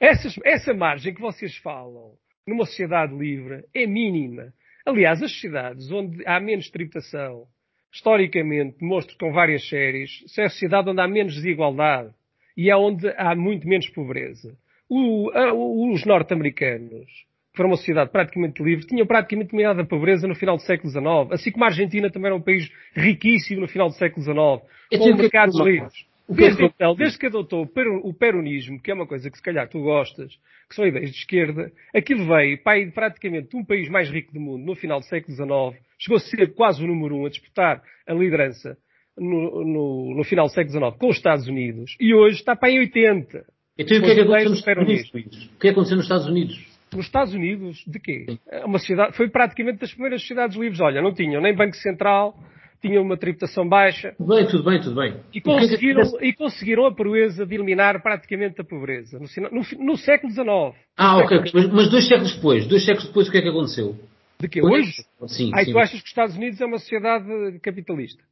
essas, 0.00 0.34
essa 0.44 0.74
margem 0.74 1.14
que 1.14 1.20
vocês 1.20 1.56
falam 1.58 2.14
numa 2.46 2.66
sociedade 2.66 3.14
livre 3.14 3.64
é 3.72 3.86
mínima. 3.86 4.52
Aliás, 4.84 5.22
as 5.22 5.32
sociedades 5.32 5.90
onde 5.90 6.26
há 6.26 6.40
menos 6.40 6.70
tributação, 6.70 7.44
historicamente, 7.92 8.82
mostro 8.82 9.16
com 9.18 9.32
várias 9.32 9.68
séries, 9.68 10.10
é 10.38 10.44
a 10.44 10.50
sociedade 10.50 10.90
onde 10.90 11.00
há 11.00 11.08
menos 11.08 11.34
desigualdade 11.34 12.10
e 12.56 12.70
é 12.70 12.76
onde 12.76 13.08
há 13.16 13.34
muito 13.34 13.66
menos 13.66 13.88
pobreza. 13.90 14.56
O, 14.88 15.30
a, 15.30 15.52
os 15.54 16.04
norte-americanos, 16.04 17.06
que 17.52 17.56
foram 17.56 17.70
uma 17.70 17.76
sociedade 17.76 18.10
praticamente 18.10 18.62
livre, 18.62 18.86
tinham 18.86 19.06
praticamente 19.06 19.54
eliminado 19.54 19.80
a 19.80 19.86
pobreza 19.86 20.26
no 20.26 20.34
final 20.34 20.56
do 20.56 20.62
século 20.62 20.90
XIX, 20.90 21.32
assim 21.32 21.50
como 21.50 21.64
a 21.64 21.68
Argentina 21.68 22.10
também 22.10 22.26
era 22.26 22.36
um 22.36 22.42
país 22.42 22.70
riquíssimo 22.94 23.60
no 23.60 23.68
final 23.68 23.88
do 23.88 23.94
século 23.94 24.22
XIX, 24.22 24.98
com 24.98 25.16
mercados 25.16 25.58
livres. 25.60 26.11
Desde 26.28 26.64
então, 26.64 26.94
desde 26.94 27.18
que 27.18 27.26
adotou 27.26 27.68
o 28.02 28.14
peronismo, 28.14 28.80
que 28.80 28.90
é 28.90 28.94
uma 28.94 29.06
coisa 29.06 29.30
que 29.30 29.36
se 29.36 29.42
calhar 29.42 29.68
tu 29.68 29.80
gostas, 29.80 30.32
que 30.68 30.74
são 30.74 30.86
ideias 30.86 31.10
de 31.10 31.16
esquerda, 31.18 31.70
aquilo 31.94 32.26
veio 32.26 32.62
para 32.62 32.90
praticamente 32.90 33.56
um 33.56 33.64
país 33.64 33.88
mais 33.88 34.08
rico 34.08 34.32
do 34.32 34.40
mundo 34.40 34.64
no 34.64 34.74
final 34.74 35.00
do 35.00 35.06
século 35.06 35.34
XIX, 35.34 35.84
chegou 35.98 36.16
a 36.16 36.20
ser 36.20 36.54
quase 36.54 36.82
o 36.82 36.86
número 36.86 37.16
um 37.16 37.26
a 37.26 37.30
disputar 37.30 37.82
a 38.06 38.14
liderança 38.14 38.76
no, 39.18 39.64
no, 39.64 40.16
no 40.16 40.24
final 40.24 40.46
do 40.46 40.52
século 40.52 40.78
XIX 40.78 40.98
com 40.98 41.08
os 41.08 41.16
Estados 41.16 41.46
Unidos, 41.48 41.96
e 42.00 42.14
hoje 42.14 42.36
está 42.36 42.56
para 42.56 42.70
em 42.70 42.78
80. 42.78 43.44
Então 43.78 43.98
o 43.98 44.02
que 44.02 44.10
é 44.10 44.14
que 44.14 44.20
aconteceu 44.20 44.50
nos 44.50 44.58
Estados 44.58 44.84
Unidos? 44.84 45.08
O 45.10 45.12
que 45.12 45.18
é 45.18 45.58
que 45.58 45.68
aconteceu 45.68 45.96
nos 45.96 46.04
Estados 46.04 46.26
Unidos? 46.26 46.72
Nos 46.94 47.06
Estados 47.06 47.34
Unidos, 47.34 47.84
de 47.86 47.98
quê? 47.98 48.26
Uma 48.64 48.78
sociedade, 48.78 49.16
foi 49.16 49.28
praticamente 49.28 49.78
das 49.78 49.92
primeiras 49.92 50.20
sociedades 50.20 50.56
livres. 50.56 50.80
Olha, 50.80 51.00
não 51.00 51.14
tinham 51.14 51.40
nem 51.40 51.54
Banco 51.54 51.74
Central, 51.76 52.36
tinham 52.82 53.02
uma 53.02 53.16
tributação 53.16 53.66
baixa. 53.66 54.12
Tudo 54.18 54.34
bem, 54.34 54.46
tudo 54.46 54.64
bem, 54.64 54.80
tudo 54.80 54.96
bem. 54.96 55.20
E 55.32 55.40
conseguiram, 55.40 56.02
que... 56.10 56.26
e 56.26 56.32
conseguiram 56.34 56.86
a 56.86 56.94
proeza 56.94 57.46
de 57.46 57.54
eliminar 57.54 58.02
praticamente 58.02 58.60
a 58.60 58.64
pobreza 58.64 59.18
no, 59.18 59.26
no, 59.50 59.84
no 59.84 59.96
século 59.96 60.32
XIX. 60.32 60.76
Ah, 60.96 61.18
ok, 61.18 61.38
mas, 61.54 61.72
mas, 61.72 61.90
dois 61.90 62.08
séculos 62.08 62.34
depois, 62.34 62.66
dois 62.66 62.84
séculos 62.84 63.06
depois 63.06 63.28
o 63.28 63.30
que 63.30 63.38
é 63.38 63.42
que 63.42 63.48
aconteceu? 63.48 63.96
De 64.40 64.48
que? 64.48 64.60
Hoje? 64.60 65.04
Sim, 65.28 65.52
Aí 65.54 65.64
sim. 65.64 65.72
tu 65.72 65.78
achas 65.78 66.00
que 66.00 66.04
os 66.04 66.10
Estados 66.10 66.36
Unidos 66.36 66.60
é 66.60 66.66
uma 66.66 66.78
sociedade 66.78 67.60
capitalista? 67.60 68.22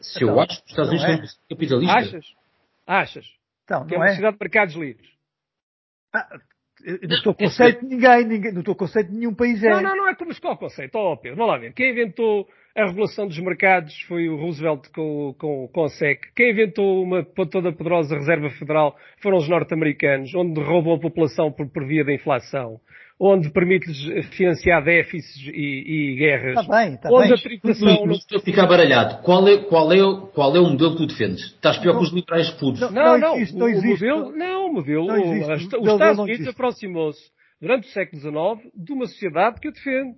Se 0.00 0.24
eu 0.24 0.30
então, 0.30 0.40
acho 0.40 0.58
que 0.58 0.64
os 0.64 0.70
Estados 0.70 0.90
Unidos 0.90 1.08
é. 1.08 1.26
são 1.26 1.38
capitalistas. 1.48 1.96
Achas? 1.96 2.26
Achas? 2.86 3.26
Então, 3.64 3.86
que 3.86 3.94
é 3.94 3.98
uma 3.98 4.06
é? 4.06 4.08
sociedade 4.08 4.36
de 4.36 4.44
mercados 4.44 4.74
livres. 4.74 5.10
Ah, 6.12 6.40
no 6.84 7.22
teu 7.22 7.34
conceito, 7.34 7.84
ninguém, 7.84 8.24
ninguém, 8.24 8.52
no 8.52 8.62
teu 8.62 8.74
conceito, 8.74 9.12
nenhum 9.12 9.34
país 9.34 9.62
é. 9.62 9.70
Não, 9.70 9.82
não, 9.82 9.96
não 9.96 10.08
é 10.08 10.14
como 10.14 10.30
qual 10.40 10.56
conceito. 10.56 10.94
Ó, 10.96 11.12
oh, 11.12 11.16
Pedro, 11.16 11.38
vamos 11.38 11.52
lá 11.52 11.58
ver. 11.58 11.72
Quem 11.72 11.90
inventou 11.90 12.46
a 12.76 12.86
regulação 12.86 13.26
dos 13.26 13.38
mercados 13.38 14.00
foi 14.02 14.28
o 14.28 14.36
Roosevelt 14.36 14.88
com, 14.94 15.34
com, 15.38 15.68
com 15.68 15.84
a 15.84 15.88
SEC. 15.88 16.32
Quem 16.34 16.52
inventou 16.52 17.02
uma 17.02 17.24
toda 17.50 17.72
poderosa 17.72 18.14
reserva 18.16 18.48
federal 18.50 18.96
foram 19.22 19.38
os 19.38 19.48
norte-americanos, 19.48 20.34
onde 20.34 20.60
roubam 20.60 20.94
a 20.94 21.00
população 21.00 21.52
por, 21.52 21.68
por 21.68 21.86
via 21.86 22.04
da 22.04 22.12
inflação 22.12 22.80
onde 23.20 23.50
permite-lhes 23.50 24.26
financiar 24.34 24.82
déficits 24.82 25.46
e, 25.46 26.12
e 26.12 26.16
guerras. 26.16 26.58
Está 26.60 26.76
bem, 26.76 26.94
está 26.94 27.10
onde 27.12 27.28
bem. 27.28 27.32
a 27.34 27.36
tributação... 27.36 28.06
Não 28.06 28.14
estou 28.14 28.38
a 28.38 28.40
ficar 28.40 28.66
baralhado. 28.66 29.22
Qual 29.22 29.46
é, 29.46 29.58
qual, 29.58 29.92
é, 29.92 29.98
qual 30.32 30.56
é 30.56 30.60
o 30.60 30.70
modelo 30.70 30.92
que 30.92 30.96
tu 30.98 31.06
defendes? 31.06 31.44
Estás 31.44 31.76
pior 31.78 31.98
que 31.98 32.04
os 32.04 32.12
liberais 32.12 32.50
puros. 32.52 32.80
Não, 32.80 32.90
não, 32.90 33.18
não, 33.18 33.36
existe, 33.36 33.54
não, 33.56 33.66
o, 33.66 33.82
modelo, 33.82 34.32
não, 34.32 34.66
o 34.66 34.72
modelo, 34.72 35.06
não 35.06 35.34
existe, 35.34 35.76
os 35.76 35.92
Estados 35.92 36.18
Unidos 36.18 36.48
aproximou-se 36.48 37.30
durante 37.60 37.88
o 37.88 37.90
século 37.92 38.22
XIX 38.22 38.72
de 38.74 38.92
uma 38.92 39.06
sociedade 39.06 39.60
que 39.60 39.68
eu 39.68 39.72
defendo 39.72 40.14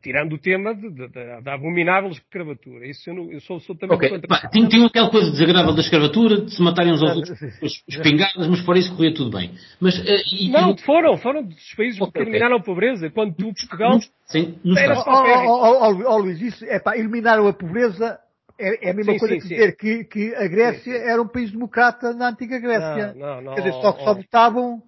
tirando 0.00 0.32
o 0.32 0.38
tema 0.38 0.74
de, 0.74 0.90
de, 0.90 1.08
de, 1.08 1.40
da 1.42 1.54
abominável 1.54 2.10
escravatura. 2.10 2.86
Isso 2.86 3.10
eu, 3.10 3.14
não, 3.14 3.30
eu 3.30 3.40
sou, 3.40 3.60
sou 3.60 3.76
também 3.76 3.96
okay. 3.96 4.08
contra. 4.08 4.48
Tinha, 4.50 4.68
tinha 4.68 4.86
aquela 4.86 5.10
coisa 5.10 5.30
desagradável 5.30 5.74
da 5.74 5.80
escravatura, 5.80 6.40
de 6.40 6.54
se 6.54 6.62
matarem 6.62 6.92
uns 6.92 7.02
aos 7.02 7.16
outros 7.16 7.40
espingardas, 7.88 8.48
mas 8.48 8.60
fora 8.60 8.78
isso 8.78 8.94
corria 8.96 9.14
tudo 9.14 9.36
bem. 9.36 9.52
Mas, 9.80 9.98
uh, 9.98 10.04
e, 10.32 10.48
não, 10.48 10.72
e... 10.72 10.80
foram, 10.80 11.16
foram 11.16 11.42
dos 11.44 11.74
países 11.76 12.00
okay, 12.00 12.12
que 12.12 12.28
eliminaram 12.28 12.56
okay. 12.56 12.62
a 12.62 12.74
pobreza, 12.74 13.10
quando 13.10 13.34
tu, 13.34 13.52
Portugal, 13.52 14.00
sim, 14.26 14.58
era 14.76 14.96
só 14.96 15.10
oh, 15.10 15.88
oh, 15.88 16.12
oh, 16.12 16.18
Luís, 16.18 16.40
isso, 16.40 16.64
é 16.64 16.80
pá, 16.80 16.96
eliminaram 16.96 17.46
a 17.46 17.52
pobreza 17.52 18.18
é, 18.58 18.88
é 18.88 18.90
a 18.90 18.94
mesma 18.94 19.12
sim, 19.14 19.18
coisa 19.18 19.34
sim, 19.34 19.40
que 19.40 19.48
dizer 19.48 19.70
sim. 19.70 19.76
Que, 19.76 20.04
que 20.04 20.34
a 20.34 20.46
Grécia 20.46 20.92
era 20.92 21.20
um 21.20 21.28
país 21.28 21.50
democrata 21.50 22.12
na 22.14 22.28
antiga 22.28 22.58
Grécia. 22.58 23.12
Não, 23.14 23.26
não, 23.26 23.42
não, 23.42 23.54
Quer 23.54 23.62
dizer, 23.62 23.80
só 23.80 23.92
que 23.92 24.04
só 24.04 24.14
votavam 24.14 24.82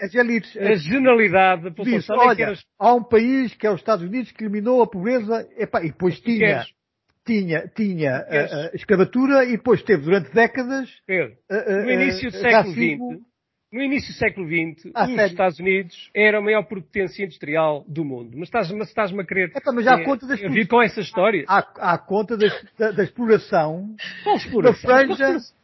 as 0.00 0.14
elites. 0.14 0.56
A 0.56 0.74
generalidade 0.74 1.64
da 1.64 1.70
população. 1.70 2.16
Diz, 2.16 2.26
olha, 2.26 2.54
há 2.78 2.94
um 2.94 3.02
país 3.02 3.54
que 3.54 3.66
é 3.66 3.70
os 3.70 3.80
Estados 3.80 4.04
Unidos 4.04 4.32
que 4.32 4.44
eliminou 4.44 4.82
a 4.82 4.86
pobreza 4.86 5.48
e 5.56 5.66
depois 5.88 6.20
tinha, 6.20 6.64
tinha, 7.26 7.68
tinha 7.74 8.16
a, 8.16 8.68
a, 8.68 8.74
escravatura 8.74 9.44
e 9.44 9.52
depois 9.52 9.82
teve 9.82 10.02
durante 10.02 10.32
décadas. 10.32 10.90
Pedro, 11.06 11.36
no 11.50 11.90
início 11.90 12.30
do 12.30 12.36
século 12.36 12.72
XX, 12.72 13.24
no 13.74 13.82
início 13.82 14.14
do 14.14 14.18
século 14.18 14.46
XX, 14.46 14.92
ah, 14.94 15.02
os 15.02 15.10
sério? 15.10 15.32
Estados 15.32 15.58
Unidos 15.58 16.10
era 16.14 16.38
a 16.38 16.40
maior 16.40 16.62
potência 16.62 17.24
industrial 17.24 17.84
do 17.88 18.04
mundo. 18.04 18.30
Mas 18.34 18.46
estás-me 18.46 18.80
estás 18.84 19.12
a 19.12 19.24
querer 19.24 19.50
Epa, 19.50 19.72
mas 19.72 19.84
há 19.88 19.98
é, 19.98 20.04
conta 20.04 20.28
das, 20.28 20.40
vir 20.40 20.68
com 20.68 20.80
essa 20.80 21.00
história? 21.00 21.44
Há, 21.48 21.94
há 21.94 21.98
conta 21.98 22.36
das, 22.36 22.52
da, 22.78 22.92
da, 22.92 23.02
exploração 23.02 23.96
qual 24.22 24.36
exploração? 24.36 24.88
da 24.88 25.06
franja. 25.06 25.32
Mas, 25.32 25.54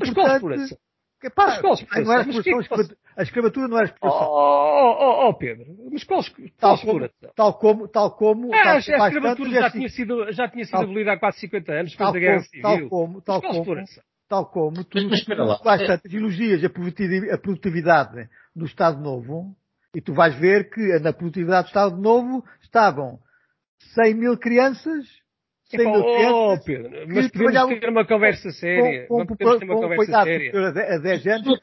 mas 0.00 0.10
qual 0.10 0.26
exploração? 0.26 0.78
Que, 1.20 1.30
pá, 1.30 1.46
mas 1.46 1.60
qual 1.60 1.74
exploração? 1.74 2.04
Não 2.04 2.12
era 2.12 2.28
exploração, 2.28 2.96
a 3.16 3.22
escravatura 3.22 3.68
não 3.68 3.76
era 3.76 3.86
exploração. 3.86 4.28
Oh, 4.28 4.96
oh, 5.00 5.28
oh, 5.28 5.34
Pedro, 5.34 5.66
mas 5.90 6.04
qual, 6.04 6.22
tal 6.58 6.78
como, 6.78 7.08
tal 7.34 7.58
como, 7.58 7.88
tal 7.88 8.10
como, 8.16 8.54
ah, 8.54 8.62
tal, 8.62 8.74
a 8.74 8.78
escravatura 8.78 9.50
já, 9.50 9.70
tinha 9.70 9.88
sido, 9.88 10.32
já 10.32 10.48
tinha 10.48 10.64
sido 10.64 10.76
abolida 10.76 11.12
há 11.12 11.18
quase 11.18 11.40
50 11.40 11.72
anos, 11.72 11.92
depois 11.92 12.12
da 12.12 12.18
Guerra 12.18 12.40
Civil. 12.40 12.62
Tal 12.62 12.88
como, 12.88 13.20
tal 13.20 13.42
como, 13.42 13.84
tal 14.28 14.46
como, 14.46 14.84
tu, 14.84 15.08
mas, 15.08 15.26
mas 15.26 15.58
tu 15.58 15.64
vais 15.64 15.86
tantas 15.86 16.12
elogias 16.12 16.64
a 16.64 17.38
produtividade 17.38 18.28
do 18.54 18.64
Estado 18.64 19.00
Novo, 19.00 19.54
e 19.94 20.00
tu 20.00 20.14
vais 20.14 20.34
ver 20.34 20.70
que 20.70 20.98
na 21.00 21.12
produtividade 21.12 21.64
do 21.64 21.68
Estado 21.68 21.96
Novo 21.96 22.44
estavam 22.62 23.18
100 23.94 24.14
mil 24.14 24.38
crianças 24.38 25.21
sem 25.76 25.86
oh, 25.86 26.58
Pedro, 26.64 26.90
mas 27.08 27.30
podemos 27.30 27.80
ter 27.80 27.88
uma 27.88 28.04
conversa 28.04 28.50
séria. 28.50 29.06
Com, 29.06 29.18
com, 29.18 29.26
podemos 29.26 29.58
ter 29.58 29.64
uma 29.64 29.74
conversa 29.74 30.24
séria. 30.24 30.52
A 30.94 30.98
10 30.98 31.26
anos. 31.26 31.60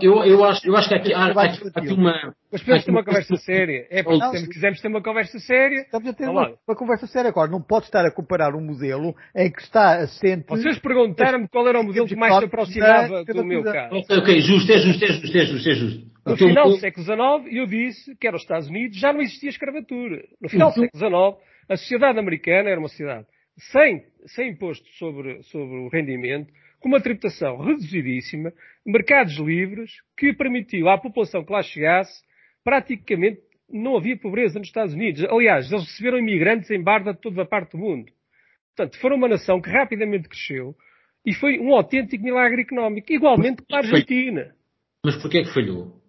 Eu, 0.00 0.24
eu, 0.24 0.44
acho, 0.44 0.66
eu 0.66 0.76
acho 0.76 0.88
que 0.88 0.94
aqui, 0.94 1.14
há, 1.14 1.26
aqui, 1.26 1.60
aqui 1.74 1.92
uma. 1.92 2.34
Mas 2.50 2.62
podemos 2.62 2.84
ter 2.84 2.90
uma 2.90 3.04
conversa 3.04 3.36
séria. 3.36 3.86
É 3.90 4.02
porque 4.02 4.38
se 4.38 4.48
quisermos 4.48 4.80
ter 4.80 4.88
uma 4.88 5.02
conversa 5.02 5.38
séria. 5.38 5.80
Estamos 5.82 6.08
a 6.08 6.12
ter 6.12 6.28
uma, 6.28 6.52
uma, 6.66 6.76
conversa 6.76 7.06
séria 7.06 7.28
agora. 7.28 7.50
Não 7.50 7.62
pode 7.62 7.86
estar 7.86 8.04
a 8.04 8.10
comparar 8.10 8.54
um 8.54 8.60
modelo 8.60 9.14
em 9.34 9.50
que 9.50 9.62
está 9.62 9.98
assente. 9.98 10.46
Vocês 10.48 10.78
perguntaram-me 10.78 11.48
qual 11.48 11.66
era 11.68 11.80
o 11.80 11.84
modelo 11.84 12.06
que 12.06 12.16
mais 12.16 12.36
se 12.36 12.44
aproximava 12.44 13.24
do 13.24 13.44
meu 13.44 13.62
caso. 13.62 13.96
Ok, 13.96 14.18
ok, 14.18 14.40
justo, 14.40 14.72
é 14.72 14.78
justo, 14.78 15.04
é 15.04 15.08
justo, 15.08 15.38
é 15.38 15.44
justo, 15.44 15.68
é 15.68 15.74
justo. 15.74 16.12
No 16.24 16.36
final 16.36 16.70
do 16.70 16.78
século 16.78 17.04
XIX, 17.04 17.56
eu 17.56 17.66
disse 17.66 18.16
que 18.16 18.26
era 18.26 18.36
os 18.36 18.42
Estados 18.42 18.68
Unidos, 18.68 18.98
já 18.98 19.12
não 19.12 19.20
existia 19.20 19.50
escravatura. 19.50 20.22
No 20.40 20.48
final 20.48 20.70
do 20.70 20.74
século 20.74 21.36
XIX, 21.36 21.51
a 21.68 21.76
sociedade 21.76 22.18
americana 22.18 22.70
era 22.70 22.78
uma 22.78 22.88
sociedade 22.88 23.26
sem, 23.58 24.04
sem 24.26 24.50
imposto 24.50 24.88
sobre, 24.92 25.42
sobre 25.44 25.76
o 25.76 25.88
rendimento, 25.88 26.52
com 26.80 26.88
uma 26.88 27.00
tributação 27.00 27.58
reduzidíssima, 27.58 28.52
mercados 28.84 29.36
livres, 29.36 29.92
que 30.16 30.32
permitiu 30.32 30.88
à 30.88 30.98
população 30.98 31.44
que 31.44 31.52
lá 31.52 31.62
chegasse 31.62 32.22
praticamente 32.64 33.40
não 33.70 33.96
havia 33.96 34.16
pobreza 34.16 34.58
nos 34.58 34.68
Estados 34.68 34.94
Unidos. 34.94 35.24
Aliás, 35.24 35.70
eles 35.70 35.84
receberam 35.84 36.18
imigrantes 36.18 36.70
em 36.70 36.82
barda 36.82 37.12
de 37.12 37.20
toda 37.20 37.42
a 37.42 37.46
parte 37.46 37.72
do 37.72 37.78
mundo. 37.78 38.12
Portanto, 38.74 39.00
foram 39.00 39.16
uma 39.16 39.28
nação 39.28 39.60
que 39.60 39.70
rapidamente 39.70 40.28
cresceu 40.28 40.74
e 41.24 41.32
foi 41.34 41.58
um 41.58 41.74
autêntico 41.74 42.22
milagre 42.24 42.62
económico, 42.62 43.12
igualmente 43.12 43.62
com 43.62 43.74
a 43.74 43.78
Argentina. 43.78 44.54
Mas 45.04 45.20
porquê 45.20 45.38
é 45.38 45.42
que 45.42 45.54
falhou? 45.54 46.00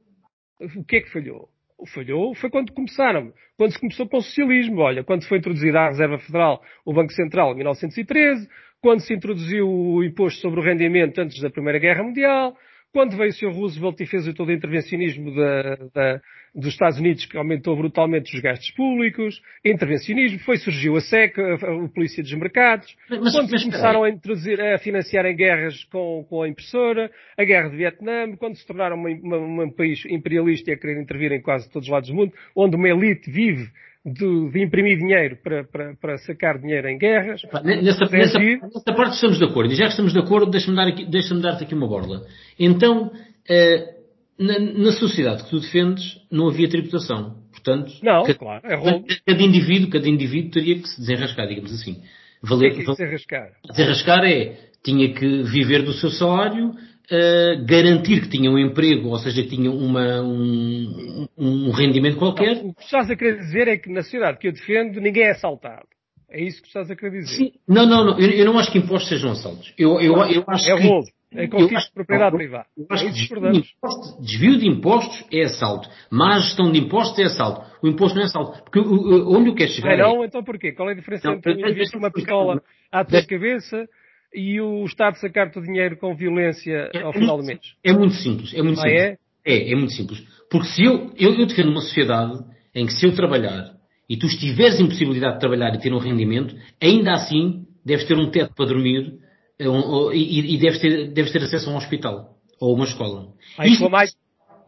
O 0.60 0.84
que 0.84 0.98
é 0.98 1.02
que 1.02 1.12
falhou? 1.12 1.50
Falhou 1.88 2.34
foi 2.36 2.50
quando 2.50 2.72
começaram, 2.72 3.34
quando 3.58 3.72
se 3.72 3.80
começou 3.80 4.08
com 4.08 4.18
o 4.18 4.22
socialismo. 4.22 4.82
Olha, 4.82 5.04
quando 5.04 5.26
foi 5.28 5.38
introduzida 5.38 5.80
a 5.80 5.88
Reserva 5.90 6.18
Federal, 6.20 6.62
o 6.86 6.94
Banco 6.94 7.12
Central, 7.14 7.54
em 7.54 7.58
1913, 7.58 8.48
quando 8.82 9.00
se 9.00 9.14
introduziu 9.14 9.68
o 9.68 10.04
imposto 10.04 10.42
sobre 10.42 10.60
o 10.60 10.64
rendimento 10.64 11.20
antes 11.20 11.42
da 11.42 11.50
Primeira 11.50 11.80
Guerra 11.80 12.04
Mundial, 12.04 12.56
quando 12.94 13.18
veio 13.18 13.32
o 13.32 13.34
Sr. 13.34 13.52
Roosevelt 13.52 14.00
e 14.00 14.06
fez 14.06 14.32
todo 14.34 14.50
o 14.50 14.52
intervencionismo 14.52 15.34
da, 15.34 15.76
da, 15.94 16.22
dos 16.54 16.68
Estados 16.68 17.00
Unidos, 17.00 17.26
que 17.26 17.36
aumentou 17.36 17.76
brutalmente 17.76 18.34
os 18.36 18.42
gastos 18.42 18.70
públicos, 18.72 19.42
intervencionismo, 19.66 20.38
foi, 20.40 20.58
surgiu 20.58 20.96
a 20.96 21.02
SEC, 21.02 21.38
a, 21.40 21.42
a, 21.42 21.86
a 21.86 21.90
Polícia 21.90 22.22
dos 22.22 22.34
Mercados, 22.34 22.96
mas, 23.10 23.34
quando 23.34 23.52
mas, 23.52 23.64
começaram 23.64 24.04
a, 24.04 24.10
introduzir, 24.10 24.62
a 24.62 24.78
financiar 24.78 25.26
em 25.26 25.36
guerras 25.36 25.84
com, 25.86 26.24
com, 26.30 26.44
a 26.44 26.48
impressora, 26.48 27.12
a 27.36 27.44
guerra 27.44 27.70
de 27.70 27.78
Vietnã, 27.78 28.36
quando 28.38 28.56
se 28.56 28.66
tornaram 28.66 28.96
um 28.96 29.72
país 29.72 30.06
imperialista 30.06 30.70
e 30.70 30.74
a 30.76 30.78
querer 30.78 31.02
intervir 31.02 31.32
em 31.32 31.42
quase 31.42 31.68
todos 31.72 31.88
os 31.88 31.92
lados 31.92 32.10
do 32.10 32.16
mundo, 32.16 32.32
onde 32.56 32.76
uma 32.76 32.88
elite 32.88 33.30
vive 33.30 33.72
de, 34.06 34.52
de, 34.52 34.64
imprimir 34.64 34.98
dinheiro 34.98 35.38
para, 35.42 35.64
para, 35.64 35.96
para, 35.96 36.18
sacar 36.20 36.60
dinheiro 36.60 36.88
em 36.90 36.98
guerras. 36.98 37.42
Nessa, 37.64 38.06
nessa, 38.12 38.40
nessa, 38.40 38.94
parte 38.94 39.16
estamos 39.16 39.38
de 39.38 39.46
acordo. 39.46 39.72
E 39.72 39.76
já 39.76 39.86
que 39.86 39.92
estamos 39.92 40.12
de 40.12 40.20
acordo, 40.20 40.52
deixa-me 40.52 40.76
dar 40.76 40.88
aqui, 40.88 41.06
deixa 41.06 41.34
dar-te 41.36 41.64
aqui 41.64 41.74
uma 41.74 41.88
borla. 41.88 42.26
Então, 42.60 43.12
eh, 43.50 43.96
na, 44.38 44.60
na, 44.60 44.92
sociedade 44.92 45.44
que 45.44 45.50
tu 45.50 45.60
defendes, 45.60 46.20
não 46.30 46.50
havia 46.50 46.68
tributação. 46.68 47.38
Portanto, 47.52 47.94
não, 48.04 48.24
cada, 48.24 48.38
claro, 48.38 48.68
é. 48.68 49.04
Cada 49.26 49.42
indivíduo, 49.42 49.90
cada 49.90 50.08
indivíduo 50.08 50.52
teria 50.52 50.80
que 50.80 50.88
se 50.88 51.00
desenrascar, 51.00 51.48
digamos 51.48 51.72
assim. 51.74 52.02
Valer, 52.42 52.74
que 52.76 52.84
desenrascar? 52.84 53.52
Desenrascar 53.70 54.26
é, 54.26 54.58
tinha 54.84 55.14
que 55.14 55.44
viver 55.44 55.82
do 55.84 55.94
seu 55.94 56.10
salário, 56.10 56.74
uh, 57.12 57.66
garantir 57.66 58.22
que 58.22 58.30
tinha 58.30 58.50
um 58.50 58.58
emprego, 58.58 59.10
ou 59.10 59.18
seja, 59.18 59.44
que 59.44 59.50
tinha 59.50 59.72
uma, 59.72 60.22
um, 60.22 61.28
um 61.38 61.72
rendimento 61.72 62.18
qualquer. 62.18 62.58
O 62.64 62.74
que 62.74 62.84
estás 62.84 63.10
a 63.10 63.16
querer 63.16 63.38
dizer 63.38 63.68
é 63.68 63.78
que 63.78 63.90
na 63.90 64.02
sociedade 64.02 64.38
que 64.38 64.48
eu 64.48 64.52
defendo 64.52 65.00
ninguém 65.00 65.24
é 65.24 65.32
assaltado. 65.32 65.88
É 66.30 66.42
isso 66.42 66.62
que 66.62 66.68
estás 66.68 66.90
a 66.90 66.96
querer 66.96 67.22
dizer. 67.22 67.36
Sim. 67.36 67.52
Não, 67.68 67.86
não, 67.86 68.04
não. 68.04 68.20
Eu, 68.20 68.30
eu 68.32 68.46
não 68.46 68.58
acho 68.58 68.72
que 68.72 68.80
impostos 68.80 69.08
sejam 69.10 69.32
assaltos. 69.32 69.72
Eu, 69.78 70.00
eu, 70.02 70.16
eu 70.26 70.44
acho 70.48 70.72
é 70.72 70.78
que... 70.78 70.88
roubo. 70.88 71.08
É 71.36 71.48
conquista 71.48 71.88
de 71.88 71.94
propriedade 71.94 72.38
privada. 72.38 72.68
Eu 72.78 72.86
acho 72.92 73.06
que 73.06 73.12
desvio 73.12 73.52
de, 73.52 73.58
impostos, 73.58 74.20
desvio 74.22 74.60
de 74.60 74.68
impostos 74.68 75.26
é 75.32 75.42
assalto. 75.44 75.90
Má 76.12 76.40
gestão 76.40 76.72
de 76.72 76.80
impostos 76.80 77.18
é 77.18 77.24
assalto. 77.24 77.66
O 77.82 77.88
imposto 77.88 78.16
não 78.16 78.24
é 78.24 78.26
assalto. 78.26 78.64
Porque 78.64 78.80
onde 78.80 79.50
eu 79.50 79.56
quero 79.56 79.72
chegar 79.72 79.94
é... 79.94 79.98
Não, 79.98 80.24
então 80.24 80.44
porquê? 80.44 80.74
Qual 80.74 80.90
é 80.90 80.94
a 80.94 80.96
diferença 80.96 81.28
não, 81.28 81.36
entre 81.38 81.54
investir 81.54 81.98
uma 81.98 82.12
pistola 82.12 82.62
à 82.92 83.04
tua 83.04 83.26
cabeça 83.26 83.88
e 84.34 84.60
o 84.60 84.84
Estado 84.86 85.18
sacar-te 85.18 85.60
o 85.60 85.62
dinheiro 85.62 85.98
com 85.98 86.16
violência 86.16 86.90
é, 86.94 87.02
ao 87.02 87.12
é 87.12 87.14
final 87.14 87.38
do 87.38 87.44
mês? 87.44 87.60
É 87.84 87.94
muito 87.94 88.16
simples. 88.16 88.54
É 88.54 88.62
muito 88.62 88.80
ah, 88.80 88.84
simples. 88.84 89.02
É? 89.02 89.18
é? 89.46 89.72
É, 89.72 89.76
muito 89.76 89.94
simples. 89.94 90.24
Porque 90.50 90.68
se 90.68 90.84
eu, 90.84 91.12
eu, 91.18 91.34
eu 91.36 91.46
defendo 91.46 91.70
uma 91.70 91.82
sociedade 91.82 92.44
em 92.74 92.86
que 92.86 92.94
se 92.94 93.06
eu 93.06 93.16
trabalhar 93.16 93.76
e 94.10 94.18
tu 94.18 94.26
estiveres 94.26 94.80
em 94.80 94.88
possibilidade 94.88 95.36
de 95.36 95.40
trabalhar 95.40 95.74
e 95.76 95.80
ter 95.80 95.94
um 95.94 96.00
rendimento, 96.00 96.56
ainda 96.82 97.14
assim 97.14 97.66
deves 97.86 98.08
ter 98.08 98.16
um 98.16 98.30
teto 98.32 98.54
para 98.56 98.66
dormir 98.66 99.20
eh, 99.60 99.70
um, 99.70 100.12
e, 100.12 100.56
e 100.56 100.58
deves, 100.58 100.80
ter, 100.80 101.12
deves 101.12 101.32
ter 101.32 101.44
acesso 101.44 101.70
a 101.70 101.74
um 101.74 101.78
hospital 101.78 102.38
ou 102.60 102.76
uma 102.76 102.86
escola. 102.86 103.34
Aí, 103.58 103.72
Isto... 103.72 103.90
mais, 103.90 104.16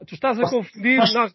tu 0.06 0.14
estás 0.14 0.40
a 0.40 0.50
confundir, 0.50 0.98
nós, 0.98 1.32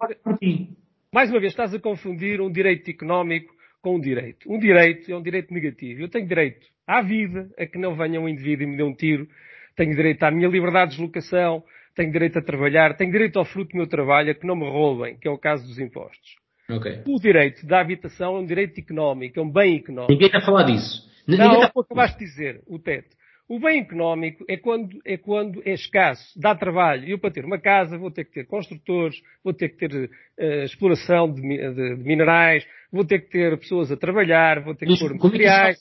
mais 1.12 1.30
uma 1.30 1.40
vez, 1.40 1.52
estás 1.52 1.74
a 1.74 1.78
confundir 1.78 2.40
um 2.40 2.50
direito 2.50 2.88
económico 2.90 3.52
com 3.80 3.96
um 3.96 4.00
direito. 4.00 4.50
Um 4.50 4.58
direito 4.58 5.10
é 5.10 5.16
um 5.16 5.22
direito 5.22 5.52
negativo. 5.52 6.02
Eu 6.02 6.08
tenho 6.08 6.26
direito 6.26 6.66
à 6.90 7.02
vida, 7.02 7.48
a 7.56 7.66
que 7.66 7.78
não 7.78 7.94
venha 7.94 8.20
um 8.20 8.28
indivíduo 8.28 8.64
e 8.64 8.66
me 8.66 8.76
dê 8.76 8.82
um 8.82 8.94
tiro. 8.94 9.28
Tenho 9.76 9.94
direito 9.94 10.22
à 10.24 10.30
minha 10.30 10.48
liberdade 10.48 10.90
de 10.90 10.96
deslocação. 10.96 11.62
Tenho 11.94 12.10
direito 12.10 12.38
a 12.38 12.42
trabalhar. 12.42 12.96
Tenho 12.96 13.12
direito 13.12 13.38
ao 13.38 13.44
fruto 13.44 13.72
do 13.72 13.76
meu 13.76 13.86
trabalho, 13.86 14.30
a 14.30 14.34
que 14.34 14.46
não 14.46 14.56
me 14.56 14.68
roubem, 14.68 15.16
que 15.16 15.28
é 15.28 15.30
o 15.30 15.38
caso 15.38 15.66
dos 15.66 15.78
impostos. 15.78 16.36
Okay. 16.68 17.02
O 17.06 17.20
direito 17.20 17.66
da 17.66 17.80
habitação 17.80 18.36
é 18.36 18.40
um 18.40 18.46
direito 18.46 18.78
económico, 18.78 19.38
é 19.38 19.42
um 19.42 19.50
bem 19.50 19.76
económico. 19.76 20.12
Ninguém 20.12 20.26
está 20.26 20.38
a 20.38 20.44
falar 20.44 20.64
disso. 20.64 21.08
Não, 21.26 21.62
está... 21.62 21.80
acabaste 21.80 22.18
de 22.18 22.24
dizer, 22.24 22.62
o 22.66 22.78
teto. 22.78 23.16
O 23.48 23.58
bem 23.58 23.80
económico 23.80 24.44
é 24.48 24.56
quando, 24.56 25.00
é 25.04 25.16
quando 25.16 25.60
é 25.64 25.72
escasso, 25.72 26.38
dá 26.38 26.54
trabalho. 26.54 27.08
Eu, 27.08 27.18
para 27.18 27.32
ter 27.32 27.44
uma 27.44 27.58
casa, 27.58 27.98
vou 27.98 28.08
ter 28.08 28.24
que 28.24 28.32
ter 28.32 28.46
construtores, 28.46 29.20
vou 29.42 29.52
ter 29.52 29.70
que 29.70 29.88
ter 29.88 29.92
uh, 29.92 30.64
exploração 30.64 31.32
de, 31.32 31.42
de, 31.42 31.96
de, 31.96 32.04
minerais, 32.04 32.64
vou 32.92 33.04
ter 33.04 33.20
que 33.20 33.30
ter 33.30 33.56
pessoas 33.58 33.90
a 33.90 33.96
trabalhar, 33.96 34.62
vou 34.62 34.74
ter 34.74 34.86
que 34.86 34.98
pôr 34.98 35.14
materiais. 35.14 35.78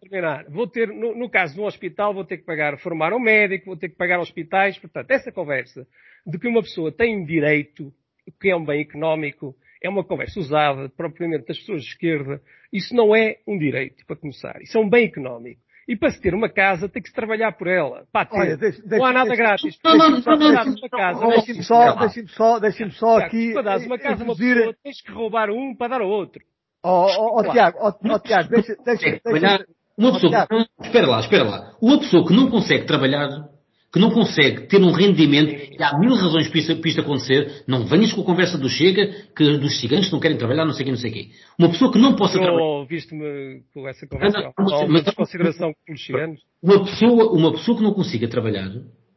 terminar. 0.00 0.44
Vou 0.48 0.66
ter, 0.66 0.88
no, 0.88 1.16
no, 1.16 1.30
caso 1.30 1.54
de 1.54 1.60
um 1.60 1.64
hospital, 1.64 2.14
vou 2.14 2.24
ter 2.24 2.38
que 2.38 2.44
pagar, 2.44 2.78
formar 2.78 3.12
um 3.12 3.18
médico, 3.18 3.66
vou 3.66 3.76
ter 3.76 3.88
que 3.88 3.96
pagar 3.96 4.20
hospitais. 4.20 4.78
Portanto, 4.78 5.10
essa 5.10 5.32
conversa 5.32 5.86
de 6.26 6.38
que 6.38 6.48
uma 6.48 6.62
pessoa 6.62 6.92
tem 6.92 7.24
direito, 7.24 7.92
que 8.40 8.50
é 8.50 8.56
um 8.56 8.64
bem 8.64 8.80
económico, 8.82 9.54
é 9.82 9.88
uma 9.88 10.04
conversa 10.04 10.38
usada 10.38 10.88
propriamente 10.90 11.46
das 11.46 11.58
pessoas 11.58 11.82
de 11.82 11.88
esquerda. 11.88 12.40
Isso 12.72 12.94
não 12.94 13.14
é 13.14 13.38
um 13.46 13.58
direito, 13.58 14.04
para 14.06 14.16
começar. 14.16 14.60
Isso 14.60 14.76
é 14.76 14.80
um 14.80 14.88
bem 14.88 15.06
económico. 15.06 15.60
E 15.88 15.96
para 15.96 16.10
se 16.10 16.20
ter 16.20 16.34
uma 16.34 16.50
casa 16.50 16.86
tem 16.86 17.02
que 17.02 17.08
se 17.08 17.14
trabalhar 17.14 17.52
por 17.52 17.66
ela. 17.66 18.04
Pá, 18.12 18.26
ter. 18.26 18.38
Olha, 18.38 18.56
deixa, 18.58 18.82
não 18.84 19.06
há 19.06 19.12
nada 19.12 19.34
grátis. 19.34 19.78
Não, 19.82 19.96
não, 19.96 20.10
não, 20.10 20.20
não. 20.20 21.28
Deixa-me 21.30 21.62
só, 21.62 21.94
deixa-me 21.94 22.28
só, 22.28 22.58
deixa-me 22.58 22.92
só 22.92 23.18
aqui. 23.18 23.54
Para 23.54 23.62
dar 23.62 23.78
uma 23.78 23.98
casa 23.98 24.22
a 24.22 24.26
uma 24.26 24.36
pessoa, 24.36 24.74
tens 24.84 25.00
que 25.00 25.10
roubar 25.10 25.48
um 25.48 25.74
para 25.74 25.88
dar 25.88 26.02
ao 26.02 26.08
outro. 26.08 26.42
Ó, 26.84 27.06
ó, 27.06 27.40
ó, 27.40 27.52
Tiago, 27.52 27.78
ó, 27.80 28.18
Tiago, 28.18 28.50
deixa, 28.50 28.76
deixa, 28.84 29.20
deixa. 29.24 29.66
Uma 29.96 30.12
pessoa 30.12 30.46
espera 30.82 31.06
lá, 31.06 31.20
espera 31.20 31.44
lá. 31.44 31.76
Uma 31.80 31.98
pessoa 31.98 32.26
que 32.26 32.34
não 32.34 32.50
consegue 32.50 32.84
trabalhar 32.84 33.48
que 33.92 33.98
não 33.98 34.10
consegue 34.10 34.66
ter 34.66 34.82
um 34.82 34.92
rendimento, 34.92 35.50
e 35.50 35.82
há 35.82 35.98
mil 35.98 36.14
razões 36.14 36.48
para 36.48 36.58
isto, 36.58 36.76
para 36.76 36.88
isto 36.88 37.00
acontecer, 37.00 37.64
não 37.66 37.86
venhas 37.86 38.12
com 38.12 38.20
a 38.20 38.24
conversa 38.24 38.58
do 38.58 38.68
Chega, 38.68 39.06
que 39.34 39.58
dos 39.58 39.80
ciganos 39.80 40.12
não 40.12 40.20
querem 40.20 40.36
trabalhar, 40.36 40.64
não 40.64 40.72
sei 40.72 40.82
o 40.82 40.84
que, 40.84 40.90
não 40.90 40.98
sei 40.98 41.10
o 41.10 41.14
quê. 41.14 41.28
Uma 41.58 41.68
pessoa 41.70 41.92
que 41.92 41.98
não 41.98 42.14
possa 42.14 42.36
eu 42.36 42.42
trabalhar... 42.42 42.64
ouviste-me 42.64 43.62
com 43.72 43.88
essa 43.88 44.06
conversa, 44.06 44.38
não, 44.38 44.52
não, 44.58 44.80
não, 44.80 44.88
mas, 44.88 45.14
consideração 45.14 45.72
pelos 45.86 46.04
ciganos? 46.04 46.40
Uma 46.62 46.84
pessoa, 46.84 47.32
uma 47.32 47.52
pessoa 47.52 47.78
que 47.78 47.82
não 47.82 47.94
consiga 47.94 48.28
trabalhar, 48.28 48.70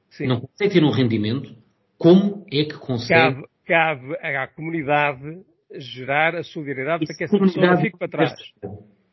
Sim. 0.10 0.28
não 0.28 0.40
consegue 0.40 0.74
ter 0.74 0.84
um 0.84 0.92
rendimento, 0.92 1.54
como 1.98 2.46
é 2.52 2.64
que 2.64 2.76
consegue... 2.76 3.44
Cabe, 3.68 4.16
cabe 4.16 4.16
à 4.38 4.48
comunidade 4.48 5.42
gerar 5.76 6.36
a 6.36 6.44
solidariedade 6.44 7.06
para 7.06 7.16
que 7.16 7.24
essa 7.24 7.38
pessoa 7.38 7.68
não 7.68 7.82
fique 7.82 7.98
para 7.98 8.08
trás. 8.08 8.34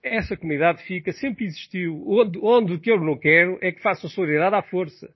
Essa 0.02 0.36
comunidade 0.36 0.82
fica, 0.84 1.12
sempre 1.12 1.46
existiu. 1.46 2.04
Onde, 2.06 2.38
onde 2.40 2.74
o 2.74 2.80
que 2.80 2.90
eu 2.90 3.00
não 3.00 3.18
quero 3.18 3.58
é 3.60 3.72
que 3.72 3.82
façam 3.82 4.08
solidariedade 4.08 4.54
à 4.54 4.62
força. 4.62 5.08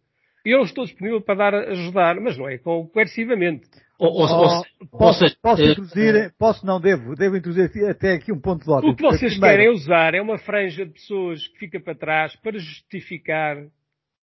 Eu 0.44 0.62
estou 0.62 0.84
disponível 0.84 1.20
para 1.20 1.50
dar, 1.50 1.54
ajudar, 1.70 2.20
mas 2.20 2.36
não 2.36 2.48
é 2.48 2.58
coercivamente. 2.58 3.68
Ou, 3.98 4.10
ou, 4.10 4.24
oh, 4.24 4.86
posso, 4.98 5.24
posso, 5.40 5.62
introduzir, 5.62 6.34
posso 6.36 6.66
não 6.66 6.80
devo, 6.80 7.14
devo 7.14 7.36
introduzir 7.36 7.88
até 7.88 8.14
aqui 8.14 8.32
um 8.32 8.40
ponto 8.40 8.64
de 8.64 8.70
ordem. 8.70 8.90
O 8.90 8.96
que 8.96 9.02
vocês 9.02 9.34
primeiro... 9.34 9.56
querem 9.56 9.72
usar 9.72 10.14
é 10.14 10.20
uma 10.20 10.38
franja 10.38 10.84
de 10.84 10.92
pessoas 10.92 11.46
que 11.46 11.58
fica 11.58 11.78
para 11.78 11.94
trás 11.94 12.34
para 12.36 12.58
justificar 12.58 13.58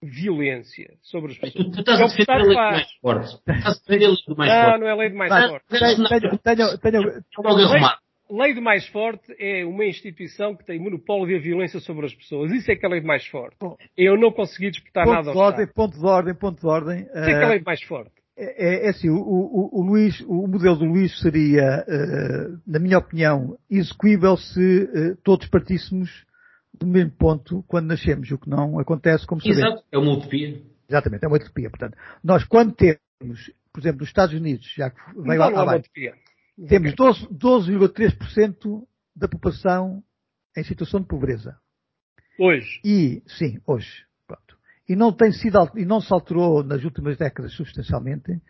violência 0.02 0.94
sobre 1.00 1.32
as 1.32 1.38
pessoas. 1.38 1.64
Tu, 1.66 1.70
tu 1.70 1.80
estás 1.80 2.00
a 2.00 2.06
defender 2.06 2.32
a 2.32 2.36
lei 2.38 2.48
do 2.48 2.54
mais 2.54 2.92
forte. 3.00 3.34
Estás 3.34 3.66
a 3.66 3.78
defender 3.78 4.04
a 4.04 4.08
lei 4.08 4.24
do 4.26 4.36
mais 4.36 4.50
não, 4.50 4.62
forte. 4.62 4.72
Não, 4.72 4.80
não 4.80 4.86
é 4.86 4.90
a 4.90 4.96
lei 4.96 5.10
do 5.10 5.16
mais 5.16 5.48
forte. 5.48 5.66
Tenho, 5.68 6.08
tenho, 6.08 6.38
tenho, 6.38 6.78
tenho, 6.78 7.12
tenho, 7.38 7.98
lei 8.32 8.54
do 8.54 8.62
mais 8.62 8.86
forte 8.88 9.34
é 9.38 9.64
uma 9.64 9.84
instituição 9.84 10.56
que 10.56 10.64
tem 10.64 10.78
monopólio 10.78 11.36
da 11.36 11.42
violência 11.42 11.80
sobre 11.80 12.06
as 12.06 12.14
pessoas. 12.14 12.50
Isso 12.52 12.70
é 12.70 12.76
que 12.76 12.84
é 12.84 12.88
a 12.88 12.92
lei 12.92 13.00
do 13.00 13.06
mais 13.06 13.26
forte. 13.26 13.56
Eu 13.96 14.18
não 14.18 14.32
consegui 14.32 14.70
disputar 14.70 15.04
ponto 15.04 15.14
nada 15.14 15.32
de 15.32 15.38
ordem, 15.38 15.66
Ponto 15.66 15.98
de 15.98 16.06
ordem, 16.06 16.34
ponto 16.34 16.60
de 16.60 16.66
ordem. 16.66 17.00
Isso 17.00 17.18
é 17.18 17.24
que 17.24 17.30
é 17.30 17.44
a 17.44 17.48
lei 17.48 17.58
do 17.58 17.64
mais 17.64 17.82
forte. 17.82 18.12
É, 18.36 18.84
é, 18.84 18.86
é 18.86 18.88
assim, 18.88 19.10
o, 19.10 19.18
o, 19.18 19.80
o, 19.80 19.82
Luís, 19.82 20.20
o 20.22 20.46
modelo 20.46 20.76
do 20.76 20.86
Luís 20.86 21.20
seria, 21.20 21.84
uh, 21.86 22.60
na 22.66 22.78
minha 22.78 22.98
opinião, 22.98 23.58
execuível 23.70 24.36
se 24.36 24.84
uh, 24.84 25.16
todos 25.22 25.46
partíssemos 25.48 26.24
do 26.72 26.86
mesmo 26.86 27.12
ponto 27.12 27.62
quando 27.68 27.88
nascemos, 27.88 28.30
o 28.30 28.38
que 28.38 28.48
não 28.48 28.78
acontece 28.78 29.26
como 29.26 29.42
sabemos. 29.42 29.62
Exato, 29.62 29.84
é 29.92 29.98
uma 29.98 30.12
utopia. 30.14 30.62
Exatamente, 30.88 31.24
é 31.24 31.28
uma 31.28 31.36
utopia. 31.36 31.70
Portanto, 31.70 31.96
nós 32.24 32.44
quando 32.44 32.74
temos, 32.74 33.52
por 33.72 33.80
exemplo, 33.80 34.00
nos 34.00 34.08
Estados 34.08 34.34
Unidos, 34.34 34.72
já 34.74 34.90
que 34.90 34.98
veio 35.16 35.38
lá, 35.38 35.48
lá 35.48 35.60
é 35.60 35.64
uma 35.64 35.76
utopia. 35.76 36.14
Temos 36.68 36.94
12,3% 36.94 38.86
da 39.14 39.28
população 39.28 40.02
em 40.56 40.64
situação 40.64 41.00
de 41.00 41.06
pobreza. 41.06 41.56
Hoje. 42.38 42.80
E, 42.84 43.22
sim, 43.26 43.60
hoje. 43.66 44.04
Pronto. 44.26 44.56
E 44.88 44.96
não 44.96 45.12
tem 45.12 45.32
sido, 45.32 45.58
e 45.76 45.84
não 45.84 46.00
se 46.00 46.12
alterou 46.12 46.62
nas 46.62 46.84
últimas 46.84 47.16
décadas 47.16 47.52
substancialmente. 47.52 48.40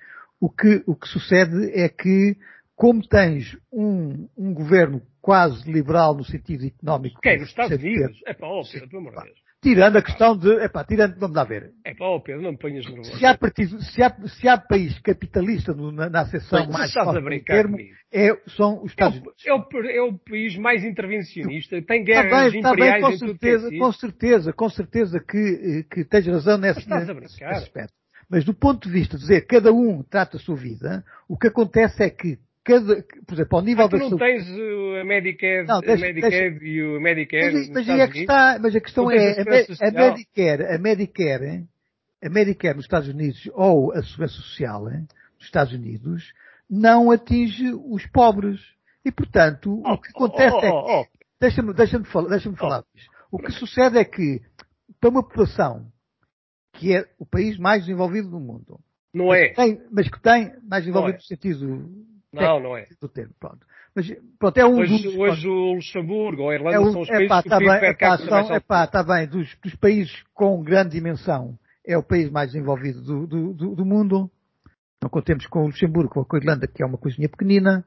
O 0.41 0.51
que, 0.51 0.83
o 0.87 0.95
que 0.97 1.09
sucede 1.09 1.71
é 1.73 1.89
que, 1.89 2.37
como 2.75 3.07
tens 3.07 3.57
um, 3.73 4.29
um 4.37 4.53
governo 4.53 5.03
quase 5.21 5.71
liberal 5.71 6.15
no 6.17 6.25
sentido 6.25 6.67
económico. 6.67 7.21
Quem? 7.21 7.39
Nos 7.39 7.49
Estados 7.49 7.79
Unidos? 7.79 8.21
É 8.27 8.35
para 8.35 8.49
óbvio, 8.49 8.89
pelo 8.89 9.09
amor 9.09 9.15
de 9.15 9.25
Deus. 9.25 9.39
Tirando 9.63 9.97
a 9.97 10.03
questão 10.03 10.37
de, 10.37 10.51
epá, 10.65 10.85
tirando, 10.85 11.17
vamos 11.19 11.37
lá 11.37 11.45
ver. 11.45 11.71
É 11.85 11.95
pá, 11.95 12.05
oh 12.07 12.21
Pedro, 12.21 12.43
não 12.43 12.51
me 12.53 12.59
ponhas 12.59 12.85
nervoso. 12.85 13.17
Se 13.17 13.25
há, 13.25 13.39
partido, 13.39 13.81
se 13.81 14.03
há, 14.03 14.11
se 14.27 14.49
há 14.49 14.59
país 14.59 14.99
capitalista 14.99 15.73
no, 15.73 15.93
na, 15.93 16.11
na 16.11 16.23
acessão 16.23 16.69
mais 16.69 16.89
estás 16.89 17.09
a 17.09 17.21
brincar 17.21 17.55
termo, 17.55 17.79
é, 18.13 18.35
são 18.57 18.83
os 18.83 18.91
É 18.91 18.93
Estados 18.93 19.19
o, 19.19 19.23
Unidos. 19.23 19.47
é, 19.47 19.55
o, 19.55 19.87
é 19.87 20.03
o 20.03 20.19
país 20.19 20.57
mais 20.57 20.85
intervencionista, 20.85 21.81
tem 21.83 22.03
Está 22.03 22.23
guerras 22.23 22.53
bem, 22.53 22.61
está 22.61 22.75
bem, 22.75 22.89
imperiais 22.89 23.05
com 23.05 23.11
em 23.13 23.19
tudo 23.19 23.39
que 23.39 23.47
é 23.49 23.59
certeza, 23.59 23.79
com 23.79 23.93
certeza, 23.93 24.53
com 24.53 24.69
certeza 24.69 25.21
que, 25.21 25.39
eh, 25.39 25.95
que 25.95 26.05
tens 26.05 26.27
razão 26.27 26.59
nesse, 26.59 26.89
nesse 26.89 27.45
aspecto. 27.45 27.95
Mas 28.29 28.45
do 28.45 28.55
ponto 28.55 28.89
de 28.89 28.93
vista 28.93 29.17
de 29.17 29.23
dizer 29.23 29.47
cada 29.47 29.73
um 29.73 30.03
trata 30.03 30.39
a 30.39 30.41
sua 30.41 30.57
vida, 30.57 31.05
o 31.29 31.39
que 31.39 31.47
acontece 31.47 32.03
é 32.03 32.11
que 32.11 32.39
cada, 32.65 33.03
por 33.27 33.35
exemplo, 33.35 33.59
ao 33.59 33.65
nível 33.65 33.85
Ah, 33.85 33.89
tu 33.89 33.93
da 33.93 33.99
não 33.99 34.09
saúde. 34.11 34.25
tens 34.25 35.01
a 35.01 35.05
Medicare, 35.05 35.67
Não, 35.67 35.81
deixa- 35.81 36.05
a 36.05 36.09
Medicaid 36.13 36.65
e 36.65 36.83
o 36.83 37.01
Medicare 37.01 37.53
Mas, 37.55 37.69
mas 37.71 37.89
é 37.89 38.09
que 38.09 38.19
está, 38.21 38.59
mas 38.61 38.77
a 38.77 38.81
questão 38.81 39.05
Não 39.05 39.11
a 39.11 39.15
é, 39.17 39.39
a, 39.39 39.43
a 39.43 39.65
social? 39.65 39.93
Medicare, 39.93 40.65
a 40.75 40.79
Medicare, 40.79 41.65
a 42.23 42.29
Medicare 42.29 42.77
nos 42.77 42.85
Estados 42.85 43.09
Unidos 43.09 43.51
ou 43.55 43.93
a 43.93 44.03
Segurança 44.03 44.35
Social 44.35 44.89
hein, 44.91 45.07
nos 45.39 45.45
Estados 45.45 45.73
Unidos 45.73 46.33
não 46.71 47.11
atinge 47.11 47.73
os 47.75 48.07
pobres. 48.07 48.61
E 49.05 49.11
portanto, 49.11 49.83
o 49.85 49.99
que 49.99 50.11
acontece 50.11 50.55
oh, 50.57 50.65
é 50.65 50.71
oh, 50.71 50.85
que, 50.85 50.93
oh. 50.93 51.07
deixa-me, 51.41 51.75
deixa-me 51.75 52.05
falar, 52.05 52.29
deixa-me 52.29 52.57
falar 52.57 52.85
disso. 52.95 53.09
O 53.33 53.39
que 53.39 53.51
sucede 53.51 53.99
é 53.99 54.05
que, 54.05 54.41
para 55.01 55.11
uma 55.11 55.23
população 55.23 55.91
que 56.75 56.97
é 56.97 57.05
o 57.19 57.27
país 57.27 57.59
mais 57.59 57.83
desenvolvido 57.85 58.31
do 58.31 58.39
mundo, 58.39 58.79
Não 59.13 59.35
é. 59.35 59.53
tem- 59.53 59.83
mas 59.91 60.09
que 60.09 60.21
tem 60.23 60.53
mais 60.63 60.85
desenvolvido 60.85 61.17
é. 61.17 61.19
no 61.19 61.23
sentido 61.25 61.91
Não, 62.33 62.61
não 62.61 62.77
é. 62.77 62.87
do 63.01 63.09
termo, 63.09 63.35
pronto. 63.39 63.67
Mas, 63.95 64.11
pronto, 64.39 64.57
é 64.57 64.65
um 64.65 64.79
Hoje, 64.79 65.03
dos, 65.03 65.17
hoje 65.17 65.49
o 65.49 65.75
Luxemburgo 65.75 66.43
ou 66.43 66.51
a 66.51 66.55
Irlanda 66.55 66.77
é 66.77 66.81
um, 66.81 66.93
são 66.93 67.03
os 67.03 67.09
países 67.09 67.43
que 67.43 67.49
tá 67.49 67.59
bem, 67.59 67.81
per 67.81 67.93
pá, 67.93 67.95
capita 67.95 68.31
mais 68.31 68.47
são, 68.47 68.55
é 68.55 68.57
alto. 68.57 68.67
pá, 68.67 68.87
tá 68.87 69.03
bem, 69.03 69.27
dos, 69.27 69.55
dos 69.63 69.75
países 69.75 70.25
com 70.33 70.63
grande 70.63 70.93
dimensão, 70.93 71.59
é 71.87 71.97
o 71.97 72.03
país 72.03 72.31
mais 72.31 72.53
desenvolvido 72.53 73.03
do, 73.03 73.27
do, 73.27 73.53
do, 73.53 73.75
do 73.75 73.85
mundo. 73.85 74.31
Não 75.03 75.11
contemos 75.11 75.47
com 75.47 75.65
o 75.65 75.67
Luxemburgo 75.67 76.21
ou 76.21 76.25
com 76.25 76.37
a 76.37 76.39
Irlanda, 76.39 76.67
que 76.67 76.83
é 76.83 76.87
uma 76.87 76.97
coisinha 76.97 77.29
pequenina. 77.29 77.85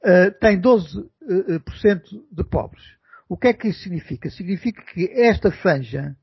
Uh, 0.00 0.30
tem 0.40 0.60
12% 0.60 1.04
uh, 1.04 1.76
cento 1.80 2.24
de 2.30 2.44
pobres. 2.44 2.82
O 3.28 3.36
que 3.36 3.48
é 3.48 3.52
que 3.52 3.68
isso 3.68 3.80
significa? 3.80 4.30
Significa 4.30 4.82
que 4.82 5.10
esta 5.12 5.50
franja 5.50 6.16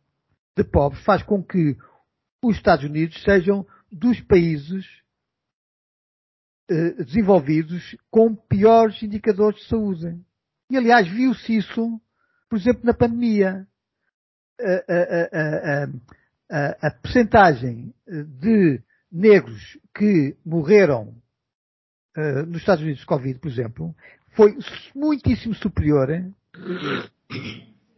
de 0.56 0.64
pobres 0.64 1.04
faz 1.04 1.22
com 1.24 1.44
que 1.44 1.78
os 2.42 2.56
Estados 2.56 2.86
Unidos 2.86 3.22
sejam 3.24 3.66
dos 3.92 4.20
países 4.22 4.86
eh, 6.70 7.04
desenvolvidos 7.04 7.98
com 8.10 8.36
piores 8.36 9.02
indicadores 9.02 9.60
de 9.62 9.68
saúde. 9.68 10.20
E 10.70 10.78
aliás, 10.78 11.08
viu-se 11.08 11.58
isso, 11.58 12.00
por 12.50 12.58
exemplo, 12.58 12.82
na 12.84 12.94
pandemia. 12.94 13.68
A, 14.62 14.94
a, 14.94 15.88
a, 16.52 16.88
a, 16.88 16.92
percentagem 16.92 17.94
de 18.06 18.82
negros 19.10 19.78
que 19.96 20.36
morreram 20.46 21.16
eh, 22.18 22.44
nos 22.46 22.58
Estados 22.58 22.84
Unidos 22.84 23.00
de 23.00 23.06
Covid, 23.06 23.40
por 23.40 23.50
exemplo, 23.50 23.96
foi 24.36 24.58
muitíssimo 24.94 25.56
superior 25.56 26.10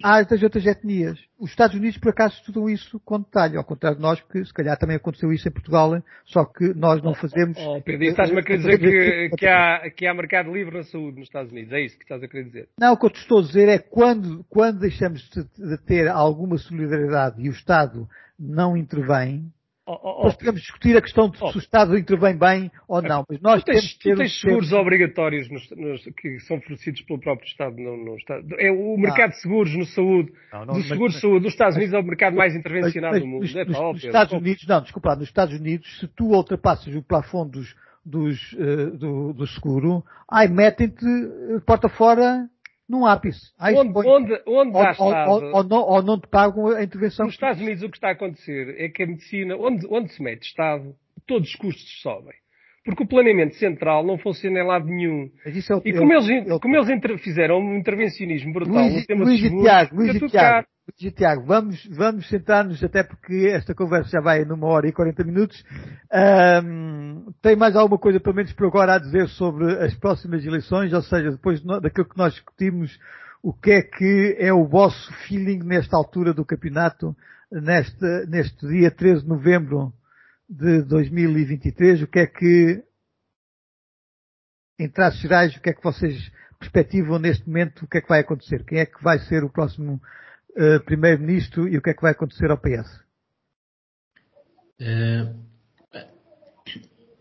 às 0.03 0.28
das 0.28 0.41
outras 0.44 0.65
etnias. 0.65 1.19
Os 1.40 1.49
Estados 1.49 1.76
Unidos, 1.76 1.98
por 1.98 2.10
acaso, 2.10 2.36
estudam 2.36 2.69
isso 2.69 2.99
com 2.99 3.19
detalhe, 3.19 3.57
ao 3.57 3.64
contrário 3.64 3.98
de 3.98 4.02
nós, 4.02 4.19
porque 4.22 4.45
se 4.45 4.53
calhar 4.53 4.78
também 4.78 4.95
aconteceu 4.95 5.32
isso 5.34 5.48
em 5.48 5.52
Portugal, 5.52 6.02
só 6.26 6.45
que 6.45 6.73
nós 6.73 7.02
não 7.02 7.14
fazemos. 7.14 7.57
Oh, 7.60 7.82
Pedro, 7.82 8.03
e 8.03 8.07
estás-me 8.10 8.40
a 8.40 8.44
querer 8.44 8.57
dizer 8.57 8.80
que, 8.80 9.36
que, 9.38 9.48
há, 9.48 9.90
que 9.90 10.06
há 10.06 10.14
mercado 10.14 10.53
livre 10.53 10.78
na 10.78 10.84
saúde 10.84 11.19
nos 11.19 11.28
Estados 11.28 11.52
Unidos. 11.52 11.73
É 11.73 11.82
isso 11.82 11.98
que 11.98 12.03
estás 12.03 12.22
a 12.22 12.28
querer 12.28 12.45
dizer? 12.45 12.69
Não, 12.80 12.94
o 12.94 12.98
que 12.98 13.06
eu 13.06 13.10
te 13.10 13.19
estou 13.19 13.40
a 13.40 13.44
dizer 13.44 13.69
é 13.69 13.80
quando, 13.80 14.45
quando 14.49 14.80
deixamos 14.80 15.22
de, 15.30 15.44
de 15.44 15.78
ter 15.86 16.07
alguma 16.07 16.57
solidariedade 16.57 17.41
e 17.41 17.49
o 17.49 17.53
Estado 17.53 18.07
não 18.40 18.76
intervém, 18.76 19.52
Oh, 19.83 19.97
oh, 20.03 20.23
nós 20.25 20.35
oh, 20.35 20.37
podemos 20.37 20.61
discutir 20.61 20.95
a 20.95 21.01
questão 21.01 21.27
de 21.27 21.37
Oh. 21.41 21.51
se 21.51 21.57
o 21.57 21.59
Estado 21.59 21.97
intervém 21.97 22.37
bem 22.37 22.71
ou 22.87 23.01
não, 23.01 23.25
mas 23.27 23.41
nós 23.41 23.63
tu 23.63 23.65
tens, 23.65 23.75
temos 23.81 23.93
que 23.97 24.09
tu 24.11 24.15
tens 24.17 24.39
seguros 24.39 24.71
obrigatórios 24.73 25.49
nos- 25.49 25.69
nos- 25.71 26.03
que 26.17 26.39
são 26.41 26.57
oferecidos 26.57 27.01
pelo 27.01 27.19
próprio 27.19 27.47
Estado. 27.47 27.75
No, 27.77 27.97
no 27.97 28.15
Estado. 28.15 28.45
É 28.59 28.71
o 28.71 28.95
mercado 28.95 29.31
de 29.31 29.41
seguros 29.41 29.75
no 29.75 29.85
saúde, 29.85 30.31
Não, 30.53 30.59
não, 30.59 30.65
dos 30.67 30.77
mas- 30.77 30.87
seguros 30.87 31.11
de 31.13 31.15
mas- 31.17 31.21
saúde 31.21 31.43
dos 31.43 31.51
Estados 31.53 31.75
mas- 31.75 31.83
Unidos 31.83 31.99
é 31.99 32.03
o 32.03 32.07
mercado 32.07 32.35
mais 32.37 32.53
mas- 32.53 32.59
intervencionado 32.59 33.13
mas 33.13 33.21
do 33.23 33.27
mundo. 33.27 33.41
nos, 33.41 33.55
É 33.55 33.65
nos- 33.65 33.75
ó, 33.75 33.81
nos 33.93 34.01
Pedro, 34.01 34.07
Estados 34.07 34.33
Unidos, 34.33 34.67
não, 34.67 34.81
desculpa, 34.81 35.15
nos 35.15 35.23
Estados 35.27 35.59
Unidos, 35.59 35.99
se 35.99 36.07
tu 36.09 36.25
ultrapassas 36.27 36.95
o 36.95 37.01
plafond 37.01 37.51
dos, 37.51 37.75
dos, 38.05 38.55
eh, 38.59 38.85
do, 38.97 39.33
do 39.33 39.47
seguro, 39.47 40.03
ai, 40.29 40.47
metem-te 40.47 41.05
eh, 41.05 41.59
porta 41.65 41.89
fora 41.89 42.47
num 42.91 43.05
ápice. 43.05 43.39
Ai, 43.57 43.73
Onde, 43.73 43.93
põe- 43.93 44.05
onde, 44.07 44.34
onde 44.45 44.77
ou, 44.77 45.13
ou- 45.30 45.55
ou 45.55 45.63
não, 45.63 45.81
ou 45.81 46.03
não 46.03 46.19
te 46.19 46.27
pagam 46.27 46.68
a 46.68 46.84
intervenção. 46.84 47.26
nos 47.26 47.35
Estados 47.35 47.61
Unidos 47.61 47.81
o 47.84 47.89
que 47.89 47.95
está 47.97 48.09
a 48.09 48.11
acontecer 48.11 48.76
é 48.77 48.89
que 48.89 49.01
a 49.03 49.07
medicina, 49.07 49.55
onde, 49.55 49.88
onde 49.89 50.11
se 50.13 50.22
mete 50.22 50.43
Estado, 50.43 50.93
todos 51.26 51.47
os 51.49 51.55
custos 51.55 52.01
sobem. 52.01 52.34
Porque 52.83 53.03
o 53.03 53.07
planeamento 53.07 53.55
central 53.55 54.03
não 54.05 54.17
funciona 54.17 54.59
em 54.59 54.65
lado 54.65 54.85
nenhum. 54.87 55.29
Mas 55.45 55.55
isso 55.55 55.71
é 55.71 55.75
o- 55.75 55.81
E 55.85 55.89
é 55.91 55.93
como 55.99 56.09
o- 56.11 56.13
eles, 56.15 56.29
é 56.29 56.59
como 56.59 56.75
eles 56.75 57.21
fizeram 57.21 57.59
um 57.59 57.75
intervencionismo 57.77 58.51
brutal 58.53 58.83
Luís, 58.83 58.95
no 59.01 59.05
tema 59.05 59.23
Luís 59.23 59.39
dos 59.39 59.45
e 59.45 59.49
seguros, 59.49 59.63
Tiago, 59.69 59.95
Luís 59.95 60.13
tudo 60.13 60.29
Tiago. 60.29 60.67
Luís 61.01 61.13
Tiago, 61.13 61.45
vamos, 61.45 61.85
vamos 61.95 62.27
sentar-nos, 62.27 62.83
até 62.83 63.03
porque 63.03 63.49
esta 63.53 63.75
conversa 63.75 64.09
já 64.09 64.19
vai 64.19 64.43
numa 64.45 64.65
hora 64.67 64.87
e 64.87 64.91
40 64.91 65.23
minutos. 65.23 65.63
Ahm, 66.11 67.31
tem 67.41 67.55
mais 67.55 67.75
alguma 67.75 67.99
coisa, 67.99 68.19
pelo 68.19 68.35
menos 68.35 68.51
por 68.53 68.67
agora, 68.67 68.95
a 68.95 68.99
dizer 68.99 69.27
sobre 69.29 69.71
as 69.83 69.93
próximas 69.95 70.43
eleições, 70.45 70.91
ou 70.91 71.01
seja, 71.01 71.31
depois 71.31 71.61
daquilo 71.81 72.09
que 72.09 72.17
nós 72.17 72.33
discutimos, 72.33 72.99
o 73.43 73.53
que 73.53 73.71
é 73.71 73.81
que 73.83 74.35
é 74.39 74.51
o 74.51 74.65
vosso 74.67 75.13
feeling 75.27 75.59
nesta 75.63 75.95
altura 75.95 76.33
do 76.33 76.43
campeonato, 76.45 77.15
neste, 77.51 78.05
neste 78.27 78.67
dia 78.67 78.89
13 78.91 79.23
de 79.23 79.29
novembro 79.29 79.93
de 80.52 80.82
2023, 80.84 82.02
o 82.02 82.07
que 82.07 82.19
é 82.19 82.28
que, 82.28 82.84
em 84.78 84.90
traços 84.90 85.22
gerais, 85.22 85.56
o 85.56 85.61
que 85.61 85.69
é 85.69 85.73
que 85.73 85.84
vocês 85.84 86.30
perspectivam 86.60 87.18
neste 87.18 87.48
momento, 87.48 87.86
o 87.86 87.88
que 87.88 87.99
é 87.99 88.02
que 88.02 88.10
vai 88.10 88.19
acontecer? 88.19 88.65
Quem 88.65 88.80
é 88.80 88.86
que 88.86 89.02
vai 89.02 89.18
ser 89.19 89.45
o 89.45 89.49
próximo 89.49 90.02
eh, 90.57 90.80
primeiro-ministro 90.80 91.69
e 91.69 91.78
o 91.78 91.82
que 91.82 91.91
é 91.91 91.94
que 91.94 92.02
vai 92.02 92.11
acontecer 92.11 92.52
ao 92.52 92.57
PS? 92.57 92.99
Eh, 94.78 95.34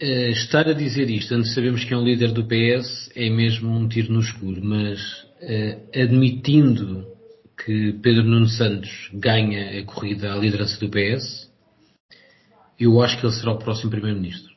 eh, 0.01 0.31
estar 0.31 0.67
a 0.69 0.73
dizer 0.73 1.09
isto 1.09 1.33
antes 1.33 1.55
sabemos 1.55 1.85
que 1.85 1.95
é 1.95 1.97
um 1.97 2.05
líder 2.05 2.33
do 2.33 2.45
PS 2.49 3.13
é 3.15 3.31
mesmo 3.31 3.71
um 3.71 3.89
tiro 3.89 4.13
no 4.13 4.21
escuro, 4.21 4.61
mas 4.65 4.99
admitindo 5.95 7.07
que 7.65 7.95
Pedro 8.03 8.25
Nuno 8.25 8.49
Santos 8.49 9.11
ganha 9.15 9.81
a 9.81 9.85
corrida 9.85 10.35
à 10.35 10.37
liderança 10.37 10.79
do 10.81 10.91
PS, 10.91 11.50
eu 12.81 13.01
acho 13.03 13.19
que 13.21 13.27
ele 13.27 13.35
será 13.35 13.53
o 13.53 13.59
próximo 13.59 13.91
primeiro-ministro. 13.91 14.55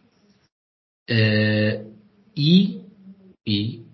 Eh, 1.10 1.86
e, 2.36 2.82
e 3.46 3.86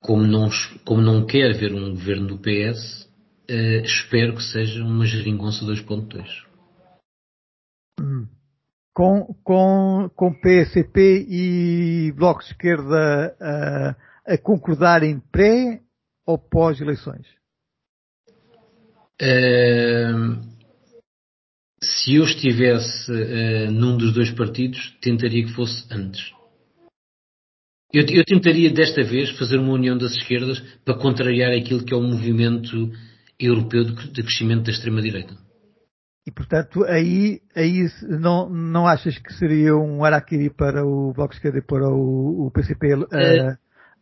como, 0.00 0.26
não, 0.26 0.50
como 0.84 1.00
não 1.00 1.24
quer 1.24 1.56
ver 1.56 1.72
um 1.72 1.90
governo 1.90 2.26
do 2.26 2.38
PS, 2.38 3.08
eh, 3.48 3.82
espero 3.82 4.34
que 4.34 4.42
seja 4.42 4.82
uma 4.82 5.06
geringonça 5.06 5.64
2.2. 5.64 6.26
Com, 8.94 9.34
com, 9.44 10.10
com 10.14 10.34
PSP 10.34 11.26
e 11.28 12.12
Bloco 12.12 12.40
de 12.40 12.46
Esquerda 12.46 13.36
a, 13.40 14.34
a 14.34 14.38
concordar 14.38 15.02
em 15.02 15.18
pré 15.18 15.80
ou 16.26 16.36
pós-eleições? 16.36 17.26
Se 21.82 22.14
eu 22.14 22.22
estivesse 22.22 23.10
uh, 23.10 23.70
num 23.72 23.96
dos 23.96 24.14
dois 24.14 24.30
partidos, 24.30 24.96
tentaria 25.00 25.44
que 25.44 25.52
fosse 25.52 25.84
antes. 25.90 26.32
Eu, 27.92 28.06
eu, 28.08 28.24
tentaria 28.24 28.70
desta 28.70 29.02
vez 29.02 29.30
fazer 29.36 29.58
uma 29.58 29.72
união 29.72 29.98
das 29.98 30.12
esquerdas 30.12 30.60
para 30.84 30.96
contrariar 30.96 31.52
aquilo 31.52 31.84
que 31.84 31.92
é 31.92 31.96
o 31.96 32.02
movimento 32.02 32.90
europeu 33.38 33.84
de, 33.84 34.22
crescimento 34.22 34.64
da 34.64 34.70
extrema-direita. 34.70 35.36
E 36.26 36.30
portanto, 36.30 36.84
aí, 36.84 37.40
aí 37.54 37.88
não, 38.08 38.48
não 38.48 38.86
achas 38.86 39.18
que 39.18 39.32
seria 39.34 39.74
um 39.74 40.04
araquiri 40.04 40.48
para 40.48 40.86
o 40.86 41.12
Bloco 41.12 41.30
de 41.30 41.36
Esquerda 41.36 41.58
e 41.58 41.66
para 41.66 41.88
o, 41.88 42.46
o 42.46 42.50
PCP 42.52 42.94
uh, 42.94 43.06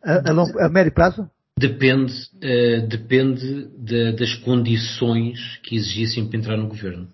a, 0.03 0.29
a, 0.29 0.31
longo, 0.31 0.57
a 0.59 0.69
médio 0.69 0.93
prazo? 0.93 1.27
Depende, 1.59 2.13
uh, 2.13 2.87
depende 2.87 3.67
de, 3.77 4.13
das 4.13 4.35
condições 4.35 5.57
que 5.63 5.75
exigissem 5.75 6.29
para 6.29 6.37
entrar 6.37 6.57
no 6.57 6.67
governo. 6.67 7.09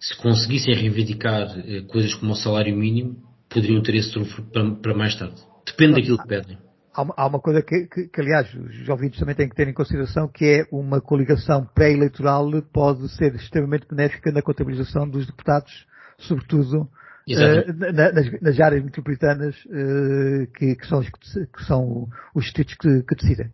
Se 0.00 0.16
conseguissem 0.16 0.74
reivindicar 0.74 1.46
uh, 1.58 1.86
coisas 1.86 2.14
como 2.14 2.32
o 2.32 2.36
salário 2.36 2.74
mínimo, 2.74 3.16
poderiam 3.50 3.82
ter 3.82 3.96
esse 3.96 4.10
trunfo 4.12 4.42
para, 4.42 4.94
mais 4.94 5.14
tarde. 5.14 5.34
Depende 5.66 5.96
daquilo 5.96 6.18
que 6.18 6.26
pedem. 6.26 6.58
Há 6.94 7.02
uma, 7.02 7.14
há 7.16 7.26
uma 7.26 7.40
coisa 7.40 7.62
que, 7.62 7.86
que, 7.86 8.08
que, 8.08 8.20
aliás, 8.20 8.52
os 8.54 8.88
ouvintes 8.88 9.20
também 9.20 9.34
têm 9.34 9.48
que 9.48 9.54
ter 9.54 9.68
em 9.68 9.74
consideração, 9.74 10.26
que 10.26 10.44
é 10.44 10.66
uma 10.72 11.00
coligação 11.00 11.64
pré-eleitoral 11.74 12.50
pode 12.72 13.08
ser 13.10 13.34
extremamente 13.34 13.86
benéfica 13.88 14.32
na 14.32 14.42
contabilização 14.42 15.08
dos 15.08 15.26
deputados, 15.26 15.86
sobretudo 16.18 16.82
uh, 16.82 17.72
na, 17.92 18.12
nas, 18.12 18.40
nas, 18.40 18.60
áreas 18.60 18.82
metropolitanas 18.82 19.54
uh, 19.66 20.46
que, 20.56 20.76
que, 20.76 20.86
são, 20.86 21.02
que 21.02 21.64
são 21.64 22.08
os 22.34 22.44
distritos 22.44 22.74
que, 22.74 23.02
que 23.02 23.14
decidem. 23.14 23.52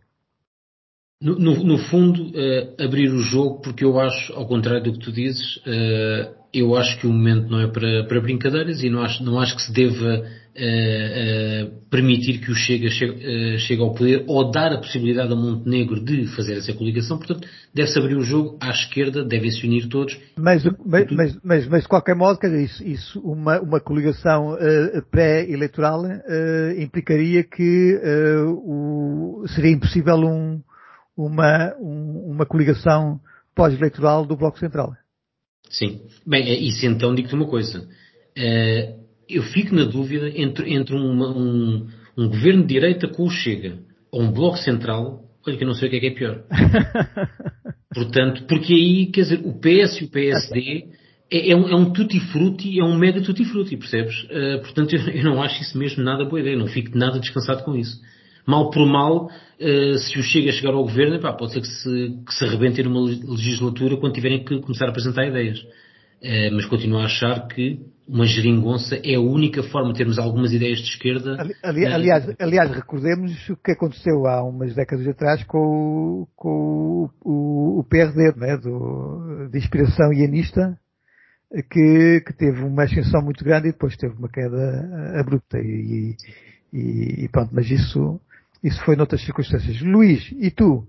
No, 1.19 1.33
no, 1.33 1.63
no 1.63 1.77
fundo, 1.79 2.27
uh, 2.27 2.83
abrir 2.83 3.09
o 3.09 3.19
jogo, 3.21 3.59
porque 3.61 3.83
eu 3.83 3.99
acho, 3.99 4.33
ao 4.33 4.45
contrário 4.45 4.83
do 4.83 4.93
que 4.93 4.99
tu 4.99 5.11
dizes, 5.11 5.57
uh, 5.57 6.31
eu 6.53 6.75
acho 6.75 6.99
que 6.99 7.07
o 7.07 7.11
momento 7.11 7.49
não 7.49 7.59
é 7.59 7.67
para, 7.67 8.03
para 8.03 8.21
brincadeiras 8.21 8.83
e 8.83 8.89
não 8.89 9.01
acho, 9.01 9.23
não 9.23 9.39
acho 9.39 9.55
que 9.55 9.63
se 9.63 9.73
deva 9.73 10.21
uh, 10.21 11.89
permitir 11.89 12.37
que 12.37 12.51
o 12.51 12.53
Chega 12.53 12.91
chegue, 12.91 13.57
chegue, 13.57 13.81
ao 13.81 13.95
poder 13.95 14.25
ou 14.27 14.51
dar 14.51 14.71
a 14.71 14.77
possibilidade 14.77 15.33
a 15.33 15.35
Montenegro 15.35 16.05
de 16.05 16.27
fazer 16.35 16.57
essa 16.57 16.71
coligação. 16.73 17.17
Portanto, 17.17 17.47
deve-se 17.73 17.97
abrir 17.97 18.15
o 18.15 18.21
jogo 18.21 18.55
à 18.61 18.69
esquerda, 18.69 19.25
devem 19.25 19.49
se 19.49 19.65
unir 19.65 19.89
todos. 19.89 20.15
Mas, 20.37 20.63
mas, 20.85 21.09
mas, 21.09 21.37
mas, 21.43 21.67
mas 21.67 21.81
de 21.81 21.89
qualquer 21.89 22.15
modo, 22.15 22.37
quer 22.37 22.51
dizer, 22.51 22.63
isso, 22.63 22.83
isso 22.83 23.19
uma, 23.21 23.59
uma 23.59 23.79
coligação 23.79 24.55
pré-eleitoral 25.09 26.03
implicaria 26.77 27.43
que 27.43 27.99
o, 28.45 29.45
seria 29.47 29.71
impossível 29.71 30.17
um 30.17 30.61
uma, 31.17 31.75
um, 31.79 32.31
uma 32.31 32.45
coligação 32.45 33.19
pós-eleitoral 33.55 34.25
do 34.25 34.37
Bloco 34.37 34.59
Central. 34.59 34.93
Sim. 35.69 36.01
Bem, 36.25 36.47
é 36.47 36.55
isso 36.55 36.85
então 36.85 37.15
digo-te 37.15 37.33
uma 37.33 37.47
coisa. 37.47 37.79
Uh, 38.37 39.07
eu 39.27 39.43
fico 39.43 39.75
na 39.75 39.83
dúvida 39.83 40.29
entre, 40.29 40.73
entre 40.73 40.95
uma, 40.95 41.29
um, 41.35 41.87
um 42.15 42.29
governo 42.29 42.61
de 42.61 42.67
direita 42.67 43.07
com 43.07 43.23
o 43.23 43.29
Chega 43.29 43.79
ou 44.11 44.21
um 44.21 44.31
Bloco 44.31 44.57
Central, 44.57 45.23
olha 45.45 45.57
que 45.57 45.63
eu 45.63 45.67
não 45.67 45.73
sei 45.73 45.87
o 45.87 45.91
que 45.91 45.97
é 45.97 45.99
que 45.99 46.07
é 46.07 46.11
pior. 46.11 46.43
Portanto, 47.93 48.43
porque 48.47 48.73
aí, 48.73 49.07
quer 49.07 49.21
dizer, 49.21 49.41
o 49.43 49.53
PS 49.53 50.01
e 50.01 50.05
o 50.05 50.09
PSD 50.09 50.85
é, 51.31 51.51
é 51.51 51.55
um, 51.55 51.67
é 51.67 51.75
um 51.75 51.91
tutti-frutti, 51.91 52.79
é 52.79 52.83
um 52.83 52.95
mega 52.95 53.21
tutti-frutti, 53.21 53.75
percebes? 53.75 54.15
Uh, 54.25 54.61
portanto, 54.61 54.95
eu, 54.95 55.01
eu, 55.09 55.23
não 55.23 55.41
acho 55.41 55.61
isso 55.61 55.77
mesmo 55.77 56.03
nada 56.03 56.23
boa 56.23 56.39
ideia, 56.39 56.55
não 56.55 56.67
fico 56.67 56.95
nada 56.95 57.19
descansado 57.19 57.63
com 57.63 57.75
isso 57.75 57.99
mal 58.47 58.71
por 58.71 58.87
mal, 58.87 59.25
uh, 59.25 59.97
se 59.97 60.17
o 60.17 60.23
Chega 60.23 60.49
a 60.49 60.53
chegar 60.53 60.73
ao 60.73 60.83
governo, 60.83 61.15
epá, 61.15 61.33
pode 61.33 61.53
ser 61.53 61.61
que 61.61 61.67
se, 61.67 62.23
que 62.25 62.33
se 62.33 62.45
arrebentem 62.45 62.85
numa 62.85 63.01
legislatura 63.01 63.97
quando 63.97 64.13
tiverem 64.13 64.43
que 64.43 64.59
começar 64.61 64.85
a 64.85 64.89
apresentar 64.89 65.27
ideias. 65.27 65.59
Uh, 65.59 66.49
mas 66.53 66.65
continuo 66.65 66.99
a 66.99 67.05
achar 67.05 67.47
que 67.47 67.79
uma 68.07 68.25
geringonça 68.25 68.95
é 69.03 69.15
a 69.15 69.19
única 69.19 69.61
forma 69.63 69.91
de 69.91 69.97
termos 69.97 70.17
algumas 70.17 70.53
ideias 70.53 70.79
de 70.79 70.85
esquerda. 70.85 71.35
Ali, 71.39 71.53
ali, 71.61 71.85
aliás, 71.85 72.35
aliás, 72.39 72.71
recordemos 72.71 73.49
o 73.49 73.57
que 73.57 73.71
aconteceu 73.71 74.25
há 74.25 74.41
umas 74.43 74.73
décadas 74.73 75.05
atrás 75.07 75.43
com, 75.43 75.59
o, 75.59 76.27
com 76.33 77.09
o, 77.21 77.79
o, 77.79 77.83
PRD, 77.83 78.33
né, 78.37 78.57
do, 78.57 79.49
de 79.51 79.57
inspiração 79.57 80.13
ianista, 80.13 80.79
que, 81.69 82.21
que 82.25 82.33
teve 82.33 82.63
uma 82.63 82.83
ascensão 82.83 83.21
muito 83.21 83.43
grande 83.43 83.67
e 83.67 83.71
depois 83.73 83.97
teve 83.97 84.15
uma 84.15 84.29
queda 84.29 85.19
abrupta. 85.19 85.57
E, 85.59 86.15
e, 86.73 87.25
e 87.25 87.29
pronto, 87.29 87.49
mas 87.53 87.69
isso 87.69 88.21
isso 88.67 88.83
foi 88.83 88.95
noutras 88.95 89.23
circunstâncias. 89.23 89.81
Luís, 89.81 90.31
e 90.31 90.51
tu? 90.51 90.87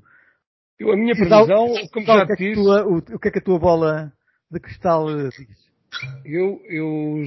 Eu, 0.78 0.92
a 0.92 0.96
minha 0.96 1.14
previsão, 1.14 1.74
como 1.92 2.06
já 2.06 2.26
te 2.26 2.36
disse... 2.36 2.54
Tua, 2.54 2.86
o, 2.86 2.98
o, 2.98 3.18
que 3.18 3.28
é 3.28 3.30
que 3.30 3.38
a 3.38 3.42
tua 3.42 3.58
bola 3.58 4.12
de 4.50 4.60
cristal 4.60 5.08
eh, 5.10 5.28
diz? 5.28 5.68
Eu, 6.24 6.60
eu 6.68 7.22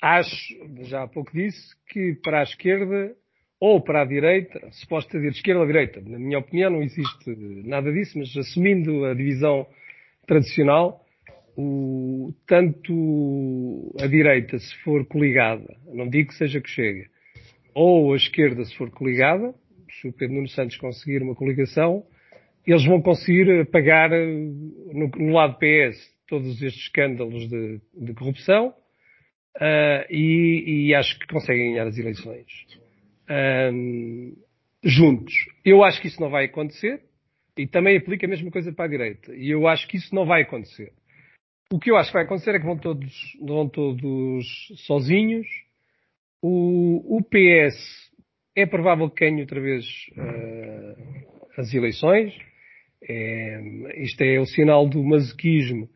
acho, 0.00 0.36
já 0.82 1.02
há 1.02 1.08
pouco 1.08 1.32
disse, 1.32 1.74
que 1.88 2.14
para 2.22 2.40
a 2.40 2.42
esquerda 2.42 3.14
ou 3.58 3.80
para 3.80 4.02
a 4.02 4.04
direita, 4.04 4.60
se 4.72 4.86
posso 4.86 5.08
dizer 5.08 5.30
esquerda 5.30 5.60
ou 5.60 5.66
direita, 5.66 6.00
na 6.02 6.18
minha 6.18 6.38
opinião 6.38 6.70
não 6.70 6.82
existe 6.82 7.34
nada 7.64 7.90
disso, 7.92 8.18
mas 8.18 8.36
assumindo 8.36 9.04
a 9.06 9.14
divisão 9.14 9.66
tradicional, 10.26 11.04
o, 11.56 12.32
tanto 12.46 13.94
a 14.00 14.06
direita, 14.06 14.58
se 14.58 14.76
for 14.82 15.06
coligada, 15.06 15.76
não 15.86 16.08
digo 16.08 16.28
que 16.28 16.34
seja 16.34 16.60
que 16.60 16.68
chegue, 16.68 17.06
ou 17.74 18.12
a 18.12 18.16
esquerda, 18.16 18.64
se 18.64 18.76
for 18.76 18.90
coligada, 18.90 19.54
o 20.08 20.12
Pedro 20.12 20.36
Nuno 20.36 20.48
Santos 20.48 20.76
conseguir 20.76 21.22
uma 21.22 21.34
coligação, 21.34 22.04
eles 22.66 22.84
vão 22.84 23.00
conseguir 23.00 23.60
apagar 23.60 24.12
eh, 24.12 24.26
no, 24.26 25.08
no 25.08 25.32
lado 25.32 25.58
PS 25.58 26.14
todos 26.26 26.62
estes 26.62 26.84
escândalos 26.84 27.48
de, 27.48 27.80
de 27.94 28.14
corrupção 28.14 28.68
uh, 29.56 30.04
e, 30.10 30.86
e, 30.88 30.94
acho 30.94 31.18
que 31.18 31.26
conseguem 31.26 31.72
ganhar 31.72 31.86
as 31.86 31.98
eleições 31.98 32.46
um, 33.72 34.34
juntos. 34.82 35.34
Eu 35.64 35.84
acho 35.84 36.00
que 36.00 36.08
isso 36.08 36.20
não 36.20 36.30
vai 36.30 36.46
acontecer 36.46 37.02
e 37.56 37.66
também 37.66 37.96
aplica 37.96 38.26
a 38.26 38.28
mesma 38.28 38.50
coisa 38.50 38.72
para 38.72 38.86
a 38.86 38.88
direita. 38.88 39.34
E 39.34 39.50
eu 39.50 39.68
acho 39.68 39.86
que 39.86 39.96
isso 39.96 40.14
não 40.14 40.24
vai 40.26 40.42
acontecer. 40.42 40.92
O 41.72 41.78
que 41.78 41.90
eu 41.90 41.96
acho 41.96 42.10
que 42.10 42.14
vai 42.14 42.24
acontecer 42.24 42.54
é 42.54 42.58
que 42.58 42.66
vão 42.66 42.78
todos, 42.78 43.36
vão 43.40 43.68
todos 43.68 44.46
sozinhos. 44.86 45.46
O, 46.42 47.18
o 47.18 47.22
PS 47.22 48.03
é 48.56 48.66
provável 48.66 49.10
que 49.10 49.24
ganhe 49.24 49.40
outra 49.40 49.60
vez 49.60 49.84
uh, 50.16 51.60
as 51.60 51.72
eleições. 51.74 52.32
É, 53.06 53.60
isto 54.02 54.22
é 54.22 54.40
o 54.40 54.46
sinal 54.46 54.88
do 54.88 55.02
masoquismo 55.02 55.88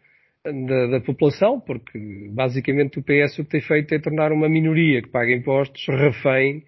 da, 0.44 0.86
da, 0.86 1.01
população, 1.01 1.60
porque 1.60 2.28
basicamente 2.30 2.98
o 2.98 3.02
PS 3.02 3.39
o 3.39 3.44
que 3.44 3.51
tem 3.51 3.60
feito 3.60 3.94
é 3.94 3.98
tornar 3.98 4.32
uma 4.32 4.48
minoria 4.48 5.02
que 5.02 5.09
paga 5.09 5.32
impostos 5.32 5.86
refém 5.89 6.64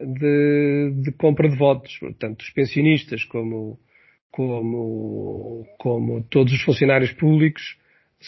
de, 0.00 0.92
de 1.02 1.12
compra 1.12 1.48
de 1.48 1.56
votos. 1.56 1.96
Portanto, 1.98 2.40
os 2.40 2.50
pensionistas, 2.50 3.24
como, 3.24 3.78
como, 4.30 5.64
como 5.78 6.22
todos 6.24 6.52
os 6.52 6.62
funcionários 6.62 7.12
públicos, 7.12 7.78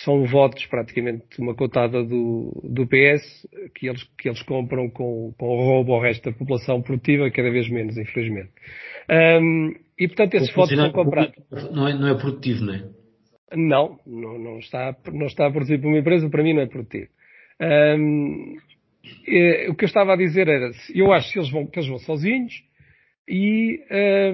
são 0.04 0.24
votos 0.24 0.66
praticamente 0.66 1.24
uma 1.38 1.54
cotada 1.54 2.02
do, 2.04 2.52
do 2.64 2.86
PS 2.86 3.48
que 3.74 3.88
eles, 3.88 4.02
que 4.18 4.28
eles 4.28 4.42
compram 4.42 4.90
com, 4.90 5.32
com 5.38 5.46
o 5.46 5.64
roubo 5.64 5.94
ao 5.94 6.02
resto 6.02 6.30
da 6.30 6.36
população 6.36 6.82
produtiva, 6.82 7.30
cada 7.30 7.50
vez 7.50 7.68
menos, 7.70 7.96
infelizmente. 7.96 8.50
Um, 9.10 9.74
e 9.98 10.06
portanto 10.08 10.34
esses 10.34 10.54
votos 10.54 10.76
são 10.76 10.92
comprados. 10.92 11.34
Não 11.72 11.88
é, 11.88 11.94
não 11.94 12.08
é 12.08 12.14
produtivo, 12.14 12.64
não 12.64 12.74
é? 12.74 12.84
Não, 13.54 13.98
não, 14.06 14.38
não, 14.38 14.58
está, 14.58 14.94
não 15.12 15.26
está 15.26 15.46
a 15.46 15.50
produzir 15.50 15.78
para 15.78 15.88
uma 15.88 15.98
empresa, 15.98 16.28
para 16.28 16.42
mim 16.42 16.52
não 16.52 16.62
é 16.62 16.66
produtivo. 16.66 17.08
Um, 17.60 18.56
o 19.70 19.74
que 19.74 19.84
eu 19.84 19.86
estava 19.86 20.12
a 20.12 20.16
dizer 20.16 20.48
era, 20.48 20.70
eu 20.94 21.12
acho 21.12 21.32
que 21.32 21.38
eles 21.38 21.50
vão, 21.50 21.66
que 21.66 21.78
eles 21.78 21.88
vão 21.88 21.98
sozinhos 21.98 22.52
e, 23.28 23.80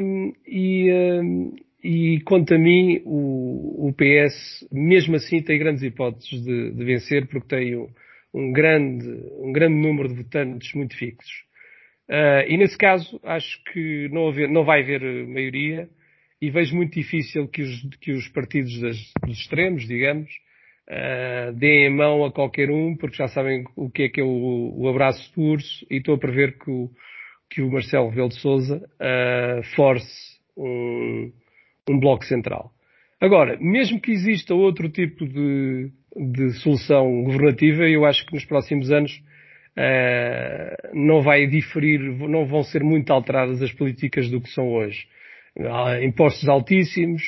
um, 0.01 0.32
e, 0.47 0.90
e 1.82 2.20
quanto 2.20 2.54
a 2.54 2.59
mim, 2.59 3.02
o, 3.04 3.88
o, 3.88 3.92
PS, 3.92 4.68
mesmo 4.70 5.16
assim, 5.16 5.42
tem 5.42 5.59
grandes 5.59 5.82
hipóteses 5.82 6.42
de, 6.44 6.70
de 6.70 6.84
vencer, 6.84 7.26
porque 7.26 7.48
tem 7.48 7.76
um, 7.76 7.88
um, 8.32 8.52
grande, 8.52 9.09
um 9.40 9.52
grande 9.52 9.74
número 9.74 10.09
de 10.09 10.14
votantes 10.14 10.72
muito 10.74 10.96
fixos. 10.96 11.42
Uh, 12.09 12.46
e 12.48 12.56
nesse 12.56 12.78
caso, 12.78 13.18
acho 13.24 13.62
que 13.72 14.09
não, 14.12 14.28
haver, 14.28 14.48
não 14.48 14.64
vai 14.64 14.82
haver 14.82 15.26
maioria 15.26 15.88
e 16.40 16.50
vejo 16.50 16.76
muito 16.76 16.94
difícil 16.94 17.48
que 17.48 17.62
os, 17.62 17.82
que 18.00 18.12
os 18.12 18.28
partidos 18.28 18.80
das, 18.80 18.96
dos 19.26 19.38
extremos, 19.38 19.86
digamos, 19.86 20.30
uh, 20.88 21.52
deem 21.54 21.88
a 21.88 21.90
mão 21.90 22.24
a 22.24 22.32
qualquer 22.32 22.70
um, 22.70 22.96
porque 22.96 23.16
já 23.16 23.26
sabem 23.26 23.64
o 23.74 23.90
que 23.90 24.04
é 24.04 24.09
que 24.09 24.20
é 24.20 24.24
o, 24.24 24.72
o 24.76 24.88
abraço 24.88 25.32
de 25.34 25.40
urso 25.40 25.86
e 25.90 25.96
estou 25.96 26.14
a 26.14 26.18
prever 26.18 26.59
que 26.59 26.70
o, 26.70 26.90
que 27.50 27.60
o 27.60 27.70
Marcelo 27.70 28.09
Rebelo 28.09 28.28
de 28.28 28.40
Sousa 28.40 28.76
uh, 28.76 29.62
force 29.74 30.40
um, 30.56 31.32
um 31.93 31.98
bloco 31.98 32.24
central. 32.24 32.73
Agora, 33.20 33.56
mesmo 33.60 34.01
que 34.01 34.10
exista 34.10 34.55
outro 34.55 34.89
tipo 34.89 35.24
de, 35.27 35.93
de 36.16 36.52
solução 36.55 37.23
governativa, 37.23 37.89
eu 37.89 38.05
acho 38.05 38.27
que 38.27 38.35
nos 38.35 38.44
próximos 38.44 38.90
anos 38.90 39.12
uh, 39.77 40.90
não 40.93 41.23
vai 41.23 41.47
diferir, 41.47 42.01
não 42.01 42.47
vão 42.47 42.64
ser 42.64 42.82
muito 42.82 43.12
alteradas 43.12 43.62
as 43.62 43.73
políticas 43.73 44.28
do 44.28 44.40
que 44.40 44.51
são 44.51 44.69
hoje. 44.69 45.06
Há 45.56 46.02
impostos 46.02 46.48
altíssimos, 46.48 47.23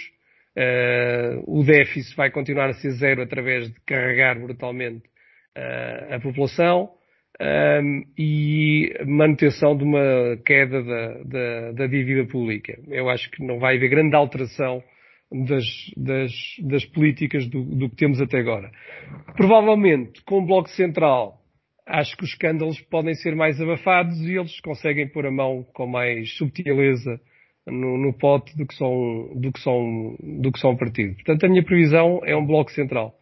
uh, 0.56 1.44
o 1.46 1.62
déficit 1.62 2.16
vai 2.16 2.30
continuar 2.30 2.70
a 2.70 2.74
ser 2.74 2.90
zero 2.92 3.22
através 3.22 3.68
de 3.68 3.80
carregar 3.86 4.38
brutalmente 4.40 5.06
uh, 5.56 6.14
a 6.14 6.20
população. 6.20 6.90
Um, 7.40 8.04
e 8.16 8.94
manutenção 9.04 9.76
de 9.76 9.82
uma 9.82 10.36
queda 10.46 10.80
da, 10.84 11.08
da, 11.24 11.72
da, 11.72 11.86
dívida 11.88 12.24
pública. 12.26 12.78
Eu 12.86 13.08
acho 13.08 13.28
que 13.30 13.44
não 13.44 13.58
vai 13.58 13.76
haver 13.76 13.90
grande 13.90 14.14
alteração 14.14 14.80
das, 15.32 15.64
das, 15.96 16.32
das 16.60 16.84
políticas 16.84 17.48
do, 17.48 17.64
do, 17.64 17.90
que 17.90 17.96
temos 17.96 18.20
até 18.20 18.38
agora. 18.38 18.70
Provavelmente, 19.36 20.22
com 20.22 20.38
o 20.38 20.46
Bloco 20.46 20.68
Central, 20.70 21.40
acho 21.86 22.16
que 22.16 22.22
os 22.22 22.30
escândalos 22.30 22.80
podem 22.82 23.14
ser 23.14 23.34
mais 23.34 23.60
abafados 23.60 24.16
e 24.20 24.36
eles 24.36 24.60
conseguem 24.60 25.08
pôr 25.08 25.26
a 25.26 25.32
mão 25.32 25.66
com 25.74 25.88
mais 25.88 26.36
subtileza 26.36 27.20
no, 27.66 27.98
no 27.98 28.12
pote 28.12 28.56
do 28.56 28.66
que, 28.66 28.74
são, 28.74 29.32
do, 29.34 29.50
que 29.52 29.60
são, 29.60 30.16
do 30.20 30.52
que 30.52 30.60
são 30.60 30.76
partido. 30.76 31.14
Portanto, 31.14 31.44
a 31.44 31.48
minha 31.48 31.64
previsão 31.64 32.20
é 32.24 32.36
um 32.36 32.46
Bloco 32.46 32.70
Central 32.70 33.14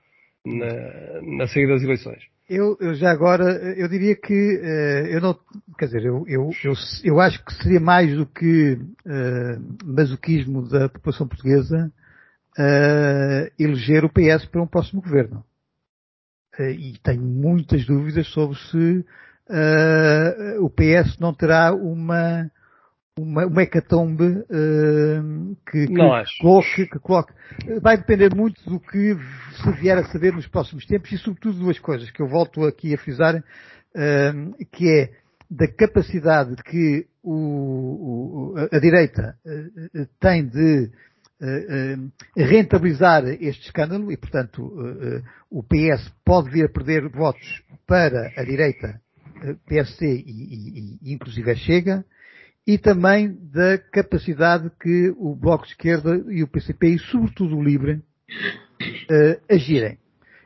na, 0.45 1.23
na 1.23 1.47
saída 1.47 1.73
das 1.73 1.83
eleições. 1.83 2.23
Eu, 2.55 2.77
eu, 2.81 2.95
já 2.95 3.11
agora, 3.11 3.45
eu 3.79 3.89
diria 3.89 4.15
que 4.15 4.35
uh, 4.35 5.07
eu 5.07 5.23
não, 5.23 5.39
quer 5.79 5.87
dizer, 5.87 6.05
eu, 6.05 6.23
eu, 6.29 6.51
eu, 6.63 6.75
eu, 7.03 7.19
acho 7.19 7.43
que 7.43 7.55
seria 7.55 7.81
mais 7.81 8.15
do 8.15 8.27
que 8.27 8.75
uh, 8.75 9.87
masoquismo 9.87 10.69
da 10.69 10.87
população 10.91 11.27
portuguesa 11.27 11.91
uh, 12.59 13.53
eleger 13.59 14.05
o 14.05 14.11
PS 14.11 14.45
para 14.45 14.61
um 14.61 14.67
próximo 14.67 15.01
governo. 15.01 15.43
e 16.61 16.99
tenho 17.03 17.23
muitas 17.23 17.87
dúvidas 17.87 18.27
sobre 18.27 18.59
se 18.59 19.03
o 20.61 20.69
PS 20.69 21.19
não 21.19 21.33
terá 21.33 21.73
uma, 21.73 22.51
uma, 23.19 23.47
uma 23.47 23.63
hecatombe 23.63 24.25
uh, 24.25 25.57
que, 25.71 25.87
que, 25.87 25.95
coloque, 26.41 26.87
que 26.87 26.99
coloque. 26.99 27.33
Vai 27.81 27.99
depender 27.99 28.35
muito 28.35 28.63
do 28.69 28.81
que 28.81 29.17
se 29.63 29.73
vier 29.73 29.99
a 29.99 30.05
saber 30.05 30.33
nos 30.33 30.47
próximos 30.47 30.87
tempos 30.87 31.13
e 31.13 31.19
sobretudo 31.19 31.59
duas 31.59 31.79
coisas 31.79 32.11
que 32.11 32.23
eu 32.23 32.29
volto 32.29 32.65
aqui 32.65 32.95
a 32.95 32.99
frisar, 32.99 33.37
uh, 33.37 34.67
que 34.73 34.89
é 34.89 35.11
da 35.51 35.69
capacidade 35.69 36.57
que 36.63 37.07
o, 37.23 38.55
o, 38.55 38.55
a 38.73 38.79
direita 38.79 39.37
uh, 39.45 40.07
tem 40.19 40.47
de 40.47 40.91
rentabilizar 42.37 43.25
este 43.25 43.67
escândalo 43.67 44.13
e, 44.13 44.17
portanto, 44.17 44.63
o 45.51 45.61
PS 45.65 46.09
pode 46.25 46.49
vir 46.51 46.67
a 46.67 46.69
perder 46.69 47.09
votos 47.09 47.65
para 47.85 48.33
a 48.37 48.45
direita, 48.45 49.01
PSC 49.67 50.07
e, 50.07 50.21
e, 50.21 50.99
e 51.03 51.13
inclusive 51.13 51.51
a 51.51 51.57
Chega, 51.57 52.05
e 52.67 52.79
também 52.79 53.37
da 53.53 53.79
capacidade 53.79 54.71
que 54.81 55.13
o 55.17 55.35
Bloco 55.35 55.65
de 55.65 55.71
Esquerda 55.71 56.25
e 56.29 56.43
o 56.43 56.49
PCP, 56.49 56.89
e 56.89 56.99
sobretudo 56.99 57.57
o 57.57 57.63
Livre, 57.63 57.95
uh, 57.95 59.43
agirem. 59.51 59.99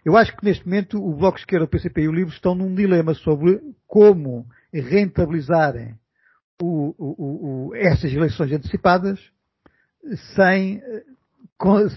Eu 0.04 0.16
acho 0.16 0.36
que 0.36 0.44
neste 0.44 0.64
momento 0.64 0.98
o 0.98 1.14
Bloco 1.14 1.36
de 1.36 1.42
Esquerda, 1.42 1.64
o 1.64 1.68
PCP 1.68 2.02
e 2.02 2.08
o 2.08 2.12
Livre 2.12 2.32
estão 2.32 2.54
num 2.54 2.74
dilema 2.74 3.12
sobre 3.14 3.60
como 3.86 4.46
rentabilizarem 4.72 5.94
o, 6.62 6.94
o, 6.98 7.68
o, 7.68 7.74
essas 7.74 8.12
eleições 8.12 8.52
antecipadas 8.52 9.20
sem, 10.34 10.80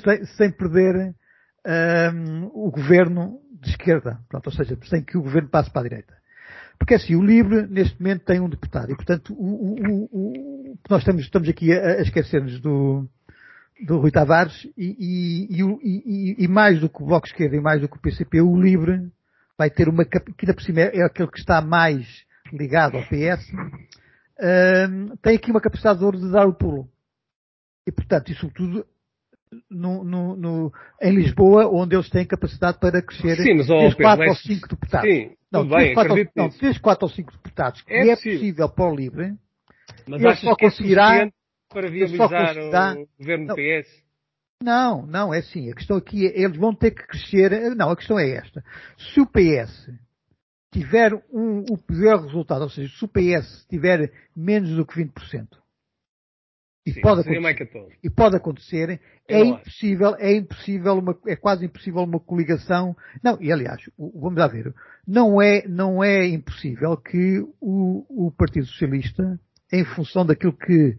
sem, 0.03 0.25
sem 0.25 0.51
perder 0.51 1.15
um, 2.13 2.45
o 2.53 2.71
governo 2.71 3.39
de 3.61 3.69
esquerda. 3.69 4.19
Pronto, 4.27 4.47
ou 4.47 4.53
seja, 4.53 4.77
sem 4.85 5.03
que 5.03 5.17
o 5.17 5.21
governo 5.21 5.49
passe 5.49 5.71
para 5.71 5.81
a 5.81 5.89
direita. 5.89 6.18
Porque 6.79 6.93
assim, 6.95 7.15
o 7.15 7.21
LIVRE 7.21 7.67
neste 7.67 8.01
momento 8.01 8.23
tem 8.23 8.39
um 8.39 8.49
deputado 8.49 8.91
e 8.91 8.95
portanto 8.95 9.33
o, 9.33 9.75
o, 9.75 10.09
o, 10.11 10.77
nós 10.89 11.01
estamos, 11.01 11.21
estamos 11.23 11.49
aqui 11.49 11.71
a, 11.73 11.97
a 11.97 12.01
esquecer-nos 12.01 12.59
do, 12.61 13.05
do 13.85 13.99
Rui 13.99 14.09
Tavares 14.09 14.65
e, 14.77 15.47
e, 15.49 15.61
e, 15.61 16.35
e, 16.43 16.47
mais 16.47 16.79
do 16.79 16.89
que 16.89 17.03
o 17.03 17.05
Bloco 17.05 17.27
de 17.27 17.33
Esquerda 17.33 17.57
e 17.57 17.61
mais 17.61 17.81
do 17.81 17.89
que 17.89 17.97
o 17.97 18.01
PCP, 18.01 18.41
o 18.41 18.59
LIVRE 18.59 19.11
vai 19.57 19.69
ter 19.69 19.89
uma, 19.89 20.05
que 20.05 20.17
ainda 20.41 20.53
por 20.53 20.63
cima 20.63 20.79
é 20.79 21.03
aquele 21.03 21.29
que 21.29 21.39
está 21.39 21.61
mais 21.61 22.07
ligado 22.51 22.95
ao 22.95 23.03
PS, 23.03 23.45
um, 24.39 25.15
tem 25.17 25.35
aqui 25.35 25.51
uma 25.51 25.61
capacidade 25.61 25.99
de 25.99 26.05
ouro 26.05 26.17
de 26.17 26.31
dar 26.31 26.47
o 26.47 26.53
pulo. 26.53 26.89
E 27.85 27.91
portanto, 27.91 28.31
e 28.31 28.35
sobretudo 28.35 28.85
no, 29.69 30.03
no, 30.03 30.35
no, 30.35 30.73
em 31.01 31.13
Lisboa, 31.13 31.67
onde 31.67 31.95
eles 31.95 32.09
têm 32.09 32.25
capacidade 32.25 32.79
para 32.79 33.01
crescer 33.01 33.35
Sim, 33.35 33.55
mas, 33.55 33.67
3, 33.67 33.95
4 33.95 34.29
ou 34.29 34.35
5 34.35 34.67
deputados. 34.69 35.09
Sim, 35.09 35.31
não, 35.51 35.67
3, 35.67 35.93
4, 35.93 36.13
ou, 36.13 36.27
não, 36.35 36.49
3, 36.49 36.77
4 36.77 37.05
ou 37.05 37.09
5 37.09 37.31
deputados, 37.31 37.81
que 37.81 37.93
é, 37.93 38.09
é 38.09 38.15
possível. 38.15 38.69
para 38.69 38.91
o 38.91 38.95
Livre, 38.95 39.35
mas 40.07 40.21
ele 40.21 40.35
só 40.35 40.55
conseguirá 40.55 41.15
é 41.15 41.31
para 41.69 41.89
viabilizar 41.89 42.57
o 42.57 43.07
governo 43.17 43.45
não, 43.45 43.55
PS. 43.55 44.03
Não, 44.61 45.05
não, 45.05 45.33
é 45.33 45.39
assim. 45.39 45.71
A 45.71 45.75
questão 45.75 45.97
aqui 45.97 46.27
é, 46.27 46.41
eles 46.41 46.57
vão 46.57 46.73
ter 46.73 46.91
que 46.91 47.05
crescer. 47.07 47.75
Não, 47.75 47.91
a 47.91 47.95
questão 47.95 48.19
é 48.19 48.29
esta. 48.31 48.63
Se 48.97 49.21
o 49.21 49.25
PS 49.25 49.89
tiver 50.71 51.13
um, 51.31 51.63
o 51.69 51.77
pior 51.77 52.21
resultado, 52.21 52.63
ou 52.63 52.69
seja, 52.69 52.93
se 52.95 53.05
o 53.05 53.07
PS 53.07 53.65
tiver 53.69 54.11
menos 54.35 54.75
do 54.75 54.85
que 54.85 55.01
20%, 55.01 55.47
e, 56.89 56.93
Sim, 56.93 57.01
pode 57.01 57.21
acontecer, 57.21 57.99
e 58.03 58.09
pode 58.09 58.35
acontecer, 58.35 59.01
é, 59.27 59.39
é 59.39 59.45
impossível, 59.45 60.15
é 60.17 60.35
impossível, 60.35 60.93
uma, 60.95 61.17
é 61.27 61.35
quase 61.35 61.65
impossível 61.65 62.01
uma 62.01 62.19
coligação. 62.19 62.95
Não, 63.23 63.37
e 63.41 63.51
aliás, 63.51 63.81
vamos 63.97 64.37
lá 64.37 64.47
ver, 64.47 64.73
não 65.07 65.41
é, 65.41 65.67
não 65.67 66.03
é 66.03 66.25
impossível 66.27 66.97
que 66.97 67.39
o, 67.61 68.27
o 68.27 68.31
Partido 68.31 68.65
Socialista, 68.65 69.39
em 69.71 69.85
função 69.85 70.25
daquilo 70.25 70.53
que 70.53 70.97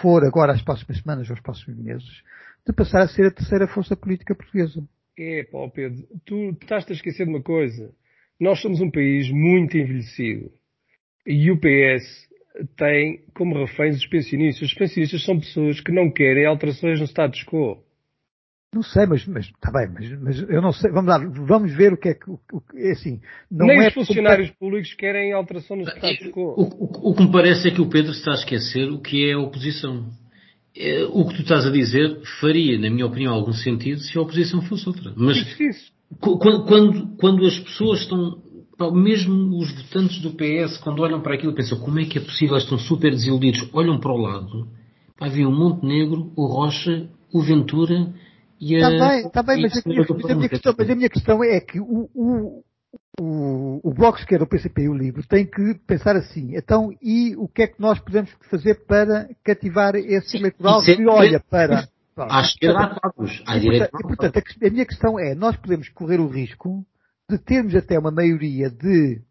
for 0.00 0.24
agora 0.24 0.52
as 0.52 0.62
próximas 0.62 1.00
semanas 1.00 1.28
ou 1.28 1.34
os 1.34 1.42
próximos 1.42 1.78
meses, 1.78 2.22
de 2.66 2.72
passar 2.72 3.02
a 3.02 3.08
ser 3.08 3.26
a 3.26 3.30
terceira 3.30 3.66
força 3.66 3.96
política 3.96 4.34
portuguesa. 4.34 4.82
É, 5.18 5.44
pá, 5.44 5.68
Pedro, 5.68 6.06
tu 6.24 6.56
estás 6.62 6.88
a 6.88 6.92
esquecer 6.92 7.24
de 7.24 7.30
uma 7.30 7.42
coisa. 7.42 7.92
Nós 8.40 8.60
somos 8.60 8.80
um 8.80 8.90
país 8.90 9.30
muito 9.30 9.76
envelhecido. 9.76 10.50
E 11.26 11.50
o 11.50 11.58
PS 11.58 12.31
tem 12.76 13.24
como 13.34 13.58
reféns 13.58 13.96
os 13.96 14.06
pensionistas. 14.06 14.68
Os 14.68 14.74
pensionistas 14.74 15.24
são 15.24 15.38
pessoas 15.38 15.80
que 15.80 15.92
não 15.92 16.10
querem 16.10 16.46
alterações 16.46 17.00
no 17.00 17.06
status 17.06 17.42
quo. 17.44 17.82
Não 18.74 18.82
sei, 18.82 19.04
mas, 19.04 19.20
está 19.28 19.70
bem, 19.70 19.88
mas, 19.92 20.20
mas, 20.20 20.48
eu 20.48 20.62
não 20.62 20.72
sei. 20.72 20.90
Vamos 20.90 21.08
lá, 21.08 21.18
vamos 21.18 21.74
ver 21.74 21.92
o 21.92 21.96
que 21.96 22.08
é 22.08 22.14
que, 22.14 22.30
o, 22.30 22.40
é 22.74 22.92
assim. 22.92 23.20
Não 23.50 23.66
Nem 23.66 23.84
é 23.84 23.88
os 23.88 23.94
funcionários 23.94 24.50
públicos 24.52 24.94
querem 24.94 25.32
alteração 25.32 25.76
no 25.76 25.82
status 25.82 26.30
quo. 26.30 26.54
O, 26.56 26.62
o, 26.62 27.10
o, 27.10 27.14
que 27.14 27.22
me 27.22 27.30
parece 27.30 27.68
é 27.68 27.70
que 27.70 27.82
o 27.82 27.88
Pedro 27.88 28.12
está 28.12 28.30
a 28.30 28.34
esquecer 28.34 28.88
o 28.90 28.98
que 28.98 29.28
é 29.28 29.34
a 29.34 29.38
oposição. 29.38 30.08
É, 30.74 31.04
o 31.04 31.26
que 31.28 31.34
tu 31.34 31.42
estás 31.42 31.66
a 31.66 31.70
dizer 31.70 32.22
faria, 32.40 32.78
na 32.78 32.88
minha 32.88 33.04
opinião, 33.04 33.34
algum 33.34 33.52
sentido 33.52 34.00
se 34.00 34.16
a 34.16 34.22
oposição 34.22 34.62
fosse 34.62 34.88
outra. 34.88 35.12
Mas 35.16 35.36
quando, 36.18 36.64
quando, 36.64 37.16
quando 37.18 37.44
as 37.44 37.58
pessoas 37.58 38.00
estão 38.00 38.42
mesmo 38.90 39.58
os 39.58 39.70
votantes 39.70 40.20
do 40.20 40.30
PS, 40.30 40.78
quando 40.78 41.02
olham 41.02 41.20
para 41.20 41.34
aquilo, 41.34 41.54
pensam 41.54 41.78
como 41.78 42.00
é 42.00 42.04
que 42.04 42.18
é 42.18 42.20
possível, 42.20 42.56
estão 42.56 42.78
super 42.78 43.10
desiludidos, 43.10 43.68
olham 43.72 44.00
para 44.00 44.12
o 44.12 44.16
lado, 44.16 44.68
vai 45.18 45.30
vir 45.30 45.46
o 45.46 45.52
Montenegro, 45.52 46.32
o 46.34 46.46
Rocha, 46.46 47.08
o 47.32 47.42
Ventura 47.42 48.12
e 48.60 48.76
a... 48.76 48.78
Está 48.78 49.08
bem, 49.08 49.26
está 49.26 49.42
bem, 49.42 49.62
mas 49.62 49.76
a, 49.76 49.88
minha, 49.88 50.06
mas, 50.08 50.30
a 50.30 50.34
minha 50.34 50.48
questão, 50.48 50.74
mas 50.76 50.90
a 50.90 50.94
minha 50.94 51.08
questão 51.08 51.44
é 51.44 51.60
que 51.60 51.80
o, 51.80 52.08
o, 52.14 52.64
o, 53.20 53.80
o 53.82 53.94
Bloco 53.94 54.16
de 54.16 54.22
Esquerda, 54.22 54.44
o 54.44 54.48
PCP 54.48 54.82
e 54.82 54.88
o 54.88 54.94
Livre 54.94 55.26
têm 55.26 55.46
que 55.46 55.74
pensar 55.86 56.16
assim, 56.16 56.56
então, 56.56 56.90
e 57.02 57.36
o 57.36 57.48
que 57.48 57.62
é 57.62 57.66
que 57.66 57.80
nós 57.80 57.98
podemos 58.00 58.30
fazer 58.50 58.86
para 58.86 59.28
cativar 59.44 59.94
esse 59.96 60.36
eleitoral 60.36 60.82
que 60.82 61.06
olha 61.06 61.40
para... 61.40 61.88
À 62.14 62.42
esquerda 62.42 62.78
há 62.78 63.00
quadros, 63.00 63.42
à 63.46 63.58
direita 63.58 63.88
portanto, 63.90 64.38
a 64.38 64.70
minha 64.70 64.84
questão 64.84 65.18
é, 65.18 65.34
nós 65.34 65.56
podemos 65.56 65.88
correr 65.88 66.20
o 66.20 66.28
risco 66.28 66.84
de 67.32 67.38
termos 67.38 67.74
até 67.74 67.98
uma 67.98 68.10
maioria 68.10 68.68
de 68.68 69.22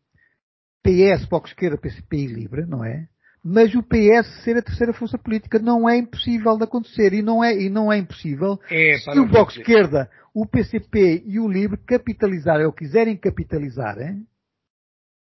PS, 0.84 1.26
Bloco 1.30 1.48
Esquerda, 1.48 1.78
PCP 1.78 2.18
e 2.18 2.28
Livre, 2.28 2.66
não 2.66 2.84
é? 2.84 3.08
Mas 3.44 3.74
o 3.76 3.84
PS 3.84 4.44
ser 4.44 4.58
a 4.58 4.62
terceira 4.62 4.94
força 4.94 5.18
política 5.18 5.60
não 5.60 5.88
é 5.88 5.98
impossível 5.98 6.58
de 6.58 6.64
acontecer 6.64 7.14
e 7.14 7.22
não 7.22 7.44
é, 7.44 7.56
e 7.56 7.70
não 7.70 7.92
é 7.92 7.98
impossível 7.98 8.60
é, 8.70 8.98
se 8.98 9.20
o 9.20 9.28
Bloco 9.28 9.52
Esquerda, 9.52 10.10
o 10.34 10.46
PCP 10.46 11.24
e 11.26 11.40
o 11.40 11.48
Livre 11.48 11.78
capitalizarem 11.78 12.66
ou 12.66 12.74
quiserem 12.74 13.18
capitalizar 13.18 14.00
hein, 14.00 14.26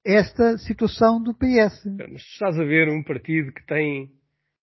esta 0.04 0.56
situação 0.58 1.22
do 1.22 1.34
PS. 1.34 1.84
Mas 1.98 2.22
estás 2.22 2.58
a 2.58 2.64
ver 2.64 2.88
um 2.88 3.02
partido 3.02 3.52
que 3.52 3.64
tem 3.66 4.04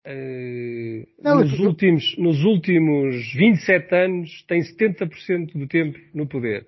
uh, 0.08 1.24
não, 1.24 1.42
nos, 1.42 1.60
eu... 1.60 1.68
últimos, 1.68 2.18
nos 2.18 2.44
últimos 2.44 3.16
27 3.34 3.96
anos 3.96 4.44
tem 4.48 4.62
70% 4.62 5.54
do 5.54 5.68
tempo 5.68 5.98
no 6.16 6.28
poder 6.28 6.68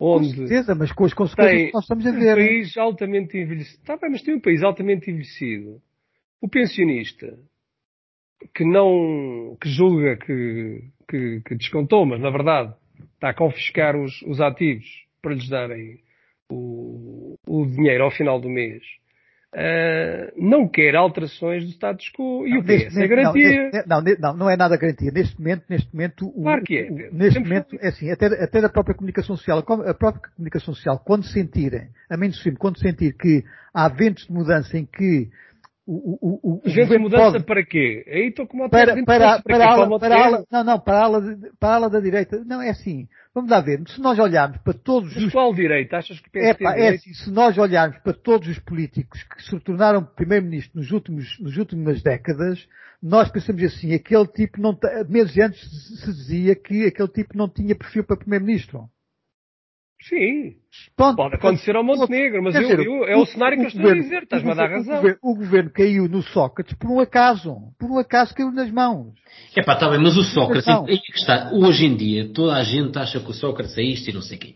onde 0.00 0.28
com 0.28 0.36
certeza, 0.36 0.74
mas 0.74 0.90
com 0.92 1.04
as 1.04 1.12
consequências 1.12 1.66
que 1.66 1.74
nós 1.74 1.84
estamos 1.84 2.06
a 2.06 2.10
ver. 2.10 2.32
Um 2.32 2.36
país 2.36 2.76
altamente 2.78 3.36
envelhecido. 3.36 3.80
Está 3.80 3.96
bem, 3.98 4.10
mas 4.10 4.22
tem 4.22 4.34
um 4.34 4.40
país 4.40 4.62
altamente 4.62 5.10
envelhecido. 5.10 5.80
O 6.40 6.48
pensionista, 6.48 7.38
que 8.54 8.64
não, 8.64 9.56
que 9.60 9.68
julga 9.68 10.16
que, 10.16 10.82
que, 11.08 11.42
que 11.44 11.54
descontou, 11.54 12.06
mas 12.06 12.20
na 12.20 12.30
verdade 12.30 12.74
está 13.14 13.30
a 13.30 13.34
confiscar 13.34 13.94
os, 13.94 14.22
os 14.22 14.40
ativos 14.40 14.86
para 15.20 15.34
lhes 15.34 15.48
darem 15.48 16.00
o, 16.50 17.34
o 17.46 17.66
dinheiro 17.66 18.04
ao 18.04 18.10
final 18.10 18.40
do 18.40 18.48
mês 18.48 18.82
Uh, 19.52 20.30
não 20.36 20.68
quer 20.68 20.94
alterações 20.94 21.64
do 21.64 21.70
status 21.70 22.08
quo 22.16 22.46
e 22.46 22.50
não, 22.50 22.60
o 22.60 22.62
PS 22.62 22.68
neste, 22.68 23.02
é 23.02 23.08
garantia. 23.08 23.84
Não, 23.84 24.00
não, 24.00 24.36
não, 24.36 24.50
é 24.50 24.56
nada 24.56 24.76
garantia. 24.76 25.10
Neste 25.10 25.36
momento, 25.40 25.64
neste 25.68 25.92
momento, 25.92 26.28
o, 26.28 26.42
claro 26.42 26.62
que 26.62 26.78
é. 26.78 26.88
O, 26.88 26.94
neste 27.12 27.34
Sempre 27.34 27.48
momento, 27.48 27.76
é 27.80 27.88
assim, 27.88 28.12
até, 28.12 28.26
até 28.26 28.60
da 28.60 28.68
própria 28.68 28.94
comunicação 28.94 29.36
social, 29.36 29.58
a 29.58 29.94
própria 29.94 30.30
comunicação 30.36 30.72
social, 30.72 31.02
quando 31.04 31.24
sentirem, 31.24 31.88
a 32.08 32.16
menos 32.16 32.40
quando 32.60 32.78
sentir 32.78 33.12
que 33.16 33.42
há 33.74 33.88
ventos 33.88 34.24
de 34.28 34.32
mudança 34.32 34.78
em 34.78 34.86
que 34.86 35.28
o, 35.92 36.18
o, 36.20 36.60
o, 36.64 36.68
Gente 36.68 36.96
mudança 36.98 37.32
pode... 37.32 37.44
para 37.44 37.64
quê? 37.64 38.04
Aí 38.06 38.28
estou 38.28 38.46
com 38.46 38.56
uma 38.58 38.68
para, 38.68 38.94
para, 39.04 39.04
para, 39.04 39.42
para, 39.42 39.64
a 39.64 39.72
ala, 39.72 39.98
para 39.98 40.14
a 40.14 40.24
ala, 40.24 40.44
não, 40.50 40.64
não, 40.64 40.78
para 40.78 40.98
a 40.98 41.04
ala, 41.04 41.22
para 41.58 41.68
a 41.68 41.74
ala 41.74 41.90
da 41.90 41.98
direita. 41.98 42.44
Não, 42.44 42.62
é 42.62 42.70
assim. 42.70 43.08
Vamos 43.34 43.50
lá 43.50 43.60
ver. 43.60 43.82
Se 43.88 44.00
nós 44.00 44.16
olharmos 44.16 44.58
para 44.58 44.72
todos 44.72 45.12
Mas 45.14 45.24
os... 45.24 45.32
qual 45.32 45.52
direita? 45.52 45.96
Achas 45.96 46.20
que 46.20 46.38
o 46.38 46.42
é, 46.42 46.54
pá, 46.54 46.76
é 46.76 46.90
assim, 46.90 47.12
se 47.12 47.30
nós 47.32 47.58
olharmos 47.58 47.98
para 47.98 48.12
todos 48.12 48.46
os 48.46 48.58
políticos 48.60 49.20
que 49.24 49.42
se 49.42 49.58
tornaram 49.60 50.04
primeiro-ministro 50.04 50.78
nos 50.78 50.92
últimos, 50.92 51.38
nos 51.40 51.56
últimas 51.56 52.00
décadas, 52.02 52.64
nós 53.02 53.28
pensamos 53.28 53.60
assim, 53.64 53.92
aquele 53.92 54.26
tipo 54.28 54.60
não, 54.60 54.78
meses 55.08 55.36
antes 55.38 55.60
se 56.00 56.12
dizia 56.12 56.54
que 56.54 56.86
aquele 56.86 57.08
tipo 57.08 57.36
não 57.36 57.48
tinha 57.48 57.74
perfil 57.74 58.04
para 58.04 58.16
primeiro-ministro. 58.16 58.88
Sim. 60.08 60.54
Pronto, 60.96 61.16
Pode 61.16 61.34
acontecer 61.34 61.76
ao 61.76 61.84
Montenegro, 61.84 62.42
mas 62.42 62.54
eu, 62.54 62.62
dizer, 62.62 62.80
eu, 62.80 63.04
é 63.04 63.16
o, 63.16 63.20
o, 63.20 63.26
cenário 63.26 63.58
que 63.58 63.64
eu 63.64 63.68
estou 63.68 63.82
governo, 63.82 64.00
a 64.00 64.04
dizer, 64.04 64.22
estás-me 64.22 64.50
a 64.50 64.54
dar 64.54 64.70
razão. 64.70 64.94
O 64.94 65.00
governo, 65.00 65.18
o 65.22 65.34
governo, 65.34 65.70
caiu 65.70 66.08
no 66.08 66.22
Sócrates 66.22 66.74
por 66.74 66.90
um 66.90 67.00
acaso. 67.00 67.56
Por 67.78 67.90
um 67.90 67.98
acaso 67.98 68.34
caiu 68.34 68.50
nas 68.50 68.70
mãos. 68.70 69.12
É 69.54 69.62
pá, 69.62 69.74
está 69.74 69.88
bem, 69.90 70.00
mas 70.00 70.16
o 70.16 70.22
Sócrates, 70.22 70.68
aí 70.68 70.98
que 70.98 71.12
está. 71.12 71.50
Hoje 71.52 71.84
em 71.84 71.96
dia, 71.96 72.32
toda 72.32 72.54
a 72.54 72.62
gente 72.62 72.98
acha 72.98 73.20
que 73.20 73.30
o 73.30 73.34
Sócrates 73.34 73.76
é 73.76 73.82
isto 73.82 74.08
e 74.08 74.12
não 74.12 74.22
sei 74.22 74.36
o 74.36 74.40
quê. 74.40 74.54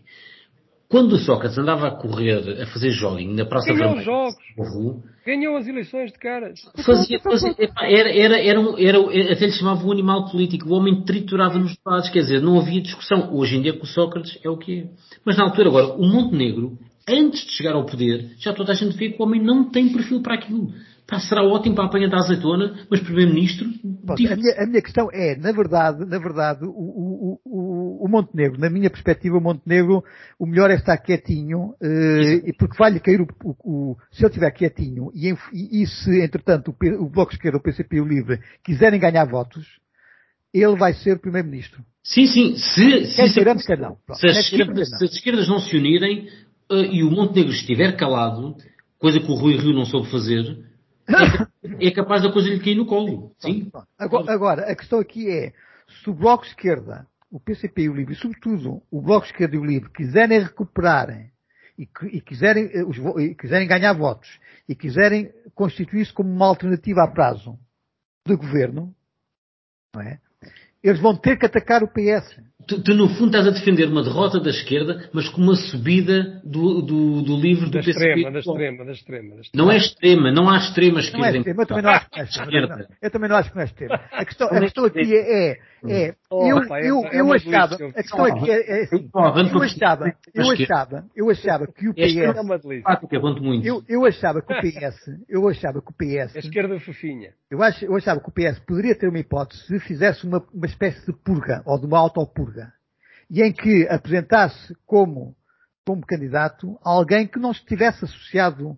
Quando 0.89 1.13
o 1.13 1.17
Sócrates 1.17 1.57
andava 1.57 1.87
a 1.87 1.91
correr, 1.91 2.61
a 2.61 2.67
fazer 2.67 2.89
jogging 2.91 3.33
na 3.33 3.45
Praça 3.45 3.67
Ganhou 3.73 3.95
Vermelha, 3.95 3.99
os 3.99 4.05
jogos. 4.05 4.35
Povo, 4.55 5.03
Ganhou 5.25 5.57
as 5.57 5.67
eleições 5.67 6.11
de 6.11 6.19
cara. 6.19 6.53
fazia, 6.85 7.19
fazia- 7.19 7.55
era, 7.81 8.09
era, 8.15 8.39
era, 8.39 8.59
um- 8.59 8.77
era, 8.77 8.99
até 9.33 9.45
lhe 9.47 9.51
chamava 9.51 9.85
um 9.85 9.91
animal 9.91 10.29
político. 10.29 10.69
O 10.69 10.73
homem 10.73 11.03
triturava 11.03 11.57
nos 11.57 11.75
debates, 11.75 12.09
quer 12.11 12.19
dizer, 12.21 12.41
não 12.41 12.59
havia 12.59 12.81
discussão. 12.81 13.33
Hoje 13.33 13.57
em 13.57 13.61
dia 13.63 13.73
com 13.73 13.83
o 13.83 13.87
Sócrates 13.87 14.37
é 14.43 14.49
o 14.49 14.57
que 14.57 14.81
é. 14.81 14.85
Mas 15.25 15.35
na 15.37 15.45
altura, 15.45 15.69
agora, 15.69 15.87
o 15.87 16.05
Montenegro, 16.07 16.77
antes 17.09 17.43
de 17.45 17.51
chegar 17.53 17.73
ao 17.73 17.85
poder, 17.85 18.31
já 18.37 18.53
toda 18.53 18.71
a 18.71 18.75
gente 18.75 18.95
vê 18.95 19.09
que 19.09 19.19
o 19.21 19.25
homem 19.25 19.41
não 19.43 19.69
tem 19.69 19.91
perfil 19.91 20.21
para 20.21 20.35
aquilo. 20.35 20.71
Pá, 21.07 21.19
será 21.19 21.43
ótimo 21.43 21.75
para 21.75 21.83
a 21.83 21.87
apanha 21.87 22.09
da 22.09 22.17
azeitona, 22.17 22.79
mas 22.89 22.99
primeiro-ministro, 22.99 23.67
a, 24.09 24.15
minha, 24.15 24.55
a 24.57 24.65
minha 24.65 24.81
questão 24.81 25.07
é, 25.13 25.35
na 25.35 25.51
verdade, 25.51 26.03
na 26.03 26.17
verdade, 26.17 26.65
o, 26.65 26.69
o, 26.69 27.39
o, 27.45 27.74
o 28.03 28.07
Montenegro, 28.07 28.59
na 28.59 28.69
minha 28.69 28.89
perspectiva, 28.89 29.37
o 29.37 29.41
Montenegro, 29.41 30.03
o 30.39 30.45
melhor 30.45 30.69
é 30.71 30.75
estar 30.75 30.97
quietinho, 30.97 31.73
e 31.81 32.53
porque 32.57 32.77
vai-lhe 32.77 32.99
cair 32.99 33.21
o, 33.21 33.27
o- 33.43 33.55
o- 33.63 33.97
se 34.11 34.21
ele 34.21 34.27
estiver 34.29 34.51
quietinho, 34.51 35.11
e, 35.13 35.29
e- 35.53 35.81
e 35.83 35.87
se, 35.87 36.21
entretanto, 36.23 36.69
o, 36.71 36.73
P- 36.73 36.95
o 36.95 37.07
Bloco 37.09 37.31
de 37.31 37.37
Esquerda, 37.37 37.57
o 37.57 37.61
PCP 37.61 37.97
e 37.97 38.01
o 38.01 38.05
Livre 38.07 38.39
quiserem 38.63 38.99
ganhar 38.99 39.25
votos, 39.25 39.65
ele 40.53 40.75
vai 40.75 40.93
ser 40.93 41.19
Primeiro-Ministro. 41.19 41.83
Sim, 42.03 42.27
sim. 42.27 42.55
Se, 42.57 43.05
se, 43.07 43.29
se- 43.29 43.75
não. 43.75 43.97
Pronto, 44.05 44.19
se 44.19 44.27
as, 44.27 44.37
esquerdas, 44.37 44.89
se 44.89 45.05
as 45.05 45.11
esquerdas 45.13 45.47
não 45.49 45.59
se 45.59 45.75
unirem 45.75 46.29
eh, 46.71 46.85
e 46.93 47.03
o 47.03 47.11
Montenegro 47.11 47.51
estiver 47.51 47.95
calado, 47.97 48.55
coisa 48.99 49.19
que 49.19 49.29
o 49.29 49.35
Rui 49.35 49.57
Rio 49.57 49.73
não 49.73 49.85
soube 49.85 50.09
fazer, 50.09 50.57
é, 51.07 51.07
é 51.87 51.91
capaz 51.91 52.23
da 52.23 52.31
coisa 52.31 52.49
lhe 52.49 52.59
cair 52.59 52.75
no 52.75 52.85
colo. 52.85 53.31
Sim. 53.39 53.69
Agora, 53.97 54.31
agora, 54.33 54.71
a 54.71 54.75
questão 54.75 54.99
aqui 54.99 55.29
é, 55.29 55.51
se 56.03 56.09
o 56.09 56.13
Bloco 56.13 56.45
Esquerda, 56.45 57.05
o 57.31 57.39
PCP 57.39 57.83
e 57.83 57.89
o 57.89 57.93
Livre, 57.93 58.13
e 58.13 58.17
sobretudo 58.17 58.81
o 58.89 59.01
Bloco 59.01 59.25
de 59.25 59.31
Esquerda 59.31 59.55
e 59.55 59.59
o 59.59 59.65
Livre, 59.65 59.89
quiserem 59.91 60.39
recuperarem 60.39 61.31
e, 61.77 61.87
e 62.11 62.21
quiserem, 62.21 62.65
eh, 62.65 63.21
e 63.21 63.35
quiserem 63.35 63.67
ganhar 63.67 63.93
votos 63.93 64.39
e 64.67 64.75
quiserem 64.75 65.31
constituir-se 65.53 66.13
como 66.13 66.29
uma 66.29 66.47
alternativa 66.47 67.03
a 67.03 67.07
prazo 67.07 67.59
de 68.25 68.35
governo, 68.35 68.95
não 69.93 70.01
é? 70.01 70.19
Eles 70.81 71.01
vão 71.01 71.17
ter 71.17 71.37
que 71.37 71.45
atacar 71.45 71.83
o 71.83 71.87
PS. 71.87 72.39
Tu, 72.67 72.81
tu, 72.81 72.93
no 72.95 73.07
fundo 73.09 73.27
estás 73.27 73.47
a 73.47 73.51
defender 73.51 73.87
uma 73.87 74.01
derrota 74.03 74.39
da 74.39 74.49
esquerda, 74.49 75.09
mas 75.13 75.29
com 75.29 75.41
uma 75.41 75.55
subida 75.55 76.41
do, 76.43 76.81
do, 76.81 77.21
do 77.21 77.37
livro 77.37 77.69
Da 77.69 77.79
do 77.79 77.85
PCP. 77.85 77.89
extrema, 77.91 78.31
da 78.31 78.39
extrema, 78.39 78.85
da 78.85 78.91
extrema. 78.91 79.35
da 79.35 79.41
extrema. 79.41 79.65
Não 79.65 79.71
é 79.71 79.77
extrema, 79.77 80.31
não 80.31 80.49
há 80.49 80.57
extrema 80.57 80.99
esquerda. 80.99 81.17
Não 81.19 81.25
é 81.25 81.35
em 81.35 81.37
extremo, 81.39 81.61
eu 81.61 81.67
também 81.67 81.83
não 81.83 81.89
acho 81.91 82.09
que 82.09 82.17
não 82.17 82.23
é. 82.23 82.67
Não, 82.67 82.85
Eu 83.01 83.11
também 83.11 83.29
não 83.29 83.35
acho 83.37 83.49
que 83.49 83.55
não 83.55 83.61
é 83.61 83.65
extremo. 83.65 83.93
A 83.93 84.25
questão, 84.25 84.47
a 84.47 84.59
questão 84.59 84.85
aqui 84.85 85.15
é, 85.15 85.51
é, 85.51 85.57
é 85.87 86.15
Oh, 86.31 86.47
eu, 86.47 86.57
é- 86.75 86.89
eu, 86.89 87.05
é 87.05 87.21
eu 87.21 87.33
achava, 87.33 87.75
a 87.75 87.93
questão 87.93 88.25
aqui 88.25 88.51
é, 88.51 88.79
é 88.79 88.83
assim, 88.83 89.09
Oh, 89.13 89.31
vamos 89.31 89.51
eu 89.51 89.61
achava, 89.61 90.13
eu 90.33 90.49
a 90.49 90.53
achava, 90.53 91.05
eu 91.15 91.29
achava 91.29 91.67
que 91.67 91.87
o 91.87 91.93
É. 91.95 92.03
É 92.03 92.07
PS, 92.07 92.15
eu, 93.63 93.83
eu 93.87 94.05
achava 94.05 94.41
que 94.41 94.53
o 94.53 94.61
PS, 94.61 95.09
eu 95.29 95.47
achava 95.47 95.81
que 95.81 95.87
o 95.87 95.93
A 95.93 96.25
PS, 96.27 96.35
esquerda 96.37 96.79
fofinha. 96.79 97.29
eu, 97.49 97.61
ach, 97.61 97.81
eu 97.83 97.95
achava 97.95 98.19
que 98.19 98.29
o 98.29 98.31
PS 98.31 98.59
poderia 98.65 98.95
ter 98.97 99.07
uma 99.07 99.19
hipótese 99.19 99.61
se 99.65 99.79
fizesse 99.79 100.25
uma, 100.25 100.43
uma 100.53 100.65
espécie 100.65 101.05
de 101.05 101.13
purga, 101.23 101.61
ou 101.65 101.79
de 101.79 101.85
uma 101.85 101.99
autopurga, 101.99 102.54
e 103.29 103.41
em 103.41 103.51
que 103.51 103.87
apresentasse 103.89 104.75
como, 104.85 105.35
como 105.85 106.05
candidato 106.05 106.77
alguém 106.83 107.27
que 107.27 107.39
não 107.39 107.51
estivesse 107.51 108.05
associado 108.05 108.77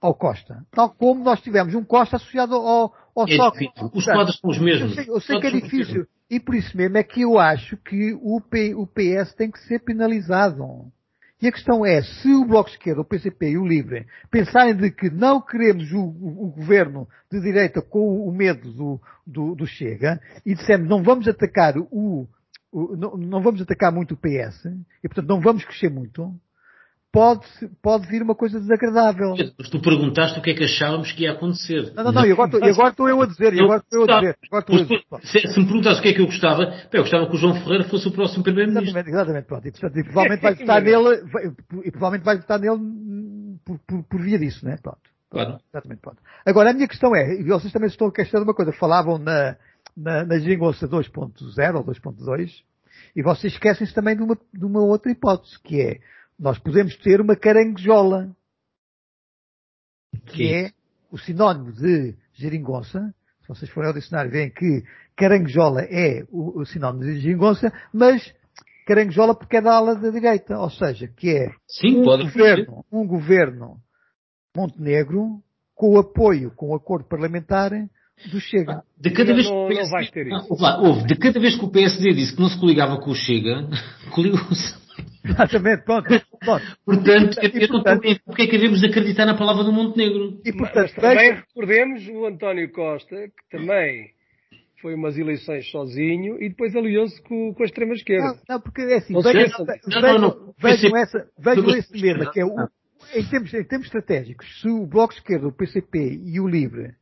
ao 0.00 0.14
Costa. 0.14 0.64
Tal 0.70 0.90
como 0.90 1.22
nós 1.22 1.40
tivemos 1.40 1.74
um 1.74 1.84
Costa 1.84 2.16
associado 2.16 2.54
ao, 2.54 2.94
ao 3.14 3.28
É 3.28 3.36
Sócrates. 3.36 3.82
Os 3.94 4.04
quadros 4.14 4.38
são 4.40 4.50
os 4.50 4.58
mesmos. 4.58 4.96
Eu 4.96 5.04
sei, 5.04 5.14
eu 5.14 5.20
sei 5.20 5.40
que 5.40 5.46
é 5.46 5.50
difícil. 5.60 6.06
E 6.30 6.38
por 6.40 6.54
isso 6.54 6.76
mesmo 6.76 6.96
é 6.96 7.02
que 7.02 7.22
eu 7.22 7.38
acho 7.38 7.76
que 7.78 8.14
o, 8.22 8.40
P- 8.40 8.74
o 8.74 8.86
PS 8.86 9.34
tem 9.34 9.50
que 9.50 9.58
ser 9.66 9.80
penalizado. 9.80 10.64
E 11.42 11.48
a 11.48 11.52
questão 11.52 11.84
é, 11.84 12.02
se 12.02 12.32
o 12.34 12.44
Bloco 12.44 12.68
de 12.70 12.76
Esquerda, 12.76 13.00
o 13.00 13.04
PCP 13.04 13.50
e 13.52 13.58
o 13.58 13.66
Livre 13.66 14.06
pensarem 14.30 14.76
de 14.76 14.90
que 14.90 15.10
não 15.10 15.40
queremos 15.40 15.90
o, 15.90 15.98
o- 15.98 16.44
o 16.46 16.50
governo 16.52 17.08
de 17.32 17.40
direita 17.40 17.82
com 17.82 18.26
o 18.28 18.30
medo 18.32 18.70
do, 18.72 19.00
do, 19.26 19.54
do 19.54 19.66
Chega 19.66 20.20
e 20.46 20.54
dissermos 20.54 20.88
não 20.88 21.02
vamos 21.02 21.26
atacar 21.26 21.74
o- 21.78 22.28
não, 22.72 23.16
não 23.16 23.42
vamos 23.42 23.60
atacar 23.60 23.92
muito 23.92 24.14
o 24.14 24.16
PS 24.16 24.64
e 25.02 25.08
portanto 25.08 25.28
não 25.28 25.40
vamos 25.40 25.64
crescer 25.64 25.90
muito, 25.90 26.32
pode, 27.12 27.44
pode 27.82 28.06
vir 28.06 28.22
uma 28.22 28.34
coisa 28.36 28.60
desagradável. 28.60 29.34
Mas 29.58 29.68
tu 29.68 29.80
perguntaste 29.80 30.38
o 30.38 30.42
que 30.42 30.50
é 30.50 30.54
que 30.54 30.64
achávamos 30.64 31.10
que 31.12 31.24
ia 31.24 31.32
acontecer. 31.32 31.92
Não, 31.94 32.04
não, 32.04 32.12
não, 32.12 32.24
e 32.26 32.30
agora, 32.32 32.48
estou- 32.48 32.68
e 32.68 32.70
agora 32.70 32.90
estou 32.90 33.08
eu 33.08 33.22
a 33.22 33.26
dizer, 33.26 33.52
e 33.54 33.60
agora 33.60 33.80
estou 33.80 33.98
eu 34.06 34.14
a 34.14 34.20
dizer, 34.20 34.38
agora 34.46 34.60
estou 34.62 34.76
eu 34.76 34.80
a 34.82 34.84
dizer. 34.84 35.04
Pois, 35.10 35.28
Se, 35.28 35.40
se 35.40 35.58
me 35.58 35.66
perguntasse 35.66 35.98
o 35.98 36.02
que 36.02 36.08
é 36.08 36.12
que 36.14 36.20
eu 36.20 36.26
gostava, 36.26 36.62
eu 36.92 37.02
gostava 37.02 37.26
que 37.28 37.34
o 37.34 37.38
João 37.38 37.54
Ferreira 37.54 37.84
fosse 37.84 38.06
o 38.06 38.12
próximo 38.12 38.44
Primeiro-Ministro. 38.44 38.90
Exatamente, 38.90 39.14
exatamente, 39.16 39.44
pronto. 39.46 39.66
E, 39.66 39.70
portanto, 39.72 39.96
e 39.98 40.04
provavelmente 40.04 40.42
vai 40.42 40.54
votar 40.54 40.82
nele, 40.82 41.22
vai- 41.24 41.44
e 41.84 41.90
provavelmente 41.90 42.24
vai 42.24 42.36
votar 42.36 42.58
nele 42.60 42.76
hum, 42.76 43.58
por, 43.64 43.78
por, 43.80 44.02
por 44.04 44.20
via 44.22 44.38
disso, 44.38 44.64
né? 44.64 44.78
Pronto. 44.80 45.00
Claro. 45.30 45.58
Exatamente, 45.72 46.00
pronto. 46.00 46.18
Agora, 46.46 46.70
a 46.70 46.72
minha 46.72 46.88
questão 46.88 47.14
é, 47.14 47.34
e 47.34 47.42
vocês 47.44 47.72
também 47.72 47.88
estão 47.88 48.06
a 48.08 48.12
questionar 48.12 48.44
uma 48.44 48.54
coisa, 48.54 48.72
falavam 48.72 49.18
na, 49.18 49.56
na, 50.00 50.24
na 50.24 50.38
geringonça 50.38 50.88
2.0 50.88 51.76
ou 51.76 51.84
2.2, 51.84 52.50
e 53.14 53.22
vocês 53.22 53.52
esquecem-se 53.52 53.94
também 53.94 54.16
de 54.16 54.22
uma, 54.22 54.36
de 54.52 54.64
uma 54.64 54.80
outra 54.80 55.12
hipótese, 55.12 55.58
que 55.62 55.80
é, 55.80 56.00
nós 56.38 56.58
podemos 56.58 56.96
ter 56.96 57.20
uma 57.20 57.36
caranguejola, 57.36 58.34
que 60.10 60.20
Que 60.36 60.54
é 60.54 60.72
o 61.10 61.18
sinónimo 61.18 61.72
de 61.72 62.16
geringonça, 62.34 63.14
se 63.42 63.48
vocês 63.48 63.70
forem 63.70 63.88
ao 63.88 63.94
dicionário 63.94 64.30
veem 64.30 64.50
que 64.50 64.84
caranguejola 65.16 65.82
é 65.82 66.24
o, 66.30 66.60
o 66.60 66.66
sinónimo 66.66 67.04
de 67.04 67.20
geringonça, 67.20 67.72
mas 67.92 68.34
caranguejola 68.86 69.34
porque 69.34 69.56
é 69.56 69.60
da 69.60 69.74
ala 69.74 69.94
da 69.94 70.10
direita, 70.10 70.58
ou 70.58 70.70
seja, 70.70 71.08
que 71.08 71.30
é 71.30 71.50
Sim, 71.68 71.98
um 71.98 72.04
governo, 72.04 72.84
um 72.90 73.06
governo 73.06 73.76
Montenegro 74.56 75.42
com 75.74 75.94
o 75.94 75.98
apoio, 75.98 76.50
com 76.52 76.70
o 76.70 76.74
acordo 76.74 77.08
parlamentar 77.08 77.72
do 78.30 78.40
Chega. 78.40 78.82
De 79.00 79.10
cada 79.10 79.30
Não, 79.30 79.34
vez 79.36 79.46
não- 79.48 79.52
que 79.52 79.58
o 79.58 79.60
não 79.62 79.68
PSD, 79.68 79.90
vais 79.92 80.10
ter 80.10 80.26
isso. 80.26 80.46
Houve 80.50 80.62
lá, 80.62 80.80
houve, 80.80 81.06
de 81.06 81.16
cada 81.16 81.40
vez 81.40 81.56
que 81.56 81.64
o 81.64 81.70
PSD 81.70 82.12
disse 82.12 82.34
que 82.34 82.40
não 82.40 82.48
se 82.48 82.58
coligava 82.58 82.98
com 82.98 83.10
o 83.10 83.14
Chega, 83.14 83.68
coligou-se. 84.14 84.78
Exatamente, 85.24 85.84
pronto. 85.84 86.08
pronto. 86.40 86.76
Portanto, 86.84 87.38
E, 87.42 87.46
eu 87.46 87.68
não 87.68 87.78
estou 87.80 88.00
porque 88.24 88.42
é 88.42 88.46
que 88.46 88.52
devemos 88.52 88.80
de 88.80 88.86
acreditar 88.86 89.26
na 89.26 89.36
palavra 89.36 89.64
do 89.64 89.72
Montenegro. 89.72 90.40
E 90.44 90.52
Mas 90.52 90.56
portanto, 90.56 90.94
também 90.94 91.16
veja- 91.30 91.44
recordemos 91.46 92.08
o 92.08 92.26
António 92.26 92.72
Costa, 92.72 93.16
que 93.28 93.56
também 93.58 94.08
foi 94.80 94.94
umas 94.94 95.16
eleições 95.18 95.70
sozinho 95.70 96.42
e 96.42 96.48
depois 96.48 96.74
aliou-se 96.74 97.20
com, 97.22 97.52
com 97.52 97.62
a 97.62 97.66
extrema-esquerda. 97.66 98.28
Não, 98.48 98.56
não, 98.56 98.60
porque 98.62 98.80
é 98.80 98.96
assim, 98.96 99.12
Não 99.12 99.20
vejam, 99.20 99.42
vejam, 99.66 100.00
Não, 100.00 100.00
não, 100.00 100.18
não. 100.20 100.54
vejam 100.58 100.96
essa, 100.96 101.26
vejam 101.38 101.64
Não, 101.64 101.76
esse 101.76 101.92
dilema, 101.92 102.30
que 102.32 102.40
é 102.40 102.44
o, 102.46 102.54
em 103.14 103.24
termos, 103.28 103.52
em 103.52 103.64
termos 103.64 103.86
estratégicos, 103.88 104.60
se 104.60 104.68
o 104.68 104.86
Bloco 104.86 105.12
de 105.12 105.20
Esquerda, 105.20 105.46
o 105.48 105.52
PCP 105.52 106.20
e 106.24 106.40
o 106.40 106.48
Livre 106.48 106.94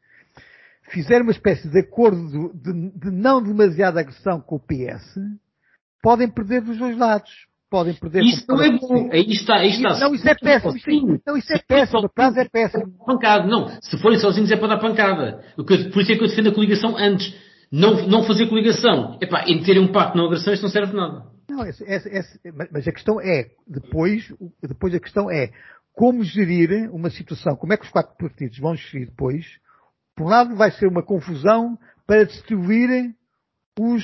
fizerem 0.91 1.23
uma 1.23 1.33
espécie 1.33 1.69
de 1.69 1.79
acordo 1.81 2.53
de, 2.55 2.91
de 2.99 3.11
não 3.11 3.43
demasiada 3.43 4.01
agressão 4.01 4.41
com 4.41 4.57
o 4.57 4.61
PS, 4.61 5.19
podem 6.03 6.29
perder 6.29 6.63
dos 6.63 6.79
dois 6.79 6.97
lados. 6.97 7.31
Podem 7.71 7.93
perder 7.93 8.23
Isso 8.23 8.47
não 8.49 8.63
é 8.63 8.71
bom. 8.79 9.11
Aí 9.13 9.27
está, 9.31 9.57
aí 9.57 9.69
está. 9.69 9.99
Não, 10.01 10.15
isso 10.15 10.27
é 10.27 10.35
péssimo. 10.35 10.73
Sim. 10.81 11.21
não, 11.27 11.37
isso 11.37 11.53
é 11.53 11.59
péssimo. 11.59 12.07
A 12.07 12.09
frase 12.09 12.41
é 12.41 12.49
péssimo. 12.49 12.95
Pancada, 13.05 13.47
não. 13.47 13.69
Se 13.83 13.99
forem 13.99 14.19
sozinhos 14.19 14.51
é 14.51 14.57
para 14.57 14.69
dar 14.69 14.79
pancada. 14.79 15.45
O 15.59 15.65
por 15.65 15.77
isso 16.01 16.13
é 16.13 16.17
que 16.17 16.25
eu 16.25 16.29
defendo 16.29 16.49
a 16.49 16.55
coligação 16.55 16.97
antes. 16.97 17.35
Não, 17.71 18.07
não 18.09 18.23
fazer 18.23 18.47
coligação. 18.49 19.19
Epá, 19.21 19.45
em 19.47 19.63
terem 19.63 19.83
um 19.83 19.93
pacto 19.93 20.17
não 20.17 20.25
agressão, 20.27 20.55
não 20.63 20.71
serve 20.71 20.93
de 20.93 20.97
nada. 20.97 21.25
Não, 21.51 21.67
esse- 21.67 21.85
esse- 21.85 22.09
esse- 22.09 22.41
mas- 22.73 22.89
a 22.89 22.93
questão 22.93 23.21
é, 23.21 23.49
depois, 23.67 24.31
o- 24.41 24.51
depois 24.67 24.95
a 24.95 25.01
questão 25.01 25.31
é 25.31 25.51
como 25.95 26.25
gerir 26.25 26.89
uma 26.91 27.11
situação, 27.11 27.55
como 27.57 27.75
é 27.75 27.77
que 27.77 27.85
os 27.85 27.91
quatro 27.91 28.17
partidos 28.17 28.59
vão 28.59 28.75
gerir 28.77 29.09
depois. 29.11 29.45
Por 30.19 30.25
um 30.27 30.31
lado 30.31 30.57
vai 30.57 30.73
ser 30.73 30.89
uma 30.89 31.01
confusão 31.03 31.79
para 32.05 32.25
distribuírem 32.25 33.15
os, 33.79 34.03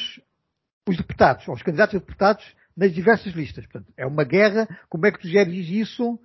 os 0.88 0.96
deputados, 0.96 1.48
ou 1.48 1.54
os 1.54 1.62
candidatos 1.62 1.96
a 1.96 1.98
deputados 1.98 2.44
nas 2.76 2.92
diversas 2.94 3.32
listas. 3.34 3.64
Portanto, 3.66 3.92
é 3.96 4.06
uma 4.06 4.22
guerra, 4.22 4.68
como 4.88 5.06
é 5.06 5.10
que 5.10 5.18
tu 5.18 5.26
geres 5.26 5.68
isso 5.68 6.16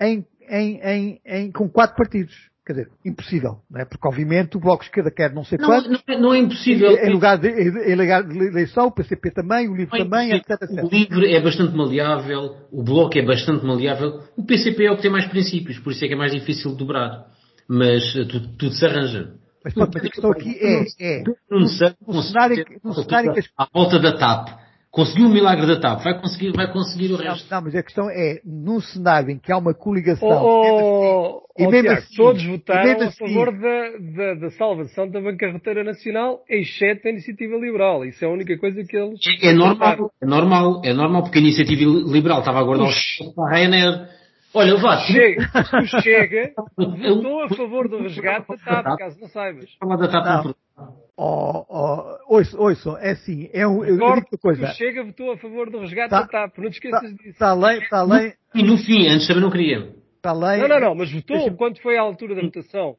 em, 0.00 0.26
em, 0.48 1.20
em, 1.24 1.52
com 1.52 1.68
quatro 1.68 1.94
partidos? 1.96 2.34
Quer 2.66 2.72
dizer, 2.72 2.90
impossível, 3.04 3.60
não 3.70 3.80
é? 3.80 3.84
Porque 3.84 4.06
obviamente 4.06 4.56
o 4.56 4.60
Bloco 4.60 4.82
de 4.82 4.88
Esquerda 4.88 5.10
quer 5.12 5.32
não 5.32 5.44
sei 5.44 5.58
Não, 5.58 5.66
quanto, 5.66 5.90
não, 5.90 6.00
é- 6.08 6.18
não 6.18 6.34
é 6.34 6.38
impossível. 6.38 6.90
em, 6.90 7.10
lugar 7.10 7.38
de, 7.38 7.48
em 7.48 7.94
lugar 7.94 8.24
de 8.24 8.36
eleição, 8.36 8.86
o 8.88 8.92
PCP 8.92 9.30
também, 9.30 9.68
o 9.68 9.76
LIVRE 9.76 10.00
é 10.00 10.04
também, 10.04 10.32
etc, 10.32 10.50
etc. 10.62 10.84
O 10.84 10.88
LIVRE 10.88 11.34
é 11.34 11.40
bastante 11.40 11.76
maleável, 11.76 12.56
o 12.72 12.82
Bloco 12.82 13.16
é 13.16 13.22
bastante 13.24 13.64
maleável, 13.64 14.24
o 14.36 14.44
PCP 14.44 14.86
é 14.86 14.90
o 14.90 14.96
que 14.96 15.02
tem 15.02 15.10
mais 15.10 15.26
princípios, 15.26 15.78
por 15.78 15.92
isso 15.92 16.04
é 16.04 16.08
que 16.08 16.14
é 16.14 16.16
mais 16.16 16.32
difícil 16.32 16.72
de 16.72 16.78
dobrar. 16.78 17.26
Mas 17.72 18.12
tudo, 18.12 18.48
tudo 18.58 18.72
se 18.72 18.84
arranja. 18.84 19.32
Mas, 19.64 19.74
pronto, 19.74 19.90
mas 19.94 20.04
a 20.04 20.08
questão 20.10 20.30
aqui 20.32 20.58
é, 20.60 21.18
é 21.20 21.22
Não 21.50 21.66
sei, 21.66 21.92
no 22.08 22.22
cenário 22.22 22.64
no 22.82 22.92
cenário 22.94 23.32
que 23.32 23.38
as- 23.40 23.50
à 23.56 23.68
volta 23.72 23.98
da 24.00 24.16
TAP. 24.18 24.58
Conseguiu 24.90 25.26
o 25.26 25.30
milagre 25.30 25.66
da 25.68 25.78
TAP, 25.78 26.02
vai 26.02 26.20
conseguir, 26.20 26.50
vai 26.50 26.72
conseguir 26.72 27.12
o 27.12 27.16
Não, 27.16 27.18
resto. 27.18 27.48
não, 27.48 27.62
mas 27.62 27.76
a 27.76 27.82
questão 27.84 28.10
é, 28.10 28.40
num 28.44 28.80
cenário 28.80 29.30
em 29.30 29.38
que 29.38 29.52
há 29.52 29.56
uma 29.56 29.72
coligação, 29.72 30.28
Oh, 30.28 31.42
oh, 31.46 31.62
e 31.62 31.64
oh, 31.64 31.70
mesmo 31.70 31.82
Tiago, 31.86 31.98
assim- 32.00 32.16
todos 32.16 32.42
e 32.42 32.46
votaram 32.48 32.84
mesmo 32.88 33.02
a 33.04 33.06
assim- 33.06 33.18
favor 33.28 33.52
da, 33.52 33.90
da, 34.16 34.34
da 34.40 34.50
salvação 34.50 35.08
da 35.08 35.20
bancarroteira 35.20 35.84
nacional, 35.84 36.40
exceto 36.50 37.06
a 37.06 37.10
iniciativa 37.12 37.54
liberal. 37.56 38.04
Isso 38.04 38.24
é 38.24 38.26
a 38.26 38.32
única 38.32 38.58
coisa 38.58 38.82
que 38.82 38.96
eles. 38.96 39.20
É, 39.42 39.50
é 39.50 39.52
normal, 39.52 40.10
é 40.20 40.26
normal, 40.26 40.82
é 40.84 40.92
normal, 40.92 41.22
porque 41.22 41.38
a 41.38 41.42
iniciativa 41.42 41.82
liberal 42.10 42.40
estava 42.40 42.58
a 42.58 42.64
guardar 42.64 42.88
os 42.88 42.96
para 43.36 43.44
a 43.46 43.50
Ryanair. 43.58 44.08
Olha, 44.52 44.76
vá, 44.76 44.98
Chega, 44.98 45.42
o 45.42 45.86
Chega 46.02 46.52
Eu- 46.78 47.16
votou 47.16 47.42
a 47.42 47.48
favor 47.48 47.88
do 47.88 47.98
resgate 48.02 48.48
da 48.48 48.56
TAP, 48.56 48.98
caso 48.98 49.20
não 49.20 49.28
saibas. 49.28 49.70
falar 49.78 49.96
da 49.96 50.08
TAP 50.08 50.54
oh, 51.16 51.64
oh, 51.68 52.34
ouço, 52.36 52.58
ouço, 52.60 52.96
é 52.96 53.10
assim, 53.12 53.48
é 53.52 53.66
um, 53.66 53.84
eu, 53.84 53.92
digo 53.94 54.04
uma 54.06 54.22
coisa, 54.40 54.64
o 54.64 54.74
Chega 54.74 55.04
votou 55.04 55.32
a 55.32 55.36
favor 55.38 55.70
do 55.70 55.78
resgate 55.80 56.10
Tá- 56.10 56.22
da 56.22 56.26
TAP, 56.26 56.58
não 56.58 56.70
te 56.70 56.74
esqueças 56.74 57.10
disso. 57.14 57.28
está 57.28 57.50
além, 57.50 57.78
está 57.80 57.98
além, 58.00 58.32
E 58.54 58.62
no 58.62 58.76
fim, 58.76 59.06
antes 59.06 59.26
também 59.28 59.42
não 59.42 59.50
queria. 59.50 59.94
está 60.16 60.30
além, 60.30 60.60
Não, 60.62 60.68
não, 60.68 60.80
não, 60.80 60.94
mas 60.96 61.12
votou 61.12 61.54
quando 61.56 61.80
foi 61.80 61.96
à 61.96 62.00
altura 62.02 62.34
da 62.34 62.42
votação 62.42 62.96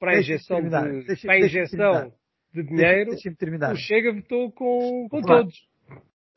para 0.00 0.12
a 0.12 0.18
injeção, 0.18 0.60
de, 0.62 0.68
deixa- 1.06 1.26
para 1.26 1.36
a 1.36 1.40
injeção 1.40 2.12
de 2.54 2.62
dinheiro. 2.64 3.10
deixa-me 3.10 3.36
terminar. 3.36 3.72
O 3.72 3.76
Chega 3.76 4.12
votou 4.12 4.50
com, 4.50 5.06
com 5.10 5.20
todos. 5.22 5.54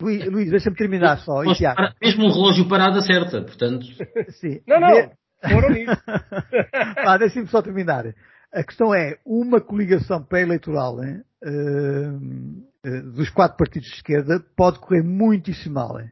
Luís, 0.02 0.26
Luís 0.26 0.50
deixa-me 0.50 0.76
terminar 0.76 1.18
só, 1.20 1.44
para- 1.76 1.94
mesmo 2.02 2.26
um 2.26 2.32
relógio 2.32 2.68
parado 2.68 2.98
acerta, 3.00 3.42
portanto. 3.42 3.86
sim. 4.40 4.60
Não, 4.68 4.80
não, 4.80 5.12
foram 5.50 5.70
nisso. 5.70 6.02
Vá, 7.06 7.18
deixa-me 7.18 7.48
só 7.48 7.62
terminar. 7.62 8.06
A 8.54 8.64
questão 8.64 8.94
é, 8.94 9.18
uma 9.26 9.62
coligação 9.62 10.22
pré-eleitoral 10.24 10.98
né, 10.98 11.22
eh, 11.44 13.02
dos 13.14 13.30
quatro 13.30 13.58
partidos 13.58 13.88
de 13.90 13.96
esquerda 13.96 14.44
pode 14.56 14.80
correr 14.80 15.04
muitíssimo 15.04 15.76
mal. 15.76 15.96
né? 15.98 16.12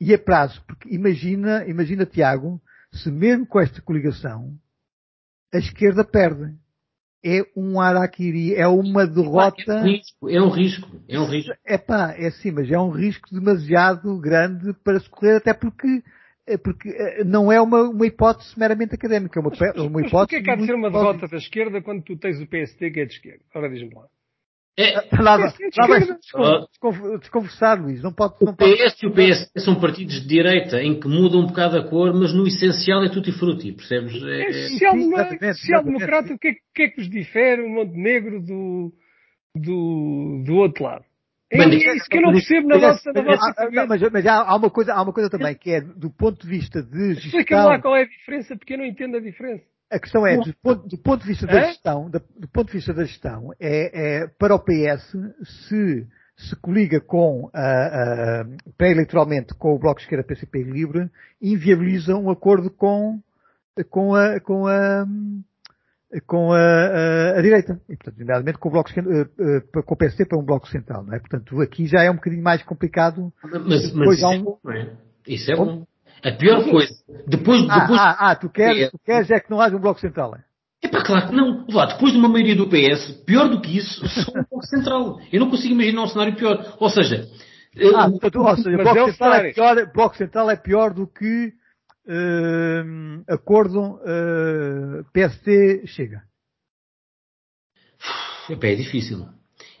E 0.00 0.12
a 0.12 0.18
prazo, 0.18 0.62
porque 0.66 0.92
imagina, 0.94 1.64
imagina, 1.66 2.04
Tiago, 2.04 2.60
se 2.92 3.10
mesmo 3.10 3.46
com 3.46 3.60
esta 3.60 3.80
coligação, 3.80 4.52
a 5.54 5.58
esquerda 5.58 6.04
perde. 6.04 6.54
É 7.28 7.42
um 7.56 7.80
araquiri, 7.80 8.54
é 8.54 8.68
uma 8.68 9.02
É 9.02 9.04
um 9.04 9.12
derrota. 9.12 9.82
risco, 9.82 10.30
é 10.30 10.40
um 10.40 10.48
risco, 10.48 10.88
é 11.08 11.18
um 11.18 11.24
risco. 11.24 11.52
É 11.66 11.76
pá, 11.76 12.14
é 12.16 12.30
sim, 12.30 12.52
mas 12.52 12.70
é 12.70 12.78
um 12.78 12.90
risco 12.90 13.28
demasiado 13.34 14.16
grande 14.20 14.72
para 14.84 15.00
se 15.00 15.10
correr, 15.10 15.36
até 15.38 15.52
porque, 15.52 16.02
eh, 16.46 16.56
porque 16.56 16.88
eh, 16.88 17.24
não 17.24 17.50
é 17.50 17.60
uma, 17.60 17.82
uma 17.82 18.06
hipótese 18.06 18.56
meramente 18.56 18.94
académica, 18.94 19.40
é 19.40 19.42
uma, 19.42 19.50
uma 19.50 20.00
Mas 20.00 20.06
hipótese. 20.06 20.10
porquê 20.10 20.40
que 20.40 20.50
há 20.50 20.54
de 20.54 20.66
ser 20.66 20.74
uma 20.76 20.88
derrota 20.90 21.26
da 21.26 21.36
esquerda 21.36 21.82
quando 21.82 22.02
tu 22.04 22.16
tens 22.16 22.40
o 22.40 22.46
PST 22.46 22.90
que 22.92 23.00
é 23.00 23.04
de 23.04 23.12
esquerda? 23.14 23.42
Ora 23.54 23.68
diz-me 23.68 23.92
lá. 23.92 24.06
É, 24.78 24.92
Lá, 24.94 25.48
sim, 25.52 25.70
lá 25.78 25.86
vai 25.86 25.98
esquerda. 26.00 26.18
descon- 26.20 26.66
descon- 26.68 27.18
desconversar, 27.18 27.80
Luís. 27.80 28.02
Não 28.02 28.12
pode, 28.12 28.34
o 28.40 28.44
não 28.46 28.54
pode. 28.54 28.76
PS 28.76 29.02
e 29.02 29.06
o 29.06 29.12
PSD 29.14 29.60
são 29.60 29.80
partidos 29.80 30.20
de 30.20 30.28
direita 30.28 30.82
em 30.82 31.00
que 31.00 31.08
mudam 31.08 31.40
um 31.40 31.46
bocado 31.46 31.78
a 31.78 31.88
cor, 31.88 32.12
mas 32.12 32.34
no 32.34 32.46
essencial 32.46 33.02
é 33.02 33.08
tutti 33.08 33.32
frutti, 33.32 33.72
percebes? 33.72 34.12
É 34.22 34.42
É, 34.42 34.48
exatamente, 34.50 35.54
social-democrata, 35.60 36.34
o 36.34 36.38
que, 36.38 36.48
é, 36.48 36.52
que- 36.52 36.82
o 36.82 36.82
é 36.82 36.88
que 36.90 37.00
os 37.00 37.08
difere 37.08 37.62
o 37.62 37.70
Montenegro 37.70 38.40
do, 38.42 38.92
do, 39.54 40.42
do 40.44 40.54
outro 40.56 40.84
lado? 40.84 41.04
É, 41.50 41.62
é 41.62 41.96
isso 41.96 42.08
que 42.10 42.18
eu 42.18 42.22
não 42.22 42.32
percebo 42.32 42.66
na 42.68 42.76
vossa, 42.76 43.12
na 43.12 43.22
mas- 43.22 43.38
vossa 43.38 43.54
ah, 43.56 43.64
não, 43.70 43.72
cabeça. 43.72 43.86
mas, 43.86 44.12
mas 44.12 44.26
há, 44.26 44.42
há 44.42 44.56
uma 44.56 44.68
coisa, 44.68 44.92
há 44.92 45.00
uma 45.02 45.12
coisa 45.12 45.30
também 45.30 45.54
que 45.54 45.70
é 45.70 45.80
do 45.80 46.10
ponto 46.10 46.42
de 46.42 46.48
vista 46.48 46.82
de 46.82 47.12
Explica-me 47.12 47.62
lá 47.62 47.74
gestão. 47.74 47.80
qual 47.82 47.96
é 47.96 48.02
a 48.02 48.06
diferença, 48.08 48.56
porque 48.56 48.74
eu 48.74 48.78
não 48.78 48.84
entendo 48.84 49.16
a 49.16 49.20
diferença. 49.20 49.64
A 49.90 49.98
questão 50.00 50.26
é, 50.26 50.36
do 50.38 50.52
ponto, 50.62 50.88
do 50.88 50.98
ponto 50.98 51.20
de 51.22 51.28
vista 51.28 51.46
da 51.46 51.58
Hã? 51.60 51.66
gestão, 51.68 52.10
da- 52.10 52.20
do 52.38 52.48
ponto 52.48 52.66
de 52.68 52.72
vista 52.72 52.92
da 52.92 53.04
gestão, 53.04 53.52
é, 53.60 54.22
é 54.22 54.26
para 54.26 54.54
o 54.54 54.58
PS 54.58 55.16
se 55.68 56.06
se 56.38 56.54
coliga 56.56 57.00
com, 57.00 57.48
ah, 57.54 58.42
ah, 58.42 58.46
pré-eleitoralmente 58.76 59.54
com 59.54 59.74
o 59.74 59.78
Bloco 59.78 59.96
de 60.00 60.04
Esquerda 60.04 60.22
PCP 60.22 60.64
Livre, 60.64 61.10
inviabiliza 61.40 62.14
um 62.14 62.28
acordo 62.30 62.70
com, 62.70 63.18
com 63.88 64.14
a, 64.14 64.38
com 64.40 64.66
a, 64.66 65.06
com 66.26 66.52
a, 66.52 66.58
a, 66.58 67.38
a 67.38 67.42
direita. 67.42 67.80
E, 67.88 67.96
portanto, 67.96 68.18
nomeadamente 68.18 68.58
com 68.58 68.68
o 68.68 68.72
Bloco 68.72 68.90
eh, 68.90 69.82
com 69.82 69.94
o 69.94 69.96
PSD 69.96 70.26
para 70.26 70.38
um 70.38 70.44
Bloco 70.44 70.68
Central, 70.68 71.04
não 71.04 71.14
é? 71.14 71.18
Portanto, 71.20 71.58
aqui 71.62 71.86
já 71.86 72.02
é 72.02 72.10
um 72.10 72.16
bocadinho 72.16 72.42
mais 72.42 72.62
complicado. 72.62 73.32
mas, 73.42 73.92
mas 73.94 74.16
isso 74.16 74.26
é 74.26 74.28
um- 74.28 74.44
bom, 74.44 74.58
não 74.62 74.72
é? 74.72 74.92
Isso 75.26 75.50
é 75.50 75.56
bom. 75.56 75.86
A 76.22 76.32
pior 76.32 76.64
coisa, 76.68 76.94
depois, 77.26 77.66
Ah, 77.68 77.80
depois 77.80 78.00
ah, 78.00 78.30
ah, 78.30 78.36
tu 78.36 78.48
queres, 78.48 78.90
tu 78.90 78.98
queres 78.98 79.30
é 79.30 79.40
que 79.40 79.50
não 79.50 79.60
haja 79.60 79.76
um 79.76 79.80
Bloco 79.80 80.00
Central, 80.00 80.34
é? 80.34 80.44
É 80.82 80.88
pá, 80.88 81.02
claro 81.02 81.28
que 81.28 81.34
não. 81.34 81.66
Vá, 81.66 81.86
depois 81.86 82.12
de 82.12 82.18
uma 82.18 82.28
maioria 82.28 82.56
do 82.56 82.68
PS, 82.68 83.22
pior 83.26 83.48
do 83.48 83.60
que 83.60 83.76
isso, 83.76 84.06
só 84.08 84.30
um 84.32 84.44
pouco 84.44 84.64
central. 84.66 85.20
Eu 85.32 85.40
não 85.40 85.50
consigo 85.50 85.74
imaginar 85.74 86.02
um 86.02 86.08
cenário 86.08 86.36
pior. 86.36 86.76
Ou 86.78 86.90
seja, 86.90 87.28
Ah, 87.94 88.06
eh, 88.06 88.10
portanto, 88.10 88.36
ou 88.40 88.56
seja, 88.56 88.76
Bloco 88.76 88.98
é 88.98 89.02
o 89.02 89.06
Central 89.06 89.34
é, 89.34 89.52
pior, 89.52 89.92
Bloco 89.92 90.16
Central 90.16 90.50
é 90.50 90.56
pior 90.56 90.94
do 90.94 91.06
que 91.06 91.52
hum, 92.08 93.22
acordo 93.28 93.80
hum, 93.80 95.02
PST 95.12 95.86
chega. 95.86 96.22
epá, 98.50 98.66
é 98.66 98.74
difícil. 98.74 99.26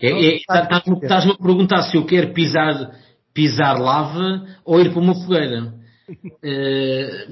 É, 0.00 0.10
Não, 0.10 0.18
é, 0.18 0.38
tá-. 0.46 0.82
Estás-me 1.02 1.32
a 1.32 1.36
perguntar 1.36 1.82
se 1.82 1.96
eu 1.96 2.04
quero 2.04 2.32
pisar, 2.32 2.90
pisar 3.32 3.78
lava 3.78 4.46
ou 4.64 4.80
ir 4.80 4.90
para 4.92 5.00
uma 5.00 5.14
fogueira. 5.14 5.72
Eh, 6.42 7.28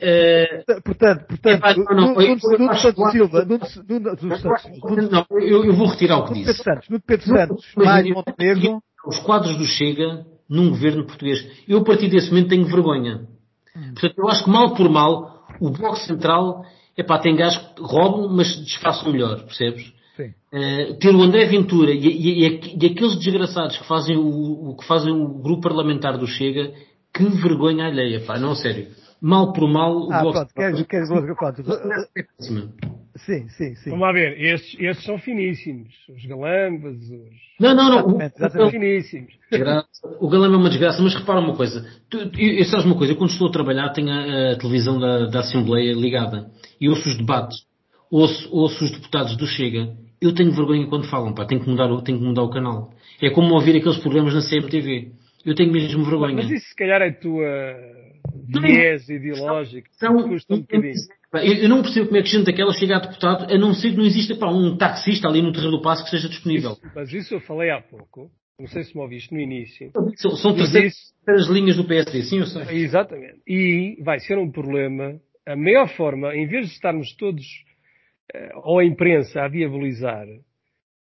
eh, 0.00 0.64
Portanto, 0.84 1.26
portanto, 1.28 1.62
não, 1.62 1.96
não, 1.96 2.08
Nuno 2.08 2.20
eu- 2.22 2.28
Nuno- 2.28 2.40
eu 2.52 2.58
Nuno 2.58 2.70
acho 2.70 2.82
Santos 2.82 3.04
que- 3.04 3.10
Silva, 3.12 3.44
Nuno 3.44 3.60
Nuno- 3.88 4.16
Nuno 4.20 4.36
Santos- 4.38 4.80
Nuno- 4.82 5.10
não, 5.10 5.26
eu, 5.30 5.64
eu 5.64 5.72
vou 5.74 5.86
retirar 5.86 6.18
o 6.18 6.24
que 6.24 6.30
Nuno 6.30 6.44
Pedro 6.44 6.52
disse. 6.52 6.62
Santos, 6.64 6.88
Nuno 6.88 7.02
Pedro 7.06 7.26
Santos, 7.26 7.72
mais 7.76 8.10
Montenegro, 8.10 8.82
Os 9.06 9.18
quadros 9.18 9.56
do 9.56 9.64
Chega 9.66 10.24
num 10.48 10.70
governo 10.70 11.04
português. 11.06 11.46
Eu, 11.68 11.78
a 11.78 11.84
partir 11.84 12.08
desse 12.08 12.30
momento, 12.30 12.48
tenho 12.48 12.64
vergonha. 12.64 13.26
Portanto, 13.92 14.14
eu 14.18 14.28
acho 14.28 14.44
que 14.44 14.50
mal 14.50 14.74
por 14.74 14.88
mal, 14.88 15.44
o 15.60 15.70
Bloco 15.70 15.96
Central, 15.96 16.64
epá, 16.96 17.18
tem 17.18 17.36
gajos 17.36 17.58
que 17.74 17.82
roubam, 17.82 18.28
mas 18.34 18.56
desfaçam 18.64 19.12
melhor, 19.12 19.42
percebes? 19.44 19.92
Eh, 20.52 20.94
ter 21.00 21.14
o 21.14 21.20
André 21.22 21.44
Ventura 21.46 21.90
e, 21.90 21.98
e- 21.98 22.46
e- 22.46 22.76
e 22.80 22.86
aqueles 22.86 23.16
desgraçados 23.18 23.76
que 23.76 23.86
fazem 23.86 24.16
o, 24.16 24.70
o- 24.70 24.76
que 24.76 24.86
fazem 24.86 25.12
o 25.12 25.42
grupo 25.42 25.62
parlamentar 25.62 26.16
do 26.16 26.26
Chega, 26.26 26.72
que 27.14 27.24
vergonha 27.40 27.86
alheia, 27.86 28.20
pá, 28.26 28.38
não, 28.38 28.54
sério. 28.54 28.88
Mal 29.20 29.52
por 29.52 29.66
mal, 29.68 29.96
o 30.08 30.12
Ah, 30.12 30.20
pronto, 30.20 30.52
queres, 30.54 30.82
queres, 30.86 31.08
pronto. 31.08 31.62
é. 32.16 32.24
Sim, 33.16 33.48
sim, 33.48 33.74
sim. 33.76 33.90
Vamos 33.90 34.00
lá 34.06 34.12
ver, 34.12 34.38
estes, 34.38 34.78
estes 34.78 35.04
são 35.06 35.16
finíssimos. 35.18 35.94
Os 36.14 36.26
galambas, 36.26 36.96
os... 36.96 37.54
Não, 37.60 37.74
não, 37.74 37.88
não. 37.88 37.96
o- 38.16 38.20
Exatamente, 38.20 38.36
São 38.38 38.46
exatamente. 38.46 38.72
finíssimos. 38.72 39.32
O 40.20 40.28
galão 40.28 40.52
é 40.52 40.56
uma 40.56 40.68
desgraça, 40.68 41.00
mas 41.00 41.14
repara 41.14 41.40
uma 41.40 41.54
coisa. 41.56 41.86
Tu, 42.10 42.28
tu, 42.30 42.40
eu, 42.40 42.64
sabes 42.66 42.84
uma 42.84 42.96
coisa, 42.96 43.12
eu 43.12 43.16
quando 43.16 43.30
estou 43.30 43.48
a 43.48 43.52
trabalhar 43.52 43.88
tenho 43.90 44.10
a, 44.10 44.52
a 44.52 44.56
televisão 44.58 44.98
da, 44.98 45.26
da 45.26 45.40
Assembleia 45.40 45.94
ligada 45.94 46.50
e 46.80 46.88
ouço 46.90 47.08
os 47.08 47.16
debates, 47.16 47.56
ouço, 48.10 48.48
ouço 48.52 48.84
os 48.84 48.90
deputados 48.90 49.36
do 49.36 49.46
Chega. 49.46 49.94
Eu 50.20 50.34
tenho 50.34 50.52
vergonha 50.52 50.86
quando 50.88 51.06
falam, 51.08 51.32
pá, 51.32 51.46
tenho 51.46 51.62
que 51.62 51.70
mudar, 51.70 51.90
o- 51.90 52.02
tenho 52.02 52.18
que 52.18 52.24
mudar 52.24 52.42
o 52.42 52.50
canal. 52.50 52.90
É 53.22 53.30
como 53.30 53.54
ouvir 53.54 53.76
aqueles 53.76 53.98
programas 53.98 54.34
na 54.34 54.40
CMTV. 54.42 55.12
Eu 55.44 55.54
tenho 55.54 55.72
mesmo 55.72 56.04
vergonha. 56.04 56.34
Mas 56.36 56.50
isso 56.50 56.68
se 56.68 56.74
calhar 56.76 57.02
é 57.02 57.08
a 57.08 57.14
tua 57.14 57.44
viés 58.62 59.08
ideológico. 59.08 59.88
São- 59.92 60.28
Custa 60.28 60.54
um 60.54 60.60
bocadinho. 60.60 60.94
Eu, 61.34 61.68
não 61.68 61.82
percebo 61.82 62.06
como 62.06 62.18
é 62.18 62.22
que 62.22 62.28
gente 62.28 62.44
daquela 62.46 62.72
chega 62.72 62.96
a 62.96 63.00
deputado, 63.00 63.52
a 63.52 63.58
não 63.58 63.74
ser 63.74 63.90
que 63.90 63.96
não 63.96 64.04
exista 64.04 64.36
pá, 64.36 64.48
um 64.50 64.76
taxista 64.76 65.28
ali 65.28 65.42
no 65.42 65.52
terreno 65.52 65.72
do 65.72 65.82
passo 65.82 66.02
que 66.02 66.06
esteja 66.14 66.28
disponível. 66.28 66.72
Isso- 66.72 66.92
mas 66.94 67.12
isso 67.12 67.34
eu 67.34 67.40
falei 67.40 67.70
há 67.70 67.80
pouco. 67.80 68.30
Não 68.58 68.68
sei 68.68 68.84
se 68.84 68.94
me 68.94 69.02
ouviste 69.02 69.34
no 69.34 69.40
início. 69.40 69.90
São, 70.16 70.30
são 70.36 70.54
terceiras 70.54 70.94
isso- 70.94 71.52
linhas 71.52 71.76
do 71.76 71.84
PSD, 71.84 72.22
sim, 72.22 72.38
eu 72.38 72.46
sei. 72.46 72.62
Exatamente. 72.84 73.40
E 73.48 73.96
vai 74.02 74.20
ser 74.20 74.38
um 74.38 74.48
problema. 74.50 75.18
A 75.46 75.56
maior 75.56 75.88
forma, 75.88 76.34
em 76.36 76.46
vez 76.46 76.68
de 76.68 76.72
estarmos 76.74 77.12
todos, 77.16 77.44
eh, 78.32 78.50
ou 78.62 78.78
a 78.78 78.84
imprensa, 78.84 79.42
a 79.42 79.48
diabolizar, 79.48 80.24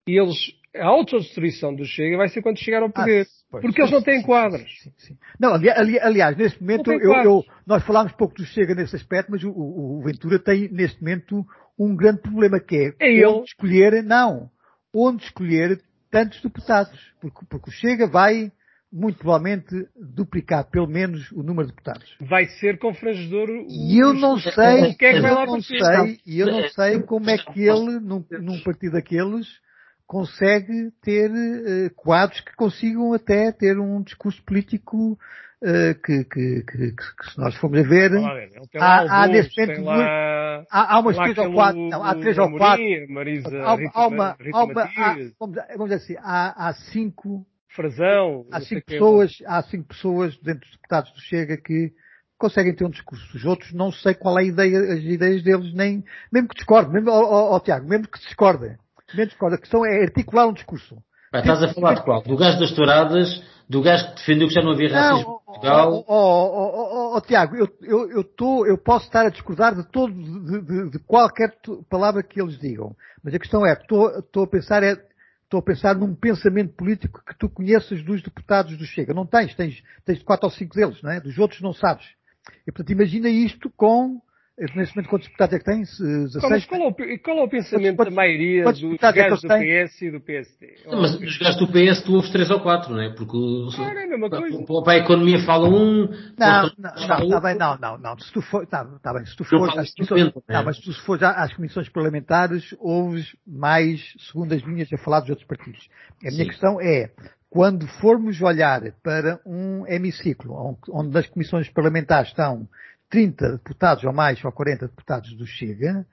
eles, 0.05 0.37
a 0.79 0.85
autodestruição 0.85 1.73
do 1.75 1.85
Chega 1.85 2.17
vai 2.17 2.27
ser 2.29 2.41
quando 2.41 2.57
chegar 2.59 2.81
ao 2.83 2.89
poder. 2.89 3.25
Ah, 3.25 3.45
pois, 3.51 3.61
porque 3.63 3.81
eles 3.81 3.91
não 3.91 4.01
têm 4.01 4.21
quadros. 4.21 4.63
sim, 4.83 4.91
sim. 4.97 5.17
Não, 5.39 5.53
ali- 5.53 5.69
ali- 5.69 5.99
aliás, 5.99 6.35
neste 6.37 6.61
momento, 6.61 6.91
eu, 6.91 7.13
eu- 7.23 7.43
nós 7.65 7.83
falámos 7.85 8.11
pouco 8.13 8.35
do 8.35 8.45
Chega 8.45 8.73
nesse 8.75 8.95
aspecto, 8.95 9.31
mas 9.31 9.43
o, 9.43 9.49
o- 9.51 10.01
Ventura 10.03 10.39
tem, 10.39 10.69
neste 10.69 10.99
momento, 11.01 11.45
um 11.79 11.95
grande 11.95 12.21
problema 12.21 12.59
que 12.59 12.75
é, 12.75 12.93
É 13.07 13.11
ele. 13.11 13.25
onde 13.25 13.47
escolher, 13.49 14.03
não, 14.03 14.49
onde 14.93 15.23
escolher 15.23 15.81
tantos 16.09 16.41
deputados. 16.41 16.97
Porque, 17.21 17.45
porque 17.49 17.69
o 17.69 17.73
Chega 17.73 18.07
vai, 18.07 18.51
muito 18.91 19.17
provavelmente, 19.19 19.69
duplicar 19.95 20.63
pelo 20.71 20.87
menos 20.87 21.29
o 21.33 21.43
número 21.43 21.67
de 21.67 21.73
deputados. 21.73 22.15
Vai 22.21 22.45
ser 22.47 22.79
confrangedor. 22.79 23.49
o- 23.49 23.67
E 23.69 23.99
eu 23.99 24.13
não 24.13 24.37
sei, 24.39 24.91
O 24.91 24.95
que 24.97 25.05
é 25.05 25.13
que 25.13 25.19
vai 25.21 25.31
eu 25.31 25.35
lá 25.35 25.45
não 25.45 25.53
acontecer? 25.55 25.79
sei, 25.83 26.19
e 26.25 26.39
eu 26.39 26.47
não 26.47 26.67
sei 26.69 27.01
como 27.03 27.29
é 27.29 27.37
que 27.37 27.61
ele, 27.61 27.99
num, 27.99 28.23
num 28.41 28.59
partido 28.61 28.93
daqueles, 28.93 29.47
consegue 30.07 30.91
ter 31.01 31.29
eh, 31.29 31.89
quadros 31.95 32.39
que 32.41 32.55
consigam 32.55 33.13
até 33.13 33.51
ter 33.51 33.77
um 33.77 34.01
discurso 34.01 34.41
político 34.43 35.19
eh, 35.61 35.93
que, 35.95 36.23
que, 36.23 36.63
que- 36.63 36.91
que- 36.93 37.31
se 37.31 37.37
nós 37.37 37.55
formos 37.57 37.79
a 37.79 37.83
ver, 37.83 38.11
tem 38.71 38.81
Há- 38.81 39.23
há 39.23 39.27
neste 39.27 39.59
momento 39.59 39.83
lá, 39.83 40.65
há, 40.71 40.95
há 40.95 40.99
umas 40.99 41.17
três 41.17 41.37
ou 41.37 41.53
quatro, 41.53 41.81
não, 41.81 42.03
há 42.03 42.15
três 42.15 42.37
ou 42.37 42.51
quatro, 42.57 42.85
Marisa 43.09 43.63
há, 43.63 43.75
Rita, 43.75 43.91
há 43.93 44.07
uma, 44.07 44.37
Rita 44.39 44.57
há 44.57 44.63
uma, 44.63 44.81
há, 44.81 44.85
Matias. 44.85 45.33
vamos, 45.39 45.55
vamos 45.75 45.89
dizer 45.89 45.95
assim, 45.95 46.15
há, 46.23 46.67
há 46.67 46.73
cinco 46.73 47.45
Frazão. 47.77 48.45
Há 48.51 48.61
cinco, 48.61 48.85
pessoas, 48.85 49.37
há 49.45 49.61
cinco 49.61 49.87
pessoas 49.89 50.37
dentro 50.39 50.61
dos 50.61 50.71
deputados 50.71 51.11
do 51.11 51.19
Chega 51.21 51.57
que 51.57 51.91
conseguem 52.37 52.73
ter 52.73 52.85
um 52.85 52.89
discurso. 52.89 53.37
Os 53.37 53.45
outros 53.45 53.71
não 53.73 53.91
sei 53.91 54.15
qual 54.15 54.39
é 54.39 54.41
a 54.41 54.45
ideia, 54.45 54.79
as 54.93 54.99
ideias 55.03 55.43
deles, 55.43 55.73
nem, 55.75 56.03
mesmo 56.31 56.49
que 56.49 56.55
discordem, 56.55 56.93
mesmo, 56.93 57.11
ó, 57.11 57.55
ó, 57.55 57.59
Tiago, 57.59 57.87
mesmo 57.87 58.07
que 58.07 58.19
discordem, 58.19 58.75
que 59.07 59.25
discordem, 59.25 59.57
a 59.57 59.61
questão 59.61 59.85
é 59.85 60.03
articular 60.03 60.47
um 60.47 60.53
discurso. 60.53 60.97
Pá, 61.31 61.39
estás 61.39 61.63
a 61.63 61.73
falar 61.73 61.95
de 61.95 62.03
qual? 62.03 62.21
Do 62.21 62.37
gajo 62.37 62.59
das 62.59 62.71
touradas, 62.71 63.43
do 63.69 63.81
gajo 63.81 64.09
que 64.09 64.15
defendeu 64.15 64.47
que 64.47 64.53
já 64.53 64.61
não 64.61 64.71
havia 64.71 64.89
racismo 64.89 65.29
não, 65.29 65.35
em 65.35 65.45
Portugal? 65.45 66.05
Ó, 66.07 67.13
ó, 67.13 67.17
ó, 67.17 67.21
Tiago, 67.21 67.55
eu, 67.55 67.67
eu, 67.81 68.11
eu, 68.11 68.23
tô, 68.23 68.65
eu 68.65 68.77
posso 68.77 69.05
estar 69.05 69.25
a 69.25 69.29
discordar 69.29 69.75
de 69.75 69.85
todo, 69.91 70.13
de, 70.13 70.61
de, 70.61 70.89
de 70.91 70.99
qualquer 70.99 71.53
palavra 71.89 72.23
que 72.23 72.41
eles 72.41 72.57
digam. 72.57 72.95
Mas 73.23 73.33
a 73.33 73.39
questão 73.39 73.65
é, 73.65 73.73
estou 73.73 74.43
a 74.43 74.47
pensar 74.47 74.83
é, 74.83 74.97
estou 75.43 75.59
a 75.59 75.63
pensar 75.63 75.95
num 75.95 76.13
pensamento 76.15 76.73
político 76.73 77.21
que 77.25 77.37
tu 77.37 77.49
conheças 77.49 78.03
dos 78.03 78.21
deputados 78.21 78.77
do 78.77 78.85
Chega. 78.85 79.13
Não 79.13 79.25
tens, 79.25 79.53
tens, 79.55 79.81
tens 80.05 80.21
quatro 80.23 80.47
ou 80.47 80.51
cinco 80.51 80.75
deles, 80.75 81.01
não 81.01 81.11
é? 81.11 81.19
Dos 81.19 81.37
outros 81.37 81.61
não 81.61 81.73
sabes. 81.73 82.05
E 82.65 82.71
portanto 82.71 82.91
imagina 82.91 83.27
isto 83.29 83.69
com 83.75 84.21
Neste 84.59 84.95
momento, 84.95 85.09
quantos 85.09 85.27
deputados 85.27 85.53
é 85.53 85.59
que 85.59 85.65
tem? 85.65 85.81
16? 85.81 86.65
Qual, 86.65 86.79
qual, 86.79 86.81
é, 86.81 87.13
o, 87.13 87.19
qual 87.19 87.37
é 87.37 87.43
o 87.43 87.47
pensamento 87.47 87.95
quantos, 87.95 88.11
da 88.11 88.15
maioria 88.15 88.63
dos 88.63 88.83
é 88.83 89.11
gajos 89.11 89.43
é 89.43 89.47
do 89.47 89.87
PS 89.87 90.01
e 90.01 90.11
do 90.11 90.19
PSD? 90.19 90.75
Não, 90.87 91.01
mas 91.01 91.13
os 91.13 91.37
gajos 91.37 91.57
do 91.57 91.67
PS 91.67 92.01
tu 92.03 92.15
ouves 92.15 92.31
3 92.31 92.49
ou 92.49 92.59
4, 92.61 92.91
não 92.91 92.99
é? 92.99 93.09
Porque 93.13 93.37
claro, 93.75 93.99
é 93.99 94.03
a 94.05 94.07
mesma 94.07 94.29
coisa. 94.31 94.83
para 94.83 94.93
a 94.93 94.97
economia 94.97 95.45
fala 95.45 95.69
um. 95.69 96.07
Não, 96.39 96.63
não, 96.63 96.71
não, 96.79 96.95
está 96.95 97.39
bem, 97.39 97.55
não, 97.55 97.77
não, 97.77 97.97
não. 97.99 98.17
Se 98.17 98.33
tu 98.33 98.41
for, 98.41 98.63
está 98.63 98.83
tá 98.83 99.13
bem, 99.13 99.27
se 99.27 99.35
tu 99.35 99.43
for, 99.43 99.69
às 99.77 99.93
comissões, 99.93 100.33
não, 100.49 100.63
mas 100.63 100.77
se 100.77 100.81
tu 100.81 101.05
for 101.05 101.19
já 101.19 101.31
às 101.33 101.53
comissões 101.53 101.87
parlamentares, 101.89 102.75
ouves 102.79 103.35
mais 103.45 104.01
segundas 104.27 104.63
linhas 104.63 104.91
a 104.91 104.97
falar 104.97 105.19
dos 105.19 105.29
outros 105.29 105.47
partidos. 105.47 105.87
A 106.23 106.31
minha 106.31 106.45
Sim. 106.45 106.49
questão 106.49 106.81
é, 106.81 107.11
quando 107.47 107.87
formos 107.99 108.41
olhar 108.41 108.81
para 109.03 109.39
um 109.45 109.85
hemiciclo, 109.85 110.79
onde 110.89 111.09
nas 111.11 111.27
comissões 111.27 111.69
parlamentares 111.69 112.29
estão 112.29 112.67
30 113.09 113.53
deputados 113.53 114.03
ou 114.03 114.13
mais, 114.13 114.43
ou 114.43 114.51
40 114.51 114.87
deputados 114.87 115.35
do 115.35 115.45
Chega, 115.45 116.05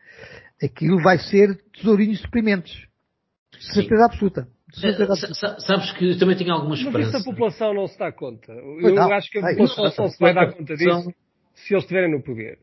aquilo 0.62 1.02
vai 1.02 1.18
ser 1.18 1.60
tesourinhos. 1.72 2.20
De 2.20 3.72
certeza 3.72 4.04
absoluta. 4.04 4.48
certeza 4.72 5.12
absoluta. 5.12 5.60
Sabes 5.60 5.92
que 5.92 6.10
eu 6.10 6.18
também 6.18 6.36
tenho 6.36 6.52
alguma 6.52 6.74
esperança. 6.74 6.98
Mas 6.98 7.08
isso 7.08 7.28
a 7.28 7.32
população 7.32 7.74
não 7.74 7.86
se 7.86 7.98
dá 7.98 8.12
conta. 8.12 8.52
Eu 8.52 8.94
não, 8.94 9.12
acho 9.12 9.30
que 9.30 9.38
a 9.38 9.42
população 9.42 9.90
só 9.90 10.08
se 10.08 10.18
vai 10.18 10.34
dar 10.34 10.52
conta 10.52 10.74
disso 10.74 11.12
se 11.54 11.72
eles 11.72 11.84
estiverem 11.84 12.10
no 12.10 12.22
poder. 12.22 12.58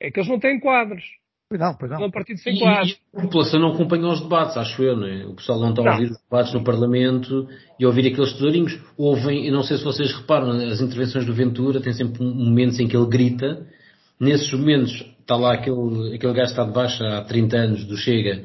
É 0.00 0.10
que 0.10 0.20
eles 0.20 0.28
não 0.28 0.38
têm 0.38 0.60
quadros. 0.60 1.02
Pois 1.48 1.60
não, 1.60 1.74
pois 1.74 1.90
não. 1.90 1.98
São 1.98 2.06
um 2.08 2.10
partido 2.10 2.38
sem 2.40 2.58
quadros. 2.58 3.00
E 3.14 3.18
a 3.18 3.22
população 3.22 3.60
não 3.60 3.72
acompanha 3.72 4.06
os 4.08 4.20
debates, 4.20 4.56
acho 4.56 4.82
eu, 4.82 4.96
não 4.96 5.06
é? 5.06 5.26
O 5.26 5.34
pessoal 5.34 5.60
não 5.60 5.70
está 5.70 5.82
a 5.88 5.92
ouvir 5.92 6.10
os 6.10 6.18
debates 6.18 6.54
no 6.54 6.64
Parlamento 6.64 7.48
e 7.78 7.84
a 7.84 7.88
ouvir 7.88 8.12
aqueles 8.12 8.32
tesourinhos. 8.32 8.78
Ouvem, 8.96 9.46
eu 9.46 9.52
não 9.52 9.62
sei 9.62 9.76
se 9.76 9.84
vocês 9.84 10.12
reparam, 10.12 10.50
as 10.50 10.80
intervenções 10.80 11.24
do 11.24 11.34
Ventura 11.34 11.80
têm 11.80 11.92
sempre 11.92 12.22
momentos 12.22 12.78
em 12.80 12.88
que 12.88 12.96
ele 12.96 13.06
grita 13.06 13.66
Nesses 14.24 14.52
momentos 14.52 14.92
está 15.20 15.36
lá 15.36 15.52
aquele, 15.52 16.14
aquele 16.14 16.32
gajo 16.32 16.54
que 16.54 16.60
está 16.60 16.64
de 16.64 16.72
baixo 16.72 17.04
há 17.04 17.22
30 17.22 17.56
anos 17.56 17.84
do 17.84 17.96
Chega, 17.96 18.42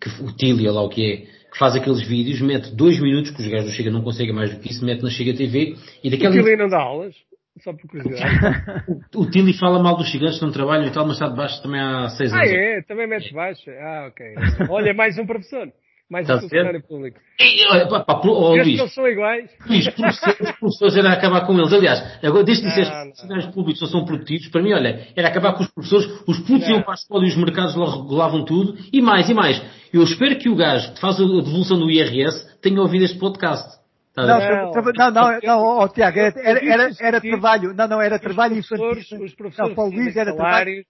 que, 0.00 0.08
o 0.22 0.36
Tília 0.36 0.70
lá 0.70 0.82
o 0.82 0.88
que 0.90 1.02
é, 1.02 1.16
que 1.50 1.58
faz 1.58 1.74
aqueles 1.74 2.06
vídeos, 2.06 2.40
mete 2.42 2.74
dois 2.74 3.00
minutos, 3.00 3.30
que 3.30 3.40
os 3.40 3.48
gajos 3.48 3.70
do 3.70 3.72
Chega 3.72 3.90
não 3.90 4.02
conseguem 4.02 4.34
mais 4.34 4.54
do 4.54 4.60
que 4.60 4.70
isso, 4.70 4.84
mete 4.84 5.02
na 5.02 5.10
Chega 5.10 5.34
TV 5.34 5.76
e 6.04 6.10
daquela... 6.10 6.34
O 6.34 6.38
Tília 6.38 6.56
não 6.56 6.68
dá 6.68 6.80
aulas? 6.80 7.14
Só 7.60 7.72
por 7.72 7.88
curiosidade. 7.88 8.84
o, 9.14 9.22
o 9.22 9.30
Tilly 9.30 9.52
fala 9.52 9.82
mal 9.82 9.96
dos 9.96 10.10
gigantes, 10.10 10.40
não 10.40 10.50
trabalham 10.50 10.86
e 10.86 10.92
tal, 10.92 11.06
mas 11.06 11.16
está 11.16 11.28
de 11.28 11.36
baixo 11.36 11.62
também 11.62 11.80
há 11.80 12.08
seis 12.08 12.32
anos. 12.32 12.50
Ah, 12.50 12.54
é? 12.54 12.82
Também 12.82 13.06
mete 13.06 13.28
de 13.28 13.34
baixo? 13.34 13.70
Ah, 13.70 14.08
ok. 14.10 14.34
Olha, 14.70 14.94
mais 14.94 15.18
um 15.18 15.26
professor. 15.26 15.70
Mais 16.12 16.28
um 16.28 16.40
funcionário 16.40 16.82
público. 16.82 17.18
E, 17.40 17.66
olha, 17.70 17.88
pá, 17.88 18.00
pá, 18.00 18.20
oh, 18.22 18.50
Luís, 18.50 18.78
eles 18.78 18.92
são 18.92 19.08
iguais. 19.08 19.50
Luís, 19.66 19.86
os 19.86 20.52
professores 20.60 20.96
era 20.96 21.10
acabar 21.10 21.46
com 21.46 21.54
eles. 21.58 21.72
Aliás, 21.72 22.22
agora, 22.22 22.44
desde 22.44 22.64
que 22.64 22.68
disseste 22.68 22.92
que 22.92 22.98
os 22.98 23.08
funcionários 23.08 23.46
públicos 23.54 23.80
não 23.80 23.88
são 23.88 24.04
produtivos, 24.04 24.48
para 24.48 24.62
mim, 24.62 24.74
olha, 24.74 25.08
era 25.16 25.28
acabar 25.28 25.54
com 25.54 25.62
os 25.62 25.70
professores, 25.70 26.06
os 26.28 26.38
putos 26.40 26.68
iam 26.68 26.82
para 26.82 26.92
a 26.92 26.96
escola 26.96 27.24
e 27.24 27.28
os 27.28 27.36
mercados 27.36 27.74
lá 27.74 27.90
regulavam 27.90 28.44
tudo, 28.44 28.76
e 28.92 29.00
mais, 29.00 29.30
e 29.30 29.32
mais. 29.32 29.62
Eu 29.90 30.02
espero 30.02 30.36
que 30.36 30.50
o 30.50 30.54
gajo 30.54 30.92
que 30.92 31.00
faz 31.00 31.18
a 31.18 31.24
devolução 31.24 31.78
do 31.78 31.90
IRS 31.90 32.60
tenha 32.60 32.82
ouvido 32.82 33.06
este 33.06 33.18
podcast. 33.18 33.80
Tá 34.14 34.26
não, 34.26 34.38
não, 34.38 34.92
não, 34.92 35.10
não, 35.10 35.40
não 35.42 35.78
oh, 35.78 35.88
Tiago, 35.88 36.18
era, 36.18 36.34
era, 36.36 36.60
era, 36.62 36.90
era 37.00 37.20
trabalho, 37.22 37.72
não, 37.72 37.88
não, 37.88 38.02
era 38.02 38.18
trabalho 38.18 38.58
infantil. 38.58 38.90
Os 39.24 39.34
professores, 39.34 39.70
não, 39.70 39.74
para 39.74 39.84
o 39.84 39.90
Luís 39.90 40.14
era 40.14 40.34
trabalho, 40.34 40.84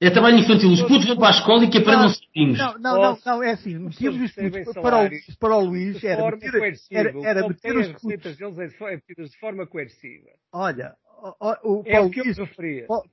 é 0.00 0.10
trabalho 0.10 0.38
infantil. 0.38 0.70
Os 0.70 0.82
putos 0.82 1.06
vão 1.06 1.16
para 1.16 1.28
a 1.28 1.38
escola 1.38 1.64
e 1.64 1.70
que 1.70 1.78
aprendam 1.78 2.08
sozinhos. 2.08 2.58
Não, 2.58 2.78
não, 2.78 3.02
não, 3.02 3.18
não, 3.24 3.42
é 3.42 3.50
assim. 3.50 3.78
Metíamos 3.78 4.22
os 4.22 4.32
putos 4.32 4.74
para 4.74 4.96
o, 4.96 5.08
Luís, 5.08 5.36
para 5.36 5.56
o 5.56 5.64
Luís 5.64 6.04
era 6.04 6.30
meter, 6.30 6.74
era, 6.90 7.12
era 7.24 7.48
meter 7.48 7.76
os 7.76 7.88
putos. 8.00 8.36
deles 8.36 8.58
é 8.58 8.96
de 9.24 9.38
forma 9.38 9.66
coerciva. 9.66 10.30
Olha, 10.52 10.94
o, 11.40 11.80
o, 11.80 11.82
é 11.84 11.92
para, 11.92 12.02
o 12.02 12.08
Luís, 12.08 12.36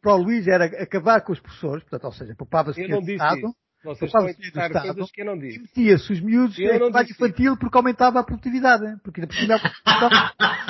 para 0.01 0.13
o 0.13 0.17
Luís 0.17 0.47
era 0.47 0.65
acabar 0.65 1.21
com 1.21 1.33
os 1.33 1.39
professores, 1.39 1.83
portanto, 1.83 2.05
ou 2.05 2.11
seja, 2.11 2.35
poupava-se 2.35 2.81
o 2.81 2.99
Estado. 2.99 3.37
Isso. 3.37 3.55
Vocês 3.85 4.09
estão 4.09 4.25
a 4.25 4.33
citar 4.33 4.71
coisas 4.71 5.11
que 5.11 5.21
eu 5.21 5.25
não 5.25 5.37
disse. 5.37 5.59
Metia-se 5.59 6.11
os 6.11 6.19
miúdos 6.19 6.57
em 6.57 6.67
trabalho 6.67 7.07
infantil 7.07 7.55
porque 7.55 7.77
aumentava 7.77 8.19
a 8.19 8.23
produtividade. 8.23 8.83
Porque 9.03 9.21
ainda 9.21 9.27
por 9.27 9.37
cima 9.37 9.59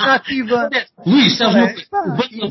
é 0.04 0.10
ativa. 0.10 0.70
Luís, 1.06 1.38
sabes 1.38 1.88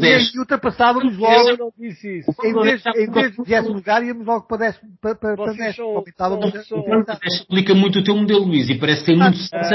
é, 0.01 0.17
E 0.35 0.39
ultrapassávamos 0.39 1.15
logo. 1.17 1.49
Eu 1.49 1.57
não 1.57 1.71
disse 1.77 2.19
isso. 2.19 2.31
Em 2.43 2.53
vez, 2.53 2.83
em 2.83 3.11
vez 3.11 3.35
de 3.35 3.43
décimo 3.43 3.75
lugar, 3.75 4.03
íamos 4.03 4.25
logo 4.25 4.47
para 4.47 4.57
décimo, 4.57 4.91
para, 4.99 5.15
para, 5.15 5.35
para 5.35 5.53
décimo. 5.53 5.97
Aumentávamos 5.97 6.55
a 6.55 7.19
explica 7.27 7.75
muito 7.75 7.99
o 7.99 8.03
teu 8.03 8.15
modelo, 8.15 8.45
Luís, 8.45 8.67
e 8.69 8.75
parece 8.79 9.05
ser 9.05 9.15
muito 9.15 9.37
sucesso. 9.37 9.73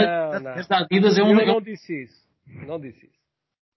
Eu 1.40 1.46
não 1.46 1.60
disse 1.60 2.02
isso. 2.02 2.20
Não 2.66 2.80
disse 2.80 3.06
isso. 3.06 3.19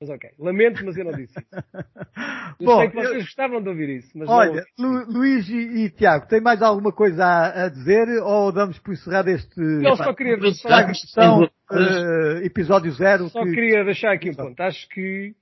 Mas 0.04 0.10
ok. 0.10 0.30
Lamento, 0.38 0.86
mas 0.86 0.98
eu 0.98 1.06
não 1.06 1.14
disse 1.14 1.40
isso. 1.40 1.50
Eu 2.60 2.68
Bom, 2.68 2.80
sei 2.80 2.90
que 2.90 2.96
vocês 2.96 3.14
eu... 3.14 3.22
gostavam 3.22 3.62
de 3.64 3.70
ouvir 3.70 3.90
isso. 3.90 4.16
Mas 4.16 4.30
olha, 4.30 4.64
Lu, 4.78 5.06
Luís 5.12 5.50
e, 5.50 5.86
e, 5.86 5.90
Tiago, 5.90 6.28
tem 6.28 6.40
mais 6.40 6.62
alguma 6.62 6.92
coisa 6.92 7.26
a, 7.26 7.66
a, 7.66 7.70
dizer 7.70 8.08
ou 8.22 8.52
damos 8.52 8.78
por 8.78 8.94
encerrado 8.94 9.30
este 9.30 9.60
não, 9.60 9.96
só 9.96 10.14
queria 10.14 10.38
deixar 10.38 10.86
questão, 10.86 11.44
uh, 11.44 12.38
episódio 12.44 12.92
zero? 12.92 13.28
Só 13.30 13.44
que... 13.44 13.52
queria 13.52 13.84
deixar 13.84 14.14
aqui 14.14 14.30
um 14.30 14.36
ponto. 14.36 14.60
Acho 14.62 14.88
que 14.90 15.34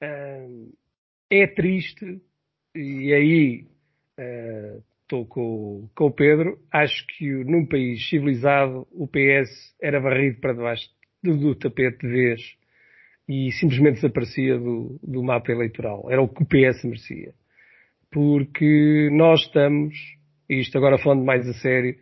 uh, 0.00 0.72
é 1.28 1.46
triste 1.48 2.22
e 2.74 3.12
aí 3.12 3.66
estou 5.02 5.22
uh, 5.22 5.26
com, 5.26 5.88
com 5.94 6.06
o 6.06 6.12
Pedro. 6.12 6.58
Acho 6.72 7.04
que 7.18 7.26
num 7.44 7.66
país 7.66 8.08
civilizado 8.08 8.86
o 8.92 9.08
PS 9.08 9.74
era 9.82 9.98
varrido 9.98 10.40
para 10.40 10.52
debaixo 10.52 10.88
do, 11.22 11.36
do 11.36 11.54
tapete 11.56 11.98
de 11.98 12.08
vez 12.08 12.63
e 13.28 13.50
simplesmente 13.52 13.96
desaparecia 13.96 14.58
do, 14.58 14.98
do 15.02 15.22
mapa 15.22 15.50
eleitoral. 15.50 16.06
Era 16.10 16.22
o 16.22 16.28
que 16.28 16.42
o 16.42 16.46
PS 16.46 16.84
merecia. 16.84 17.32
Porque 18.10 19.08
nós 19.12 19.40
estamos, 19.40 19.94
isto 20.48 20.76
agora 20.76 20.98
falando 20.98 21.24
mais 21.24 21.48
a 21.48 21.54
sério, 21.54 21.96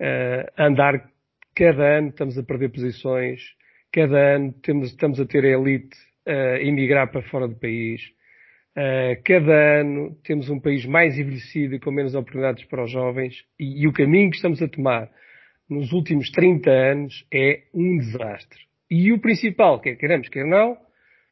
uh, 0.00 0.50
a 0.56 0.66
andar 0.66 1.10
cada 1.54 1.98
ano, 1.98 2.08
estamos 2.08 2.38
a 2.38 2.42
perder 2.42 2.70
posições, 2.70 3.40
cada 3.92 4.36
ano 4.36 4.52
temos, 4.62 4.88
estamos 4.88 5.20
a 5.20 5.26
ter 5.26 5.44
a 5.44 5.48
elite 5.48 5.96
uh, 6.26 6.56
a 6.56 6.62
emigrar 6.62 7.10
para 7.10 7.22
fora 7.22 7.48
do 7.48 7.56
país, 7.56 8.00
uh, 8.76 9.20
cada 9.24 9.80
ano 9.80 10.16
temos 10.22 10.48
um 10.48 10.60
país 10.60 10.86
mais 10.86 11.18
envelhecido 11.18 11.74
e 11.74 11.80
com 11.80 11.90
menos 11.90 12.14
oportunidades 12.14 12.64
para 12.64 12.84
os 12.84 12.90
jovens, 12.90 13.44
e, 13.58 13.82
e 13.82 13.88
o 13.88 13.92
caminho 13.92 14.30
que 14.30 14.36
estamos 14.36 14.62
a 14.62 14.68
tomar 14.68 15.10
nos 15.68 15.92
últimos 15.92 16.30
30 16.30 16.70
anos 16.70 17.26
é 17.32 17.64
um 17.74 17.98
desastre. 17.98 18.69
E 18.90 19.12
o 19.12 19.20
principal, 19.20 19.80
quer 19.80 19.94
queiramos, 19.96 20.28
quer 20.28 20.44
não, 20.44 20.76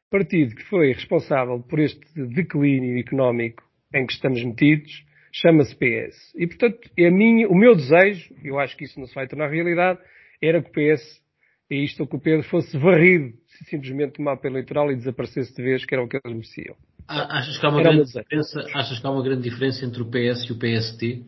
partido 0.09 0.55
que 0.55 0.63
foi 0.63 0.93
responsável 0.93 1.59
por 1.61 1.79
este 1.79 2.01
declínio 2.27 2.97
económico 2.99 3.63
em 3.93 4.05
que 4.05 4.13
estamos 4.13 4.43
metidos, 4.43 5.03
chama-se 5.31 5.75
PS. 5.75 6.33
E, 6.35 6.47
portanto, 6.47 6.89
é 6.97 7.09
minha, 7.09 7.47
o 7.47 7.55
meu 7.55 7.75
desejo, 7.75 8.33
eu 8.43 8.59
acho 8.59 8.75
que 8.77 8.85
isso 8.85 8.99
não 8.99 9.07
se 9.07 9.15
vai 9.15 9.27
tornar 9.27 9.49
realidade, 9.49 9.99
era 10.41 10.61
que 10.61 10.69
o 10.69 10.71
PS, 10.71 11.21
e 11.69 11.83
isto 11.83 12.07
que 12.07 12.15
o 12.15 12.19
Pedro, 12.19 12.47
fosse 12.47 12.77
varrido 12.77 13.33
simplesmente 13.69 14.17
do 14.17 14.23
mapa 14.23 14.47
eleitoral 14.47 14.91
e 14.91 14.95
desaparecesse 14.95 15.53
de 15.55 15.61
vez, 15.61 15.85
que 15.85 15.93
era 15.93 16.03
o 16.03 16.07
que 16.07 16.17
eles 16.17 16.33
mereciam. 16.33 16.75
Achas 17.07 17.57
que 17.57 17.65
há 17.65 17.69
uma, 17.69 17.81
grande 17.81 18.05
diferença, 18.05 18.61
achas 18.73 18.99
que 18.99 19.07
há 19.07 19.09
uma 19.09 19.23
grande 19.23 19.41
diferença 19.41 19.85
entre 19.85 20.01
o 20.01 20.05
PS 20.05 20.47
e 20.47 20.53
o 20.53 20.59
PST? 20.59 21.25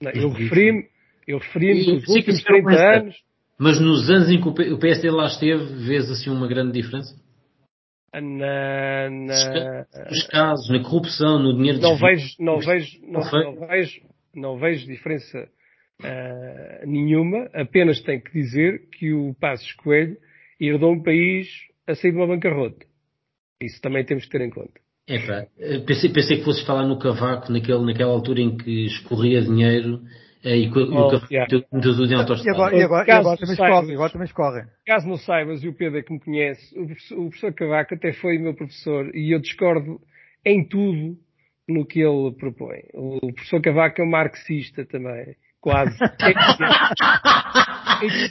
Não, 0.00 0.10
eu 0.12 0.28
referi-me, 0.28 0.86
eu 1.26 1.38
referi-me 1.38 1.84
que 1.84 1.90
os 1.92 2.08
últimos 2.08 2.42
30 2.42 2.70
anos, 2.70 3.16
mas 3.64 3.80
nos 3.80 4.10
anos 4.10 4.30
em 4.30 4.38
que 4.38 4.46
o 4.46 4.78
PSD 4.78 5.10
lá 5.10 5.24
esteve, 5.24 5.64
vês 5.86 6.10
assim 6.10 6.28
uma 6.28 6.46
grande 6.46 6.72
diferença? 6.72 7.16
Na, 8.12 9.08
na... 9.08 9.86
Nos 10.10 10.26
casos, 10.26 10.68
na 10.68 10.82
corrupção, 10.82 11.38
no 11.38 11.56
dinheiro 11.56 11.80
não 11.80 11.96
vejo, 11.96 12.26
não 12.38 12.58
vejo, 12.58 13.00
não, 13.02 13.20
não, 13.20 13.66
vejo, 13.66 14.00
não 14.34 14.58
vejo 14.58 14.86
diferença 14.86 15.48
uh, 16.02 16.86
nenhuma. 16.86 17.48
Apenas 17.54 18.02
tenho 18.02 18.22
que 18.22 18.32
dizer 18.32 18.86
que 18.98 19.14
o 19.14 19.34
Passos 19.40 19.72
Coelho 19.76 20.18
herdou 20.60 20.92
um 20.92 21.02
país 21.02 21.48
a 21.88 21.94
sair 21.94 22.12
de 22.12 22.18
uma 22.18 22.26
bancarrota. 22.26 22.84
Isso 23.62 23.80
também 23.80 24.04
temos 24.04 24.26
que 24.26 24.30
ter 24.30 24.42
em 24.42 24.50
conta. 24.50 24.78
É 25.08 25.18
pá, 25.26 25.46
pensei, 25.86 26.12
pensei 26.12 26.36
que 26.36 26.44
fosses 26.44 26.66
falar 26.66 26.86
no 26.86 26.98
Cavaco 26.98 27.50
naquele, 27.50 27.82
naquela 27.86 28.12
altura 28.12 28.42
em 28.42 28.58
que 28.58 28.84
escorria 28.84 29.40
dinheiro 29.40 30.02
e, 30.44 30.70
com, 30.70 30.80
oh, 30.80 31.06
o 31.06 31.10
em. 31.10 31.46
E 32.44 32.50
agora, 32.50 32.76
e 32.76 32.82
agora, 32.82 33.08
e 33.08 33.10
agora 33.10 33.38
também 33.38 33.54
escorre, 33.54 33.94
agora 33.94 34.12
também 34.12 34.26
escorre. 34.26 34.64
Caso 34.86 35.08
não 35.08 35.16
saibas, 35.16 35.64
e 35.64 35.68
o 35.68 35.74
Pedro 35.74 35.98
é 35.98 36.02
que 36.02 36.12
me 36.12 36.20
conhece, 36.20 36.78
o 36.78 36.86
professor, 36.86 37.18
o 37.18 37.30
professor 37.30 37.54
Cavaco 37.54 37.94
até 37.94 38.12
foi 38.12 38.36
meu 38.38 38.54
professor 38.54 39.10
e 39.14 39.34
eu 39.34 39.40
discordo 39.40 39.98
em 40.44 40.68
tudo 40.68 41.16
no 41.66 41.86
que 41.86 42.00
ele 42.00 42.32
propõe. 42.38 42.82
O 42.92 43.32
professor 43.32 43.62
Cavaco 43.62 44.02
é 44.02 44.04
um 44.04 44.10
marxista 44.10 44.84
também. 44.84 45.34
Quase. 45.60 45.96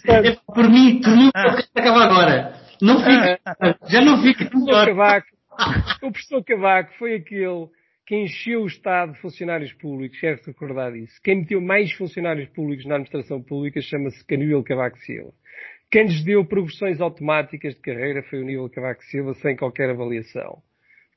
é, 0.08 0.28
é, 0.28 0.38
por 0.46 0.70
mim, 0.70 1.02
por 1.02 1.18
mim, 1.18 1.32
acaba 1.34 2.04
agora. 2.04 2.54
Não 2.80 3.00
fica, 3.00 3.40
já 3.90 4.02
não 4.02 4.22
fica. 4.22 4.44
O 4.44 4.50
professor 4.52 4.86
Cavaco, 4.86 5.28
o 6.04 6.12
professor 6.12 6.44
Cavaco 6.44 6.94
foi 7.00 7.16
aquele 7.16 7.70
que 8.14 8.20
encheu 8.20 8.62
o 8.62 8.68
Estado 8.68 9.14
de 9.14 9.20
funcionários 9.22 9.74
públicos, 9.74 10.22
deve 10.22 10.40
recordar 10.46 10.92
disso. 10.92 11.20
Quem 11.24 11.38
meteu 11.38 11.60
mais 11.60 11.92
funcionários 11.94 12.48
públicos 12.50 12.86
na 12.86 12.94
administração 12.94 13.42
pública 13.42 13.82
chama-se 13.82 14.24
Canuel 14.28 14.64
Cavaco 14.64 15.00
Silva. 15.00 15.34
Quem 15.90 16.04
lhes 16.04 16.24
deu 16.24 16.46
progressões 16.46 17.02
automáticas 17.02 17.74
de 17.74 17.82
carreira 17.82 18.22
foi 18.22 18.40
o 18.40 18.46
Nível 18.46 18.70
Cavaco 18.70 19.04
Silva, 19.06 19.34
sem 19.36 19.56
qualquer 19.56 19.90
avaliação. 19.90 20.62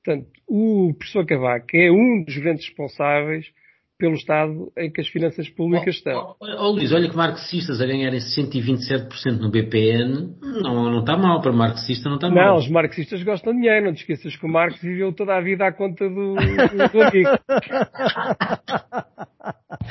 Portanto, 0.02 0.26
o 0.48 0.94
professor 0.94 1.26
Cavaco 1.26 1.66
é 1.74 1.92
um 1.92 2.24
dos 2.24 2.38
grandes 2.38 2.66
responsáveis 2.66 3.52
pelo 3.98 4.14
estado 4.14 4.70
em 4.76 4.90
que 4.90 5.00
as 5.00 5.08
finanças 5.08 5.48
públicas 5.48 5.86
oh, 5.86 5.90
estão. 5.90 6.36
Oh, 6.40 6.46
oh, 6.58 6.70
Luís, 6.72 6.92
olha 6.92 7.08
que 7.08 7.16
marxistas 7.16 7.80
a 7.80 7.86
ganharem 7.86 8.18
127% 8.18 9.38
no 9.40 9.50
BPN 9.50 10.36
não, 10.62 10.90
não 10.90 11.00
está 11.00 11.16
mal, 11.16 11.40
para 11.40 11.52
marxista 11.52 12.08
não 12.08 12.16
está 12.16 12.28
mal. 12.28 12.44
Não, 12.44 12.56
os 12.56 12.68
marxistas 12.68 13.22
gostam 13.22 13.52
de 13.52 13.60
dinheiro, 13.60 13.86
não 13.86 13.94
te 13.94 14.00
esqueças 14.00 14.36
que 14.36 14.44
o 14.44 14.48
Marx 14.48 14.80
viveu 14.80 15.12
toda 15.12 15.36
a 15.36 15.40
vida 15.40 15.66
à 15.66 15.72
conta 15.72 16.08
do, 16.08 16.34
do, 16.34 16.88
do 16.92 17.02
amigo. 17.02 17.30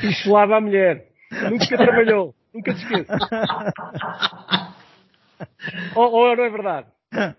e 0.02 0.12
chelava 0.12 0.56
a 0.56 0.60
mulher. 0.60 1.08
Nunca 1.50 1.76
trabalhou, 1.76 2.34
nunca 2.54 2.74
te 2.74 2.82
esqueças. 2.82 3.20
Ou, 5.94 6.12
ou 6.12 6.36
não 6.36 6.44
é 6.44 6.50
verdade? 6.50 6.86
Não. 7.12 7.34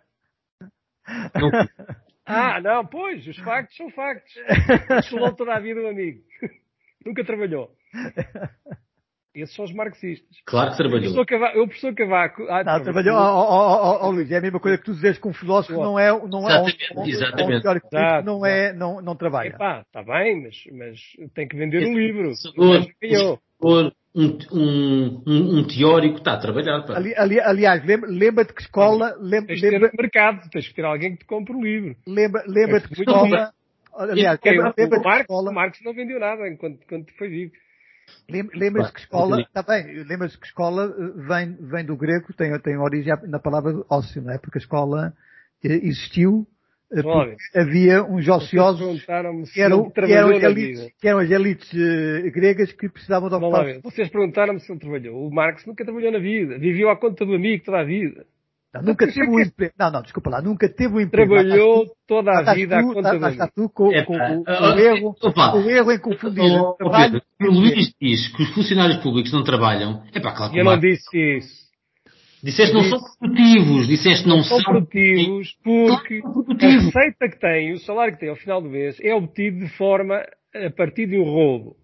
Ah, 2.27 2.59
não, 2.61 2.85
pois, 2.85 3.25
os 3.25 3.37
factos 3.37 3.77
são 3.77 3.89
factos. 3.89 4.33
Chelou 5.07 5.33
toda 5.33 5.55
a 5.55 5.59
vida 5.59 5.81
o 5.81 5.87
amigo. 5.87 6.19
Nunca 7.05 7.23
trabalhou. 7.23 7.71
Esses 9.33 9.55
são 9.55 9.65
os 9.65 9.73
marxistas. 9.73 10.35
Claro 10.45 10.71
que 10.71 10.77
trabalhou. 10.77 11.11
O 11.11 11.13
professor 11.13 11.25
Cavaco. 11.25 11.59
O 11.59 11.67
professor 11.67 11.95
Cavaco 11.95 12.43
ah, 12.49 12.63
não, 12.63 12.83
trabalhou. 12.83 13.15
Ó, 13.15 14.07
oh, 14.07 14.11
Luís, 14.11 14.31
é 14.31 14.37
a 14.37 14.41
mesma 14.41 14.59
coisa 14.59 14.77
que 14.77 14.83
tu 14.83 14.93
dizes 14.93 15.19
que 15.19 15.27
um 15.27 15.33
filósofo 15.33 15.79
não 15.79 15.97
é, 15.97 16.11
não 16.27 16.49
é 16.49 16.59
um, 16.59 16.65
um, 17.01 17.05
exatamente. 17.05 17.57
um 17.57 17.61
teórico 17.61 17.87
Exato. 17.87 18.25
não, 18.25 18.45
é, 18.45 18.73
não, 18.73 19.01
não 19.01 19.15
trabalha. 19.15 19.49
Epá, 19.49 19.81
está 19.81 20.03
bem, 20.03 20.41
mas, 20.41 20.55
mas 20.73 20.99
tem 21.35 21.47
que 21.47 21.55
vender 21.55 21.87
um 21.87 21.97
livro. 21.97 22.31
Um, 22.57 23.91
um, 24.17 24.37
um, 24.51 25.59
um, 25.59 25.67
teórico 25.67 26.17
está 26.17 26.33
a 26.33 26.39
trabalhar. 26.39 26.83
Ali, 26.89 27.13
ali, 27.15 27.39
aliás, 27.39 27.83
lembra-te 27.85 28.53
que 28.53 28.61
escola. 28.61 29.15
Lembra, 29.19 29.47
tens 29.47 29.61
lembra, 29.61 29.91
ter 29.91 29.97
mercado, 30.01 30.49
tens 30.49 30.67
que 30.67 30.73
ter 30.73 30.85
alguém 30.85 31.11
que 31.11 31.19
te 31.19 31.25
compre 31.25 31.55
o 31.55 31.61
livro. 31.61 31.95
Lembra, 32.07 32.43
lembra-te 32.47 32.87
que 32.87 33.01
escola. 33.01 33.53
Aliás, 33.95 34.39
lembra, 34.43 34.73
lembra 34.77 34.99
o, 34.99 35.03
Marx, 35.03 35.21
escola... 35.21 35.51
o 35.51 35.53
Marx 35.53 35.79
não 35.83 35.93
vendeu 35.93 36.19
nada 36.19 36.47
enquanto, 36.47 36.81
enquanto 36.83 37.13
foi 37.17 37.29
vivo. 37.29 37.51
Lembras-te 38.29 38.93
que 38.93 38.99
escola, 39.01 39.41
está 39.41 39.61
bem, 39.61 40.03
lembras-te 40.03 40.39
que 40.39 40.47
escola 40.47 40.85
eh, 40.85 41.27
vem, 41.27 41.57
vem 41.59 41.85
do 41.85 41.97
grego, 41.97 42.33
tem, 42.33 42.57
tem 42.59 42.77
origem 42.77 43.13
na 43.27 43.39
palavra 43.39 43.73
ócio, 43.89 44.21
não 44.21 44.33
é? 44.33 44.37
Porque 44.37 44.57
a 44.57 44.61
escola 44.61 45.13
eh, 45.63 45.73
existiu 45.73 46.47
eh, 46.47 46.56
havia 47.53 48.03
uns 48.03 48.27
ociosos 48.27 49.03
que 49.53 49.61
eram, 49.61 49.89
que, 49.89 50.13
eram 50.13 50.31
elites, 50.31 50.91
que 50.99 51.07
eram, 51.07 51.19
as 51.19 51.29
elites 51.29 51.71
uh, 51.73 52.31
gregas 52.31 52.71
que 52.71 52.89
precisavam 52.89 53.29
de 53.29 53.35
ocupar. 53.35 53.81
Vocês 53.81 54.09
perguntaram-me 54.09 54.59
se 54.59 54.71
ele 54.71 54.79
trabalhou. 54.79 55.27
O 55.27 55.33
Marx 55.33 55.65
nunca 55.65 55.83
trabalhou 55.83 56.11
na 56.11 56.19
vida. 56.19 56.57
Viveu 56.57 56.89
à 56.89 56.97
conta 56.97 57.25
do 57.25 57.33
amigo 57.33 57.63
toda 57.65 57.79
a 57.79 57.83
vida. 57.83 58.25
Não, 58.73 58.81
nunca 58.81 59.07
teve 59.07 59.29
um 59.29 59.39
emprego. 59.39 59.73
Não, 59.77 59.91
não, 59.91 60.01
desculpa 60.01 60.29
lá. 60.29 60.41
Nunca 60.41 60.69
teve 60.69 60.93
um 60.93 60.99
emprego. 60.99 61.33
Trabalhou 61.33 61.85
toda 62.07 62.31
a 62.31 62.53
vida 62.53 62.75
tu, 62.75 62.89
à 62.89 62.93
conta 62.93 63.17
do 63.17 63.25
amigo. 63.25 63.47
Tu 63.55 63.69
com, 63.69 63.89
com, 63.89 63.93
com, 63.93 64.53
o, 64.53 64.79
erro, 64.79 65.15
o 65.55 65.69
erro 65.69 65.91
em 65.91 65.99
confundir 65.99 66.43
o 66.43 66.73
trabalho. 66.73 67.21
O 67.41 67.45
Luís 67.45 67.93
diz 67.99 68.27
que 68.35 68.43
os 68.43 68.53
funcionários 68.53 68.97
públicos 68.97 69.31
não 69.31 69.43
trabalham. 69.43 70.03
É 70.13 70.19
pá, 70.19 70.33
claro 70.33 70.51
que 70.51 70.59
Eu 70.59 70.65
não 70.65 70.79
disse 70.79 71.37
isso. 71.37 71.66
Disseste 72.43 72.73
não 72.73 72.83
são 72.83 72.99
produtivos, 73.19 73.87
disseste 73.87 74.27
não, 74.27 74.37
não 74.37 74.43
são, 74.43 74.57
são 74.59 74.71
produtivos 74.71 75.57
porque 75.63 76.21
a 76.21 76.67
receita 76.67 77.29
que 77.29 77.39
têm, 77.39 77.73
o 77.73 77.79
salário 77.79 78.13
que 78.13 78.19
têm 78.19 78.29
ao 78.29 78.35
final 78.35 78.61
do 78.61 78.69
mês 78.69 78.99
é 79.01 79.13
obtido 79.13 79.59
de 79.59 79.69
forma 79.69 80.23
a 80.53 80.69
partir 80.69 81.07
de 81.07 81.17
um 81.17 81.23
roubo. 81.23 81.75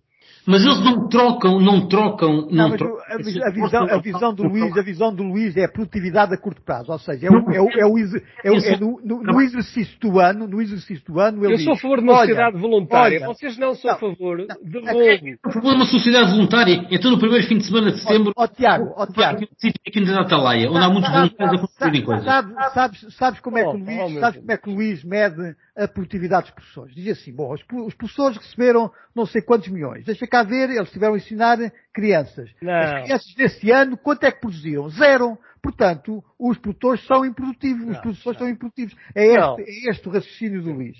Mas 0.45 0.61
eles 0.61 0.83
não 0.83 1.07
trocam, 1.07 1.59
não 1.59 1.87
trocam, 1.87 2.47
não, 2.51 2.69
não 2.69 2.77
trocam. 2.77 2.99
A, 3.07 3.15
a, 3.15 3.51
visão, 3.51 3.83
a 3.89 3.97
visão 4.01 4.33
do 4.33 4.43
Luís, 4.43 4.77
a 4.77 4.81
visão 4.81 5.15
do 5.15 5.23
Luís 5.23 5.55
é 5.55 5.63
a 5.63 5.69
produtividade 5.69 6.33
a 6.33 6.37
curto 6.37 6.61
prazo, 6.61 6.91
ou 6.91 6.99
seja, 6.99 7.27
é 7.27 7.29
o, 7.29 7.51
é 7.51 7.61
o, 7.61 7.69
é 7.69 7.85
o, 7.85 8.57
é 8.57 8.73
é 8.73 8.77
no, 8.77 8.99
no, 9.03 9.23
no, 9.23 9.41
exercício 9.41 9.97
do 10.01 10.19
ano, 10.19 10.45
no 10.45 10.61
exercício 10.61 11.05
do 11.05 11.19
ano, 11.19 11.45
ele 11.45 11.53
Eu 11.53 11.59
sou 11.59 11.73
a 11.73 11.77
favor 11.77 11.97
de 11.99 12.03
uma 12.03 12.17
sociedade 12.17 12.57
voluntária, 12.57 13.19
olha, 13.19 13.27
vocês 13.27 13.57
não 13.57 13.73
são 13.73 13.91
a 13.91 13.95
favor 13.95 14.37
de 14.37 14.79
roubo. 14.79 15.39
A 15.43 15.51
favor 15.51 15.69
de 15.69 15.75
uma 15.77 15.85
sociedade 15.85 16.31
voluntária, 16.31 16.87
então 16.91 17.11
no 17.11 17.19
primeiro 17.19 17.47
fim 17.47 17.57
de 17.57 17.65
semana 17.65 17.91
de 17.93 18.01
setembro, 18.01 18.33
ó, 18.35 18.43
ó 18.43 18.47
Tiago, 18.47 18.93
ó 18.97 19.05
Tiago. 19.05 19.47
Aqui 19.87 19.99
na 20.01 20.21
Atalaia, 20.21 20.69
onde 20.69 20.79
há 20.79 20.89
muitos 20.89 21.09
voluntários 21.09 21.55
a 21.55 21.61
construírem 21.61 22.03
coisas. 22.03 22.25
Sabes, 22.73 23.15
sabes 23.15 23.39
como 23.39 23.57
é 23.57 23.61
que 23.63 23.69
o 23.69 23.77
Luís, 23.77 24.19
sabes 24.19 24.39
como 24.39 24.51
é 24.51 24.57
que 24.57 24.69
o 24.69 24.73
Luís 24.73 25.03
mede 25.05 25.55
a 25.75 25.87
produtividade 25.87 26.43
dos 26.43 26.51
professores. 26.51 26.95
Diz 26.95 27.19
assim, 27.19 27.33
bom, 27.33 27.53
os, 27.53 27.93
professores 27.95 28.37
receberam 28.37 28.91
não 29.15 29.25
sei 29.25 29.41
quantos 29.41 29.69
milhões. 29.69 30.05
Deixa 30.05 30.27
cá 30.27 30.43
ver, 30.43 30.69
eles 30.69 30.91
tiveram 30.91 31.15
a 31.15 31.17
ensinar 31.17 31.57
crianças. 31.91 32.51
Não. 32.61 32.73
As 32.73 33.03
crianças 33.03 33.33
desse 33.35 33.71
ano, 33.71 33.97
quanto 33.97 34.23
é 34.23 34.31
que 34.31 34.39
produziram? 34.39 34.89
Zero. 34.89 35.37
Portanto, 35.61 36.23
os 36.37 36.57
produtores 36.57 37.05
são 37.05 37.25
improdutivos, 37.25 37.87
os 37.87 37.97
professores 37.99 38.37
são 38.37 38.49
improdutivos. 38.49 38.95
É 39.15 39.25
este, 39.25 39.61
é 39.61 39.89
este 39.89 40.07
o 40.07 40.11
raciocínio 40.11 40.61
do 40.61 40.73
Luís. 40.73 40.97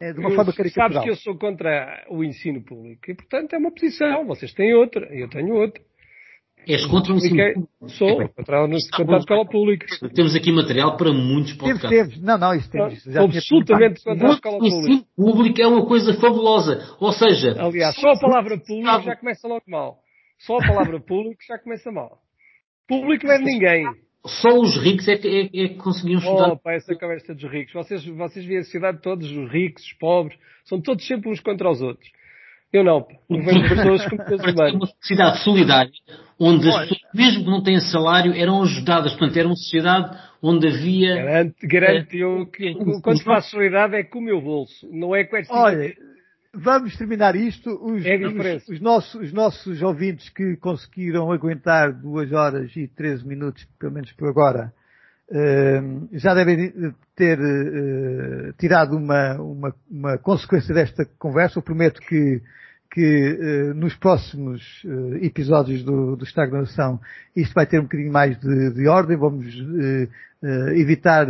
É 0.00 0.12
de 0.12 0.18
uma 0.18 0.28
eu, 0.28 0.34
forma 0.34 0.52
caricatural. 0.52 0.92
Sabes 0.92 1.04
que 1.04 1.10
eu 1.10 1.16
sou 1.16 1.38
contra 1.38 2.04
o 2.10 2.22
ensino 2.22 2.62
público 2.62 3.10
e, 3.10 3.14
portanto, 3.14 3.54
é 3.54 3.58
uma 3.58 3.70
posição. 3.70 4.26
Vocês 4.26 4.52
têm 4.52 4.74
outra, 4.74 5.06
eu 5.14 5.28
tenho 5.30 5.54
outra. 5.54 5.82
És 6.66 6.84
contra 6.86 7.12
o 7.12 7.16
ensino 7.16 7.36
público? 7.36 7.68
Sou, 7.90 8.22
é, 8.22 8.28
contra, 8.28 8.68
contra 8.96 9.14
a 9.14 9.18
escola 9.18 9.46
pública. 9.46 9.86
Temos 10.14 10.34
aqui 10.34 10.50
material 10.50 10.96
para 10.96 11.12
muitos 11.12 11.52
podcasts. 11.52 11.88
Temos, 11.88 12.08
temos. 12.14 12.26
Não, 12.26 12.38
não, 12.38 12.54
isso 12.54 12.70
temos. 12.70 13.02
Já 13.04 13.22
absolutamente 13.22 14.02
contra 14.02 14.28
a 14.28 14.32
escola 14.32 14.58
pública. 14.58 14.76
O 14.76 14.80
ensino 14.80 15.06
público 15.16 15.62
é 15.62 15.66
uma 15.66 15.86
coisa 15.86 16.14
fabulosa. 16.14 16.96
Ou 16.98 17.12
seja... 17.12 17.54
Aliás, 17.58 17.94
só 17.94 18.10
a 18.10 18.18
palavra 18.18 18.58
público 18.58 19.02
já 19.02 19.16
começa 19.16 19.46
logo 19.46 19.64
mal. 19.68 19.98
Só 20.38 20.56
a 20.56 20.66
palavra 20.66 20.98
público 21.06 21.40
já 21.46 21.58
começa 21.58 21.92
mal. 21.92 22.18
Público 22.88 23.26
não 23.26 23.34
é 23.34 23.38
de 23.38 23.44
ninguém. 23.44 23.86
Só 24.26 24.58
os 24.58 24.76
ricos 24.76 25.06
é 25.06 25.16
que, 25.16 25.28
é, 25.28 25.64
é 25.64 25.68
que 25.68 25.76
conseguiam 25.76 26.18
estudar. 26.18 26.50
Oh, 26.50 26.56
pá, 26.56 26.72
essa 26.72 26.94
conversa 26.96 27.32
dos 27.32 27.50
ricos. 27.50 27.72
Vocês, 27.72 28.04
vocês 28.04 28.44
veem 28.44 28.58
a 28.58 28.64
sociedade 28.64 29.00
todos, 29.00 29.30
os 29.30 29.52
ricos, 29.52 29.84
os 29.84 29.92
pobres, 29.94 30.36
são 30.64 30.80
todos 30.80 31.06
sempre 31.06 31.30
uns 31.30 31.38
contra 31.38 31.70
os 31.70 31.80
outros. 31.80 32.10
Eu 32.76 32.84
não. 32.84 33.06
Eu 33.30 33.42
vejo 33.42 33.68
pessoas 33.68 34.06
como 34.06 34.22
seres 34.24 34.52
humanos. 34.52 34.74
uma 34.74 34.86
sociedade 34.86 35.42
solidária, 35.42 35.92
onde 36.38 36.68
as 36.68 36.78
pessoas, 36.80 37.00
mesmo 37.14 37.44
que 37.44 37.50
não 37.50 37.62
têm 37.62 37.80
salário, 37.80 38.34
eram 38.34 38.62
ajudadas. 38.62 39.12
Portanto, 39.12 39.34
era 39.38 39.48
uma 39.48 39.56
sociedade 39.56 40.18
onde 40.42 40.68
havia... 40.68 41.14
Garanto, 41.16 41.54
garanto 41.62 42.14
é, 42.14 42.18
eu 42.18 42.46
que 42.46 42.74
quando 43.02 43.22
faço 43.22 43.52
solidariedade 43.52 43.94
é 43.96 44.04
com 44.04 44.18
o 44.18 44.22
meu 44.22 44.42
bolso, 44.42 44.86
não 44.92 45.16
é 45.16 45.24
com 45.24 45.38
esta... 45.38 45.54
Olha, 45.54 45.94
vamos 46.52 46.94
terminar 46.98 47.34
isto. 47.34 47.70
Os, 47.82 48.04
é 48.04 48.16
os, 48.16 48.68
os, 48.68 48.80
nossos, 48.80 49.14
os 49.14 49.32
nossos 49.32 49.80
ouvintes 49.80 50.28
que 50.28 50.56
conseguiram 50.56 51.32
aguentar 51.32 51.94
duas 51.94 52.30
horas 52.30 52.76
e 52.76 52.86
13 52.88 53.26
minutos, 53.26 53.66
pelo 53.78 53.92
menos 53.92 54.12
por 54.12 54.28
agora, 54.28 54.70
Uh, 55.28 56.06
já 56.12 56.34
devem 56.34 56.72
ter 57.16 57.36
uh, 57.36 58.52
tirado 58.56 58.96
uma, 58.96 59.34
uma, 59.40 59.74
uma, 59.90 60.18
consequência 60.18 60.72
desta 60.72 61.04
conversa. 61.18 61.58
Eu 61.58 61.64
prometo 61.64 62.00
que, 62.00 62.40
que 62.96 63.02
uh, 63.02 63.74
nos 63.74 63.94
próximos 63.94 64.82
episódios 65.20 65.84
do, 65.84 66.16
do 66.16 66.24
Estagnação 66.24 66.98
isto 67.36 67.52
vai 67.52 67.66
ter 67.66 67.78
um 67.78 67.82
bocadinho 67.82 68.10
mais 68.10 68.40
de, 68.40 68.70
de 68.70 68.88
ordem. 68.88 69.18
Vamos 69.18 69.44
evitar 70.74 71.26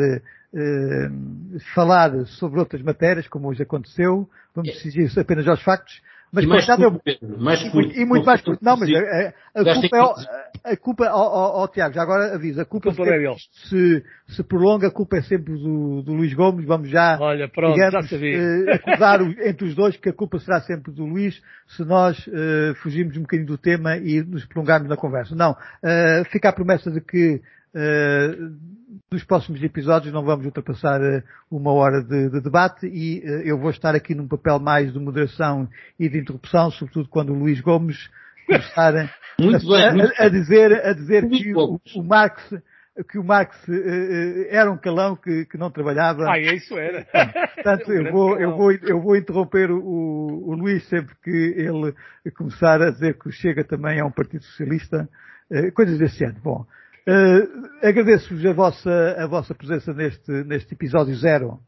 falar 1.74 2.24
sobre 2.26 2.60
outras 2.60 2.80
matérias, 2.82 3.26
como 3.26 3.48
hoje 3.48 3.64
aconteceu. 3.64 4.30
Vamos 4.54 4.70
exigir 4.76 5.10
apenas 5.18 5.48
aos 5.48 5.60
factos. 5.60 6.00
Mas 6.32 6.44
e 6.44 6.46
mais 6.46 6.66
curto, 6.66 6.82
eu, 6.82 7.38
mais 7.38 7.62
curto, 7.70 7.92
e, 7.92 8.02
e 8.02 8.04
muito 8.04 8.26
mais 8.26 8.40
curto. 8.42 8.62
Não, 8.62 8.76
mas 8.76 8.88
a, 8.90 9.32
a, 9.54 9.60
a 9.60 9.74
culpa 9.74 9.96
é, 9.96 10.72
a 10.72 10.76
culpa, 10.76 11.04
ó, 11.04 11.22
ó, 11.22 11.62
ó, 11.62 11.68
Tiago, 11.68 11.94
já 11.94 12.02
agora 12.02 12.34
avisa, 12.34 12.62
a 12.62 12.64
culpa, 12.64 12.92
culpa 12.92 13.08
é 13.08 13.34
se, 13.68 14.04
se 14.28 14.42
prolonga, 14.42 14.88
a 14.88 14.90
culpa 14.90 15.18
é 15.18 15.22
sempre 15.22 15.54
do, 15.54 16.02
do 16.02 16.12
Luís 16.12 16.34
Gomes, 16.34 16.66
vamos 16.66 16.90
já, 16.90 17.16
Olha, 17.20 17.48
pronto, 17.48 17.74
digamos, 17.74 18.08
já 18.08 18.16
uh, 18.16 18.70
acusar 18.74 19.20
entre 19.46 19.66
os 19.66 19.74
dois 19.74 19.96
que 19.96 20.08
a 20.08 20.12
culpa 20.12 20.38
será 20.40 20.60
sempre 20.60 20.92
do 20.92 21.04
Luís 21.04 21.40
se 21.68 21.84
nós 21.84 22.18
uh, 22.26 22.74
fugirmos 22.82 23.16
um 23.16 23.22
bocadinho 23.22 23.46
do 23.46 23.56
tema 23.56 23.96
e 23.96 24.22
nos 24.22 24.44
prolongarmos 24.44 24.88
na 24.88 24.96
conversa. 24.96 25.34
Não, 25.36 25.52
uh, 25.52 26.24
fica 26.30 26.48
a 26.48 26.52
promessa 26.52 26.90
de 26.90 27.00
que 27.00 27.36
uh, 27.36 27.40
nos 29.10 29.24
próximos 29.24 29.62
episódios 29.62 30.12
não 30.12 30.24
vamos 30.24 30.46
ultrapassar 30.46 31.00
uh, 31.00 31.22
uma 31.50 31.72
hora 31.72 32.02
de, 32.02 32.30
de 32.30 32.40
debate 32.40 32.86
e 32.86 33.20
uh, 33.20 33.42
eu 33.42 33.58
vou 33.58 33.70
estar 33.70 33.94
aqui 33.94 34.14
num 34.14 34.26
papel 34.26 34.58
mais 34.58 34.92
de 34.92 34.98
moderação 34.98 35.68
e 35.98 36.08
de 36.08 36.18
interrupção, 36.18 36.70
sobretudo 36.70 37.08
quando 37.08 37.32
o 37.32 37.38
Luís 37.38 37.60
Gomes 37.60 38.10
começar 38.46 38.96
a, 38.96 39.02
a, 40.22 40.26
a 40.26 40.28
dizer, 40.28 40.72
a 40.84 40.92
dizer 40.92 41.28
que 41.28 41.54
o, 41.54 41.80
o, 41.94 42.02
Marx 42.02 42.42
que 43.08 43.18
o 43.18 43.24
Marx 43.24 43.56
uh, 43.68 44.46
era 44.48 44.70
um 44.70 44.78
calão 44.78 45.14
que, 45.14 45.44
que, 45.44 45.58
não 45.58 45.70
trabalhava. 45.70 46.24
Ah, 46.28 46.38
isso 46.38 46.76
era. 46.78 47.04
Portanto, 47.54 47.92
eu 47.92 48.10
vou, 48.10 48.38
eu 48.40 48.56
vou, 48.56 48.72
eu 48.72 49.00
vou 49.00 49.16
interromper 49.16 49.70
o, 49.70 49.78
o, 49.78 50.54
Luís 50.54 50.88
sempre 50.88 51.14
que 51.22 51.30
ele 51.30 51.94
começar 52.32 52.80
a 52.80 52.90
dizer 52.90 53.18
que 53.18 53.28
o 53.28 53.32
Chega 53.32 53.62
também 53.62 53.98
é 53.98 54.04
um 54.04 54.10
partido 54.10 54.42
socialista, 54.42 55.08
uh, 55.50 55.72
coisas 55.72 55.98
desse 55.98 56.24
ano. 56.24 56.40
Bom, 56.42 56.66
uh, 57.08 57.86
agradeço-vos 57.86 58.44
a 58.44 58.52
vossa, 58.52 59.16
a 59.18 59.26
vossa 59.26 59.54
presença 59.54 59.92
neste, 59.92 60.30
neste 60.44 60.74
episódio 60.74 61.14
zero 61.16 61.60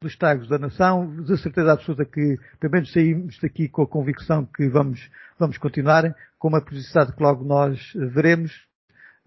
dos 0.00 0.12
Estragos 0.12 0.48
da 0.48 0.58
Nação. 0.58 1.22
De 1.24 1.36
certeza 1.38 1.72
absoluta 1.72 2.04
que, 2.04 2.36
pelo 2.60 2.72
menos 2.72 2.92
saímos 2.92 3.38
daqui 3.40 3.68
com 3.68 3.82
a 3.82 3.86
convicção 3.86 4.46
que 4.46 4.68
vamos, 4.68 5.10
vamos 5.38 5.58
continuar, 5.58 6.14
com 6.38 6.48
uma 6.48 6.64
publicidade 6.64 7.14
que 7.14 7.22
logo 7.22 7.44
nós 7.44 7.80
veremos 7.94 8.68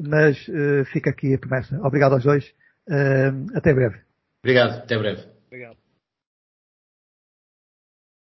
mas 0.02 0.48
uh, 0.48 0.86
fica 0.92 1.10
aqui 1.10 1.34
a 1.34 1.38
promessa. 1.38 1.80
Obrigado 1.84 2.14
aos 2.14 2.24
dois. 2.24 2.46
Uh, 2.88 3.56
até 3.56 3.74
breve. 3.74 4.00
Obrigado, 4.44 4.80
até 4.80 4.98
breve. 4.98 5.22